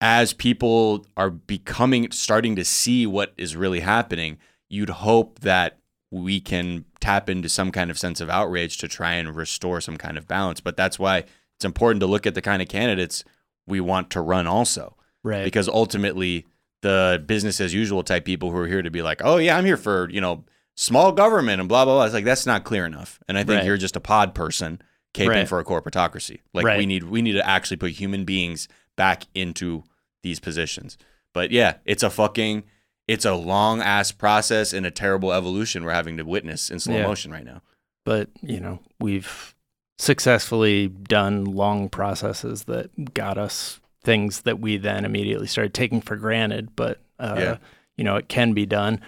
as 0.00 0.32
people 0.32 1.06
are 1.16 1.30
becoming 1.30 2.10
starting 2.10 2.54
to 2.56 2.64
see 2.64 3.06
what 3.06 3.32
is 3.36 3.56
really 3.56 3.80
happening 3.80 4.38
you'd 4.68 4.90
hope 4.90 5.40
that 5.40 5.78
we 6.10 6.40
can 6.40 6.84
tap 7.00 7.28
into 7.28 7.48
some 7.48 7.70
kind 7.70 7.90
of 7.90 7.98
sense 7.98 8.20
of 8.20 8.30
outrage 8.30 8.78
to 8.78 8.88
try 8.88 9.12
and 9.14 9.34
restore 9.36 9.80
some 9.80 9.96
kind 9.96 10.16
of 10.16 10.26
balance 10.28 10.60
but 10.60 10.76
that's 10.76 10.98
why 10.98 11.24
it's 11.56 11.64
important 11.64 12.00
to 12.00 12.06
look 12.06 12.26
at 12.26 12.34
the 12.34 12.42
kind 12.42 12.62
of 12.62 12.68
candidates 12.68 13.24
we 13.66 13.80
want 13.80 14.10
to 14.10 14.20
run 14.20 14.46
also 14.46 14.96
right. 15.22 15.44
because 15.44 15.68
ultimately 15.68 16.46
the 16.82 17.22
business 17.26 17.60
as 17.60 17.74
usual 17.74 18.02
type 18.02 18.24
people 18.24 18.50
who 18.50 18.56
are 18.56 18.66
here 18.66 18.82
to 18.82 18.90
be 18.90 19.02
like, 19.02 19.20
oh 19.24 19.36
yeah, 19.38 19.56
I'm 19.56 19.64
here 19.64 19.76
for 19.76 20.08
you 20.10 20.20
know 20.20 20.44
small 20.76 21.10
government 21.12 21.60
and 21.60 21.68
blah 21.68 21.84
blah 21.84 21.94
blah. 21.94 22.04
It's 22.04 22.14
like 22.14 22.24
that's 22.24 22.46
not 22.46 22.64
clear 22.64 22.86
enough, 22.86 23.18
and 23.28 23.36
I 23.36 23.42
think 23.42 23.58
Right. 23.58 23.64
you're 23.66 23.76
just 23.76 23.96
a 23.96 24.00
pod 24.00 24.34
person 24.34 24.80
caping 25.12 25.28
Right. 25.28 25.48
for 25.48 25.58
a 25.58 25.64
corporatocracy. 25.64 26.38
Like 26.54 26.64
Right. 26.64 26.78
we 26.78 26.86
need 26.86 27.04
we 27.04 27.20
need 27.20 27.32
to 27.32 27.46
actually 27.46 27.78
put 27.78 27.92
human 27.92 28.24
beings 28.24 28.68
back 28.98 29.24
into 29.34 29.84
these 30.22 30.40
positions. 30.40 30.98
But 31.32 31.50
yeah, 31.52 31.76
it's 31.86 32.02
a 32.02 32.10
fucking 32.10 32.64
it's 33.06 33.24
a 33.24 33.34
long 33.34 33.80
ass 33.80 34.12
process 34.12 34.74
and 34.74 34.84
a 34.84 34.90
terrible 34.90 35.32
evolution 35.32 35.82
we're 35.84 35.92
having 35.92 36.18
to 36.18 36.24
witness 36.24 36.68
in 36.70 36.78
slow 36.80 36.96
Yeah. 36.96 37.06
motion 37.06 37.30
right 37.32 37.44
now. 37.46 37.62
but 38.04 38.28
you 38.42 38.60
know 38.60 38.80
we've 39.00 39.54
successfully 39.98 40.88
done 40.88 41.44
long 41.44 41.88
processes 41.88 42.64
that 42.64 43.12
got 43.14 43.36
us 43.36 43.80
things 44.02 44.42
that 44.42 44.58
we 44.60 44.76
then 44.78 45.04
immediately 45.04 45.46
started 45.46 45.74
taking 45.74 46.00
for 46.00 46.16
granted 46.16 46.74
but 46.76 47.00
uh, 47.18 47.34
Yeah. 47.38 47.56
you 47.96 48.04
know 48.04 48.16
it 48.16 48.28
can 48.28 48.52
be 48.54 48.64
done 48.64 49.00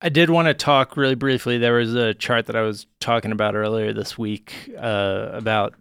i 0.00 0.08
did 0.08 0.30
want 0.30 0.46
to 0.46 0.54
talk 0.54 0.96
really 0.96 1.14
briefly 1.16 1.58
there 1.58 1.74
was 1.74 1.94
a 1.94 2.14
chart 2.14 2.46
that 2.46 2.56
i 2.56 2.62
was 2.62 2.86
talking 3.00 3.32
about 3.32 3.54
earlier 3.54 3.92
this 3.92 4.16
week 4.16 4.54
uh, 4.78 5.28
about 5.32 5.74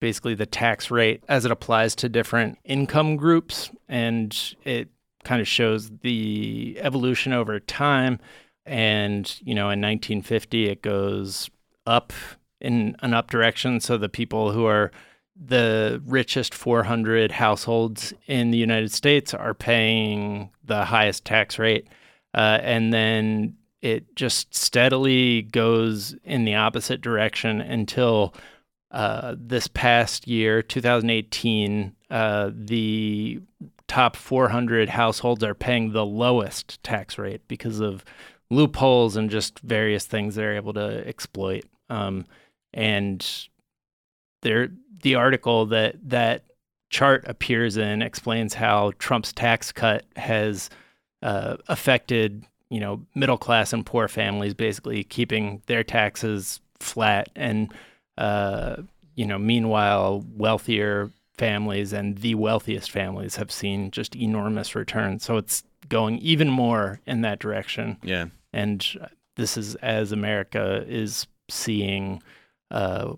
basically 0.00 0.34
the 0.34 0.46
tax 0.46 0.90
rate 0.90 1.22
as 1.28 1.44
it 1.44 1.50
applies 1.50 1.94
to 1.96 2.08
different 2.08 2.58
income 2.64 3.16
groups. 3.16 3.70
And 3.88 4.36
it 4.64 4.88
kind 5.24 5.40
of 5.40 5.48
shows 5.48 5.90
the 6.00 6.78
evolution 6.80 7.32
over 7.32 7.60
time. 7.60 8.18
And 8.66 9.34
you 9.42 9.54
know 9.54 9.70
in 9.70 9.80
1950 9.80 10.68
it 10.68 10.82
goes 10.82 11.50
up 11.86 12.12
in 12.60 12.96
an 13.00 13.14
up 13.14 13.30
direction. 13.30 13.80
So 13.80 13.96
the 13.96 14.08
people 14.08 14.52
who 14.52 14.66
are 14.66 14.90
the 15.40 16.02
richest 16.04 16.54
400 16.54 17.32
households 17.32 18.12
in 18.26 18.50
the 18.50 18.58
United 18.58 18.92
States 18.92 19.32
are 19.32 19.54
paying 19.54 20.50
the 20.64 20.84
highest 20.84 21.24
tax 21.24 21.58
rate. 21.58 21.88
Uh, 22.34 22.58
and 22.62 22.92
then 22.92 23.56
it 23.80 24.14
just 24.14 24.54
steadily 24.54 25.42
goes 25.42 26.14
in 26.24 26.44
the 26.44 26.54
opposite 26.54 27.00
direction 27.00 27.60
until 27.60 28.34
uh, 28.90 29.36
this 29.38 29.68
past 29.68 30.26
year 30.26 30.62
2018 30.62 31.94
uh, 32.10 32.50
the 32.52 33.40
top 33.86 34.16
400 34.16 34.88
households 34.88 35.42
are 35.44 35.54
paying 35.54 35.92
the 35.92 36.04
lowest 36.04 36.82
tax 36.82 37.18
rate 37.18 37.42
because 37.48 37.80
of 37.80 38.04
loopholes 38.50 39.16
and 39.16 39.30
just 39.30 39.58
various 39.60 40.04
things 40.04 40.34
they're 40.34 40.56
able 40.56 40.72
to 40.72 41.06
exploit. 41.06 41.64
Um, 41.88 42.26
and 42.72 43.24
there, 44.42 44.68
the 45.02 45.14
article 45.14 45.66
that 45.66 45.96
that 46.08 46.44
chart 46.90 47.24
appears 47.26 47.76
in 47.76 48.02
explains 48.02 48.54
how 48.54 48.92
Trump's 48.98 49.32
tax 49.32 49.72
cut 49.72 50.04
has 50.16 50.70
uh, 51.22 51.56
affected, 51.68 52.44
you 52.68 52.80
know, 52.80 53.06
middle 53.14 53.38
class 53.38 53.72
and 53.72 53.86
poor 53.86 54.08
families, 54.08 54.54
basically 54.54 55.04
keeping 55.04 55.62
their 55.66 55.84
taxes 55.84 56.60
flat, 56.80 57.28
and 57.36 57.72
uh, 58.20 58.82
you 59.16 59.26
know, 59.26 59.38
meanwhile, 59.38 60.24
wealthier 60.36 61.10
families 61.36 61.92
and 61.92 62.18
the 62.18 62.34
wealthiest 62.34 62.90
families 62.90 63.36
have 63.36 63.50
seen 63.50 63.90
just 63.90 64.14
enormous 64.14 64.74
returns. 64.74 65.24
So 65.24 65.36
it's 65.38 65.62
going 65.88 66.18
even 66.18 66.48
more 66.50 67.00
in 67.06 67.22
that 67.22 67.38
direction 67.38 67.96
Yeah. 68.02 68.26
and 68.52 68.86
this 69.36 69.56
is 69.56 69.74
as 69.76 70.12
America 70.12 70.84
is 70.86 71.26
seeing 71.48 72.22
uh, 72.70 73.14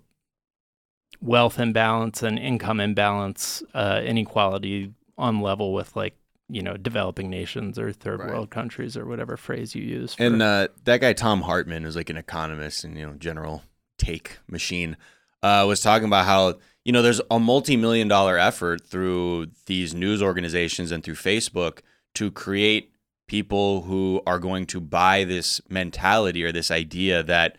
wealth 1.21 1.59
imbalance 1.59 2.23
and 2.23 2.39
income 2.39 2.79
imbalance, 2.79 3.61
uh, 3.73 4.01
inequality 4.03 4.93
on 5.17 5.41
level 5.41 5.73
with 5.73 5.95
like 5.95 6.15
you 6.49 6.61
know 6.61 6.75
developing 6.77 7.29
nations 7.29 7.77
or 7.77 7.91
third 7.91 8.19
Right. 8.19 8.29
world 8.29 8.49
countries 8.49 8.97
or 8.97 9.05
whatever 9.05 9.37
phrase 9.37 9.75
you 9.75 9.83
use. 9.83 10.13
For, 10.15 10.23
And 10.23 10.41
uh, 10.41 10.67
that 10.85 11.01
guy 11.01 11.13
Thom 11.13 11.41
Hartmann, 11.41 11.85
is 11.85 11.95
like 11.95 12.09
an 12.09 12.17
economist 12.17 12.83
and 12.83 12.97
you 12.97 13.05
know 13.05 13.13
general 13.13 13.63
take 14.03 14.37
machine, 14.47 14.97
uh, 15.41 15.65
was 15.67 15.81
talking 15.81 16.07
about 16.07 16.25
how 16.25 16.55
you 16.85 16.91
know 16.91 17.01
there's 17.01 17.21
a 17.31 17.39
multi-million 17.39 18.07
dollar 18.07 18.37
effort 18.37 18.85
through 18.85 19.47
these 19.65 19.93
news 19.93 20.21
organizations 20.21 20.91
and 20.91 21.03
through 21.03 21.15
Facebook 21.15 21.79
to 22.15 22.31
create 22.31 22.93
people 23.27 23.83
who 23.83 24.21
are 24.27 24.39
going 24.39 24.65
to 24.67 24.79
buy 24.79 25.23
this 25.23 25.61
mentality 25.69 26.43
or 26.43 26.51
this 26.51 26.69
idea 26.69 27.23
that 27.23 27.57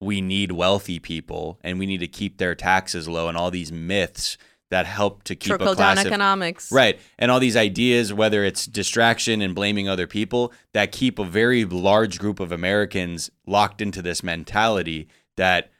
we 0.00 0.20
need 0.20 0.52
wealthy 0.52 0.98
people 0.98 1.58
and 1.62 1.78
we 1.78 1.86
need 1.86 2.00
to 2.00 2.08
keep 2.08 2.38
their 2.38 2.54
taxes 2.54 3.08
low 3.08 3.28
and 3.28 3.36
all 3.36 3.50
these 3.50 3.72
myths 3.72 4.36
that 4.70 4.86
help 4.86 5.22
to 5.24 5.36
keep 5.36 5.50
Trickle 5.50 5.68
a 5.68 5.76
class 5.76 5.96
down 5.96 6.06
of, 6.06 6.12
economics. 6.12 6.72
Right. 6.72 6.98
And 7.18 7.30
all 7.30 7.38
these 7.38 7.56
ideas, 7.56 8.12
whether 8.12 8.44
it's 8.44 8.66
distraction 8.66 9.40
and 9.40 9.54
blaming 9.54 9.88
other 9.88 10.06
people, 10.06 10.52
that 10.72 10.90
keep 10.90 11.18
a 11.18 11.24
very 11.24 11.64
large 11.64 12.18
group 12.18 12.40
of 12.40 12.50
Americans 12.50 13.30
locked 13.46 13.80
into 13.80 14.02
this 14.02 14.22
mentality 14.22 15.06
that 15.36 15.70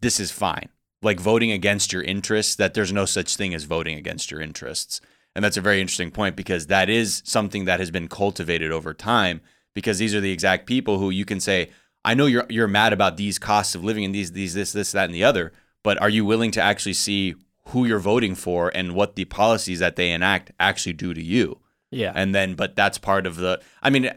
this 0.00 0.20
is 0.20 0.30
fine. 0.30 0.68
Like 1.02 1.18
voting 1.18 1.50
against 1.50 1.92
your 1.92 2.02
interests, 2.02 2.54
that 2.56 2.74
there's 2.74 2.92
no 2.92 3.04
such 3.04 3.36
thing 3.36 3.54
as 3.54 3.64
voting 3.64 3.98
against 3.98 4.30
your 4.30 4.40
interests. 4.40 5.00
And 5.34 5.44
that's 5.44 5.56
a 5.56 5.62
very 5.62 5.80
interesting 5.80 6.10
point 6.10 6.36
because 6.36 6.66
that 6.66 6.88
is 6.88 7.22
something 7.24 7.64
that 7.64 7.80
has 7.80 7.90
been 7.90 8.08
cultivated 8.08 8.70
over 8.70 8.92
time 8.94 9.40
because 9.74 9.98
these 9.98 10.14
are 10.14 10.20
the 10.20 10.32
exact 10.32 10.66
people 10.66 10.98
who 10.98 11.10
you 11.10 11.24
can 11.24 11.40
say, 11.40 11.70
I 12.04 12.14
know 12.14 12.26
you're 12.26 12.46
you're 12.48 12.68
mad 12.68 12.92
about 12.92 13.16
these 13.16 13.38
costs 13.38 13.74
of 13.74 13.84
living 13.84 14.04
and 14.04 14.14
these 14.14 14.32
these 14.32 14.54
this 14.54 14.72
this 14.72 14.92
that 14.92 15.06
and 15.06 15.14
the 15.14 15.24
other, 15.24 15.52
but 15.82 16.00
are 16.00 16.08
you 16.10 16.24
willing 16.24 16.50
to 16.52 16.60
actually 16.60 16.94
see 16.94 17.34
who 17.66 17.86
you're 17.86 17.98
voting 17.98 18.34
for 18.34 18.70
and 18.74 18.94
what 18.94 19.14
the 19.14 19.24
policies 19.24 19.78
that 19.78 19.96
they 19.96 20.10
enact 20.10 20.52
actually 20.58 20.92
do 20.92 21.14
to 21.14 21.22
you? 21.22 21.60
yeah, 21.90 22.12
And 22.14 22.34
then 22.34 22.54
but 22.54 22.74
that's 22.74 22.98
part 22.98 23.26
of 23.26 23.36
the 23.36 23.60
I 23.82 23.90
mean 23.90 24.12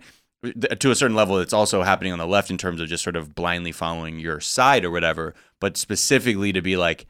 to 0.53 0.91
a 0.91 0.95
certain 0.95 1.15
level 1.15 1.37
it's 1.39 1.53
also 1.53 1.83
happening 1.83 2.13
on 2.13 2.19
the 2.19 2.27
left 2.27 2.49
in 2.49 2.57
terms 2.57 2.81
of 2.81 2.87
just 2.87 3.03
sort 3.03 3.15
of 3.15 3.35
blindly 3.35 3.71
following 3.71 4.19
your 4.19 4.39
side 4.39 4.85
or 4.85 4.91
whatever, 4.91 5.33
but 5.59 5.77
specifically 5.77 6.51
to 6.53 6.61
be 6.61 6.77
like 6.77 7.05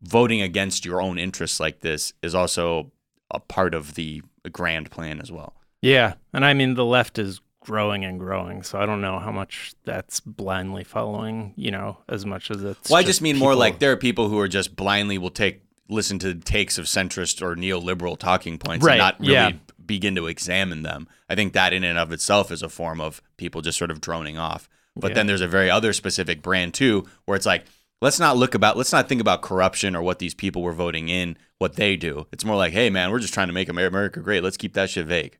voting 0.00 0.42
against 0.42 0.84
your 0.84 1.00
own 1.00 1.18
interests 1.18 1.60
like 1.60 1.80
this 1.80 2.12
is 2.22 2.34
also 2.34 2.90
a 3.30 3.38
part 3.40 3.74
of 3.74 3.94
the 3.94 4.22
grand 4.50 4.90
plan 4.90 5.20
as 5.20 5.30
well. 5.30 5.54
yeah, 5.80 6.14
and 6.32 6.44
I 6.44 6.54
mean 6.54 6.74
the 6.74 6.84
left 6.84 7.18
is 7.18 7.40
growing 7.60 8.04
and 8.04 8.18
growing, 8.18 8.62
so 8.62 8.78
I 8.78 8.86
don't 8.86 9.00
know 9.00 9.18
how 9.18 9.32
much 9.32 9.74
that's 9.84 10.20
blindly 10.20 10.84
following. 10.84 11.54
You 11.56 11.70
know, 11.70 11.98
as 12.08 12.26
much 12.26 12.50
as 12.50 12.62
it's. 12.62 12.90
Well, 12.90 12.98
I 12.98 13.02
just 13.02 13.22
mean 13.22 13.38
more 13.38 13.54
like 13.54 13.78
there 13.78 13.92
are 13.92 13.96
people 13.96 14.28
who 14.28 14.38
are 14.38 14.48
just 14.48 14.76
blindly 14.76 15.18
will 15.18 15.30
take 15.30 15.62
listen 15.88 16.18
to 16.18 16.34
takes 16.34 16.78
of 16.78 16.86
centrist 16.86 17.42
or 17.42 17.54
neoliberal 17.54 18.18
talking 18.18 18.58
points 18.58 18.84
Right, 18.84 18.94
and 18.94 18.98
not 18.98 19.20
really 19.20 19.32
yeah. 19.34 19.52
Begin 19.86 20.14
to 20.16 20.26
examine 20.26 20.82
them. 20.82 21.08
I 21.28 21.34
think 21.34 21.52
that 21.52 21.72
in 21.72 21.84
and 21.84 21.98
of 21.98 22.12
itself 22.12 22.50
is 22.50 22.62
a 22.62 22.68
form 22.68 23.00
of 23.00 23.22
people 23.36 23.60
just 23.62 23.78
sort 23.78 23.90
of 23.90 24.00
droning 24.00 24.38
off. 24.38 24.68
But 24.94 25.10
Yeah. 25.10 25.14
then 25.14 25.26
there's 25.26 25.40
a 25.40 25.48
very 25.48 25.70
other 25.70 25.92
specific 25.92 26.42
brand 26.42 26.74
too, 26.74 27.06
where 27.24 27.36
it's 27.36 27.46
like, 27.46 27.64
let's 28.00 28.18
not 28.20 28.36
look 28.36 28.54
about 28.54 28.76
let's 28.76 28.92
not 28.92 29.08
think 29.08 29.20
about 29.20 29.42
corruption 29.42 29.94
or 29.96 30.02
what 30.02 30.18
these 30.18 30.34
people 30.34 30.60
were 30.62 30.72
voting 30.72 31.08
in, 31.08 31.36
what 31.58 31.76
they 31.76 31.96
do. 31.96 32.26
It's 32.32 32.44
more 32.44 32.56
like, 32.56 32.72
hey 32.72 32.90
man, 32.90 33.10
we're 33.10 33.20
just 33.20 33.32
trying 33.34 33.46
to 33.46 33.52
make 33.54 33.68
America 33.68 34.20
great. 34.20 34.42
Let's 34.42 34.56
keep 34.56 34.74
that 34.74 34.90
shit 34.90 35.06
vague. 35.06 35.38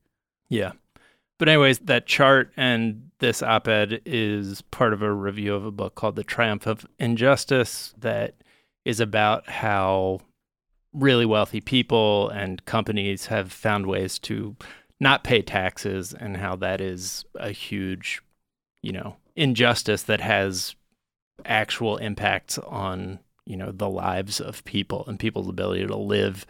Yeah. 0.49 0.73
But 1.39 1.49
anyways, 1.49 1.81
that 1.81 2.07
chart 2.07 2.53
and 2.57 3.11
this 3.19 3.43
op-ed 3.43 4.01
is 4.07 4.63
part 4.71 4.93
of 4.93 5.03
a 5.03 5.13
review 5.13 5.55
of 5.55 5.65
a 5.67 5.73
book 5.73 5.97
called 5.97 6.15
The 6.15 6.23
Triumph 6.25 6.67
of 6.67 6.87
Injustice 7.01 7.95
that 7.99 8.37
is 8.85 9.01
about 9.01 9.49
how 9.49 10.21
really 10.93 11.27
wealthy 11.27 11.61
people 11.61 12.29
and 12.31 12.65
companies 12.65 13.27
have 13.27 13.53
found 13.53 13.87
ways 13.87 14.19
to 14.21 14.57
not 15.01 15.25
pay 15.25 15.43
taxes 15.43 16.13
and 16.13 16.37
how 16.37 16.55
that 16.57 16.81
is 16.81 17.25
a 17.35 17.51
huge, 17.51 18.23
you 18.83 18.93
know, 18.93 19.17
injustice 19.35 20.03
that 20.05 20.21
has 20.21 20.75
actual 21.45 21.97
impacts 21.97 22.59
on, 22.59 23.19
you 23.47 23.57
know, 23.57 23.73
the 23.73 23.89
lives 23.89 24.41
of 24.41 24.65
people 24.65 25.05
and 25.07 25.19
people's 25.19 25.49
ability 25.49 25.87
to 25.87 25.97
live 25.97 26.47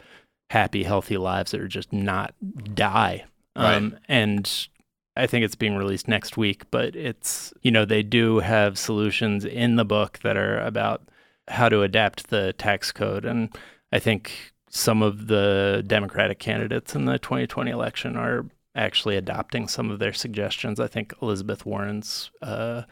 happy, 0.51 0.83
healthy 0.83 1.17
lives 1.17 1.53
that 1.53 1.61
are 1.61 1.69
just 1.69 1.93
not 1.93 2.35
die. 2.75 3.25
Um, 3.57 3.99
and 4.09 4.69
I 5.17 5.27
think 5.27 5.45
it's 5.45 5.55
being 5.55 5.77
released 5.77 6.09
next 6.09 6.37
week, 6.37 6.71
but 6.71 6.97
it's, 6.97 7.53
you 7.63 7.71
know, 7.71 7.85
they 7.85 8.03
do 8.03 8.41
have 8.41 8.79
solutions 8.79 9.45
in 9.45 9.77
the 9.77 9.85
book 9.85 10.19
that 10.23 10.37
are 10.37 10.61
about 10.61 11.09
how 11.49 11.69
to 11.69 11.83
adapt 11.83 12.29
the 12.29 12.53
tax 12.55 12.93
code. 12.93 13.25
And 13.25 13.51
I 13.93 13.99
think 13.99 14.53
some 14.71 15.03
of 15.03 15.27
the 15.27 15.85
Democratic 15.87 16.39
candidates 16.39 16.95
in 16.95 17.05
the 17.05 17.19
2020 17.19 17.71
election 17.71 18.17
are 18.17 18.47
actually 18.75 19.17
adopting 19.17 19.69
some 19.69 19.91
of 19.91 19.99
their 19.99 20.15
suggestions. 20.15 20.81
I 20.81 20.87
think 20.87 21.13
Elizabeth 21.21 21.67
Warren's 21.67 22.31
uh, 22.41 22.83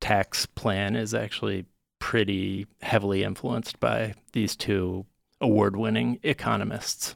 tax 0.00 0.46
plan 0.46 0.96
is 0.96 1.14
actually 1.14 1.66
pretty 2.00 2.66
heavily 2.82 3.22
influenced 3.22 3.78
by 3.78 4.14
these 4.32 4.56
two 4.56 5.06
award 5.40 5.76
winning 5.76 6.18
economists. 6.24 7.14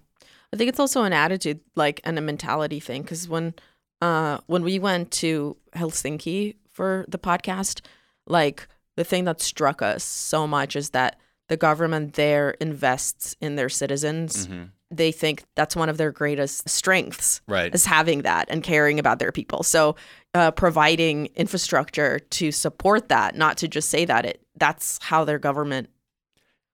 I 0.52 0.56
think 0.56 0.68
it's 0.68 0.80
also 0.80 1.02
an 1.02 1.12
attitude, 1.12 1.60
like, 1.74 2.00
and 2.04 2.18
a 2.18 2.22
mentality 2.22 2.78
thing. 2.78 3.02
Because 3.02 3.28
when, 3.28 3.54
uh, 4.00 4.38
when 4.46 4.62
we 4.62 4.78
went 4.78 5.10
to 5.12 5.56
Helsinki 5.74 6.56
for 6.70 7.04
the 7.08 7.18
podcast, 7.18 7.80
like 8.26 8.68
the 8.96 9.04
thing 9.04 9.24
that 9.24 9.40
struck 9.40 9.82
us 9.82 10.04
so 10.04 10.46
much 10.46 10.76
is 10.76 10.90
that 10.90 11.18
the 11.48 11.56
government 11.56 12.14
there 12.14 12.50
invests 12.60 13.36
in 13.40 13.56
their 13.56 13.68
citizens. 13.68 14.46
Mhm. 14.46 14.70
They 14.90 15.10
think 15.12 15.44
that's 15.56 15.74
one 15.74 15.88
of 15.88 15.96
their 15.96 16.12
greatest 16.12 16.68
strengths 16.68 17.40
Right. 17.48 17.74
is 17.74 17.86
having 17.86 18.22
that 18.22 18.48
and 18.50 18.62
caring 18.62 18.98
about 18.98 19.18
their 19.18 19.32
people. 19.32 19.62
So, 19.62 19.96
uh, 20.34 20.50
providing 20.50 21.26
infrastructure 21.34 22.18
to 22.18 22.52
support 22.52 23.08
that, 23.08 23.34
not 23.36 23.56
to 23.58 23.68
just 23.68 23.88
say 23.90 24.04
that 24.04 24.24
it 24.26 24.40
that's 24.56 24.98
how 25.02 25.24
their 25.24 25.38
government 25.38 25.88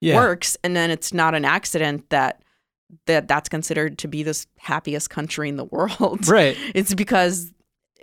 works, 0.01 0.57
and 0.63 0.75
then 0.75 0.91
it's 0.91 1.13
not 1.13 1.33
an 1.35 1.45
accident 1.45 2.09
that 2.09 2.41
that 3.05 3.27
that's 3.27 3.47
considered 3.49 3.97
to 3.99 4.07
be 4.07 4.23
the 4.23 4.45
happiest 4.57 5.09
country 5.09 5.47
in 5.47 5.57
the 5.57 5.63
world. 5.71 6.27
Right. 6.27 6.57
It's 6.73 6.93
because 6.95 7.53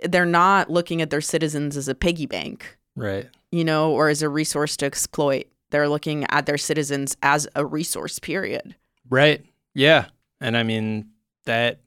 they're 0.03 0.25
not 0.25 0.69
looking 0.69 1.01
at 1.01 1.09
their 1.09 1.21
citizens 1.21 1.75
as 1.75 1.87
a 1.87 1.95
piggy 1.95 2.25
bank, 2.25 2.77
Right. 2.95 3.27
you 3.51 3.63
know, 3.65 3.91
or 3.91 4.07
as 4.09 4.21
a 4.21 4.29
resource 4.29 4.77
to 4.77 4.85
exploit. 4.85 5.47
They're 5.69 5.89
looking 5.89 6.25
at 6.29 6.45
their 6.45 6.57
citizens 6.57 7.15
as 7.21 7.47
a 7.55 7.65
resource. 7.65 8.19
Period. 8.19 8.75
Right. 9.09 9.45
Yeah. 9.73 10.05
And 10.41 10.55
I 10.57 10.63
mean, 10.63 11.09
that, 11.45 11.79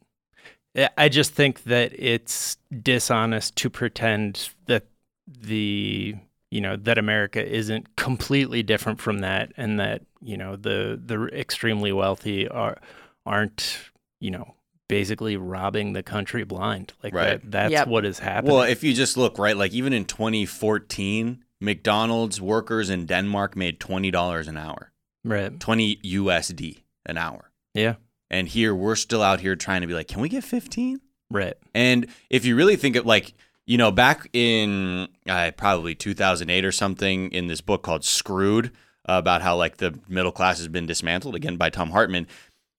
I- 0.76 0.91
I 0.97 1.09
just 1.09 1.33
think 1.33 1.64
that 1.64 1.93
it's 1.99 2.57
dishonest 2.83 3.57
to 3.57 3.70
pretend 3.70 4.51
that 4.66 4.85
the, 5.26 6.14
you 6.51 6.61
know, 6.61 6.76
that 6.76 6.99
America 6.99 7.45
isn't 7.45 7.97
completely 7.97 8.62
different 8.62 9.01
from 9.01 9.20
that 9.20 9.53
and 9.57 9.78
that, 9.81 10.03
you 10.20 10.37
know, 10.37 10.57
the, 10.57 11.01
the 11.05 11.26
extremely 11.33 11.93
wealthy 11.93 12.49
are, 12.49 12.78
aren't, 13.24 13.78
you 14.20 14.31
know, 14.31 14.55
basically 14.89 15.37
robbing 15.37 15.93
the 15.93 16.03
country 16.03 16.43
blind. 16.43 16.93
Like 17.03 17.14
Right. 17.14 17.41
that, 17.43 17.51
that's 17.51 17.72
Yep. 17.72 17.89
what 17.89 18.05
is 18.05 18.18
happening. 18.18 18.53
Well, 18.55 18.64
if 18.64 18.83
you 18.83 18.93
just 18.93 19.16
look 19.16 19.39
right, 19.39 19.57
like 19.57 19.72
even 19.72 19.93
in 19.93 20.05
2014, 20.05 21.45
McDonald's 21.61 22.40
workers 22.40 22.90
in 22.90 23.06
Denmark 23.06 23.56
made 23.56 23.78
twenty 23.80 24.11
dollars 24.11 24.48
an 24.48 24.56
hour, 24.56 24.92
right. 25.24 25.58
twenty 25.61 25.96
USD 25.96 26.82
an 27.06 27.18
hour, 27.18 27.50
Yeah. 27.74 27.94
and 28.30 28.48
here 28.48 28.74
we're 28.74 28.96
still 28.96 29.22
out 29.22 29.40
here 29.40 29.56
trying 29.56 29.80
to 29.82 29.86
be 29.86 29.94
like, 29.94 30.08
can 30.08 30.20
we 30.20 30.28
get 30.28 30.44
fifteen? 30.44 31.00
Right. 31.30 31.54
And 31.74 32.06
if 32.28 32.44
you 32.44 32.56
really 32.56 32.76
think 32.76 32.96
of 32.96 33.06
like, 33.06 33.34
you 33.66 33.78
know, 33.78 33.92
back 33.92 34.28
in 34.32 35.08
uh, 35.28 35.52
probably 35.56 35.94
2008 35.94 36.64
or 36.64 36.72
something, 36.72 37.30
in 37.30 37.46
this 37.46 37.61
book 37.61 37.82
called 37.82 38.04
Screwed, 38.04 38.72
uh, 39.08 39.12
about 39.14 39.40
how 39.42 39.56
like 39.56 39.76
the 39.76 39.96
middle 40.08 40.32
class 40.32 40.58
has 40.58 40.66
been 40.68 40.86
dismantled 40.86 41.36
again 41.36 41.56
by 41.56 41.70
Thom 41.70 41.90
Hartmann, 41.90 42.26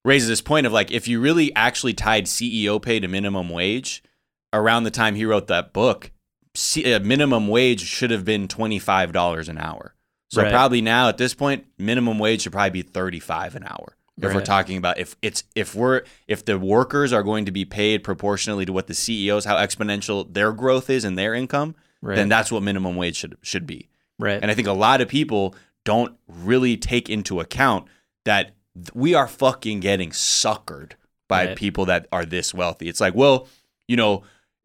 raises 0.03 0.27
this 0.27 0.41
point 0.41 0.65
of 0.67 0.73
like, 0.73 0.91
if 0.91 1.07
you 1.07 1.21
really 1.21 1.55
actually 1.55 1.93
tied 1.93 2.25
CEO 2.25 2.81
pay 2.81 2.99
to 2.99 3.07
minimum 3.07 3.47
wage, 3.49 4.03
around 4.51 4.83
the 4.83 4.91
time 4.91 5.15
he 5.15 5.23
wrote 5.23 5.47
that 5.47 5.71
book, 5.71 6.11
Uh, 6.55 6.99
minimum 7.01 7.47
wage 7.47 7.81
should 7.81 8.11
have 8.11 8.25
been 8.25 8.47
$25 8.47 9.47
an 9.49 9.57
hour. 9.57 9.95
So 10.29 10.41
Right. 10.43 10.51
probably 10.51 10.81
now 10.81 11.09
at 11.09 11.17
this 11.17 11.33
point, 11.33 11.65
minimum 11.77 12.19
wage 12.19 12.41
should 12.41 12.51
probably 12.51 12.69
be 12.69 12.81
35 12.81 13.55
an 13.55 13.63
hour. 13.63 13.95
If 14.21 14.35
we're 14.35 14.41
talking 14.41 14.77
about 14.77 14.99
if 14.99 15.15
it's 15.23 15.43
if 15.55 15.73
we're 15.73 16.03
if 16.27 16.45
the 16.45 16.59
workers 16.59 17.11
are 17.11 17.23
going 17.23 17.45
to 17.45 17.51
be 17.51 17.65
paid 17.65 18.03
proportionally 18.03 18.65
to 18.67 18.73
what 18.73 18.85
the 18.85 18.93
CEOs 18.93 19.45
how 19.45 19.55
exponential 19.55 20.31
their 20.31 20.51
growth 20.51 20.91
is 20.91 21.03
and 21.03 21.17
their 21.17 21.33
income, 21.33 21.73
Right. 22.03 22.15
then 22.17 22.29
that's 22.29 22.51
what 22.51 22.61
minimum 22.61 22.95
wage 22.97 23.15
should 23.15 23.37
should 23.41 23.65
be. 23.65 23.89
right. 24.19 24.39
And 24.39 24.51
I 24.51 24.53
think 24.53 24.67
a 24.67 24.73
lot 24.73 25.01
of 25.01 25.07
people 25.07 25.55
don't 25.85 26.15
really 26.27 26.77
take 26.77 27.09
into 27.09 27.39
account 27.39 27.87
that 28.25 28.51
we 28.93 29.15
are 29.15 29.27
fucking 29.27 29.79
getting 29.79 30.11
suckered 30.11 30.91
by 31.27 31.47
Right. 31.47 31.57
people 31.57 31.85
that 31.85 32.05
are 32.11 32.25
this 32.25 32.53
wealthy. 32.53 32.87
It's 32.89 33.01
like, 33.01 33.15
well, 33.15 33.47
you 33.87 33.95
know, 33.95 34.21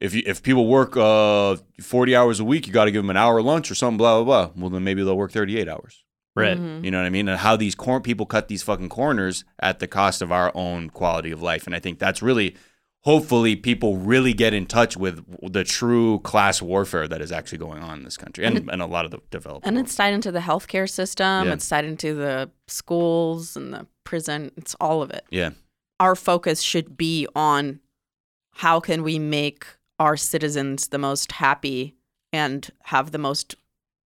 if 0.06 0.14
you, 0.14 0.22
if 0.26 0.42
people 0.42 0.66
work 0.66 0.96
uh 0.96 1.56
40 1.80 2.16
hours 2.16 2.40
a 2.40 2.44
week, 2.44 2.66
you 2.66 2.72
got 2.72 2.86
to 2.86 2.90
give 2.90 3.02
them 3.02 3.10
an 3.10 3.16
hour 3.16 3.42
lunch 3.42 3.70
or 3.70 3.74
something 3.74 3.98
blah 3.98 4.22
blah 4.22 4.46
blah. 4.46 4.52
Well, 4.60 4.70
then 4.70 4.84
maybe 4.84 5.02
they'll 5.02 5.16
work 5.16 5.32
38 5.32 5.68
hours. 5.68 6.04
right. 6.34 6.56
Mhm. 6.58 6.84
You 6.84 6.90
know 6.90 6.98
what 6.98 7.06
I 7.06 7.10
mean? 7.10 7.28
And 7.28 7.38
how 7.38 7.56
these 7.56 7.74
cor- 7.74 8.00
people 8.00 8.26
cut 8.26 8.48
these 8.48 8.62
fucking 8.62 8.88
corners 8.88 9.44
at 9.60 9.78
the 9.78 9.86
cost 9.86 10.22
of 10.22 10.30
our 10.32 10.50
own 10.54 10.90
quality 10.90 11.30
of 11.30 11.40
life. 11.42 11.66
And 11.66 11.74
I 11.74 11.80
think 11.80 11.98
that's 11.98 12.20
really, 12.22 12.54
hopefully, 13.04 13.56
people 13.56 13.96
really 13.96 14.34
get 14.34 14.52
in 14.52 14.66
touch 14.66 14.96
with 14.98 15.24
the 15.50 15.64
true 15.64 16.18
class 16.20 16.60
warfare 16.60 17.08
that 17.08 17.20
is 17.22 17.32
actually 17.32 17.58
going 17.58 17.82
on 17.82 17.98
in 17.98 18.04
this 18.04 18.16
country 18.18 18.44
and, 18.44 18.68
and, 18.70 18.82
a 18.82 18.86
lot 18.86 19.04
of 19.06 19.10
the 19.12 19.18
developed. 19.30 19.66
And 19.66 19.76
world. 19.76 19.86
it's 19.86 19.96
tied 19.96 20.12
into 20.12 20.30
the 20.30 20.40
healthcare 20.40 20.88
system. 20.90 21.46
Yeah. 21.46 21.52
It's 21.54 21.68
tied 21.68 21.84
into 21.86 22.14
the 22.14 22.50
schools 22.68 23.56
and 23.56 23.72
the 23.72 23.86
prison. 24.04 24.50
It's 24.56 24.74
all 24.80 25.02
of 25.02 25.10
it. 25.10 25.24
yeah, 25.30 25.50
Our 26.00 26.14
focus 26.16 26.60
should 26.62 26.96
be 26.98 27.26
on 27.34 27.80
how 28.56 28.80
can 28.80 29.02
we 29.02 29.18
make 29.18 29.66
our 29.98 30.16
citizens 30.16 30.88
the 30.88 30.98
most 30.98 31.32
happy 31.32 31.94
and 32.32 32.68
have 32.82 33.12
the 33.12 33.18
most 33.18 33.54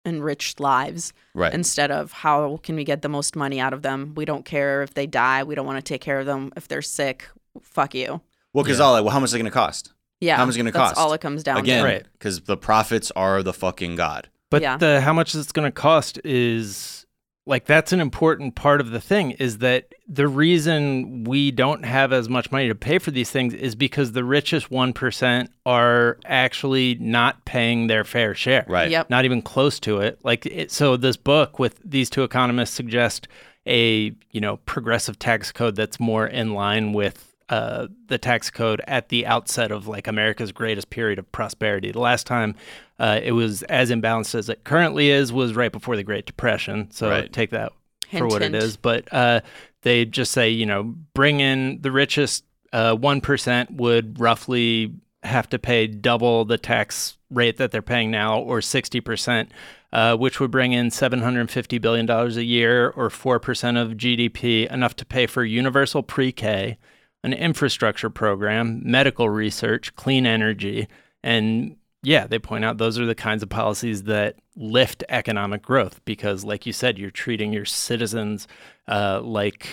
enriched 0.06 0.60
lives 0.60 1.12
right. 1.34 1.52
instead 1.52 1.90
of 1.90 2.12
how 2.12 2.58
can 2.62 2.74
we 2.76 2.84
get 2.84 3.02
the 3.02 3.08
most 3.08 3.36
money 3.36 3.60
out 3.60 3.72
of 3.72 3.82
them. 3.82 4.14
We 4.14 4.24
don't 4.24 4.44
care 4.44 4.82
if 4.82 4.94
they 4.94 5.06
die. 5.06 5.42
We 5.42 5.54
don't 5.54 5.66
want 5.66 5.78
to 5.78 5.82
take 5.82 6.00
care 6.00 6.18
of 6.18 6.26
them 6.26 6.52
if 6.56 6.68
they're 6.68 6.80
sick. 6.82 7.28
Fuck 7.60 7.94
you. 7.94 8.20
well, 8.54 8.64
because 8.64 8.78
Yeah. 8.78 8.84
all 8.86 8.92
like, 8.92 9.04
well, 9.04 9.12
how 9.12 9.20
much 9.20 9.30
is 9.30 9.34
it 9.34 9.38
going 9.38 9.44
to 9.44 9.50
cost? 9.50 9.92
Yeah. 10.20 10.36
How 10.36 10.44
much 10.44 10.52
is 10.52 10.56
it 10.56 10.60
gonna 10.60 10.70
that's 10.72 10.90
cost? 10.94 10.98
all 11.00 11.12
it 11.12 11.20
comes 11.20 11.42
down 11.42 11.58
Again, 11.58 11.82
to. 11.84 11.90
Right. 11.90 12.06
because 12.12 12.40
the 12.42 12.56
profits 12.56 13.10
are 13.16 13.42
the 13.42 13.52
fucking 13.52 13.96
god. 13.96 14.28
But 14.50 14.62
Yeah. 14.62 14.76
the 14.76 15.00
how 15.00 15.12
much 15.12 15.34
it's 15.34 15.52
going 15.52 15.66
to 15.66 15.72
cost 15.72 16.18
is 16.24 16.99
like 17.46 17.64
that's 17.64 17.92
an 17.92 18.00
important 18.00 18.54
part 18.54 18.80
of 18.80 18.90
the 18.90 19.00
thing 19.00 19.32
is 19.32 19.58
that 19.58 19.92
the 20.06 20.28
reason 20.28 21.24
we 21.24 21.50
don't 21.50 21.84
have 21.84 22.12
as 22.12 22.28
much 22.28 22.52
money 22.52 22.68
to 22.68 22.74
pay 22.74 22.98
for 22.98 23.10
these 23.10 23.30
things 23.30 23.54
is 23.54 23.74
because 23.74 24.12
the 24.12 24.24
richest 24.24 24.70
1% 24.70 25.48
are 25.64 26.18
actually 26.26 26.96
not 27.00 27.44
paying 27.44 27.86
their 27.86 28.04
fair 28.04 28.34
share. 28.34 28.64
Right. 28.68 28.90
Yep. 28.90 29.10
Not 29.10 29.24
even 29.24 29.42
close 29.42 29.80
to 29.80 30.00
it. 30.00 30.18
Like 30.22 30.46
it, 30.46 30.70
so 30.70 30.96
this 30.96 31.16
book 31.16 31.58
with 31.58 31.80
these 31.84 32.10
two 32.10 32.24
economists 32.24 32.72
suggest 32.72 33.26
a, 33.66 34.12
you 34.30 34.40
know, 34.40 34.58
progressive 34.58 35.18
tax 35.18 35.50
code 35.50 35.76
that's 35.76 35.98
more 35.98 36.26
in 36.26 36.54
line 36.54 36.92
with 36.92 37.29
uh, 37.50 37.88
the 38.06 38.16
tax 38.16 38.48
code 38.48 38.80
at 38.86 39.08
the 39.10 39.26
outset 39.26 39.70
of 39.70 39.86
like 39.86 40.06
America's 40.06 40.52
greatest 40.52 40.88
period 40.88 41.18
of 41.18 41.30
prosperity. 41.32 41.90
The 41.92 42.00
last 42.00 42.26
time 42.26 42.54
uh, 42.98 43.20
it 43.22 43.32
was 43.32 43.62
as 43.64 43.90
imbalanced 43.90 44.34
as 44.34 44.48
it 44.48 44.64
currently 44.64 45.10
is 45.10 45.32
was 45.32 45.54
right 45.54 45.72
before 45.72 45.96
the 45.96 46.04
Great 46.04 46.26
Depression. 46.26 46.88
So 46.92 47.10
Right. 47.10 47.32
take 47.32 47.50
that 47.50 47.72
for 48.16 48.26
what 48.26 48.42
hint. 48.42 48.54
it 48.54 48.62
is. 48.62 48.76
But 48.76 49.12
uh, 49.12 49.40
they 49.82 50.04
just 50.04 50.32
say, 50.32 50.50
you 50.50 50.64
know, 50.64 50.94
bring 51.14 51.40
in 51.40 51.80
the 51.82 51.90
richest 51.90 52.44
uh, 52.72 52.94
1% 52.94 53.70
would 53.72 54.20
roughly 54.20 54.94
have 55.22 55.48
to 55.50 55.58
pay 55.58 55.86
double 55.86 56.44
the 56.44 56.56
tax 56.56 57.16
rate 57.30 57.56
that 57.58 57.70
they're 57.72 57.82
paying 57.82 58.10
now, 58.10 58.38
or 58.38 58.60
60%, 58.60 59.48
uh, 59.92 60.16
which 60.16 60.40
would 60.40 60.50
bring 60.50 60.72
in 60.72 60.88
$750 60.88 61.80
billion 61.80 62.08
a 62.08 62.28
year, 62.40 62.90
or 62.90 63.08
4% 63.08 63.80
of 63.80 63.92
GDP, 63.96 64.70
enough 64.70 64.96
to 64.96 65.04
pay 65.04 65.26
for 65.26 65.44
universal 65.44 66.02
pre 66.02 66.32
K, 66.32 66.78
an 67.22 67.32
infrastructure 67.32 68.10
program, 68.10 68.80
medical 68.84 69.28
research, 69.28 69.94
clean 69.94 70.26
energy. 70.26 70.88
And 71.22 71.76
yeah, 72.02 72.26
they 72.26 72.38
point 72.38 72.64
out 72.64 72.78
those 72.78 72.98
are 72.98 73.04
the 73.04 73.14
kinds 73.14 73.42
of 73.42 73.50
policies 73.50 74.04
that 74.04 74.36
lift 74.56 75.04
economic 75.10 75.62
growth 75.62 76.02
because, 76.04 76.44
like 76.44 76.64
you 76.64 76.72
said, 76.72 76.98
you're 76.98 77.10
treating 77.10 77.52
your 77.52 77.66
citizens 77.66 78.48
uh, 78.88 79.20
like 79.22 79.68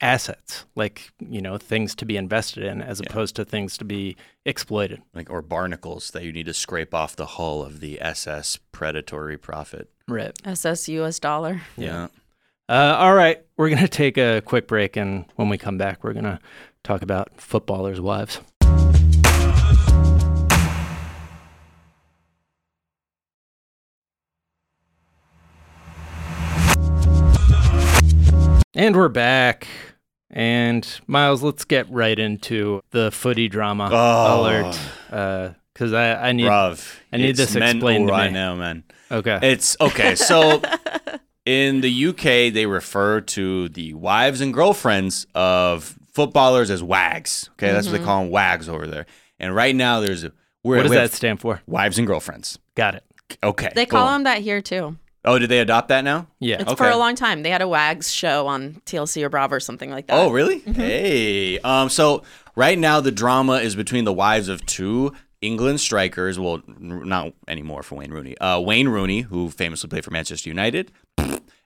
assets, 0.00 0.66
like, 0.74 1.12
you 1.20 1.40
know, 1.40 1.56
things 1.56 1.94
to 1.94 2.04
be 2.04 2.16
invested 2.16 2.64
in 2.64 2.82
as 2.82 3.00
opposed 3.00 3.36
to 3.36 3.44
things 3.44 3.78
to 3.78 3.84
be 3.84 4.16
exploited. 4.44 5.00
Like 5.14 5.30
or 5.30 5.40
barnacles 5.40 6.10
that 6.10 6.24
you 6.24 6.32
need 6.32 6.46
to 6.46 6.54
scrape 6.54 6.94
off 6.94 7.14
the 7.14 7.26
hull 7.26 7.62
of 7.62 7.78
the 7.78 8.00
SS 8.02 8.58
predatory 8.72 9.38
profit. 9.38 9.88
Right. 10.08 10.36
SS 10.44 10.88
US 10.88 11.20
dollar. 11.20 11.62
Yeah. 11.76 12.08
Uh, 12.68 12.96
all 12.98 13.14
right. 13.14 13.42
We're 13.56 13.70
going 13.70 13.82
to 13.82 13.88
take 13.88 14.18
a 14.18 14.42
quick 14.44 14.66
break. 14.66 14.96
And 14.96 15.24
when 15.36 15.48
we 15.48 15.56
come 15.58 15.78
back, 15.78 16.04
we're 16.04 16.12
going 16.12 16.24
to 16.24 16.38
talk 16.88 17.02
about 17.02 17.38
footballers' 17.38 18.00
wives. 18.00 18.40
And 28.74 28.96
we're 28.96 29.08
back. 29.08 29.66
And 30.30 30.88
Miles, 31.06 31.42
let's 31.42 31.64
get 31.64 31.90
right 31.90 32.18
into 32.18 32.80
the 32.90 33.10
footy 33.10 33.48
drama 33.48 33.90
Oh. 33.92 34.40
alert. 34.40 34.78
Uh, 35.10 35.50
because 35.74 35.92
I, 35.92 36.28
I 36.28 36.32
need. 36.32 36.46
Bruv. 36.46 36.96
I 37.12 37.18
need 37.18 37.36
this 37.36 37.54
explained 37.54 38.08
right 38.08 38.28
me. 38.28 38.34
now, 38.34 38.54
man. 38.56 38.84
Okay. 39.12 39.38
It's 39.42 39.76
okay. 39.80 40.14
So 40.14 40.62
In 41.48 41.80
the 41.80 42.06
UK, 42.08 42.52
they 42.52 42.66
refer 42.66 43.22
to 43.22 43.70
the 43.70 43.94
wives 43.94 44.42
and 44.42 44.52
girlfriends 44.52 45.26
of 45.34 45.98
footballers 46.18 46.70
as 46.70 46.82
wags. 46.82 47.48
Okay, 47.52 47.72
that's 47.72 47.86
Mm-hmm. 47.86 47.92
what 47.94 47.98
they 48.00 48.04
call 48.04 48.22
them, 48.22 48.30
wags 48.30 48.68
over 48.68 48.86
there. 48.86 49.06
And 49.40 49.54
right 49.54 49.74
now, 49.74 50.00
there's 50.00 50.24
a 50.24 50.32
we're, 50.64 50.76
What 50.78 50.82
does 50.82 50.90
we 50.90 50.96
that 50.96 51.12
stand 51.12 51.40
for? 51.40 51.62
Wives 51.66 51.98
and 51.98 52.06
girlfriends. 52.06 52.58
Got 52.74 52.96
it. 52.96 53.04
Okay, 53.42 53.70
They 53.74 53.86
call 53.86 54.04
boom. 54.06 54.12
them 54.14 54.22
that 54.24 54.42
here 54.42 54.60
too. 54.60 54.96
Oh, 55.24 55.38
did 55.38 55.48
they 55.50 55.58
adopt 55.60 55.88
that 55.88 56.02
now? 56.04 56.26
Yeah. 56.40 56.56
It's 56.60 56.72
for 56.72 56.84
Okay. 56.86 56.92
a 56.92 56.96
long 56.96 57.14
time. 57.14 57.42
They 57.42 57.50
had 57.50 57.60
a 57.62 57.68
Wags 57.68 58.10
show 58.10 58.46
on 58.46 58.80
TLC 58.86 59.22
or 59.22 59.28
Bravo 59.28 59.56
or 59.56 59.60
something 59.60 59.90
like 59.90 60.06
that. 60.06 60.14
Oh, 60.16 60.30
really? 60.30 60.60
Hey. 60.60 61.58
Um. 61.60 61.88
So 61.88 62.22
right 62.56 62.78
now 62.78 63.00
the 63.00 63.12
drama 63.12 63.54
is 63.58 63.76
between 63.76 64.04
the 64.04 64.12
wives 64.12 64.48
of 64.48 64.64
two 64.66 65.12
England 65.40 65.80
strikers. 65.80 66.38
Well, 66.38 66.62
n- 66.68 67.02
not 67.08 67.32
anymore 67.46 67.82
for 67.82 67.96
Wayne 67.96 68.10
Rooney. 68.10 68.36
Uh, 68.38 68.60
Wayne 68.60 68.88
Rooney, 68.88 69.20
who 69.22 69.50
famously 69.50 69.88
played 69.88 70.04
for 70.04 70.10
Manchester 70.10 70.48
United. 70.50 70.90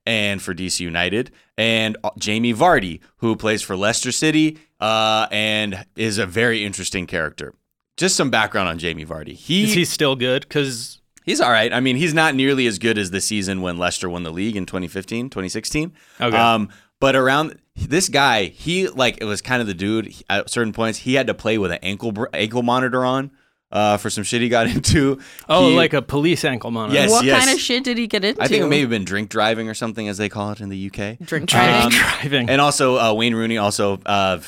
And 0.05 0.43
for 0.43 0.53
DC 0.53 0.81
United, 0.81 1.31
and 1.57 1.97
uh, 2.03 2.11
Jamie 2.19 2.53
Vardy, 2.53 3.01
who 3.19 3.37
plays 3.37 3.63
for 3.63 3.77
Leicester 3.77 4.11
City, 4.11 4.59
uh, 4.81 5.29
and 5.31 5.87
is 5.95 6.19
a 6.19 6.27
very 6.27 6.65
interesting 6.65 7.07
character. 7.07 7.55
Just 7.97 8.17
some 8.17 8.31
background 8.31 8.69
on 8.69 8.79
Jamie 8.79 9.07
Vardy. 9.07 9.35
He, 9.35 9.63
Is 9.65 9.75
he 9.75 9.85
still 9.85 10.17
good? 10.17 10.43
Because 10.43 11.01
he's 11.25 11.41
all 11.41 11.53
right. 11.53 11.73
I 11.73 11.79
mean, 11.79 11.97
he's 11.97 12.15
not 12.15 12.35
nearly 12.35 12.67
as 12.67 12.81
good 12.81 12.99
as 12.99 13.13
the 13.13 13.21
season 13.21 13.63
when 13.63 13.79
Leicester 13.79 14.11
won 14.11 14.25
the 14.25 14.33
league 14.33 14.57
in 14.57 14.67
2015, 14.67 15.31
2016. 15.31 15.93
Okay. 16.21 16.37
Um, 16.37 16.69
but 16.99 17.15
around 17.15 17.61
this 17.77 18.09
guy, 18.09 18.47
he 18.47 18.89
like 18.89 19.19
it 19.21 19.25
was 19.25 19.41
kind 19.41 19.61
of 19.61 19.67
the 19.69 19.75
dude. 19.75 20.15
At 20.29 20.51
certain 20.51 20.73
points, 20.73 21.01
he 21.01 21.15
had 21.15 21.27
to 21.27 21.35
play 21.35 21.59
with 21.59 21.73
an 21.73 21.79
ankle 21.83 22.27
ankle 22.33 22.63
monitor 22.63 23.05
on 23.05 23.31
uh, 23.73 23.97
for 23.97 24.11
some 24.11 24.23
shit 24.23 24.41
he 24.43 24.49
got 24.49 24.67
into. 24.75 25.19
oh, 25.49 25.71
He- 25.71 25.77
like 25.77 25.93
a 25.95 26.03
police 26.03 26.45
ankle 26.45 26.71
monitor. 26.71 26.95
Yes, 27.01 27.11
what 27.11 27.25
yes. 27.25 27.45
kind 27.45 27.55
of 27.55 27.61
shit 27.61 27.83
did 27.85 27.99
he 27.99 28.07
get 28.07 28.25
into? 28.25 28.41
I 28.43 28.47
think 28.47 28.63
it 28.65 28.69
may 28.69 28.81
have 28.81 28.91
been 28.91 29.05
drink 29.05 29.31
driving 29.31 29.69
or 29.69 29.75
something, 29.75 30.07
as 30.09 30.19
they 30.19 30.29
call 30.29 30.53
it 30.53 30.61
in 30.61 30.69
the 30.69 30.87
UK. 30.87 31.19
drink 31.27 31.49
driving. 31.49 31.87
Um, 31.87 31.91
driving. 31.91 32.51
And 32.51 32.61
also 32.61 32.99
uh, 32.99 33.13
Wayne 33.15 33.35
Rooney. 33.35 33.59
Also, 33.59 33.99
uh, 34.07 34.39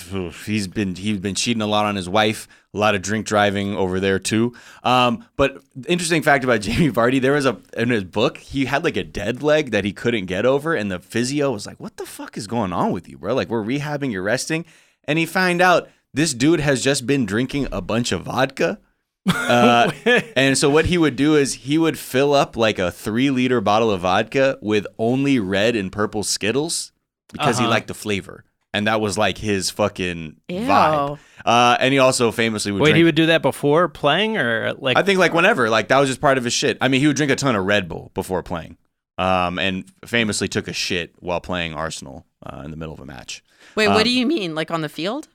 he's 0.47 0.69
been 0.69 0.95
he's 0.95 1.19
been 1.19 1.35
cheating 1.35 1.63
a 1.63 1.67
lot 1.67 1.87
on 1.87 1.97
his 1.97 2.09
wife. 2.09 2.47
A 2.73 2.79
lot 2.79 2.97
of 2.97 3.03
drink 3.03 3.25
driving 3.25 3.77
over 3.77 4.01
there 4.01 4.19
too. 4.19 4.53
Um, 4.83 5.25
but 5.37 5.63
interesting 5.87 6.23
fact 6.23 6.43
about 6.43 6.61
Jamie 6.61 6.91
Vardy, 6.91 7.21
there 7.21 7.33
was 7.33 7.47
a 7.47 7.57
in 7.77 7.91
his 7.91 8.03
book 8.03 8.39
he 8.39 8.65
had 8.65 8.83
like 8.83 8.97
a 8.97 9.05
dead 9.05 9.43
leg 9.45 9.71
that 9.71 9.85
he 9.85 9.93
couldn't 9.93 10.27
get 10.27 10.45
over, 10.45 10.75
and 10.75 10.91
the 10.91 10.99
physio 10.99 11.53
was 11.53 11.67
like, 11.67 11.79
"What 11.79 11.97
the 11.99 12.05
fuck 12.07 12.37
is 12.37 12.47
going 12.49 12.73
on 12.73 12.91
with 12.91 13.09
you, 13.09 13.17
bro? 13.17 13.33
Like 13.35 13.49
we're 13.49 13.63
rehabbing, 13.63 14.11
you're 14.13 14.23
resting." 14.25 14.65
And 15.05 15.19
he 15.21 15.25
find 15.27 15.61
out 15.63 15.89
this 16.13 16.35
dude 16.35 16.61
has 16.61 16.83
just 16.83 17.07
been 17.07 17.27
drinking 17.27 17.69
a 17.71 17.81
bunch 17.81 18.11
of 18.11 18.23
vodka. 18.23 18.81
Uh, 19.27 19.91
and 20.37 20.57
so 20.59 20.69
what 20.69 20.87
he 20.87 20.99
would 20.99 21.17
do 21.17 21.35
is 21.37 21.55
he 21.55 21.79
would 21.79 21.99
fill 21.99 22.35
up 22.35 22.57
like 22.57 22.79
a 22.79 22.91
three 22.91 23.31
liter 23.31 23.61
bottle 23.61 23.91
of 23.91 24.03
vodka 24.03 24.59
with 24.61 24.87
only 24.99 25.39
red 25.39 25.75
and 25.77 25.91
purple 25.91 26.23
Skittles 26.23 26.93
because 27.33 27.59
he 27.59 27.65
Uh-huh. 27.65 27.71
liked 27.71 27.89
the 27.89 27.95
flavor, 27.95 28.45
and 28.73 28.87
that 28.87 29.01
was 29.01 29.17
like 29.17 29.39
his 29.39 29.71
fucking 29.71 30.37
Ew. 30.49 30.61
vibe. 30.61 31.19
Uh, 31.45 31.77
and 31.81 31.93
he 31.93 31.99
also 31.99 32.31
famously 32.31 32.73
would 32.73 32.81
Wait, 32.83 32.91
drink. 32.91 32.97
he 32.99 33.05
would 33.05 33.15
do 33.15 33.27
that 33.27 33.43
before 33.43 33.89
playing, 33.89 34.37
or 34.37 34.75
like? 34.79 34.97
I 34.97 35.03
think 35.03 35.19
like 35.19 35.33
whenever, 35.35 35.69
like 35.71 35.89
that 35.89 35.99
was 35.99 36.09
just 36.09 36.21
part 36.21 36.39
of 36.39 36.45
his 36.45 36.53
shit. 36.53 36.79
I 36.81 36.89
mean, 36.89 37.01
he 37.01 37.07
would 37.07 37.17
drink 37.17 37.33
a 37.33 37.37
ton 37.37 37.57
of 37.57 37.65
Red 37.65 37.89
Bull 37.89 38.11
before 38.15 38.43
playing, 38.43 38.77
um, 39.19 39.59
and 39.59 39.85
famously 40.07 40.49
took 40.49 40.69
a 40.69 40.73
shit 40.73 41.15
while 41.21 41.41
playing 41.41 41.75
Arsenal 41.75 42.27
uh, 42.45 42.63
in 42.65 42.71
the 42.71 42.77
middle 42.77 42.95
of 42.95 43.01
a 43.01 43.07
match. 43.07 43.43
Wait, 43.75 43.87
um, 43.87 43.95
what 43.95 44.05
do 44.05 44.11
you 44.11 44.27
mean? 44.27 44.55
Like 44.55 44.71
on 44.71 44.81
the 44.83 44.89
field? 44.89 45.29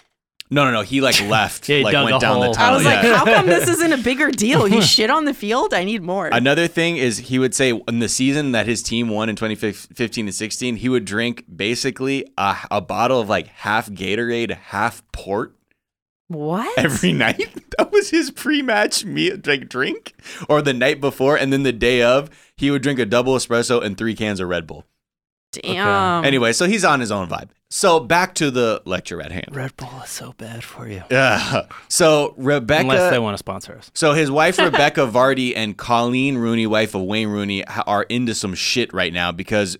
No, 0.51 0.65
no, 0.65 0.71
no. 0.71 0.81
He 0.81 0.99
like 0.99 1.21
left, 1.27 1.69
Yeah, 1.69 1.77
he 1.77 1.83
like 1.83 1.93
went 1.93 2.15
a 2.15 2.19
down 2.19 2.39
the 2.39 2.45
hole. 2.47 2.53
tunnel. 2.53 2.73
I 2.73 2.75
was 2.77 2.85
like, 2.85 3.03
yeah. 3.03 3.17
how 3.17 3.25
come 3.25 3.45
this 3.45 3.69
isn't 3.69 3.93
a 3.93 3.97
bigger 3.97 4.31
deal? 4.31 4.67
You 4.67 4.81
shit 4.95 5.09
on 5.11 5.25
the 5.25 5.33
field? 5.33 5.73
I 5.73 5.83
need 5.83 6.01
more. 6.01 6.27
Another 6.27 6.67
thing 6.67 6.97
is 6.97 7.17
he 7.19 7.37
would 7.37 7.53
say 7.53 7.79
in 7.87 7.99
the 7.99 8.09
season 8.09 8.51
that 8.53 8.65
his 8.65 8.81
team 8.81 9.09
won 9.09 9.29
in 9.29 9.35
2015 9.35 10.25
and 10.25 10.33
16, 10.35 10.75
he 10.77 10.89
would 10.89 11.05
drink 11.05 11.45
basically 11.55 12.25
a, 12.37 12.55
a 12.71 12.81
bottle 12.81 13.19
of 13.21 13.29
like 13.29 13.47
half 13.47 13.89
Gatorade, 13.89 14.51
half 14.57 15.03
port 15.11 15.55
what? 16.27 16.77
every 16.79 17.11
night. 17.27 17.53
That 17.77 17.91
was 17.91 18.09
his 18.09 18.31
pre-match 18.31 19.05
meal, 19.05 19.37
like 19.45 19.69
drink, 19.69 20.13
or 20.47 20.61
the 20.61 20.73
night 20.73 20.99
before, 20.99 21.37
and 21.37 21.53
then 21.53 21.63
the 21.63 21.71
day 21.71 22.01
of, 22.01 22.29
he 22.57 22.71
would 22.71 22.81
drink 22.81 22.99
a 22.99 23.05
double 23.05 23.35
espresso 23.35 23.83
and 23.83 23.97
three 23.97 24.15
cans 24.15 24.39
of 24.39 24.49
Red 24.49 24.65
Bull. 24.67 24.85
Damn. 25.51 26.25
Anyway, 26.25 26.53
so 26.53 26.65
he's 26.67 26.83
on 26.85 26.99
his 26.99 27.11
own 27.11 27.27
vibe. 27.27 27.49
So 27.71 27.99
back 27.99 28.33
to 28.35 28.49
the 28.49 28.81
lecture 28.85 29.21
at 29.21 29.31
hand. 29.31 29.49
Red 29.51 29.77
Bull 29.77 30.01
is 30.03 30.09
so 30.09 30.33
bad 30.37 30.63
for 30.63 30.87
you. 30.87 31.03
Uh, 31.11 31.63
so 31.87 32.33
Rebekah, 32.35 32.81
Unless 32.81 33.11
they 33.11 33.19
want 33.19 33.35
to 33.35 33.37
sponsor 33.37 33.75
us. 33.77 33.91
So 33.93 34.13
his 34.13 34.31
wife 34.31 34.57
Rebekah 34.57 35.07
Vardy 35.07 35.53
and 35.55 35.77
Coleen 35.77 36.37
Rooney, 36.37 36.65
wife 36.65 36.95
of 36.95 37.03
Wayne 37.03 37.27
Rooney, 37.27 37.63
are 37.65 38.03
into 38.03 38.33
some 38.33 38.55
shit 38.55 38.91
right 38.91 39.13
now 39.13 39.31
because 39.31 39.77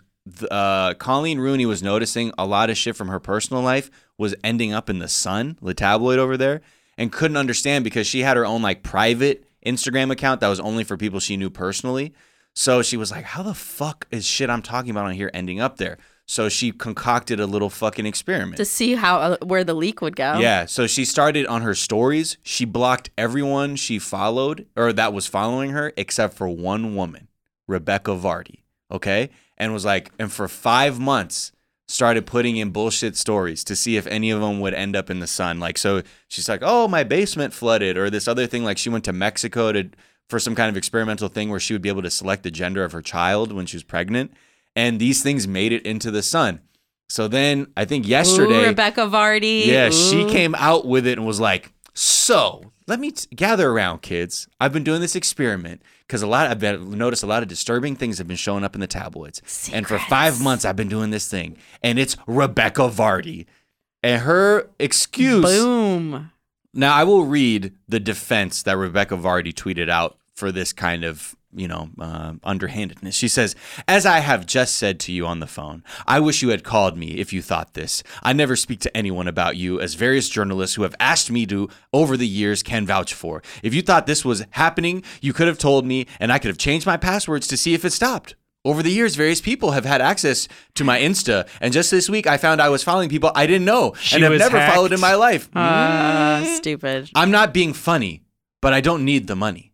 uh, 0.52 0.94
Coleen 0.94 1.38
Rooney 1.40 1.66
was 1.66 1.82
noticing 1.82 2.32
a 2.38 2.46
lot 2.46 2.70
of 2.70 2.78
shit 2.78 2.96
from 2.96 3.08
her 3.08 3.20
personal 3.20 3.64
life 3.64 3.90
was 4.20 4.36
ending 4.44 4.72
up 4.72 4.90
in 4.90 5.00
the 5.00 5.08
Sun, 5.08 5.58
the 5.60 5.74
tabloid 5.74 6.20
over 6.20 6.38
there, 6.38 6.62
and 6.98 7.12
couldn't 7.12 7.38
understand 7.38 7.84
because 7.84 8.06
she 8.06 8.20
had 8.22 8.38
her 8.38 8.46
own 8.46 8.62
like 8.62 8.84
private 8.84 9.46
Instagram 9.66 10.12
account 10.12 10.42
that 10.42 10.48
was 10.48 10.60
only 10.60 10.84
for 10.84 10.96
people 10.96 11.20
she 11.20 11.38
knew 11.38 11.50
personally. 11.50 12.14
So 12.54 12.82
she 12.84 12.98
was 12.98 13.10
like, 13.10 13.24
"How 13.24 13.42
the 13.42 13.54
fuck 13.54 14.06
is 14.12 14.26
shit 14.26 14.50
I'm 14.50 14.62
talking 14.62 14.92
about 14.92 15.06
on 15.06 15.14
here 15.14 15.32
ending 15.34 15.60
up 15.60 15.78
there?" 15.78 15.98
So 16.30 16.48
she 16.48 16.72
concocted 16.72 17.40
a 17.40 17.48
little 17.48 17.72
fucking 17.72 18.06
experiment. 18.06 18.58
to 18.58 18.66
see 18.66 18.94
how 18.94 19.18
uh, 19.18 19.38
where 19.44 19.64
the 19.64 19.74
leak 19.74 20.00
would 20.00 20.16
go. 20.16 20.38
Yeah, 20.38 20.68
so 20.68 20.86
she 20.86 21.04
started 21.04 21.48
on 21.48 21.64
her 21.64 21.74
stories. 21.74 22.38
She 22.44 22.66
blocked 22.66 23.10
everyone 23.18 23.76
she 23.76 23.98
followed 23.98 24.68
or 24.76 24.94
that 24.94 25.12
was 25.12 25.26
following 25.26 25.72
her 25.72 25.92
except 25.98 26.36
for 26.36 26.48
one 26.48 26.96
woman, 26.96 27.30
Rebekah 27.68 28.12
Vardy. 28.12 28.60
Okay, 28.92 29.32
and 29.58 29.74
was 29.74 29.86
like, 29.86 30.12
and 30.20 30.32
for 30.32 30.48
five 30.48 31.00
months 31.00 31.52
started 31.88 32.28
putting 32.28 32.58
in 32.58 32.70
bullshit 32.70 33.18
stories 33.18 33.64
to 33.64 33.76
see 33.76 33.98
if 33.98 34.06
any 34.06 34.30
of 34.30 34.40
them 34.40 34.60
would 34.60 34.76
end 34.76 34.96
up 34.96 35.10
in 35.10 35.22
the 35.22 35.26
sun. 35.28 35.60
Like, 35.60 35.80
so 35.80 36.04
she's 36.28 36.48
like, 36.48 36.62
oh, 36.64 36.88
my 36.88 37.04
basement 37.04 37.56
flooded, 37.56 37.98
or 37.98 38.12
this 38.12 38.28
other 38.28 38.46
thing. 38.46 38.64
Like, 38.64 38.78
she 38.78 38.90
went 38.92 39.04
to 39.06 39.14
Mexico 39.14 39.72
to 39.72 39.90
for 40.28 40.38
some 40.40 40.54
kind 40.54 40.70
of 40.70 40.78
experimental 40.78 41.28
thing 41.28 41.50
where 41.50 41.60
she 41.60 41.74
would 41.74 41.82
be 41.82 41.90
able 41.90 42.04
to 42.04 42.12
select 42.12 42.44
the 42.44 42.52
gender 42.52 42.84
of 42.84 42.92
her 42.92 43.02
child 43.02 43.52
when 43.52 43.66
she 43.66 43.78
was 43.78 43.84
pregnant, 43.84 44.32
and 44.80 44.98
these 44.98 45.22
things 45.22 45.46
made 45.46 45.74
it 45.74 45.86
into 45.86 46.10
the 46.10 46.24
sun. 46.24 46.62
So 47.10 47.28
then 47.28 47.68
I 47.76 47.84
think 47.84 48.08
yesterday. 48.08 48.64
Ooh, 48.64 48.68
Rebekah 48.68 49.08
Vardy. 49.08 49.66
Yeah, 49.66 49.90
she 49.90 50.26
came 50.30 50.56
out 50.56 50.86
with 50.86 51.06
it 51.06 51.18
and 51.18 51.28
was 51.28 51.40
like, 51.40 51.74
"So 51.94 52.72
let 52.88 53.00
me 53.00 53.12
t- 53.12 53.28
gather 53.36 53.70
around, 53.70 54.02
kids. 54.02 54.48
I've 54.60 54.72
been 54.72 54.86
doing 54.86 55.02
this 55.02 55.16
experiment 55.16 55.82
because 56.08 56.22
a 56.22 56.28
lot 56.28 56.50
I've 56.50 56.60
been, 56.60 56.98
noticed 56.98 57.24
a 57.24 57.28
lot 57.28 57.44
of 57.44 57.50
disturbing 57.50 57.98
things 57.98 58.20
have 58.20 58.28
been 58.28 58.38
showing 58.38 58.64
up 58.64 58.74
in 58.74 58.80
the 58.80 58.88
tabloids, 58.88 59.70
and 59.74 59.86
for 59.86 60.00
five 60.00 60.42
months 60.42 60.64
I've 60.64 60.78
been 60.78 60.88
doing 60.88 61.10
this 61.10 61.28
thing, 61.28 61.58
and 61.84 62.00
it's 62.00 62.16
Rebekah 62.26 62.90
Vardy, 62.90 63.48
and 64.02 64.22
her 64.22 64.70
excuse. 64.80 65.44
Boom. 65.44 66.32
Now 66.74 66.96
I 66.96 67.04
will 67.04 67.26
read 67.26 67.74
the 67.88 68.00
defense 68.00 68.64
that 68.64 68.78
Rebekah 68.78 69.18
Vardy 69.18 69.54
tweeted 69.54 69.90
out 69.90 70.18
for 70.36 70.52
this 70.52 70.72
kind 70.72 71.04
of 71.04 71.36
you 71.54 71.68
know 71.68 71.90
uh, 72.00 72.34
underhandedness. 72.44 73.16
She 73.16 73.28
says, 73.28 73.56
"As 73.88 74.06
I 74.06 74.20
have 74.20 74.46
just 74.46 74.76
said 74.76 75.00
to 75.02 75.12
you 75.12 75.26
on 75.26 75.40
the 75.40 75.48
phone, 75.48 75.84
I 76.08 76.20
wish 76.20 76.42
you 76.42 76.50
had 76.50 76.64
called 76.64 76.98
me 76.98 77.18
if 77.18 77.34
you 77.34 77.42
thought 77.42 77.74
this. 77.74 78.04
I 78.24 78.34
never 78.34 78.56
speak 78.56 78.80
to 78.82 78.98
anyone 78.98 79.28
about 79.28 79.58
you, 79.58 79.80
as 79.80 79.94
various 79.96 80.30
journalists 80.30 80.76
who 80.76 80.84
have 80.84 80.96
asked 81.00 81.32
me 81.32 81.46
to 81.48 81.70
over 81.94 82.18
the 82.18 82.28
years 82.28 82.64
can 82.64 82.86
vouch 82.86 83.14
for. 83.14 83.42
If 83.64 83.74
you 83.74 83.82
thought 83.82 84.06
this 84.08 84.24
was 84.26 84.46
happening, 84.52 85.04
you 85.22 85.34
could 85.34 85.48
have 85.48 85.58
told 85.58 85.86
me, 85.86 86.08
and 86.20 86.32
I 86.32 86.40
could 86.40 86.50
have 86.50 86.58
changed 86.58 86.86
my 86.86 86.98
passwords 86.98 87.48
to 87.48 87.58
see 87.58 87.74
if 87.74 87.84
it 87.86 87.94
stopped." 87.94 88.36
Over 88.66 88.84
the 88.84 88.92
years, 88.92 89.16
various 89.16 89.40
people 89.40 89.72
have 89.72 89.86
had 89.86 90.02
access 90.02 90.50
to 90.76 90.84
my 90.84 91.00
Insta, 91.00 91.48
and 91.62 91.72
just 91.72 91.90
this 91.92 92.10
week, 92.10 92.28
I 92.28 92.36
found 92.36 92.62
I 92.62 92.68
was 92.68 92.84
following 92.84 93.08
people 93.08 93.32
I 93.34 93.48
didn't 93.48 93.64
know 93.64 93.94
She 94.02 94.16
and 94.16 94.24
have 94.24 94.34
was 94.34 94.40
never 94.40 94.60
followed 94.60 94.92
in 94.92 95.00
my 95.00 95.16
life. 95.16 95.50
Uh, 95.56 96.44
stupid. 96.58 97.10
I'm 97.16 97.32
not 97.32 97.54
being 97.54 97.72
funny, 97.72 98.24
but 98.62 98.74
I 98.74 98.82
don't 98.82 99.06
need 99.06 99.28
the 99.28 99.36
money. 99.38 99.69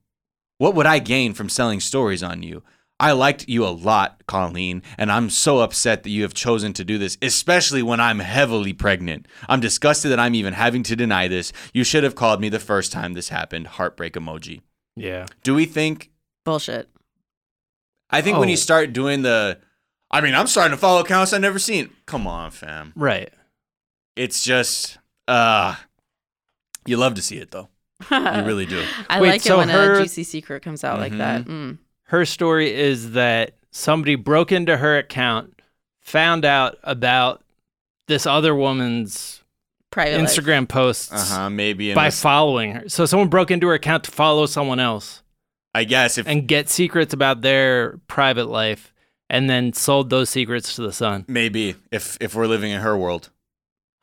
What 0.57 0.75
would 0.75 0.85
I 0.85 0.99
gain 0.99 1.33
from 1.33 1.49
selling 1.49 1.79
stories 1.79 2.23
on 2.23 2.43
you? 2.43 2.63
I 2.97 3.11
liked 3.11 3.49
you 3.49 3.65
a 3.65 3.69
lot, 3.75 4.25
Coleen, 4.25 4.81
and 4.97 5.11
I'm 5.11 5.29
so 5.29 5.59
upset 5.59 6.03
that 6.03 6.09
you 6.11 6.21
have 6.21 6.33
chosen 6.33 6.71
to 6.73 6.85
do 6.85 6.97
this, 6.97 7.17
especially 7.21 7.83
when 7.83 7.99
I'm 7.99 8.19
heavily 8.19 8.71
pregnant. 8.71 9.27
I'm 9.49 9.59
disgusted 9.59 10.11
that 10.11 10.19
I'm 10.19 10.33
even 10.33 10.53
having 10.53 10.81
to 10.83 10.95
deny 10.95 11.27
this. 11.27 11.51
You 11.73 11.83
should 11.83 12.05
have 12.05 12.15
called 12.15 12.39
me 12.39 12.47
the 12.47 12.59
first 12.59 12.93
time 12.93 13.13
this 13.13 13.27
happened. 13.29 13.67
Heartbreak 13.67 14.13
emoji. 14.13 14.61
Yeah. 14.95 15.25
Do 15.43 15.53
we 15.55 15.65
think? 15.65 16.11
Bullshit. 16.45 16.89
I 18.09 18.21
think 18.21 18.37
when 18.37 18.47
Oh. 18.47 18.51
you 18.51 18.57
start 18.57 18.93
doing 18.93 19.23
the, 19.23 19.59
I 20.09 20.21
mean, 20.21 20.33
I'm 20.33 20.47
starting 20.47 20.71
to 20.71 20.77
follow 20.79 21.01
accounts 21.01 21.33
I've 21.33 21.41
never 21.41 21.59
seen. 21.59 21.89
Come 22.05 22.25
on, 22.27 22.51
fam. 22.51 22.93
Right. 22.95 23.33
It's 24.15 24.41
just, 24.41 24.99
uh, 25.27 25.75
you 26.85 26.95
love 26.95 27.15
to 27.15 27.21
see 27.21 27.39
it 27.39 27.51
though. 27.51 27.67
You 28.11 28.17
really 28.45 28.65
do. 28.65 28.83
I 29.09 29.21
Wait, 29.21 29.29
like 29.29 29.41
so 29.41 29.55
it 29.55 29.57
when 29.59 29.69
her- 29.69 29.93
a 29.93 29.99
juicy 30.01 30.23
secret 30.23 30.61
comes 30.63 30.83
out 30.83 30.99
like 30.99 31.17
that. 31.17 31.45
Mm. 31.45 31.77
Her 32.03 32.25
story 32.25 32.73
is 32.73 33.11
that 33.11 33.55
somebody 33.71 34.15
broke 34.15 34.51
into 34.51 34.77
her 34.77 34.97
account, 34.97 35.61
found 36.01 36.45
out 36.45 36.77
about 36.83 37.43
this 38.07 38.25
other 38.25 38.53
woman's 38.53 39.41
Private 39.91 40.19
life. 40.19 40.29
Instagram 40.29 40.67
posts 40.67 41.11
Uh 41.13 41.35
huh. 41.37 41.49
Maybe 41.49 41.91
in 41.91 41.95
by 41.95 42.07
this- 42.07 42.21
following 42.21 42.73
her. 42.73 42.89
So 42.89 43.05
someone 43.05 43.29
broke 43.29 43.49
into 43.49 43.67
her 43.67 43.73
account 43.75 44.03
to 44.05 44.11
follow 44.11 44.45
someone 44.45 44.79
else 44.79 45.23
I 45.73 45.83
guess 45.85 46.17
if 46.17 46.27
and 46.27 46.47
get 46.47 46.69
secrets 46.69 47.13
about 47.13 47.41
their 47.41 47.97
private 48.07 48.45
life. 48.47 48.93
and 49.29 49.49
then 49.49 49.73
sold 49.73 50.09
those 50.11 50.29
secrets 50.29 50.75
to 50.75 50.81
the 50.83 50.93
Sun. 50.93 51.25
Maybe 51.27 51.75
if 51.91 52.17
if 52.21 52.35
we're 52.35 52.45
living 52.47 52.71
in 52.71 52.81
her 52.81 52.95
world, 52.97 53.29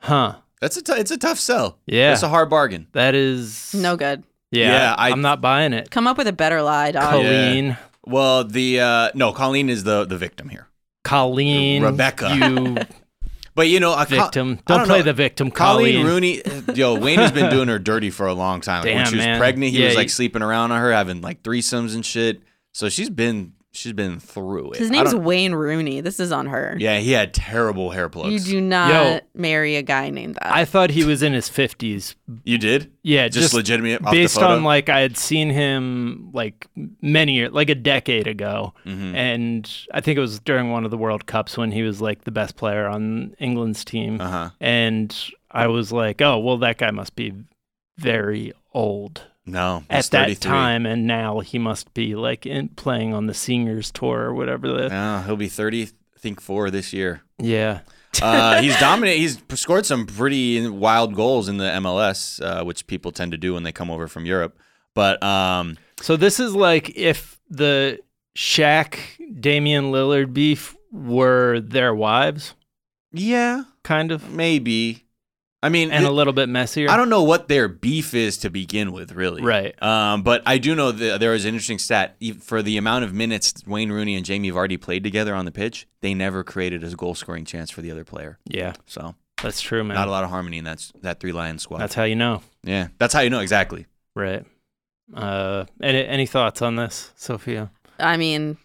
Huh. 0.01 0.35
That's 0.63 0.77
a 0.77 0.81
t- 0.81 0.93
it's 0.93 1.11
a 1.11 1.17
tough 1.17 1.39
sell. 1.39 1.77
Yeah. 1.85 2.13
it's 2.13 2.23
a 2.23 2.29
hard 2.29 2.49
bargain. 2.49 2.87
That 2.93 3.15
is 3.15 3.73
No 3.73 3.97
good. 3.97 4.23
Yeah, 4.51 4.67
Yeah, 4.71 4.95
I- 4.97 5.11
I'm 5.11 5.21
not 5.21 5.41
buying 5.41 5.73
it. 5.73 5.91
Come 5.91 6.07
up 6.07 6.17
with 6.17 6.27
a 6.27 6.33
better 6.33 6.61
lie, 6.61 6.91
dog. 6.91 7.13
Coleen, 7.13 7.77
Well, 8.05 8.43
the 8.45 8.79
uh 8.79 9.09
no, 9.13 9.33
Coleen 9.33 9.69
is 9.69 9.83
the 9.83 10.05
the 10.05 10.17
victim 10.17 10.47
here. 10.49 10.67
Coleen, 11.03 11.81
Rebekah. 11.83 12.35
you 12.35 12.77
But 13.55 13.67
you 13.67 13.79
know, 13.79 13.93
a 13.93 14.05
victim. 14.05 14.53
I 14.53 14.63
Don't, 14.65 14.77
don't 14.79 14.87
play 14.87 14.97
know. 14.99 15.03
the 15.03 15.13
victim, 15.13 15.51
Coleen 15.51 16.01
Coleen. 16.01 16.05
Rooney, 16.05 16.41
yo, 16.75 16.97
Wayne 16.97 17.19
has 17.19 17.31
been 17.31 17.51
doing 17.51 17.67
her 17.67 17.77
dirty 17.77 18.09
for 18.09 18.25
a 18.25 18.33
long 18.33 18.61
time. 18.61 18.83
Like 18.83 18.95
when 18.95 19.05
she 19.05 19.15
was 19.17 19.25
man. 19.25 19.37
pregnant, 19.37 19.73
he 19.73 19.79
Yeah, 19.81 19.87
was 19.89 19.95
like 19.95 20.05
he- 20.05 20.09
sleeping 20.09 20.41
around 20.41 20.71
on 20.71 20.79
her, 20.81 20.91
having 20.91 21.21
like 21.21 21.43
threesomes 21.43 21.93
and 21.93 22.03
shit. 22.03 22.41
So 22.73 22.89
she's 22.89 23.11
been 23.11 23.53
she's 23.73 23.91
been 23.93 24.19
through 24.19 24.71
it. 24.71 24.77
His 24.79 24.89
name's 24.91 25.13
Wayne 25.15 25.53
Rooney. 25.53 25.99
This 26.01 26.19
is 26.19 26.31
on 26.31 26.45
her. 26.47 26.75
yeah, 26.79 26.99
he 26.99 27.11
had 27.11 27.33
terrible 27.33 27.89
hair 27.91 28.07
plugs. 28.07 28.47
You 28.47 28.59
do 28.59 28.61
not 28.61 28.89
Yo. 28.93 29.19
marry 29.33 29.75
a 29.75 29.81
guy 29.81 30.09
named 30.09 30.35
that. 30.35 30.53
I 30.55 30.63
thought 30.65 30.91
he 30.91 31.03
was 31.03 31.21
in 31.23 31.33
his 31.33 31.49
50s. 31.49 32.15
You 32.45 32.57
did? 32.57 32.91
Yeah, 33.03 33.27
Just, 33.27 33.45
just, 33.45 33.53
legitimate 33.53 34.05
off 34.05 34.11
based 34.11 34.35
the 34.35 34.41
photo? 34.41 34.55
on 34.55 34.63
like 34.63 34.89
I 34.89 34.99
had 35.01 35.17
seen 35.17 35.49
him 35.49 36.29
like 36.33 36.67
many 37.01 37.33
years, 37.33 37.51
like 37.51 37.69
a 37.69 37.75
decade 37.75 38.27
ago, 38.27 38.73
Mhm. 38.85 39.13
and 39.15 39.71
I 39.93 39.99
think 40.01 40.17
it 40.17 40.21
was 40.21 40.39
during 40.39 40.69
one 40.71 40.85
of 40.85 40.91
the 40.91 40.97
World 40.97 41.25
Cups 41.25 41.57
when 41.57 41.71
he 41.71 41.81
was 41.81 41.99
like 42.01 42.23
the 42.23 42.31
best 42.31 42.55
player 42.55 42.87
on 42.87 43.35
England's 43.39 43.83
team, 43.83 44.21
Uh-huh. 44.21 44.51
and 44.61 45.13
I 45.51 45.67
was 45.67 45.91
like, 45.91 46.21
oh 46.21 46.37
well, 46.39 46.57
that 46.59 46.77
guy 46.77 46.91
must 46.91 47.15
be 47.15 47.33
very 47.97 48.53
old 48.73 49.23
No, 49.45 49.83
at 49.89 50.05
that 50.11 50.39
time, 50.39 50.85
and 50.85 51.05
now 51.05 51.39
he 51.41 51.59
must 51.59 51.93
be 51.93 52.15
like 52.15 52.45
in, 52.45 52.69
playing 52.69 53.13
on 53.13 53.27
the 53.27 53.33
seniors 53.33 53.91
tour 53.91 54.19
or 54.21 54.33
whatever. 54.33 54.67
The, 54.69 54.89
No, 54.89 55.21
he'll 55.25 55.35
be 55.35 55.49
30, 55.49 55.83
I 55.83 55.87
think, 56.19 56.39
four 56.39 56.71
this 56.71 56.93
year. 56.93 57.21
yeah, 57.39 57.79
Uh, 58.21 58.61
he's 58.61 58.77
dominated. 58.79 59.19
He's 59.19 59.41
scored 59.55 59.85
some 59.85 60.05
pretty 60.05 60.67
wild 60.69 61.13
goals 61.15 61.49
in 61.49 61.57
the 61.57 61.65
MLS, 61.65 62.41
uh, 62.41 62.63
which 62.63 62.87
people 62.87 63.11
tend 63.11 63.31
to 63.33 63.37
do 63.37 63.53
when 63.55 63.63
they 63.63 63.71
come 63.73 63.89
over 63.91 64.07
from 64.07 64.25
Europe. 64.25 64.57
But 64.93 65.21
um, 65.23 65.77
So 65.99 66.15
this 66.15 66.39
is 66.39 66.55
like 66.55 66.95
if 66.95 67.39
the 67.49 67.99
Shaq 68.37 68.97
Damian 69.39 69.85
Lillard 69.91 70.33
beef 70.33 70.75
were 70.91 71.59
their 71.59 71.93
wives, 71.93 72.53
yeah, 73.11 73.63
kind 73.83 74.11
of, 74.11 74.31
maybe. 74.31 75.02
I 75.63 75.69
mean, 75.69 75.91
and 75.91 76.03
it- 76.05 76.07
a 76.07 76.11
little 76.11 76.33
bit 76.33 76.49
messier. 76.49 76.89
I 76.91 76.97
don't 76.97 77.09
know 77.09 77.23
what 77.23 77.47
their 77.47 77.67
beef 77.67 78.13
is 78.13 78.37
to 78.39 78.49
begin 78.49 78.91
with, 78.91 79.13
really. 79.13 79.41
Right. 79.41 79.81
Um, 79.81 80.21
but 80.21 80.43
I 80.45 80.57
do 80.59 80.75
know 80.75 80.91
that 80.91 81.19
there 81.19 81.33
is 81.33 81.45
an 81.45 81.49
interesting 81.55 81.79
stat 81.79 82.17
for 82.41 82.61
the 82.61 82.77
amount 82.77 83.05
of 83.05 83.13
minutes 83.13 83.53
Wayne 83.65 83.91
Rooney 83.91 84.15
and 84.15 84.25
Jamie 84.25 84.51
Vardy 84.51 84.79
played 84.79 85.03
together 85.03 85.33
on 85.33 85.45
the 85.45 85.51
pitch. 85.51 85.87
They 86.01 86.13
never 86.13 86.43
created 86.43 86.83
a 86.83 86.89
goal 86.95 87.15
scoring 87.15 87.45
chance 87.45 87.71
for 87.71 87.81
the 87.81 87.89
other 87.91 88.03
player. 88.03 88.37
Yeah, 88.45 88.73
So 88.87 89.15
that's 89.41 89.61
true, 89.61 89.83
man. 89.83 89.95
not 89.95 90.07
a 90.07 90.11
lot 90.11 90.23
of 90.23 90.29
harmony 90.29 90.57
in 90.57 90.65
that 90.65 90.85
that 91.01 91.19
three 91.19 91.31
lion 91.31 91.57
squad. 91.59 91.79
That's 91.79 91.95
how 91.95 92.03
you 92.03 92.15
know, 92.17 92.41
yeah, 92.63 92.89
that's 92.99 93.13
how 93.13 93.21
you 93.21 93.29
know 93.29 93.39
exactly. 93.39 93.87
right? 94.15 94.45
Uh, 95.13 95.65
any 95.81 96.05
any 96.05 96.25
thoughts 96.25 96.61
on 96.61 96.75
this, 96.75 97.11
Sofiya? 97.17 97.69
I 97.99 98.17
mean, 98.17 98.57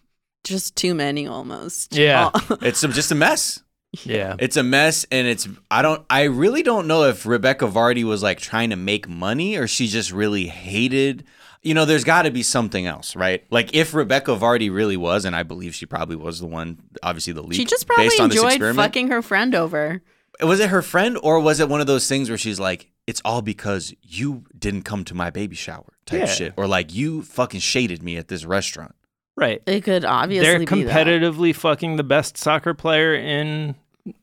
just 0.43 0.75
too 0.75 0.93
many 0.95 1.27
almost. 1.27 1.95
Yeah. 1.95 2.29
It's 2.61 2.81
just 2.81 3.11
a 3.11 3.15
mess. 3.15 3.61
Yeah, 4.03 4.35
It's 4.37 4.55
a 4.55 4.61
mess, 4.63 5.05
and 5.11 5.27
it's 5.27 5.47
I 5.71 5.81
don't 5.81 6.05
I 6.09 6.23
really 6.23 6.61
don't 6.61 6.85
know 6.87 7.05
if 7.05 7.25
Rebekah 7.25 7.67
Vardy 7.67 8.03
was 8.03 8.21
like 8.21 8.39
trying 8.39 8.69
to 8.69 8.75
make 8.75 9.09
money 9.09 9.57
or 9.57 9.67
she 9.67 9.87
just 9.87 10.11
really 10.11 10.47
hated. 10.47 11.23
You 11.63 11.73
know, 11.73 11.85
there's 11.85 12.03
got 12.03 12.21
to 12.21 12.31
be 12.31 12.43
something 12.43 12.85
else, 12.85 13.15
right? 13.15 13.43
Like 13.49 13.73
if 13.73 13.93
Rebekah 13.95 14.37
Vardy 14.37 14.71
really 14.73 14.95
was, 14.95 15.25
and 15.25 15.35
I 15.35 15.41
believe 15.43 15.73
she 15.73 15.85
probably 15.87 16.15
was 16.15 16.39
the 16.39 16.45
one, 16.45 16.77
obviously 17.01 17.33
the 17.33 17.41
lead. 17.41 17.55
she 17.55 17.65
just 17.65 17.87
probably 17.87 18.05
based 18.05 18.19
on 18.21 18.31
enjoyed 18.31 18.75
fucking 18.75 19.07
her 19.09 19.21
friend 19.23 19.55
over. 19.55 20.01
Was 20.41 20.59
it 20.59 20.69
her 20.69 20.81
friend, 20.83 21.17
or 21.21 21.39
was 21.39 21.59
it 21.59 21.67
one 21.67 21.81
of 21.81 21.87
those 21.87 22.07
things 22.07 22.29
where 22.29 22.37
she's 22.37 22.59
like, 22.59 22.91
"It's 23.07 23.21
all 23.25 23.41
because 23.41 23.93
you 24.03 24.45
didn't 24.57 24.83
come 24.83 25.03
to 25.05 25.15
my 25.15 25.31
baby 25.31 25.55
shower," 25.55 25.97
type 26.05 26.19
Yeah. 26.19 26.25
shit, 26.27 26.53
or 26.55 26.65
like 26.67 26.93
you 26.93 27.23
fucking 27.23 27.59
shaded 27.59 28.03
me 28.03 28.15
at 28.17 28.27
this 28.29 28.45
restaurant. 28.45 28.95
Right. 29.39 29.61
It 29.65 29.81
could 29.81 30.05
obviously 30.05 30.47
They're 30.47 30.59
be 30.59 30.65
that. 30.83 31.07
competitively 31.07 31.55
fucking 31.55 31.95
the 31.95 32.03
best 32.03 32.37
soccer 32.37 32.73
player 32.73 33.15
in 33.15 33.75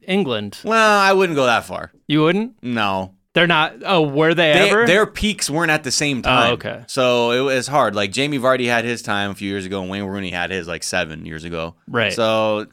England. 0.02 0.58
Well, 0.64 1.00
I 1.00 1.12
wouldn't 1.12 1.36
go 1.36 1.46
that 1.46 1.64
far. 1.64 1.92
You 2.06 2.22
wouldn't? 2.22 2.62
No, 2.62 3.14
They're 3.34 3.46
not. 3.46 3.74
Oh, 3.84 4.02
were 4.02 4.32
they, 4.34 4.52
They- 4.52 4.70
ever? 4.70 4.86
their 4.86 5.06
peaks 5.06 5.50
weren't 5.50 5.70
at 5.70 5.84
the 5.84 5.90
same 5.90 6.18
oh, 6.18 6.22
time. 6.22 6.50
Oh, 6.50 6.54
okay. 6.54 6.84
So 6.86 7.30
it 7.32 7.40
was 7.40 7.66
hard. 7.66 7.94
Like 7.94 8.10
Jamie 8.12 8.38
Vardy 8.38 8.66
had 8.66 8.84
his 8.84 9.02
time 9.02 9.30
a 9.30 9.34
few 9.34 9.48
years 9.50 9.66
ago, 9.66 9.80
and 9.82 9.90
Wayne 9.90 10.04
Rooney 10.04 10.30
had 10.30 10.50
his 10.50 10.66
like 10.68 10.82
seven 10.82 11.26
years 11.26 11.44
ago. 11.44 11.74
Right. 11.88 12.12
So, 12.12 12.66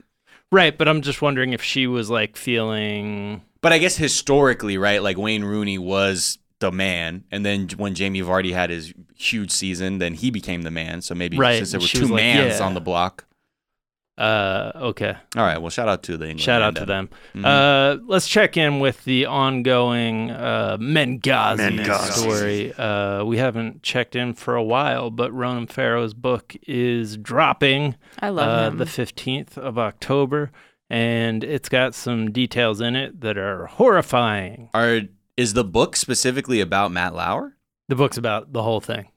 right, 0.51 0.77
but 0.77 0.87
I'm 0.87 1.01
just 1.01 1.21
wondering 1.21 1.53
if 1.53 1.61
she 1.63 1.87
was 1.87 2.09
like 2.09 2.37
feeling. 2.37 3.41
but 3.61 3.73
I 3.73 3.77
guess 3.77 3.95
historically, 3.97 4.77
right? 4.77 5.01
Like 5.03 5.17
Wayne 5.17 5.43
Rooney 5.43 5.77
was 5.77 6.37
the 6.63 6.71
man, 6.71 7.23
and 7.31 7.45
then 7.45 7.67
when 7.77 7.93
Jamie 7.93 8.21
Vardy 8.21 8.53
had 8.53 8.69
his 8.69 8.93
huge 9.15 9.51
season, 9.51 9.97
then 9.99 10.13
he 10.13 10.31
became 10.31 10.61
the 10.63 10.71
man. 10.71 11.01
So 11.01 11.13
maybe 11.13 11.37
Right, 11.37 11.57
since 11.57 11.71
there 11.71 11.79
were 11.81 11.85
she 11.87 11.97
two 11.97 12.03
was 12.05 12.11
like, 12.11 12.23
mans 12.23 12.59
yeah. 12.59 12.65
on 12.65 12.73
the 12.73 12.81
block. 12.81 13.25
Uh, 14.15 14.71
okay. 14.75 15.15
All 15.35 15.43
right. 15.43 15.57
Well, 15.57 15.71
shout 15.71 15.89
out 15.89 16.03
to 16.03 16.17
the 16.17 16.25
England. 16.25 16.41
Shout 16.41 16.61
out 16.61 16.75
to 16.75 16.85
then. 16.85 17.09
them. 17.33 17.41
Mhm. 17.43 17.45
Uh, 17.45 17.99
let's 18.05 18.27
check 18.27 18.55
in 18.57 18.79
with 18.79 19.03
the 19.05 19.25
ongoing 19.25 20.29
uh, 20.29 20.77
Menghazi, 20.79 21.57
Menghazi. 21.79 22.11
story. 22.11 22.73
Uh, 22.75 23.23
we 23.25 23.37
haven't 23.37 23.81
checked 23.81 24.15
in 24.15 24.33
for 24.35 24.55
a 24.55 24.63
while, 24.63 25.09
but 25.09 25.33
Ronan 25.33 25.65
Farrow's 25.65 26.13
book 26.13 26.55
is 26.67 27.17
dropping 27.17 27.95
I 28.19 28.29
love 28.29 28.75
uh, 28.75 28.77
the 28.77 28.85
15th 28.85 29.57
of 29.57 29.79
October, 29.79 30.51
and 30.91 31.43
it's 31.43 31.67
got 31.69 31.95
some 31.95 32.31
details 32.31 32.81
in 32.81 32.95
it 32.95 33.21
that 33.21 33.35
are 33.39 33.65
horrifying. 33.65 34.69
Are 34.75 35.01
is 35.37 35.53
the 35.53 35.63
book 35.63 35.95
specifically 35.95 36.59
about 36.61 36.91
Matt 36.91 37.13
Lauer? 37.15 37.55
The 37.89 37.95
book's 37.95 38.17
about 38.17 38.53
the 38.53 38.63
whole 38.63 38.79
thing, 38.81 39.07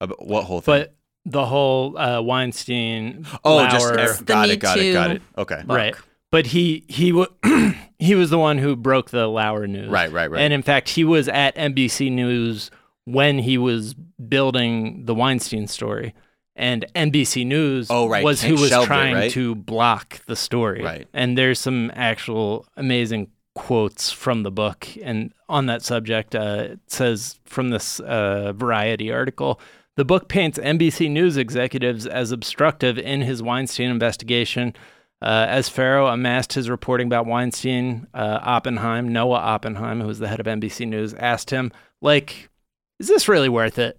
About 0.00 0.24
what 0.26 0.44
whole 0.44 0.60
thing? 0.60 0.72
but 0.82 0.94
the 1.24 1.46
whole 1.46 1.96
uh, 1.98 2.20
Weinstein. 2.22 3.26
oh, 3.44 3.64
just 3.68 3.84
Lauer- 3.86 3.98
It's 3.98 4.18
the 4.18 4.24
got 4.24 4.50
it, 4.50 4.56
got 4.58 4.78
it, 4.78 4.92
got 4.92 5.10
it. 5.12 5.22
Okay. 5.38 5.62
right. 5.66 5.94
But 6.30 6.46
he 6.46 6.84
he 6.88 7.12
wa 7.12 7.26
he 7.98 8.14
was 8.14 8.30
the 8.30 8.38
one 8.38 8.58
who 8.58 8.74
broke 8.74 9.10
the 9.10 9.26
Lauer 9.26 9.66
news. 9.66 9.88
Right, 9.90 10.10
right, 10.10 10.30
right. 10.30 10.40
And 10.40 10.52
in 10.52 10.62
fact, 10.62 10.88
he 10.90 11.04
was 11.04 11.28
at 11.28 11.54
NBC 11.56 12.10
News 12.10 12.70
when 13.04 13.38
he 13.40 13.58
was 13.58 13.94
building 14.28 15.04
the 15.04 15.14
Weinstein 15.14 15.66
story. 15.66 16.14
And 16.54 16.84
NBC 16.94 17.46
News 17.46 17.88
Oh, 17.90 18.08
right. 18.08 18.22
was 18.24 18.42
Hank 18.42 18.54
who 18.56 18.60
was 18.62 18.70
shelved 18.70 18.84
it, 18.86 18.88
trying 18.88 19.14
right? 19.14 19.30
to 19.32 19.54
block 19.54 20.20
the 20.26 20.36
story. 20.36 20.82
Right. 20.82 21.08
And 21.12 21.36
there's 21.36 21.58
some 21.58 21.90
actual 21.94 22.66
amazing 22.76 23.28
quotes 23.54 24.10
from 24.10 24.42
the 24.42 24.50
book. 24.50 24.88
And 25.02 25.32
on 25.48 25.66
that 25.66 25.82
subject, 25.82 26.34
uh, 26.34 26.68
it 26.70 26.80
says 26.86 27.38
from 27.44 27.70
this 27.70 28.00
uh, 28.00 28.52
Variety 28.54 29.10
article 29.12 29.60
the 29.96 30.04
book 30.06 30.28
paints 30.28 30.58
NBC 30.58 31.10
News 31.10 31.36
executives 31.36 32.06
as 32.06 32.32
obstructive 32.32 32.98
in 32.98 33.20
his 33.20 33.42
Weinstein 33.42 33.90
investigation. 33.90 34.74
Uh, 35.20 35.46
as 35.48 35.68
Farrow 35.68 36.08
amassed 36.08 36.54
his 36.54 36.70
reporting 36.70 37.06
about 37.06 37.26
Weinstein, 37.26 38.08
uh, 38.14 38.40
Oppenheim, 38.42 39.12
Noah 39.12 39.38
Oppenheim, 39.38 40.00
who 40.00 40.06
was 40.06 40.18
the 40.18 40.28
head 40.28 40.40
of 40.40 40.46
NBC 40.46 40.88
News, 40.88 41.14
asked 41.14 41.50
him, 41.50 41.70
like, 42.00 42.48
is 42.98 43.06
this 43.06 43.28
really 43.28 43.48
worth 43.48 43.78
it? 43.78 43.98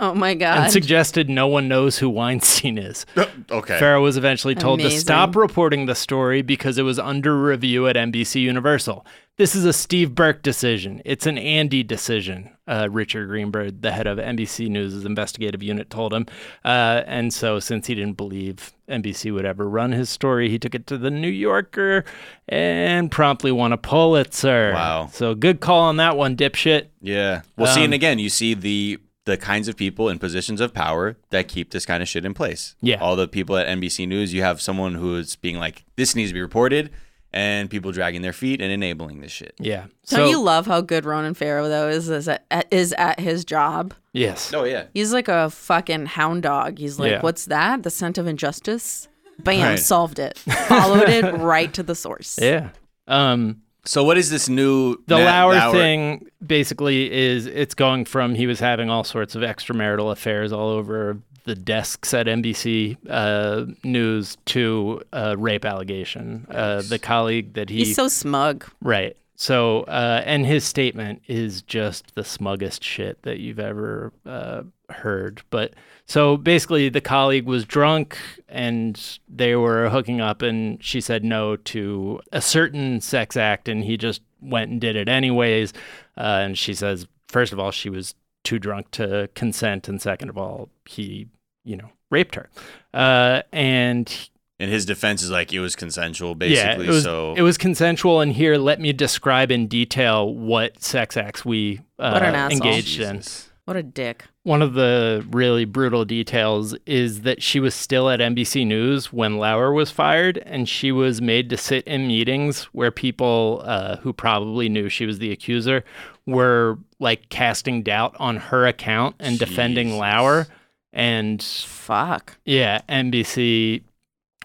oh 0.10 0.14
my 0.14 0.34
god. 0.34 0.58
And 0.58 0.72
suggested 0.72 1.28
no 1.28 1.46
one 1.46 1.68
knows 1.68 1.98
who 1.98 2.08
Weinstein 2.08 2.78
is. 2.78 3.06
okay. 3.50 3.78
Farrow 3.78 4.02
was 4.02 4.16
eventually 4.16 4.54
told 4.54 4.80
to 4.80 4.90
stop 4.90 5.36
reporting 5.36 5.86
the 5.86 5.94
story 5.94 6.42
because 6.42 6.78
it 6.78 6.82
was 6.82 6.98
under 6.98 7.40
review 7.40 7.86
at 7.86 7.96
NBC 7.96 8.40
Universal. 8.40 9.06
This 9.36 9.54
is 9.54 9.64
a 9.64 9.72
Steve 9.72 10.14
Burke 10.14 10.42
decision. 10.42 11.00
It's 11.06 11.24
an 11.24 11.38
Andy 11.38 11.82
decision, 11.82 12.50
uh, 12.68 12.88
Richard 12.90 13.28
Greenberg, 13.28 13.80
the 13.80 13.90
head 13.90 14.06
of 14.06 14.18
NBC 14.18 14.68
News' 14.68 15.04
investigative 15.06 15.62
unit, 15.62 15.88
told 15.88 16.12
him. 16.12 16.26
Uh, 16.62 17.02
and 17.06 17.32
so, 17.32 17.58
since 17.58 17.86
he 17.86 17.94
didn't 17.94 18.18
believe 18.18 18.72
NBC 18.86 19.32
would 19.32 19.46
ever 19.46 19.66
run 19.66 19.92
his 19.92 20.10
story, 20.10 20.50
he 20.50 20.58
took 20.58 20.74
it 20.74 20.86
to 20.88 20.98
the 20.98 21.10
New 21.10 21.30
Yorker 21.30 22.04
and 22.48 23.10
promptly 23.10 23.50
won 23.50 23.72
a 23.72 23.78
Pulitzer. 23.78 24.72
Wow. 24.74 25.08
So, 25.10 25.34
good 25.34 25.60
call 25.60 25.80
on 25.84 25.96
that 25.96 26.18
one, 26.18 26.36
dipshit. 26.36 26.88
Yeah. 27.00 27.40
Well, 27.56 27.72
see, 27.74 27.80
Um, 27.80 27.84
and 27.86 27.94
again, 27.94 28.18
you 28.18 28.28
see 28.28 28.52
the 28.52 28.98
the 29.30 29.36
kinds 29.36 29.68
of 29.68 29.76
people 29.76 30.08
in 30.08 30.18
positions 30.18 30.60
of 30.60 30.74
power 30.74 31.16
that 31.30 31.48
keep 31.48 31.70
this 31.70 31.86
kind 31.86 32.02
of 32.02 32.08
shit 32.08 32.24
in 32.24 32.34
place. 32.34 32.74
Yeah. 32.82 32.96
All 33.00 33.16
the 33.16 33.28
people 33.28 33.56
at 33.56 33.66
NBC 33.66 34.06
News, 34.08 34.34
you 34.34 34.42
have 34.42 34.60
someone 34.60 34.94
who 34.94 35.16
is 35.16 35.36
being 35.36 35.56
like, 35.58 35.84
"This 35.96 36.14
needs 36.14 36.30
to 36.30 36.34
be 36.34 36.40
reported," 36.40 36.90
and 37.32 37.70
people 37.70 37.92
dragging 37.92 38.22
their 38.22 38.32
feet 38.32 38.60
and 38.60 38.72
enabling 38.72 39.20
this 39.20 39.30
shit. 39.32 39.54
Yeah. 39.58 39.86
Don't 40.08 40.20
so, 40.20 40.28
you 40.28 40.40
love 40.42 40.66
how 40.66 40.80
good 40.80 41.04
Ronan 41.04 41.34
Farrow 41.34 41.68
though 41.68 41.88
is 41.88 42.08
is 42.10 42.28
at, 42.28 42.66
is 42.70 42.92
at 42.98 43.20
his 43.20 43.44
job? 43.44 43.94
Yes. 44.12 44.52
Oh 44.52 44.64
yeah. 44.64 44.84
He's 44.94 45.12
like 45.12 45.28
a 45.28 45.48
fucking 45.50 46.06
hound 46.06 46.42
dog. 46.42 46.78
He's 46.78 46.98
like, 46.98 47.12
Yeah. 47.12 47.20
"What's 47.22 47.44
that? 47.46 47.82
The 47.84 47.90
scent 47.90 48.18
of 48.18 48.26
injustice." 48.26 49.06
Bam, 49.38 49.62
Right. 49.62 49.78
solved 49.78 50.18
it. 50.18 50.36
Followed 50.68 51.08
it 51.08 51.24
right 51.36 51.72
to 51.72 51.82
the 51.82 51.94
source. 51.94 52.38
Yeah. 52.42 52.70
Um, 53.08 53.62
So 53.84 54.04
what 54.04 54.18
is 54.18 54.30
this 54.30 54.48
new 54.48 54.96
the 55.06 55.16
Matt 55.16 55.46
Lauer, 55.46 55.72
thing 55.72 56.28
basically 56.44 57.10
is 57.10 57.46
it's 57.46 57.74
going 57.74 58.04
from 58.04 58.34
he 58.34 58.46
was 58.46 58.60
having 58.60 58.90
all 58.90 59.04
sorts 59.04 59.34
of 59.34 59.42
extramarital 59.42 60.12
affairs 60.12 60.52
all 60.52 60.68
over 60.68 61.18
the 61.44 61.54
desks 61.54 62.12
at 62.12 62.26
NBC 62.26 62.96
uh, 63.08 63.64
News 63.82 64.36
to 64.46 65.02
a 65.12 65.36
rape 65.36 65.64
allegation. 65.64 66.46
Uh, 66.50 66.82
the 66.82 66.98
colleague 66.98 67.54
that 67.54 67.70
he 67.70 67.78
He's 67.78 67.96
so 67.96 68.08
smug. 68.08 68.66
right. 68.82 69.16
So 69.40 69.84
uh, 69.84 70.22
and 70.26 70.44
his 70.44 70.64
statement 70.64 71.22
is 71.26 71.62
just 71.62 72.14
the 72.14 72.24
smuggest 72.24 72.84
shit 72.84 73.22
that 73.22 73.38
you've 73.38 73.58
ever 73.58 74.12
uh, 74.26 74.64
heard. 74.90 75.40
But 75.48 75.72
so 76.04 76.36
basically, 76.36 76.90
the 76.90 77.00
colleague 77.00 77.46
was 77.46 77.64
drunk 77.64 78.18
and 78.50 79.18
they 79.30 79.56
were 79.56 79.88
hooking 79.88 80.20
up, 80.20 80.42
and 80.42 80.84
she 80.84 81.00
said 81.00 81.24
no 81.24 81.56
to 81.56 82.20
a 82.32 82.42
certain 82.42 83.00
sex 83.00 83.34
act, 83.34 83.66
and 83.66 83.82
he 83.82 83.96
just 83.96 84.20
went 84.42 84.72
and 84.72 84.78
did 84.78 84.94
it 84.94 85.08
anyways. 85.08 85.72
Uh, 86.18 86.42
and 86.44 86.58
she 86.58 86.74
says, 86.74 87.06
first 87.26 87.54
of 87.54 87.58
all, 87.58 87.70
she 87.70 87.88
was 87.88 88.14
too 88.44 88.58
drunk 88.58 88.90
to 88.90 89.30
consent, 89.34 89.88
and 89.88 90.02
second 90.02 90.28
of 90.28 90.36
all, 90.36 90.68
he, 90.84 91.28
you 91.64 91.76
know, 91.76 91.88
raped 92.10 92.34
her. 92.34 92.50
Uh, 92.92 93.40
and 93.52 94.28
And 94.60 94.70
his 94.70 94.84
defense 94.84 95.22
is 95.22 95.30
like 95.30 95.52
it 95.54 95.60
was 95.60 95.74
consensual, 95.74 96.30
yeah, 96.32 96.34
basically. 96.76 96.86
it 96.86 96.90
was, 96.90 97.02
so 97.02 97.34
it 97.34 97.40
was 97.42 97.56
consensual. 97.56 98.20
And 98.20 98.30
here, 98.32 98.58
let 98.58 98.78
me 98.78 98.92
describe 98.92 99.50
in 99.50 99.66
detail 99.66 100.32
what 100.34 100.82
sex 100.82 101.16
acts 101.16 101.44
we 101.46 101.80
uh, 101.98 102.10
What 102.12 102.22
an 102.22 102.34
asshole. 102.34 102.56
engaged 102.68 103.00
in. 103.00 103.22
What 103.64 103.76
a 103.76 103.82
dick. 103.82 104.26
One 104.42 104.62
of 104.62 104.74
the 104.74 105.24
really 105.30 105.64
brutal 105.64 106.04
details 106.04 106.74
is 106.86 107.22
that 107.22 107.42
she 107.42 107.58
was 107.60 107.74
still 107.74 108.10
at 108.10 108.20
NBC 108.20 108.66
News 108.66 109.12
when 109.12 109.38
Lauer 109.38 109.72
was 109.72 109.90
fired, 109.90 110.38
and 110.44 110.68
she 110.68 110.92
was 110.92 111.22
made 111.22 111.48
to 111.50 111.56
sit 111.56 111.84
in 111.86 112.06
meetings 112.08 112.64
where 112.72 112.90
people 112.90 113.62
uh, 113.64 113.96
who 113.98 114.12
probably 114.12 114.68
knew 114.68 114.88
she 114.88 115.06
was 115.06 115.20
the 115.20 115.30
accuser 115.30 115.84
were 116.26 116.78
like 116.98 117.28
casting 117.30 117.82
doubt 117.82 118.14
on 118.18 118.36
her 118.36 118.66
account 118.66 119.16
and 119.20 119.38
defending 119.38 119.86
Jesus. 119.88 120.00
Lauer. 120.00 120.46
And 120.92 121.40
Fuck. 121.42 122.36
yeah, 122.44 122.80
NBC 122.88 123.84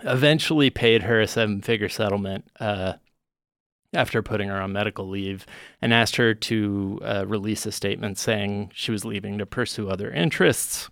eventually 0.04 0.70
paid 0.70 1.04
her 1.04 1.22
a 1.22 1.28
seven 1.28 1.62
figure 1.62 1.90
settlement 1.90 2.46
uh, 2.60 2.94
after 3.94 4.22
putting 4.22 4.50
her 4.50 4.60
on 4.62 4.74
medical 4.74 5.08
leave 5.08 5.46
and 5.82 5.94
asked 5.94 6.18
her 6.18 6.34
to 6.34 7.00
uh, 7.04 7.24
release 7.28 7.66
a 7.66 7.72
statement 7.72 8.18
saying 8.18 8.72
she 8.74 8.92
was 8.92 9.06
leaving 9.06 9.38
to 9.38 9.46
pursue 9.46 9.90
other 9.90 10.12
interests 10.12 10.90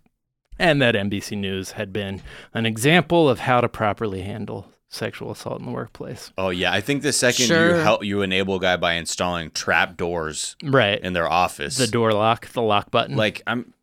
and 0.57 0.81
that 0.81 0.95
NBC 0.95 1.37
News 1.37 1.71
had 1.71 1.91
been 1.91 2.21
an 2.53 2.65
example 2.65 3.27
of 3.27 3.39
how 3.39 3.59
to 3.59 3.67
properly 3.67 4.21
handle 4.21 4.67
sexual 4.87 5.31
assault 5.31 5.59
in 5.59 5.65
the 5.65 5.71
workplace. 5.71 6.31
Oh 6.37 6.49
yeah, 6.49 6.71
I 6.71 6.79
think 6.79 7.01
the 7.01 7.11
second 7.11 7.49
you 7.49 7.55
help 7.73 8.03
you 8.05 8.21
enable 8.21 8.55
a 8.55 8.59
guy 8.59 8.77
by 8.77 8.93
installing 8.93 9.49
trap 9.51 9.97
doors 9.97 10.55
Right. 10.63 11.01
in 11.01 11.13
their 11.13 11.27
office, 11.29 11.77
the 11.77 11.87
door 11.87 12.13
lock, 12.13 12.47
the 12.49 12.61
lock 12.61 12.91
button. 12.91 13.15
like 13.17 13.41
I'm, 13.47 13.73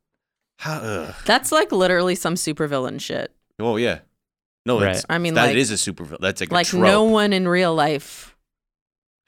how? 0.58 0.76
Ugh. 0.78 1.14
That's 1.26 1.50
like 1.50 1.72
literally 1.72 2.14
some 2.14 2.36
supervillain 2.36 3.00
shit. 3.00 3.34
Oh 3.58 3.76
yeah, 3.76 3.98
no, 4.66 4.80
Right. 4.80 4.96
it's, 4.96 5.06
I 5.08 5.18
mean, 5.18 5.34
that 5.34 5.46
like- 5.48 5.56
is 5.56 5.70
a 5.70 5.76
super. 5.78 6.04
That's 6.20 6.40
like, 6.40 6.50
a 6.50 6.54
Like 6.54 6.66
trope. 6.66 6.82
no 6.82 7.04
one 7.04 7.32
in 7.32 7.46
real 7.48 7.74
life. 7.74 8.36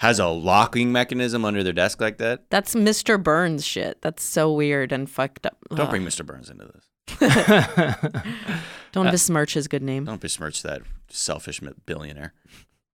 has 0.01 0.18
a 0.18 0.26
locking 0.26 0.91
mechanism 0.91 1.45
under 1.45 1.62
their 1.62 1.72
desk 1.72 2.01
like 2.01 2.18
that. 2.18 2.51
That's 2.51 2.74
Mr. 2.74 3.22
Burns 3.22 3.64
shit. 3.64 4.03
That's 4.03 4.22
so 4.24 4.53
weird 4.53 4.91
and 4.93 5.09
fucked 5.09 5.47
up. 5.47 5.57
Don't 5.70 5.80
Ugh. 5.80 5.91
bring 5.91 6.03
Mr. 6.05 6.26
Burns 6.26 6.51
into 6.51 6.64
this. 6.66 6.89
Don't 8.93 9.11
besmirch 9.11 9.55
his 9.55 9.68
good 9.68 9.83
name. 9.83 10.05
Don't 10.05 10.20
besmirch 10.20 10.62
that 10.62 10.83
selfish 11.09 11.61
billionaire. 11.87 12.33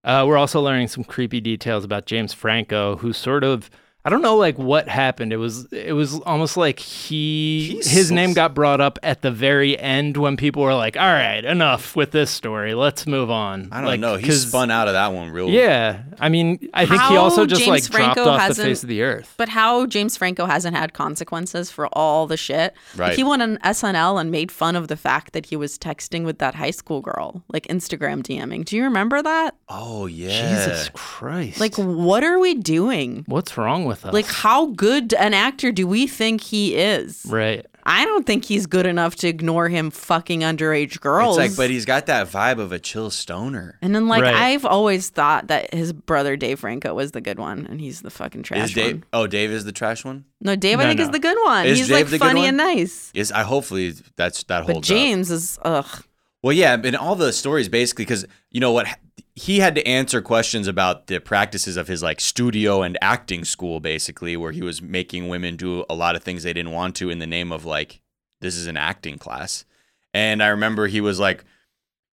Uh, 0.03 0.23
we're 0.27 0.37
also 0.37 0.61
learning 0.61 0.87
some 0.87 1.03
creepy 1.03 1.41
details 1.41 1.83
about 1.83 2.05
James 2.05 2.31
Franco, 2.33 2.95
who 2.97 3.11
sort 3.11 3.43
of 3.43 3.69
I 4.05 4.09
don't 4.09 4.21
know 4.21 4.37
like 4.37 4.57
what 4.57 4.87
happened. 4.87 5.33
It 5.33 5.37
was 5.37 5.65
it 5.73 5.91
was 5.93 6.19
almost 6.21 6.55
like 6.55 6.79
he 6.79 7.73
He's 7.75 7.87
his 7.91 8.11
name 8.11 8.31
got 8.33 8.53
brought 8.55 8.79
up 8.79 8.97
at 9.03 9.21
the 9.21 9.29
very 9.29 9.77
end 9.77 10.15
when 10.15 10.37
people 10.37 10.63
were 10.63 10.73
like, 10.73 10.95
"All 10.95 11.03
right, 11.03 11.43
enough 11.43 11.97
with 11.97 12.11
this 12.11 12.31
story. 12.31 12.73
Let's 12.73 13.05
move 13.05 13.29
on." 13.29 13.67
I 13.73 13.81
don't 13.81 13.87
like, 13.89 13.99
know. 13.99 14.15
He 14.15 14.25
'cause- 14.27 14.47
spun 14.47 14.71
out 14.71 14.87
of 14.87 14.93
that 14.93 15.11
one 15.11 15.29
real. 15.31 15.49
Yeah, 15.49 16.03
I 16.17 16.29
mean, 16.29 16.69
I 16.73 16.85
think 16.85 17.01
he 17.03 17.17
also 17.17 17.45
just 17.45 17.61
James 17.61 17.69
like 17.69 17.83
dropped 18.15 18.19
off 18.19 18.47
the 18.47 18.55
face 18.63 18.83
of 18.83 18.89
the 18.89 19.01
earth. 19.01 19.33
But 19.35 19.49
how 19.49 19.85
James 19.85 20.15
Franco 20.15 20.45
hasn't 20.45 20.77
had 20.77 20.93
consequences 20.93 21.69
for 21.69 21.87
all 21.87 22.25
the 22.25 22.37
shit. 22.37 22.73
Like, 22.93 22.99
Right. 22.99 23.15
he 23.17 23.23
went 23.25 23.41
on 23.41 23.57
SNL 23.65 24.17
and 24.17 24.31
made 24.31 24.49
fun 24.49 24.77
of 24.77 24.87
the 24.87 24.97
fact 24.97 25.33
that 25.33 25.47
he 25.47 25.57
was 25.57 25.77
texting 25.77 26.23
with 26.23 26.39
that 26.39 26.55
high 26.55 26.71
school 26.71 27.01
girl, 27.01 27.43
like 27.51 27.67
Instagram 27.67 28.23
DMing. 28.23 28.63
Do 28.63 28.77
you 28.77 28.83
remember 28.85 29.21
that? 29.21 29.55
Oh 29.67 30.05
yeah. 30.05 30.63
Jesus 30.65 30.89
Christ! 30.93 31.59
Like, 31.59 31.75
what 31.75 32.23
are 32.23 32.39
we 32.39 32.53
doing? 32.55 33.25
what's 33.27 33.57
wrong 33.57 33.85
with 33.89 34.05
us? 34.05 34.13
Like, 34.13 34.27
how 34.27 34.67
good 34.67 35.13
an 35.15 35.33
actor 35.33 35.73
do 35.73 35.85
we 35.85 36.07
think 36.07 36.39
he 36.41 36.75
is? 36.75 37.25
right? 37.27 37.65
I 37.85 38.05
don't 38.05 38.23
think 38.23 38.45
he's 38.45 38.67
good 38.67 38.85
enough 38.85 39.15
to 39.15 39.27
ignore 39.27 39.67
him 39.67 39.89
fucking 39.89 40.41
underage 40.41 40.99
girls. 40.99 41.37
It's 41.39 41.49
like, 41.51 41.57
but 41.57 41.71
he's 41.71 41.85
got 41.85 42.05
that 42.05 42.27
vibe 42.27 42.59
of 42.59 42.71
a 42.71 42.77
chill 42.77 43.09
stoner. 43.09 43.79
and 43.81 43.95
then, 43.95 44.07
like, 44.07 44.21
Right. 44.21 44.35
I've 44.35 44.63
always 44.65 45.09
thought 45.09 45.47
that 45.47 45.73
his 45.73 45.91
brother 45.91 46.37
Dave 46.37 46.59
Franco 46.59 46.93
was 46.93 47.13
the 47.13 47.21
good 47.21 47.39
one, 47.39 47.65
and 47.67 47.81
he's 47.81 48.01
the 48.01 48.11
fucking 48.11 48.43
trash 48.43 48.65
Is 48.69 48.75
Dave? 48.75 48.95
one. 48.97 49.03
Oh, 49.13 49.25
Dave 49.25 49.49
is 49.49 49.65
the 49.65 49.71
trash 49.71 50.05
one. 50.05 50.25
No, 50.39 50.55
Dave, 50.55 50.79
I 50.79 50.83
No, 50.83 50.89
think, 50.89 50.99
is 50.99 51.09
the 51.09 51.19
good 51.19 51.37
one. 51.45 51.65
Is 51.65 51.79
he's 51.79 51.87
Dave 51.87 51.95
like 51.97 52.05
the 52.07 52.11
good 52.19 52.25
funny 52.27 52.41
one? 52.41 52.49
and 52.49 52.57
nice. 52.57 53.11
Is 53.15 53.31
I 53.31 53.41
hopefully 53.41 53.95
that's 54.17 54.43
that 54.43 54.67
But 54.67 54.73
holds 54.73 54.91
up. 54.91 54.95
James 54.95 55.31
is 55.31 55.57
ugh. 55.63 56.03
Well, 56.41 56.53
yeah, 56.53 56.77
and 56.81 56.95
all 56.95 57.15
the 57.15 57.33
stories 57.33 57.67
basically 57.67 58.05
because 58.05 58.25
you 58.49 58.59
know 58.59 58.71
what 58.71 58.87
he 59.35 59.59
had 59.59 59.75
to 59.75 59.87
answer 59.87 60.21
questions 60.21 60.67
about 60.67 61.07
the 61.07 61.19
practices 61.19 61.77
of 61.77 61.87
his 61.87 62.03
like 62.03 62.19
studio 62.19 62.81
and 62.81 62.97
acting 63.01 63.45
school, 63.45 63.79
basically, 63.79 64.35
where 64.35 64.51
he 64.51 64.61
was 64.61 64.81
making 64.81 65.29
women 65.29 65.55
do 65.55 65.85
a 65.89 65.95
lot 65.95 66.15
of 66.15 66.23
things 66.23 66.43
they 66.43 66.53
didn't 66.53 66.71
want 66.71 66.95
to 66.97 67.09
in 67.09 67.19
the 67.19 67.27
name 67.27 67.51
of 67.51 67.65
like 67.65 68.01
this 68.41 68.55
is 68.55 68.67
an 68.67 68.77
acting 68.77 69.17
class. 69.17 69.65
And 70.13 70.41
I 70.41 70.47
remember 70.47 70.87
he 70.87 71.01
was 71.01 71.19
like, 71.19 71.45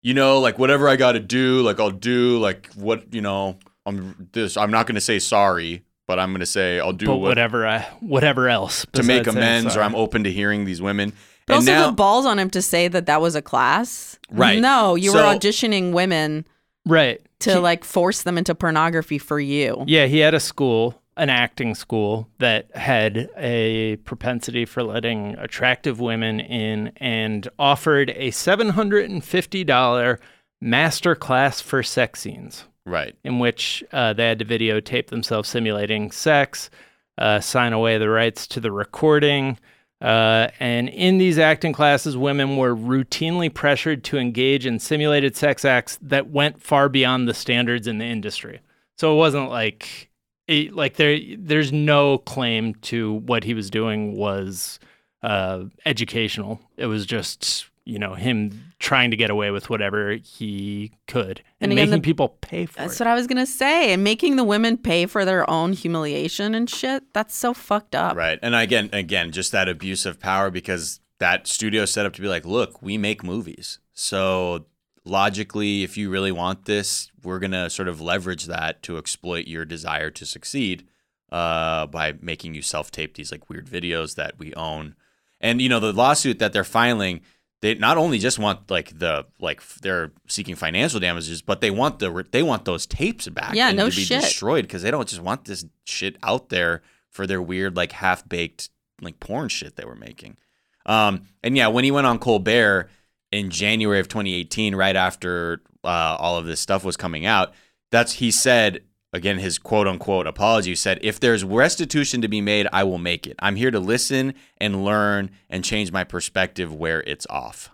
you 0.02 0.14
know, 0.14 0.38
like 0.38 0.58
whatever 0.58 0.88
I 0.88 0.96
got 0.96 1.12
to 1.12 1.20
do, 1.20 1.62
like 1.62 1.80
I'll 1.80 1.90
do, 1.90 2.38
like 2.38 2.72
what 2.74 3.12
you 3.12 3.20
know, 3.20 3.58
I'm 3.84 4.28
this. 4.32 4.56
I'm 4.56 4.70
not 4.70 4.86
gonna 4.86 5.00
say 5.00 5.18
sorry, 5.18 5.84
but 6.06 6.18
I'm 6.18 6.32
gonna 6.32 6.46
say 6.46 6.78
I'll 6.78 6.92
do 6.92 7.08
what, 7.08 7.20
whatever, 7.20 7.66
I, 7.66 7.80
whatever 8.00 8.48
else 8.48 8.86
to 8.92 9.02
make 9.02 9.26
amends, 9.26 9.76
or. 9.76 9.82
I'm 9.82 9.94
open 9.94 10.24
to 10.24 10.32
hearing 10.32 10.64
these 10.64 10.82
women. 10.82 11.12
But 11.46 11.54
and 11.54 11.60
also 11.60 11.72
now, 11.72 11.86
the 11.86 11.92
balls 11.92 12.26
on 12.26 12.38
him 12.38 12.50
to 12.50 12.62
say 12.62 12.88
that 12.88 13.06
that 13.06 13.20
was 13.20 13.34
a 13.34 13.42
class. 13.42 14.18
Right. 14.30 14.60
No, 14.60 14.94
you 14.94 15.12
were 15.12 15.20
auditioning 15.20 15.92
women 15.92 16.46
right 16.84 17.20
to 17.40 17.52
He- 17.52 17.58
like 17.58 17.84
force 17.84 18.22
them 18.22 18.38
into 18.38 18.54
pornography 18.54 19.18
for 19.18 19.38
you. 19.38 19.84
Yeah, 19.86 20.06
he 20.06 20.18
had 20.18 20.34
a 20.34 20.40
school, 20.40 21.00
an 21.16 21.30
acting 21.30 21.74
school 21.74 22.28
that 22.38 22.74
had 22.74 23.30
a 23.36 23.96
propensity 23.98 24.64
for 24.64 24.82
letting 24.82 25.36
attractive 25.38 26.00
women 26.00 26.40
in 26.40 26.92
and 26.96 27.48
offered 27.58 28.10
a 28.10 28.30
$750 28.30 30.18
master 30.60 31.14
class 31.14 31.60
for 31.60 31.82
sex 31.82 32.20
scenes 32.20 32.64
right. 32.84 33.14
in 33.24 33.38
which 33.38 33.84
uh, 33.92 34.12
they 34.14 34.26
had 34.26 34.38
to 34.38 34.44
videotape 34.44 35.08
themselves 35.08 35.48
simulating 35.48 36.10
sex, 36.10 36.70
uh, 37.18 37.40
sign 37.40 37.72
away 37.72 37.98
the 37.98 38.08
rights 38.08 38.46
to 38.48 38.60
the 38.60 38.72
recording. 38.72 39.58
Uh, 40.00 40.48
and 40.60 40.88
in 40.90 41.18
these 41.18 41.38
acting 41.38 41.72
classes, 41.72 42.16
women 42.16 42.56
were 42.56 42.76
routinely 42.76 43.52
pressured 43.52 44.04
to 44.04 44.18
engage 44.18 44.66
in 44.66 44.78
simulated 44.78 45.34
sex 45.36 45.64
acts 45.64 45.98
that 46.02 46.28
went 46.28 46.60
far 46.60 46.88
beyond 46.88 47.26
the 47.26 47.34
standards 47.34 47.86
in 47.86 47.98
the 47.98 48.04
industry. 48.04 48.60
So 48.98 49.14
it 49.14 49.16
wasn't 49.16 49.48
like, 49.48 50.10
it, 50.46 50.74
like 50.74 50.96
there, 50.96 51.18
there's 51.38 51.72
no 51.72 52.18
claim 52.18 52.74
to 52.82 53.14
what 53.14 53.44
he 53.44 53.54
was 53.54 53.70
doing 53.70 54.16
was 54.16 54.78
uh, 55.22 55.64
educational. 55.86 56.60
It 56.76 56.86
was 56.86 57.06
just, 57.06 57.66
you 57.84 57.98
know, 57.98 58.14
him 58.14 58.65
trying 58.78 59.10
to 59.10 59.16
get 59.16 59.30
away 59.30 59.50
with 59.50 59.70
whatever 59.70 60.12
he 60.16 60.92
could 61.08 61.42
and, 61.60 61.70
And 61.70 61.72
again, 61.72 61.88
making 61.88 62.02
the- 62.02 62.04
people 62.04 62.28
pay 62.40 62.66
for 62.66 62.74
That's 62.74 62.76
it. 62.76 62.88
That's 62.88 63.00
what 63.00 63.06
I 63.06 63.14
was 63.14 63.26
gonna 63.26 63.46
say. 63.46 63.92
And 63.92 64.04
making 64.04 64.36
the 64.36 64.44
women 64.44 64.76
pay 64.76 65.06
for 65.06 65.24
their 65.24 65.48
own 65.48 65.72
humiliation 65.72 66.54
and 66.54 66.68
shit. 66.68 67.04
That's 67.14 67.34
so 67.34 67.54
fucked 67.54 67.94
up. 67.94 68.16
Right. 68.16 68.38
And 68.42 68.54
again, 68.54 68.90
again, 68.92 69.32
just 69.32 69.50
that 69.52 69.68
abuse 69.68 70.04
of 70.04 70.20
power 70.20 70.50
because 70.50 71.00
that 71.18 71.46
studio 71.46 71.86
set 71.86 72.04
up 72.04 72.12
to 72.14 72.20
be 72.20 72.28
like, 72.28 72.44
look, 72.44 72.82
we 72.82 72.98
make 72.98 73.24
movies. 73.24 73.78
So 73.94 74.66
logically, 75.06 75.82
if 75.82 75.96
you 75.96 76.10
really 76.10 76.32
want 76.32 76.66
this, 76.66 77.10
we're 77.22 77.38
gonna 77.38 77.70
sort 77.70 77.88
of 77.88 78.00
leverage 78.00 78.44
that 78.44 78.82
to 78.82 78.98
exploit 78.98 79.46
your 79.46 79.64
desire 79.64 80.10
to 80.10 80.26
succeed 80.26 80.86
uh, 81.32 81.86
by 81.86 82.12
making 82.20 82.54
you 82.54 82.60
self-tape 82.62 83.14
these 83.14 83.32
like 83.32 83.48
weird 83.48 83.66
videos 83.66 84.16
that 84.16 84.38
we 84.38 84.52
own. 84.54 84.94
And 85.40 85.62
you 85.62 85.68
know, 85.68 85.80
the 85.80 85.92
lawsuit 85.92 86.38
that 86.40 86.52
they're 86.52 86.64
filing, 86.64 87.20
they 87.62 87.74
not 87.74 87.96
only 87.96 88.18
just 88.18 88.38
want 88.38 88.70
like 88.70 88.98
the 88.98 89.26
like 89.40 89.62
they're 89.82 90.12
seeking 90.28 90.54
financial 90.54 91.00
damages, 91.00 91.42
but 91.42 91.60
they 91.60 91.70
want 91.70 91.98
the 91.98 92.24
they 92.30 92.42
want 92.42 92.64
those 92.64 92.86
tapes 92.86 93.28
back 93.28 93.54
Yeah, 93.54 93.68
and 93.68 93.76
no 93.76 93.88
to 93.90 93.96
be 93.96 94.02
shit. 94.02 94.20
destroyed 94.22 94.62
because 94.64 94.82
they 94.82 94.90
don't 94.90 95.08
just 95.08 95.22
want 95.22 95.44
this 95.46 95.64
shit 95.84 96.16
out 96.22 96.48
there 96.50 96.82
for 97.10 97.26
their 97.26 97.40
weird 97.40 97.76
like 97.76 97.92
half 97.92 98.28
baked 98.28 98.68
like 99.00 99.20
porn 99.20 99.48
shit 99.48 99.76
they 99.76 99.84
were 99.84 99.94
making. 99.96 100.36
Um, 100.84 101.22
and 101.42 101.56
yeah, 101.56 101.68
when 101.68 101.84
he 101.84 101.90
went 101.90 102.06
on 102.06 102.18
Colbert 102.18 102.88
in 103.32 103.50
January 103.50 103.98
of 104.00 104.08
2018, 104.08 104.74
right 104.74 104.94
after 104.94 105.62
uh, 105.82 106.16
all 106.18 106.36
of 106.38 106.46
this 106.46 106.60
stuff 106.60 106.84
was 106.84 106.96
coming 106.96 107.26
out, 107.26 107.52
that's 107.90 108.12
he 108.12 108.30
said 108.30 108.82
again, 109.12 109.38
his 109.38 109.58
quote 109.58 109.86
unquote 109.86 110.26
apology 110.26 110.74
said, 110.74 110.98
"If 111.02 111.20
there's 111.20 111.44
restitution 111.44 112.20
to 112.22 112.28
be 112.28 112.40
made, 112.40 112.68
I 112.72 112.84
will 112.84 112.98
make 112.98 113.26
it. 113.26 113.36
I'm 113.38 113.56
here 113.56 113.70
to 113.70 113.80
listen 113.80 114.34
and 114.58 114.84
learn 114.84 115.30
and 115.48 115.64
change 115.64 115.92
my 115.92 116.04
perspective 116.04 116.74
where 116.74 117.02
it's 117.02 117.26
off." 117.28 117.70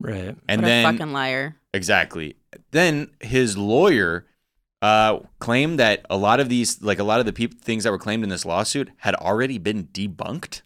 Right. 0.00 0.36
And 0.48 0.62
what 0.62 0.68
then 0.68 0.84
a 0.86 0.92
fucking 0.92 1.12
liar. 1.12 1.56
Exactly. 1.74 2.36
Then 2.70 3.10
his 3.20 3.58
lawyer 3.58 4.26
uh, 4.80 5.20
claimed 5.38 5.78
that 5.78 6.06
a 6.08 6.16
lot 6.16 6.40
of 6.40 6.48
these, 6.48 6.80
like 6.82 6.98
a 6.98 7.04
lot 7.04 7.20
of 7.20 7.26
the 7.26 7.32
peop- 7.32 7.60
things 7.60 7.84
that 7.84 7.90
were 7.90 7.98
claimed 7.98 8.22
in 8.22 8.30
this 8.30 8.46
lawsuit, 8.46 8.90
had 8.98 9.14
already 9.16 9.58
been 9.58 9.84
debunked. 9.88 10.62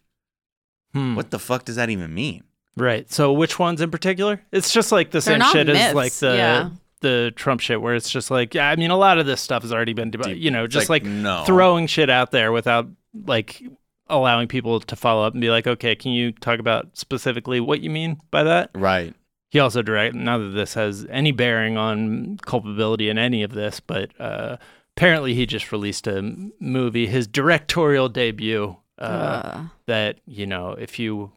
Hmm. 0.93 1.15
What 1.15 1.31
the 1.31 1.39
fuck 1.39 1.65
does 1.65 1.75
that 1.77 1.89
even 1.89 2.13
mean? 2.13 2.43
Right. 2.77 3.11
So 3.11 3.33
which 3.33 3.59
ones 3.59 3.81
in 3.81 3.91
particular? 3.91 4.41
It's 4.51 4.71
just 4.71 4.91
like 4.91 5.07
the 5.09 5.13
They're 5.13 5.21
same 5.33 5.39
not 5.39 5.51
shit 5.53 5.69
as 5.69 5.95
like 5.95 6.13
the 6.13 6.35
yeah. 6.35 6.69
The 7.03 7.31
Trump 7.35 7.61
shit 7.61 7.81
where 7.81 7.93
it's 7.93 8.09
just 8.09 8.31
like 8.31 8.55
yeah, 8.55 8.69
I 8.69 8.75
mean 8.75 8.89
a 8.89 8.97
lot 8.97 9.19
of 9.19 9.27
this 9.27 9.41
stuff 9.41 9.61
has 9.61 9.71
already 9.71 9.93
been 9.93 10.09
debunked. 10.09 10.39
You 10.39 10.49
know, 10.49 10.65
just 10.65 10.89
like, 10.89 11.03
no 11.03 11.43
throwing 11.45 11.85
shit 11.85 12.09
out 12.09 12.31
there 12.31 12.51
without 12.51 12.87
like 13.25 13.61
allowing 14.07 14.47
people 14.47 14.79
to 14.79 14.95
follow 14.95 15.23
up 15.23 15.33
and 15.33 15.41
be 15.41 15.51
like, 15.51 15.67
"Okay, 15.67 15.95
can 15.95 16.13
you 16.13 16.31
talk 16.31 16.59
about 16.59 16.97
specifically 16.97 17.59
what 17.59 17.81
you 17.81 17.91
mean 17.91 18.17
by 18.31 18.43
that?" 18.43 18.71
right. 18.73 19.13
He 19.51 19.59
also 19.59 19.83
direct 19.83 20.15
not 20.15 20.39
that 20.39 20.49
this 20.55 20.73
has 20.73 21.05
any 21.11 21.31
bearing 21.31 21.77
on 21.77 22.37
culpability 22.37 23.09
in 23.09 23.19
any 23.19 23.43
of 23.43 23.51
this, 23.51 23.79
but 23.79 24.09
uh, 24.19 24.57
apparently 24.97 25.35
he 25.35 25.45
just 25.45 25.71
released 25.71 26.07
a 26.07 26.49
movie, 26.59 27.05
his 27.05 27.27
directorial 27.27 28.09
debut. 28.09 28.77
Uh, 28.99 29.41
Ugh. 29.43 29.69
that 29.87 30.19
you 30.25 30.45
know, 30.45 30.71
if 30.71 30.99
you 30.99 31.31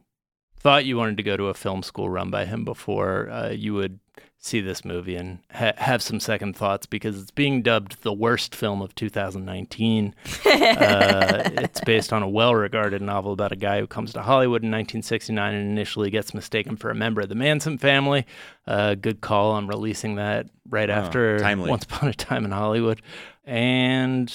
thought 0.58 0.84
you 0.84 0.96
wanted 0.96 1.16
to 1.16 1.22
go 1.22 1.36
to 1.36 1.44
a 1.44 1.54
film 1.54 1.82
school 1.82 2.08
run 2.10 2.30
by 2.30 2.44
him 2.44 2.64
before, 2.64 3.30
uh, 3.30 3.50
you 3.50 3.72
would 3.72 3.98
see 4.38 4.60
this 4.60 4.84
movie 4.84 5.16
and 5.16 5.40
ha- 5.52 5.72
have 5.76 6.02
some 6.02 6.20
second 6.20 6.56
thoughts 6.56 6.86
because 6.86 7.20
it's 7.20 7.30
being 7.30 7.62
dubbed 7.62 8.02
the 8.02 8.12
worst 8.12 8.54
film 8.54 8.80
of 8.80 8.94
2019. 8.94 10.14
uh, 10.46 11.50
it's 11.54 11.80
based 11.80 12.12
on 12.12 12.22
a 12.22 12.28
well-regarded 12.28 13.02
novel 13.02 13.32
about 13.32 13.52
a 13.52 13.56
guy 13.56 13.80
who 13.80 13.86
comes 13.86 14.12
to 14.12 14.22
Hollywood 14.22 14.62
in 14.62 14.70
1969 14.70 15.54
and 15.54 15.70
initially 15.70 16.10
gets 16.10 16.32
mistaken 16.32 16.76
for 16.76 16.90
a 16.90 16.94
member 16.94 17.22
of 17.22 17.28
the 17.28 17.34
Manson 17.34 17.76
family. 17.76 18.24
Uh, 18.66 18.94
good 18.94 19.20
call 19.20 19.50
on 19.52 19.66
releasing 19.66 20.14
that 20.16 20.46
right 20.68 20.90
after 20.90 21.38
timely. 21.38 21.70
Once 21.70 21.84
Upon 21.84 22.08
a 22.08 22.14
Time 22.14 22.44
in 22.44 22.52
Hollywood, 22.52 23.02
and 23.44 24.32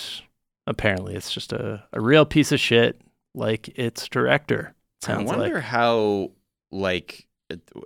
apparently 0.68 1.16
it's 1.16 1.34
just 1.34 1.54
a, 1.54 1.84
a 1.94 2.02
real 2.02 2.26
piece 2.26 2.52
of 2.52 2.60
shit, 2.60 3.02
like 3.34 3.70
its 3.78 4.08
director. 4.08 4.76
I 5.08 5.18
wonder 5.24 5.56
like. 5.56 5.64
how 5.64 6.32
like 6.72 7.28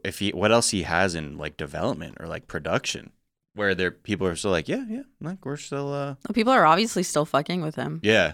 if 0.03 0.19
he 0.19 0.31
what 0.31 0.51
else 0.51 0.69
he 0.71 0.83
has 0.83 1.15
in 1.15 1.37
like 1.37 1.57
development 1.57 2.17
or 2.19 2.27
like 2.27 2.47
production 2.47 3.11
where 3.53 3.73
there 3.75 3.91
people 3.91 4.27
are 4.27 4.35
still 4.35 4.51
like 4.51 4.67
yeah 4.67 4.83
yeah 4.89 5.03
like 5.21 5.45
we're 5.45 5.57
still 5.57 5.93
uh 5.93 6.15
People 6.33 6.51
are 6.53 6.65
obviously 6.65 7.03
still 7.03 7.25
fucking 7.25 7.61
with 7.61 7.75
him. 7.75 7.99
yeah. 8.03 8.33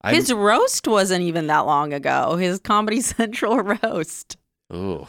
I 0.00 0.14
His 0.14 0.32
roast 0.32 0.86
wasn't 0.86 1.22
even 1.24 1.48
that 1.48 1.66
long 1.66 1.92
ago. 1.92 2.36
His 2.36 2.60
Comedy 2.60 3.00
Central 3.02 3.58
roast. 3.60 4.36
ooh 4.72 5.06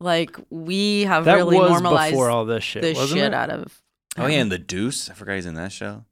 Like 0.00 0.36
we 0.50 1.02
have 1.04 1.24
That 1.24 1.34
really 1.36 1.58
was 1.58 1.70
normalized 1.70 2.12
before 2.12 2.30
all 2.30 2.44
this 2.44 2.62
shit, 2.64 2.82
the 2.82 2.92
wasn't 2.92 3.10
shit 3.20 3.24
it? 3.28 3.34
out 3.34 3.50
of. 3.50 3.80
oh 4.18 4.26
yeah 4.26 4.40
and 4.40 4.52
the 4.52 4.58
Deuce 4.58 5.08
I 5.10 5.14
forgot 5.14 5.34
he's 5.36 5.46
in 5.46 5.54
that 5.54 5.72
show. 5.72 6.04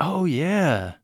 Oh 0.00 0.24
yeah. 0.24 0.94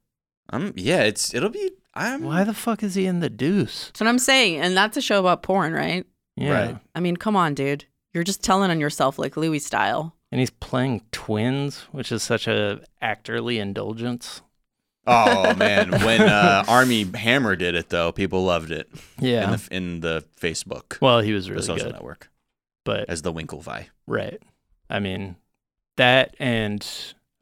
Um 0.51 0.73
yeah 0.77 1.03
it's 1.03 1.35
it'll 1.35 1.51
be 1.51 1.71
I'm 1.97 2.25
Why 2.25 2.43
the 2.43 2.55
fuck 2.55 2.83
is 2.83 2.97
he 2.97 3.07
in 3.07 3.21
the 3.21 3.31
Deuce? 3.31 3.87
That's 3.87 4.01
what 4.01 4.09
I'm 4.09 4.19
saying, 4.19 4.59
and 4.61 4.77
that's 4.77 4.97
a 4.97 5.01
show 5.01 5.21
about 5.21 5.45
porn, 5.45 5.73
right? 5.73 6.05
Yeah. 6.37 6.51
Right. 6.67 6.79
I 6.95 7.01
mean, 7.01 7.17
come 7.17 7.37
on, 7.37 7.55
dude. 7.55 7.85
You're 8.13 8.25
just 8.25 8.43
telling 8.43 8.71
on 8.71 8.81
yourself 8.81 9.19
like 9.19 9.37
Louis 9.37 9.59
style. 9.59 10.15
And 10.33 10.41
he's 10.41 10.51
playing 10.51 11.03
twins, 11.13 11.81
which 11.93 12.11
is 12.11 12.23
such 12.23 12.47
a 12.49 12.81
actorly 13.03 13.61
indulgence. 13.61 14.43
Oh 15.07 15.55
man, 15.57 15.91
when 16.05 16.23
uh, 16.23 16.65
Armie 16.67 17.05
Hammer 17.15 17.57
did 17.57 17.75
it 17.75 17.89
though, 17.91 18.11
people 18.11 18.43
loved 18.45 18.71
it 18.71 18.89
Yeah. 19.21 19.45
in 19.45 19.51
the 19.51 19.69
in 19.71 20.01
the 20.01 20.25
Facebook, 20.41 21.01
well, 21.01 21.21
he 21.21 21.33
was 21.33 21.49
really 21.51 21.61
the 21.61 21.67
social 21.67 21.87
good, 21.87 21.93
network, 21.93 22.31
but 22.85 23.09
as 23.09 23.23
the 23.23 23.33
Winklevi. 23.33 23.87
right. 24.07 24.41
I 24.91 25.01
mean, 25.01 25.37
that 25.97 26.35
and 26.39 26.87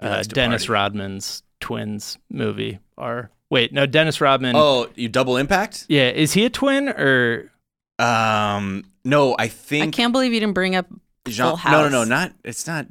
uh, 0.01 0.23
Dennis 0.25 0.67
party. 0.67 0.73
Rodman's 0.73 1.43
twins 1.61 2.19
movie 2.31 2.79
are. 2.99 3.31
Wait, 3.51 3.73
no, 3.73 3.85
Dennis 3.87 4.21
Rodman. 4.21 4.55
Oh, 4.57 4.89
you 4.97 5.09
double 5.09 5.37
impact? 5.37 5.87
yeah, 5.89 6.09
is 6.09 6.33
he 6.33 6.45
a 6.45 6.51
twin 6.51 6.89
or? 6.89 7.52
Um, 7.99 8.85
no, 9.05 9.35
I 9.39 9.49
think 9.49 9.95
I 9.95 9.97
can't 9.97 10.13
believe 10.13 10.33
you 10.33 10.41
didn't 10.41 10.55
bring 10.55 10.75
up. 10.77 10.87
Jean. 11.27 11.57
Full 11.57 11.71
No, 11.71 11.83
no, 11.85 11.89
no, 11.89 12.05
not. 12.05 12.33
It's 12.45 12.67
not. 12.67 12.87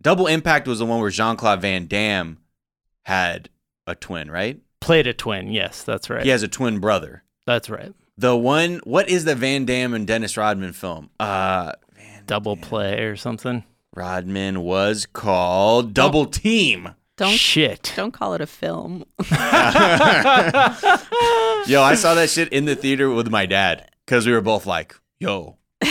Double 0.00 0.26
impact 0.26 0.66
was 0.66 0.78
the 0.80 0.86
one 0.86 1.00
where 1.00 1.10
Jean 1.10 1.36
Claude 1.36 1.60
Van 1.60 1.86
Damme 1.86 2.38
had 3.04 3.48
a 3.86 3.94
twin, 3.94 4.30
right? 4.30 4.60
Played 4.80 5.06
a 5.06 5.12
twin. 5.14 5.52
Yes, 5.52 5.84
that's 5.84 6.10
right. 6.10 6.24
He 6.24 6.30
has 6.30 6.42
a 6.42 6.48
twin 6.48 6.80
brother. 6.80 7.22
That's 7.46 7.70
right. 7.70 7.92
The 8.18 8.36
one. 8.36 8.80
What 8.84 9.08
is 9.08 9.24
the 9.24 9.34
Van 9.36 9.64
Damme 9.64 9.94
and 9.94 10.06
Dennis 10.06 10.36
Rodman 10.36 10.72
film? 10.72 11.10
Uh, 11.20 11.72
Van 11.94 12.24
Double 12.26 12.56
Damme. 12.56 12.68
play 12.68 13.02
or 13.04 13.16
something. 13.16 13.62
Rodman 13.94 14.62
was 14.62 15.06
called 15.06 15.94
Double 15.94 16.26
Team. 16.26 16.94
Don't 17.18 17.36
Shit. 17.36 17.92
don't 17.94 18.10
call 18.12 18.32
it 18.34 18.40
a 18.40 18.46
film. 18.46 19.04
Yo, 19.30 19.36
I 21.82 21.94
saw 21.94 22.14
that 22.14 22.30
shit 22.30 22.48
in 22.52 22.64
the 22.64 22.74
theater 22.74 23.10
with 23.10 23.30
my 23.30 23.44
dad 23.46 23.88
because 24.06 24.26
we 24.26 24.32
were 24.32 24.40
both 24.40 24.66
like, 24.66 24.94
"Yo, 25.20 25.58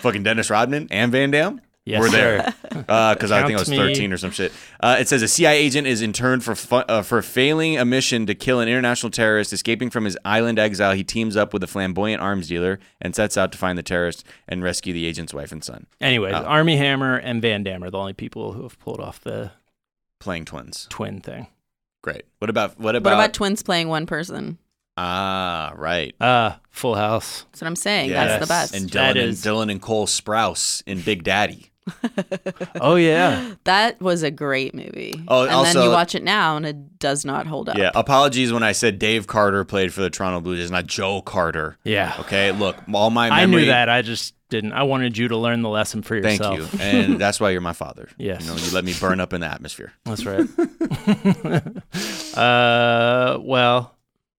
fucking 0.00 0.22
Dennis 0.22 0.50
Rodman 0.50 0.88
and 0.90 1.12
Van 1.12 1.30
Damme." 1.30 1.60
Yes, 1.84 2.00
We're 2.00 2.10
there. 2.10 2.44
sir. 2.44 2.54
because 3.14 3.32
I 3.32 3.42
think 3.44 3.56
I 3.58 3.60
was 3.60 3.68
Count 3.68 3.70
me. 3.88 3.92
13 3.94 4.12
or 4.12 4.16
some 4.16 4.30
shit. 4.30 4.52
Uh, 4.78 4.98
it 5.00 5.08
says 5.08 5.20
a 5.20 5.26
CIA 5.26 5.58
agent 5.58 5.88
is 5.88 6.00
interned 6.00 6.44
for 6.44 6.54
fu- 6.54 6.76
uh, 6.76 7.02
for 7.02 7.22
failing 7.22 7.76
a 7.76 7.84
mission 7.84 8.24
to 8.26 8.36
kill 8.36 8.60
an 8.60 8.68
international 8.68 9.10
terrorist. 9.10 9.52
Escaping 9.52 9.90
from 9.90 10.04
his 10.04 10.16
island 10.24 10.60
exile, 10.60 10.92
he 10.94 11.02
teams 11.02 11.36
up 11.36 11.52
with 11.52 11.60
a 11.64 11.66
flamboyant 11.66 12.22
arms 12.22 12.46
dealer 12.46 12.78
and 13.00 13.16
sets 13.16 13.36
out 13.36 13.50
to 13.50 13.58
find 13.58 13.76
the 13.76 13.82
terrorist 13.82 14.24
and 14.46 14.62
rescue 14.62 14.92
the 14.92 15.06
agent's 15.06 15.34
wife 15.34 15.50
and 15.50 15.64
son, 15.64 15.86
Anyways, 16.00 16.34
Oh. 16.34 16.44
Armie 16.44 16.76
Hammer 16.76 17.16
and 17.16 17.42
Van 17.42 17.64
Damme 17.64 17.82
are 17.82 17.90
the 17.90 17.98
only 17.98 18.12
people 18.12 18.52
who 18.52 18.62
have 18.62 18.78
pulled 18.78 19.00
off 19.00 19.18
the 19.20 19.50
playing 20.20 20.44
twins. 20.44 20.86
twin 20.88 21.20
thing. 21.20 21.48
Great. 22.00 22.22
What 22.38 22.48
about 22.48 22.78
what 22.78 22.84
what 22.84 22.94
about? 22.96 23.12
about 23.14 23.34
twins 23.34 23.64
playing 23.64 23.88
one 23.88 24.06
person? 24.06 24.58
Ah, 24.96 25.72
right. 25.76 26.14
Ah, 26.20 26.60
Full 26.70 26.94
House. 26.94 27.44
That's 27.50 27.60
what 27.60 27.66
I'm 27.68 27.76
saying. 27.76 28.10
Yes. 28.10 28.28
That's 28.28 28.46
the 28.46 28.48
best. 28.48 28.74
And 28.74 28.90
That 28.90 29.16
Dylan 29.16 29.24
and 29.24 29.32
Dylan 29.34 29.70
and 29.70 29.82
Cole 29.82 30.06
Sprouse 30.06 30.82
in 30.86 31.00
Big 31.00 31.24
Daddy. 31.24 31.70
Oh 32.80 32.94
yeah. 32.96 33.54
that 33.64 34.00
was 34.00 34.22
a 34.22 34.30
great 34.30 34.74
movie. 34.74 35.14
Oh, 35.28 35.46
and 35.46 35.66
then 35.66 35.84
you 35.84 35.90
watch 35.90 36.14
it 36.14 36.22
now 36.22 36.56
and 36.56 36.64
it 36.66 36.98
does 36.98 37.24
not 37.24 37.46
hold 37.46 37.68
up. 37.68 37.76
Yeah. 37.76 37.90
Apologies 37.94 38.52
when 38.52 38.62
I 38.62 38.72
said 38.72 38.98
Dave 38.98 39.26
Carter 39.26 39.64
played 39.64 39.92
for 39.92 40.00
the 40.00 40.10
Toronto 40.10 40.40
Blue 40.40 40.56
Jays, 40.56 40.70
not 40.70 40.86
Joe 40.86 41.22
Carter. 41.22 41.76
Yeah. 41.84 42.16
Okay. 42.20 42.50
Look, 42.52 42.76
all 42.92 43.10
my 43.10 43.28
I 43.28 43.46
knew 43.46 43.66
that. 43.66 43.88
I 43.88 44.02
just 44.02 44.34
didn't. 44.48 44.72
I 44.72 44.82
wanted 44.84 45.16
you 45.18 45.28
to 45.28 45.36
learn 45.36 45.62
the 45.62 45.68
lesson 45.68 46.02
for 46.02 46.16
yourself. 46.16 46.58
Thank 46.58 46.72
you, 46.74 46.78
and 46.80 47.18
that's 47.20 47.40
why 47.40 47.50
you're 47.50 47.60
my 47.60 47.72
father. 47.72 48.08
Yes. 48.18 48.42
You 48.42 48.48
know, 48.48 48.56
you 48.56 48.70
let 48.72 48.84
me 48.84 48.94
burn 48.98 49.20
up 49.20 49.32
in 49.32 49.40
the 49.40 49.48
atmosphere. 49.48 49.92
That's 50.04 50.24
right. 50.24 50.40
uh, 52.36 53.38
well, 53.40 53.94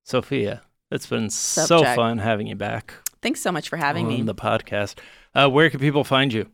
Sofiya, 0.06 0.62
it's 0.92 1.08
been 1.08 1.30
so 1.30 1.84
fun 1.84 2.18
having 2.20 2.48
you 2.48 2.56
back 2.56 2.96
Thanks 3.24 3.40
so 3.40 3.54
much 3.54 3.70
for 3.70 3.78
having 3.78 4.06
on 4.06 4.12
me. 4.12 4.20
On 4.20 4.26
the 4.26 4.36
podcast. 4.36 4.96
Uh, 5.34 5.50
where 5.50 5.70
can 5.70 5.80
people 5.80 6.04
find 6.04 6.34
you? 6.34 6.48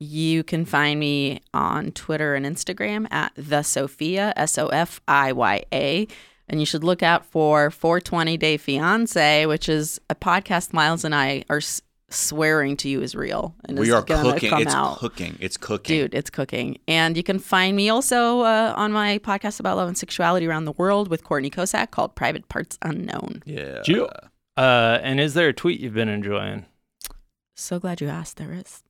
You 0.00 0.42
can 0.42 0.64
find 0.64 0.98
me 0.98 1.42
on 1.52 1.92
Twitter 1.92 2.34
and 2.34 2.46
Instagram 2.46 3.06
at 3.12 3.32
the 3.34 3.60
Sofiya 3.60 4.32
S 4.34 4.56
O 4.56 4.68
F 4.68 5.02
I 5.06 5.32
Y 5.32 5.64
A, 5.70 6.08
and 6.48 6.60
you 6.60 6.66
should 6.66 6.82
look 6.82 7.02
out 7.02 7.26
for 7.26 7.70
420 7.70 8.38
Day 8.38 8.56
Fiance, 8.56 9.44
which 9.44 9.68
is 9.68 10.00
a 10.08 10.14
podcast 10.14 10.72
Miles 10.72 11.04
and 11.04 11.14
I 11.14 11.44
are 11.50 11.60
swearing 12.10 12.76
to 12.78 12.88
you 12.88 13.02
is 13.02 13.14
real 13.14 13.54
and 13.66 13.78
we 13.78 13.88
is 13.88 13.94
are 13.94 14.02
gonna 14.02 14.32
cooking. 14.32 14.50
come 14.50 14.62
It's 14.62 14.74
out. 14.74 14.98
cooking. 14.98 15.36
It's 15.40 15.56
cooking. 15.56 15.98
Dude, 15.98 16.14
it's 16.14 16.30
cooking. 16.30 16.78
And 16.88 17.16
you 17.16 17.22
can 17.22 17.38
find 17.38 17.76
me 17.76 17.88
also 17.90 18.40
uh, 18.40 18.72
on 18.76 18.92
my 18.92 19.18
podcast 19.18 19.60
about 19.60 19.76
love 19.76 19.88
and 19.88 19.98
sexuality 19.98 20.46
around 20.46 20.64
the 20.64 20.72
world 20.72 21.08
with 21.08 21.22
Courtney 21.24 21.50
Kocak 21.50 21.90
called 21.90 22.14
Private 22.14 22.48
Parts 22.48 22.78
Unknown. 22.82 23.42
Yeah. 23.44 23.82
Ju- 23.84 24.08
Uh, 24.56 24.98
and 25.02 25.20
is 25.20 25.34
there 25.34 25.48
a 25.48 25.52
tweet 25.52 25.78
you've 25.80 25.94
been 25.94 26.08
enjoying? 26.08 26.64
So 27.54 27.78
glad 27.78 28.00
you 28.00 28.08
asked. 28.08 28.38
There 28.38 28.52
is. 28.52 28.82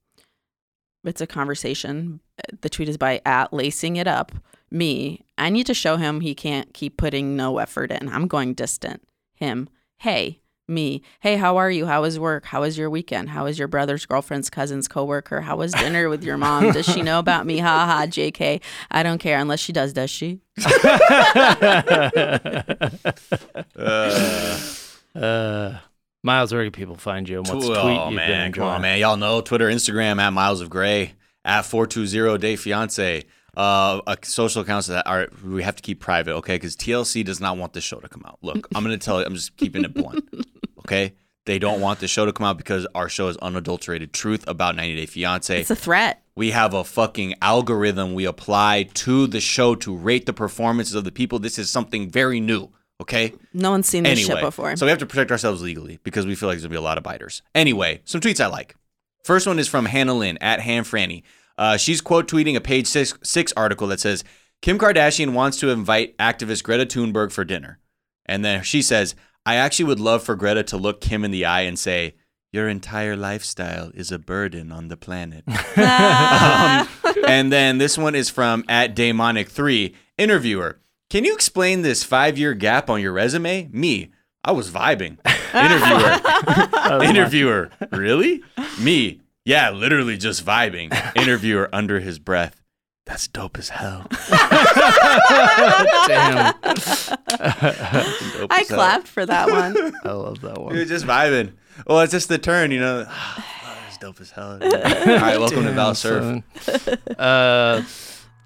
It's 1.04 1.20
a 1.20 1.26
conversation. 1.26 2.20
The 2.60 2.68
tweet 2.70 2.88
is 2.88 2.96
by 2.96 3.20
at 3.26 3.52
lacing 3.52 3.96
it 3.96 4.06
up. 4.06 4.32
Me. 4.70 5.24
I 5.38 5.48
need 5.50 5.66
to 5.66 5.74
show 5.74 5.96
him 5.96 6.20
he 6.20 6.34
can't 6.34 6.72
keep 6.74 6.96
putting 6.98 7.36
no 7.36 7.58
effort 7.58 7.90
in. 7.90 8.08
I'm 8.08 8.28
going 8.28 8.54
distant. 8.54 9.02
Him. 9.34 9.68
Hey. 9.98 10.40
Me. 10.70 11.00
Hey, 11.20 11.36
how 11.36 11.56
are 11.56 11.70
you? 11.70 11.86
How 11.86 12.02
was 12.02 12.18
work? 12.18 12.44
How 12.44 12.60
was 12.60 12.76
your 12.76 12.90
weekend? 12.90 13.30
How 13.30 13.44
was 13.44 13.58
your 13.58 13.68
brother's 13.68 14.04
girlfriend's 14.04 14.50
cousin's 14.50 14.86
coworker? 14.86 15.40
How 15.40 15.56
was 15.56 15.72
dinner 15.72 16.10
with 16.10 16.22
your 16.22 16.36
mom? 16.36 16.72
Does 16.72 16.84
she 16.84 17.00
know 17.00 17.18
about 17.18 17.46
me? 17.46 17.58
Ha 17.58 17.86
ha. 17.86 18.06
Jk. 18.08 18.60
I 18.90 19.02
don't 19.02 19.18
care 19.18 19.38
unless 19.38 19.60
she 19.60 19.72
does. 19.72 19.94
Does 19.94 20.10
she? 20.10 20.40
Uh, 23.76 24.58
Uh, 25.14 25.78
Miles, 26.22 26.52
where 26.52 26.62
can 26.62 26.70
people 26.70 26.94
find 26.94 27.28
you? 27.28 27.38
And 27.38 27.48
what's 27.48 27.64
tw- 27.64 27.68
tweet 27.70 27.76
oh 27.76 28.10
you've 28.10 28.18
been 28.18 28.28
man, 28.28 28.52
come 28.52 28.64
on, 28.64 28.82
man. 28.82 28.98
Y'all 29.00 29.16
know 29.16 29.40
Twitter, 29.40 29.66
Instagram 29.68 30.20
at 30.20 30.30
Miles 30.32 30.60
of 30.60 30.70
Gray 30.70 31.14
at 31.44 31.62
four 31.62 31.86
two 31.88 32.06
zero 32.06 32.36
Day 32.36 32.54
Fiance. 32.54 33.24
Uh, 33.56 34.00
uh, 34.06 34.16
social 34.22 34.62
accounts 34.62 34.86
that 34.88 35.06
are 35.06 35.28
we 35.44 35.62
have 35.62 35.76
to 35.76 35.82
keep 35.82 36.00
private, 36.00 36.34
okay? 36.36 36.56
Because 36.56 36.76
TLC 36.76 37.24
does 37.24 37.40
not 37.40 37.56
want 37.56 37.72
this 37.72 37.84
show 37.84 37.98
to 38.00 38.08
come 38.08 38.22
out. 38.26 38.38
Look, 38.42 38.68
I'm 38.74 38.82
gonna 38.84 38.98
tell 38.98 39.20
you, 39.20 39.26
I'm 39.26 39.34
just 39.34 39.56
keeping 39.56 39.84
it 39.84 39.94
blunt, 39.94 40.28
okay? 40.80 41.14
They 41.46 41.58
don't 41.58 41.80
want 41.80 42.00
the 42.00 42.08
show 42.08 42.26
to 42.26 42.32
come 42.32 42.44
out 42.46 42.58
because 42.58 42.86
our 42.94 43.08
show 43.08 43.28
is 43.28 43.36
unadulterated 43.38 44.12
truth 44.12 44.44
about 44.46 44.76
90 44.76 44.96
Day 44.96 45.06
Fiance. 45.06 45.60
It's 45.60 45.70
a 45.70 45.76
threat. 45.76 46.22
We 46.36 46.50
have 46.50 46.74
a 46.74 46.84
fucking 46.84 47.34
algorithm 47.42 48.12
we 48.14 48.26
apply 48.26 48.84
to 48.94 49.26
the 49.26 49.40
show 49.40 49.74
to 49.76 49.96
rate 49.96 50.26
the 50.26 50.32
performances 50.34 50.94
of 50.94 51.04
the 51.04 51.10
people. 51.10 51.38
This 51.38 51.58
is 51.58 51.70
something 51.70 52.10
very 52.10 52.38
new, 52.38 52.68
okay? 53.00 53.32
No 53.54 53.70
one's 53.70 53.88
seen 53.88 54.02
this 54.04 54.20
Anyway, 54.20 54.34
shit 54.40 54.44
before. 54.44 54.76
so 54.76 54.84
we 54.86 54.90
have 54.90 54.98
to 55.00 55.06
protect 55.06 55.30
ourselves 55.32 55.62
legally 55.62 55.98
because 56.04 56.26
we 56.26 56.34
feel 56.34 56.48
like 56.50 56.56
there's 56.56 56.64
gonna 56.64 56.72
be 56.72 56.76
a 56.76 56.82
lot 56.82 56.98
of 56.98 57.02
biters. 57.02 57.40
Anyway, 57.54 58.02
some 58.04 58.20
tweets 58.20 58.40
I 58.44 58.46
like. 58.48 58.76
First 59.24 59.46
one 59.46 59.58
is 59.58 59.66
from 59.68 59.86
Hannah 59.86 60.14
Lynn 60.14 60.36
at 60.42 60.60
Han 60.60 60.84
Franny. 60.84 61.22
Uh, 61.58 61.76
she's 61.76 62.00
quote 62.00 62.28
tweeting 62.28 62.56
a 62.56 62.60
page 62.60 62.86
six, 62.86 63.18
six 63.22 63.52
article 63.56 63.88
that 63.88 64.00
says 64.00 64.24
Kim 64.62 64.78
Kardashian 64.78 65.34
wants 65.34 65.58
to 65.58 65.70
invite 65.70 66.16
activist 66.18 66.62
Greta 66.62 66.86
Thunberg 66.86 67.32
for 67.32 67.44
dinner, 67.44 67.78
and 68.24 68.44
then 68.44 68.62
she 68.62 68.80
says, 68.80 69.14
"I 69.44 69.56
actually 69.56 69.86
would 69.86 70.00
love 70.00 70.22
for 70.22 70.36
Greta 70.36 70.62
to 70.62 70.76
look 70.76 71.00
Kim 71.00 71.24
in 71.24 71.30
the 71.30 71.44
eye 71.44 71.62
and 71.62 71.78
say." 71.78 72.14
Your 72.50 72.66
entire 72.66 73.14
lifestyle 73.14 73.90
is 73.92 74.10
a 74.10 74.18
burden 74.18 74.72
on 74.72 74.88
the 74.88 74.96
planet. 74.96 75.44
Um, 75.78 76.88
and 77.26 77.52
then 77.52 77.78
this 77.78 77.98
one 77.98 78.14
is 78.14 78.30
from 78.30 78.64
at 78.68 78.96
Daemonic3. 78.96 79.94
Interviewer, 80.16 80.80
can 81.10 81.24
you 81.24 81.34
explain 81.34 81.82
this 81.82 82.04
five 82.04 82.36
year 82.36 82.54
gap 82.54 82.90
on 82.90 83.00
your 83.00 83.12
resume? 83.12 83.68
Me, 83.72 84.10
I 84.44 84.52
was 84.52 84.70
vibing. 84.70 85.18
Interviewer, 85.54 87.02
interviewer, 87.04 87.70
really? 87.92 88.42
Me, 88.80 89.20
yeah, 89.44 89.70
literally 89.70 90.16
just 90.16 90.44
vibing. 90.44 90.92
Interviewer 91.16 91.68
under 91.72 92.00
his 92.00 92.18
breath. 92.18 92.62
That's 93.06 93.26
dope 93.28 93.58
as 93.58 93.70
hell. 93.70 94.06
Damn, 96.08 96.54
I 96.62 98.58
as 98.60 98.68
hell. 98.68 98.76
clapped 98.76 99.08
for 99.08 99.24
that 99.24 99.48
one. 99.48 99.94
I 100.04 100.12
love 100.12 100.42
that 100.42 100.56
one. 100.58 100.66
one. 100.66 100.76
were 100.76 100.84
just 100.84 101.06
vibing. 101.06 101.52
Well, 101.86 102.00
it's 102.00 102.12
just 102.12 102.28
the 102.28 102.38
turn, 102.38 102.70
you 102.70 102.80
know. 102.80 103.06
Oh, 103.70 103.74
that's 103.84 103.98
dope 103.98 104.20
as 104.20 104.30
hell. 104.30 104.58
All 104.62 104.68
right, 104.68 105.38
welcome 105.38 105.64
to 105.64 105.72
Val 105.72 105.94
Surf. 105.94 106.42
Son. 106.60 106.98
Uh, 107.18 107.82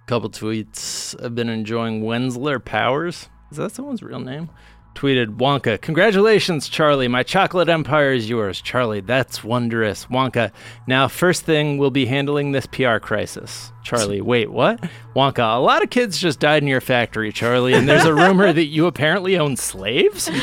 couple 0.06 0.30
tweets. 0.30 1.20
I've 1.24 1.34
been 1.34 1.48
enjoying 1.48 2.02
Wensler 2.02 2.64
Powers. 2.64 3.28
Is 3.50 3.56
that 3.56 3.72
someone's 3.72 4.02
real 4.02 4.20
name? 4.20 4.48
Tweeted 4.94 5.36
Wonka. 5.36 5.80
Congratulations, 5.80 6.68
Charlie. 6.68 7.08
My 7.08 7.22
chocolate 7.22 7.68
empire 7.68 8.12
is 8.12 8.28
yours, 8.28 8.60
Charlie. 8.60 9.00
That's 9.00 9.42
wondrous, 9.42 10.06
Wonka. 10.06 10.52
Now, 10.86 11.08
first 11.08 11.44
thing, 11.44 11.78
we'll 11.78 11.90
be 11.90 12.06
handling 12.06 12.52
this 12.52 12.66
PR 12.66 12.98
crisis. 12.98 13.72
Charlie, 13.82 14.20
wait, 14.22 14.50
what? 14.50 14.80
Wonka. 15.16 15.56
A 15.56 15.60
lot 15.60 15.82
of 15.82 15.90
kids 15.90 16.18
just 16.18 16.40
died 16.40 16.62
in 16.62 16.68
your 16.68 16.80
factory, 16.80 17.32
Charlie, 17.32 17.74
and 17.74 17.88
there's 17.88 18.04
a 18.04 18.14
rumor 18.14 18.52
that 18.52 18.66
you 18.66 18.86
apparently 18.86 19.38
own 19.38 19.56
slaves. 19.56 20.30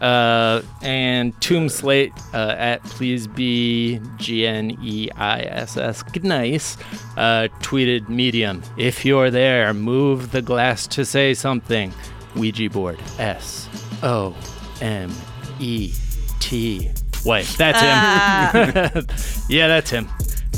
Uh, 0.00 0.62
and 0.80 1.38
Tomb 1.42 1.68
Slate 1.68 2.12
uh, 2.32 2.54
at 2.56 2.82
please 2.84 3.26
be 3.26 4.00
G 4.16 4.46
N 4.46 4.78
E 4.82 5.10
I 5.14 5.40
S 5.40 5.76
S 5.76 6.02
nice 6.22 6.78
uh, 7.18 7.48
tweeted 7.60 8.08
medium. 8.08 8.62
If 8.78 9.04
you're 9.04 9.30
there, 9.30 9.74
move 9.74 10.32
the 10.32 10.40
glass 10.40 10.86
to 10.88 11.04
say 11.04 11.34
something. 11.34 11.92
Ouija 12.36 12.70
board 12.70 12.98
S 13.18 13.68
O 14.02 14.34
M 14.80 15.12
E 15.58 15.92
T. 16.38 16.90
Wait, 17.24 17.46
that's 17.58 17.80
him. 17.80 17.88
Ah. 17.90 19.44
yeah, 19.48 19.68
that's 19.68 19.90
him. 19.90 20.08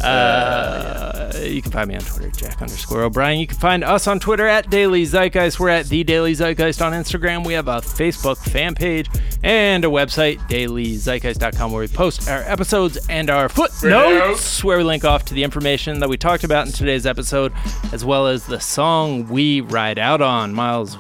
Uh, 0.04 1.32
You 1.42 1.60
can 1.62 1.72
find 1.72 1.88
me 1.88 1.94
on 1.96 2.02
Twitter, 2.02 2.30
Jack 2.30 2.60
underscore 2.62 3.02
O'Brien. 3.02 3.38
You 3.40 3.46
can 3.46 3.58
find 3.58 3.82
us 3.84 4.06
on 4.06 4.20
Twitter 4.20 4.46
at 4.46 4.70
Daily 4.70 5.04
Zeitgeist. 5.04 5.58
We're 5.58 5.70
at 5.70 5.86
The 5.86 6.04
Daily 6.04 6.34
Zeitgeist 6.34 6.84
on 6.84 6.92
Instagram. 6.92 7.44
We 7.46 7.54
have 7.54 7.68
a 7.68 7.80
Facebook 7.80 8.36
fan 8.38 8.74
page 8.74 9.08
and 9.42 9.84
a 9.84 9.88
website, 9.88 10.38
dailyzeitgeist.com, 10.48 11.72
where 11.72 11.80
we 11.80 11.88
post 11.88 12.28
our 12.28 12.42
episodes 12.42 12.98
and 13.08 13.28
our 13.30 13.48
footnotes, 13.48 14.62
where 14.62 14.78
we 14.78 14.84
link 14.84 15.04
off 15.04 15.24
to 15.26 15.34
the 15.34 15.42
information 15.42 15.98
that 16.00 16.08
we 16.08 16.16
talked 16.16 16.44
about 16.44 16.66
in 16.66 16.72
today's 16.72 17.06
episode, 17.06 17.52
as 17.92 18.04
well 18.04 18.26
as 18.28 18.46
the 18.46 18.60
song 18.60 19.26
we 19.28 19.60
ride 19.62 19.98
out 19.98 20.20
on. 20.22 20.52
Miles, 20.54 20.94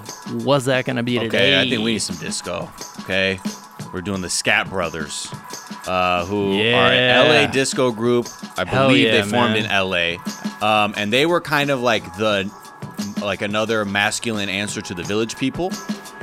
what's 0.44 0.64
that 0.64 0.84
going 0.86 0.96
to 0.96 1.02
be 1.02 1.18
today? 1.18 1.26
Okay, 1.54 1.60
I 1.60 1.68
think 1.68 1.84
we 1.84 1.92
need 1.92 1.98
some 2.00 2.16
disco. 2.16 2.68
Okay, 3.00 3.38
we're 3.92 4.00
doing 4.00 4.20
the 4.22 4.30
Skatt 4.30 4.68
Brothers, 4.70 5.28
uh, 5.86 6.24
who 6.26 6.52
are 6.60 6.90
an 6.92 7.28
LA 7.28 7.46
disco 7.50 7.90
group. 7.92 8.26
I 8.56 8.64
Hell 8.64 8.88
believe 8.88 9.06
yeah, 9.06 9.22
they 9.22 9.30
formed 9.30 9.54
man. 9.54 9.64
in 9.64 9.70
LA, 9.70 10.64
um, 10.66 10.94
and 10.96 11.12
they 11.12 11.26
were 11.26 11.40
kind 11.40 11.70
of 11.70 11.80
like 11.80 12.04
the 12.16 12.50
like 13.22 13.42
another 13.42 13.84
masculine 13.84 14.48
answer 14.48 14.80
to 14.82 14.94
the 14.94 15.02
Village 15.02 15.36
People. 15.36 15.72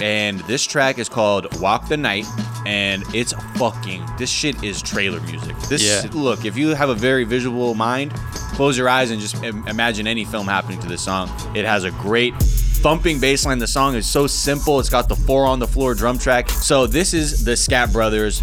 And 0.01 0.39
this 0.41 0.65
track 0.65 0.97
is 0.97 1.09
called 1.09 1.59
"Walk 1.59 1.89
the 1.89 1.97
Night," 1.97 2.25
and 2.65 3.03
it's 3.13 3.33
fucking. 3.57 4.05
This 4.17 4.29
shit 4.29 4.63
is 4.63 4.81
trailer 4.81 5.19
music. 5.21 5.57
This 5.69 5.83
Yeah. 5.83 6.09
look, 6.13 6.45
if 6.45 6.57
you 6.57 6.69
have 6.69 6.89
a 6.89 6.95
very 6.95 7.25
visual 7.25 7.73
mind, 7.75 8.13
close 8.53 8.77
your 8.77 8.87
eyes 8.87 9.11
and 9.11 9.19
just 9.19 9.43
im- 9.43 9.67
imagine 9.67 10.07
any 10.07 10.23
film 10.23 10.47
happening 10.47 10.79
to 10.79 10.87
this 10.87 11.01
song. 11.01 11.29
It 11.53 11.65
has 11.65 11.83
a 11.83 11.91
great 11.91 12.33
thumping 12.79 13.19
bass 13.19 13.45
line. 13.45 13.59
The 13.59 13.67
song 13.67 13.95
is 13.95 14.07
so 14.07 14.25
simple. 14.25 14.79
It's 14.79 14.89
got 14.89 15.09
the 15.09 15.15
four 15.15 15.45
on 15.45 15.59
the 15.59 15.67
floor 15.67 15.93
drum 15.93 16.17
track. 16.17 16.49
So 16.49 16.87
this 16.87 17.13
is 17.13 17.43
the 17.43 17.55
Skatt 17.57 17.91
Brothers 17.91 18.41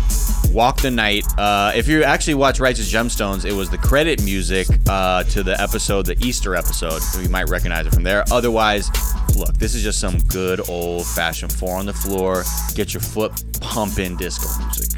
Walk 0.53 0.81
the 0.83 0.91
Night. 0.91 1.25
Uh, 1.39 1.73
if 1.75 1.89
you 1.89 2.05
actually 2.05 2.35
watch 2.35 2.61
Righteous 2.61 2.93
Gemstones, 2.93 3.47
it 3.47 3.53
was 3.53 3.71
the 3.71 3.79
credit 3.79 4.23
music 4.23 4.67
uh, 4.89 5.25
to 5.25 5.43
the 5.43 5.59
episode, 5.61 6.05
the 6.07 6.17
Easter 6.25 6.55
episode. 6.55 7.01
So 7.01 7.21
you 7.21 7.31
might 7.31 7.49
recognize 7.49 7.87
it 7.87 7.95
from 7.95 8.03
there. 8.03 8.25
Otherwise, 8.31 8.91
look, 9.37 9.55
this 9.55 9.75
is 9.75 9.83
just 9.83 10.01
some 10.01 10.19
good 10.29 10.69
old 10.69 11.07
fashioned 11.07 11.53
four 11.53 11.77
on 11.77 11.87
the 11.87 11.95
floor, 11.95 12.45
get 12.75 12.93
your 12.93 13.01
foot 13.01 13.33
pumping 13.61 14.17
disco 14.17 14.49
music. 14.65 14.95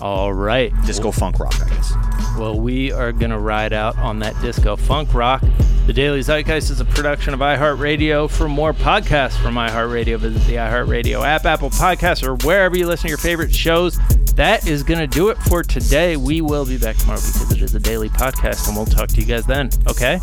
All 0.00 0.32
right. 0.32 0.72
Disco 0.84 1.10
funk 1.10 1.38
rock, 1.38 1.54
I 1.60 1.68
guess. 1.68 1.94
Well, 2.38 2.58
we 2.58 2.92
are 2.92 3.12
going 3.12 3.30
to 3.30 3.38
ride 3.38 3.72
out 3.72 3.96
on 3.98 4.18
that 4.18 4.40
disco 4.42 4.76
funk 4.76 5.14
rock. 5.14 5.42
The 5.86 5.92
Daily 5.92 6.20
Zeitgeist 6.20 6.70
is 6.70 6.80
a 6.80 6.84
production 6.84 7.32
of 7.32 7.40
iHeartRadio. 7.40 8.28
For 8.28 8.48
more 8.48 8.72
podcasts 8.72 9.40
from 9.40 9.54
iHeartRadio, 9.54 10.18
visit 10.18 10.42
the 10.46 10.56
iHeartRadio 10.56 11.24
app, 11.24 11.44
Apple 11.44 11.70
Podcasts, 11.70 12.26
or 12.26 12.34
wherever 12.46 12.76
you 12.76 12.86
listen 12.86 13.04
to 13.04 13.08
your 13.08 13.18
favorite 13.18 13.54
shows. 13.54 13.98
That 14.34 14.66
is 14.66 14.82
going 14.82 15.00
to 15.00 15.06
do 15.06 15.30
it 15.30 15.38
for 15.38 15.62
today. 15.62 16.16
We 16.16 16.42
will 16.42 16.66
be 16.66 16.76
back 16.76 16.96
tomorrow 16.96 17.20
because 17.20 17.52
it 17.52 17.62
is 17.62 17.74
a 17.74 17.80
daily 17.80 18.10
podcast, 18.10 18.66
and 18.66 18.76
we'll 18.76 18.84
talk 18.84 19.08
to 19.10 19.20
you 19.20 19.26
guys 19.26 19.46
then. 19.46 19.70
Okay? 19.88 20.18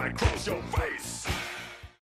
Right 0.00 0.12
across 0.12 0.46
your. 0.46 0.59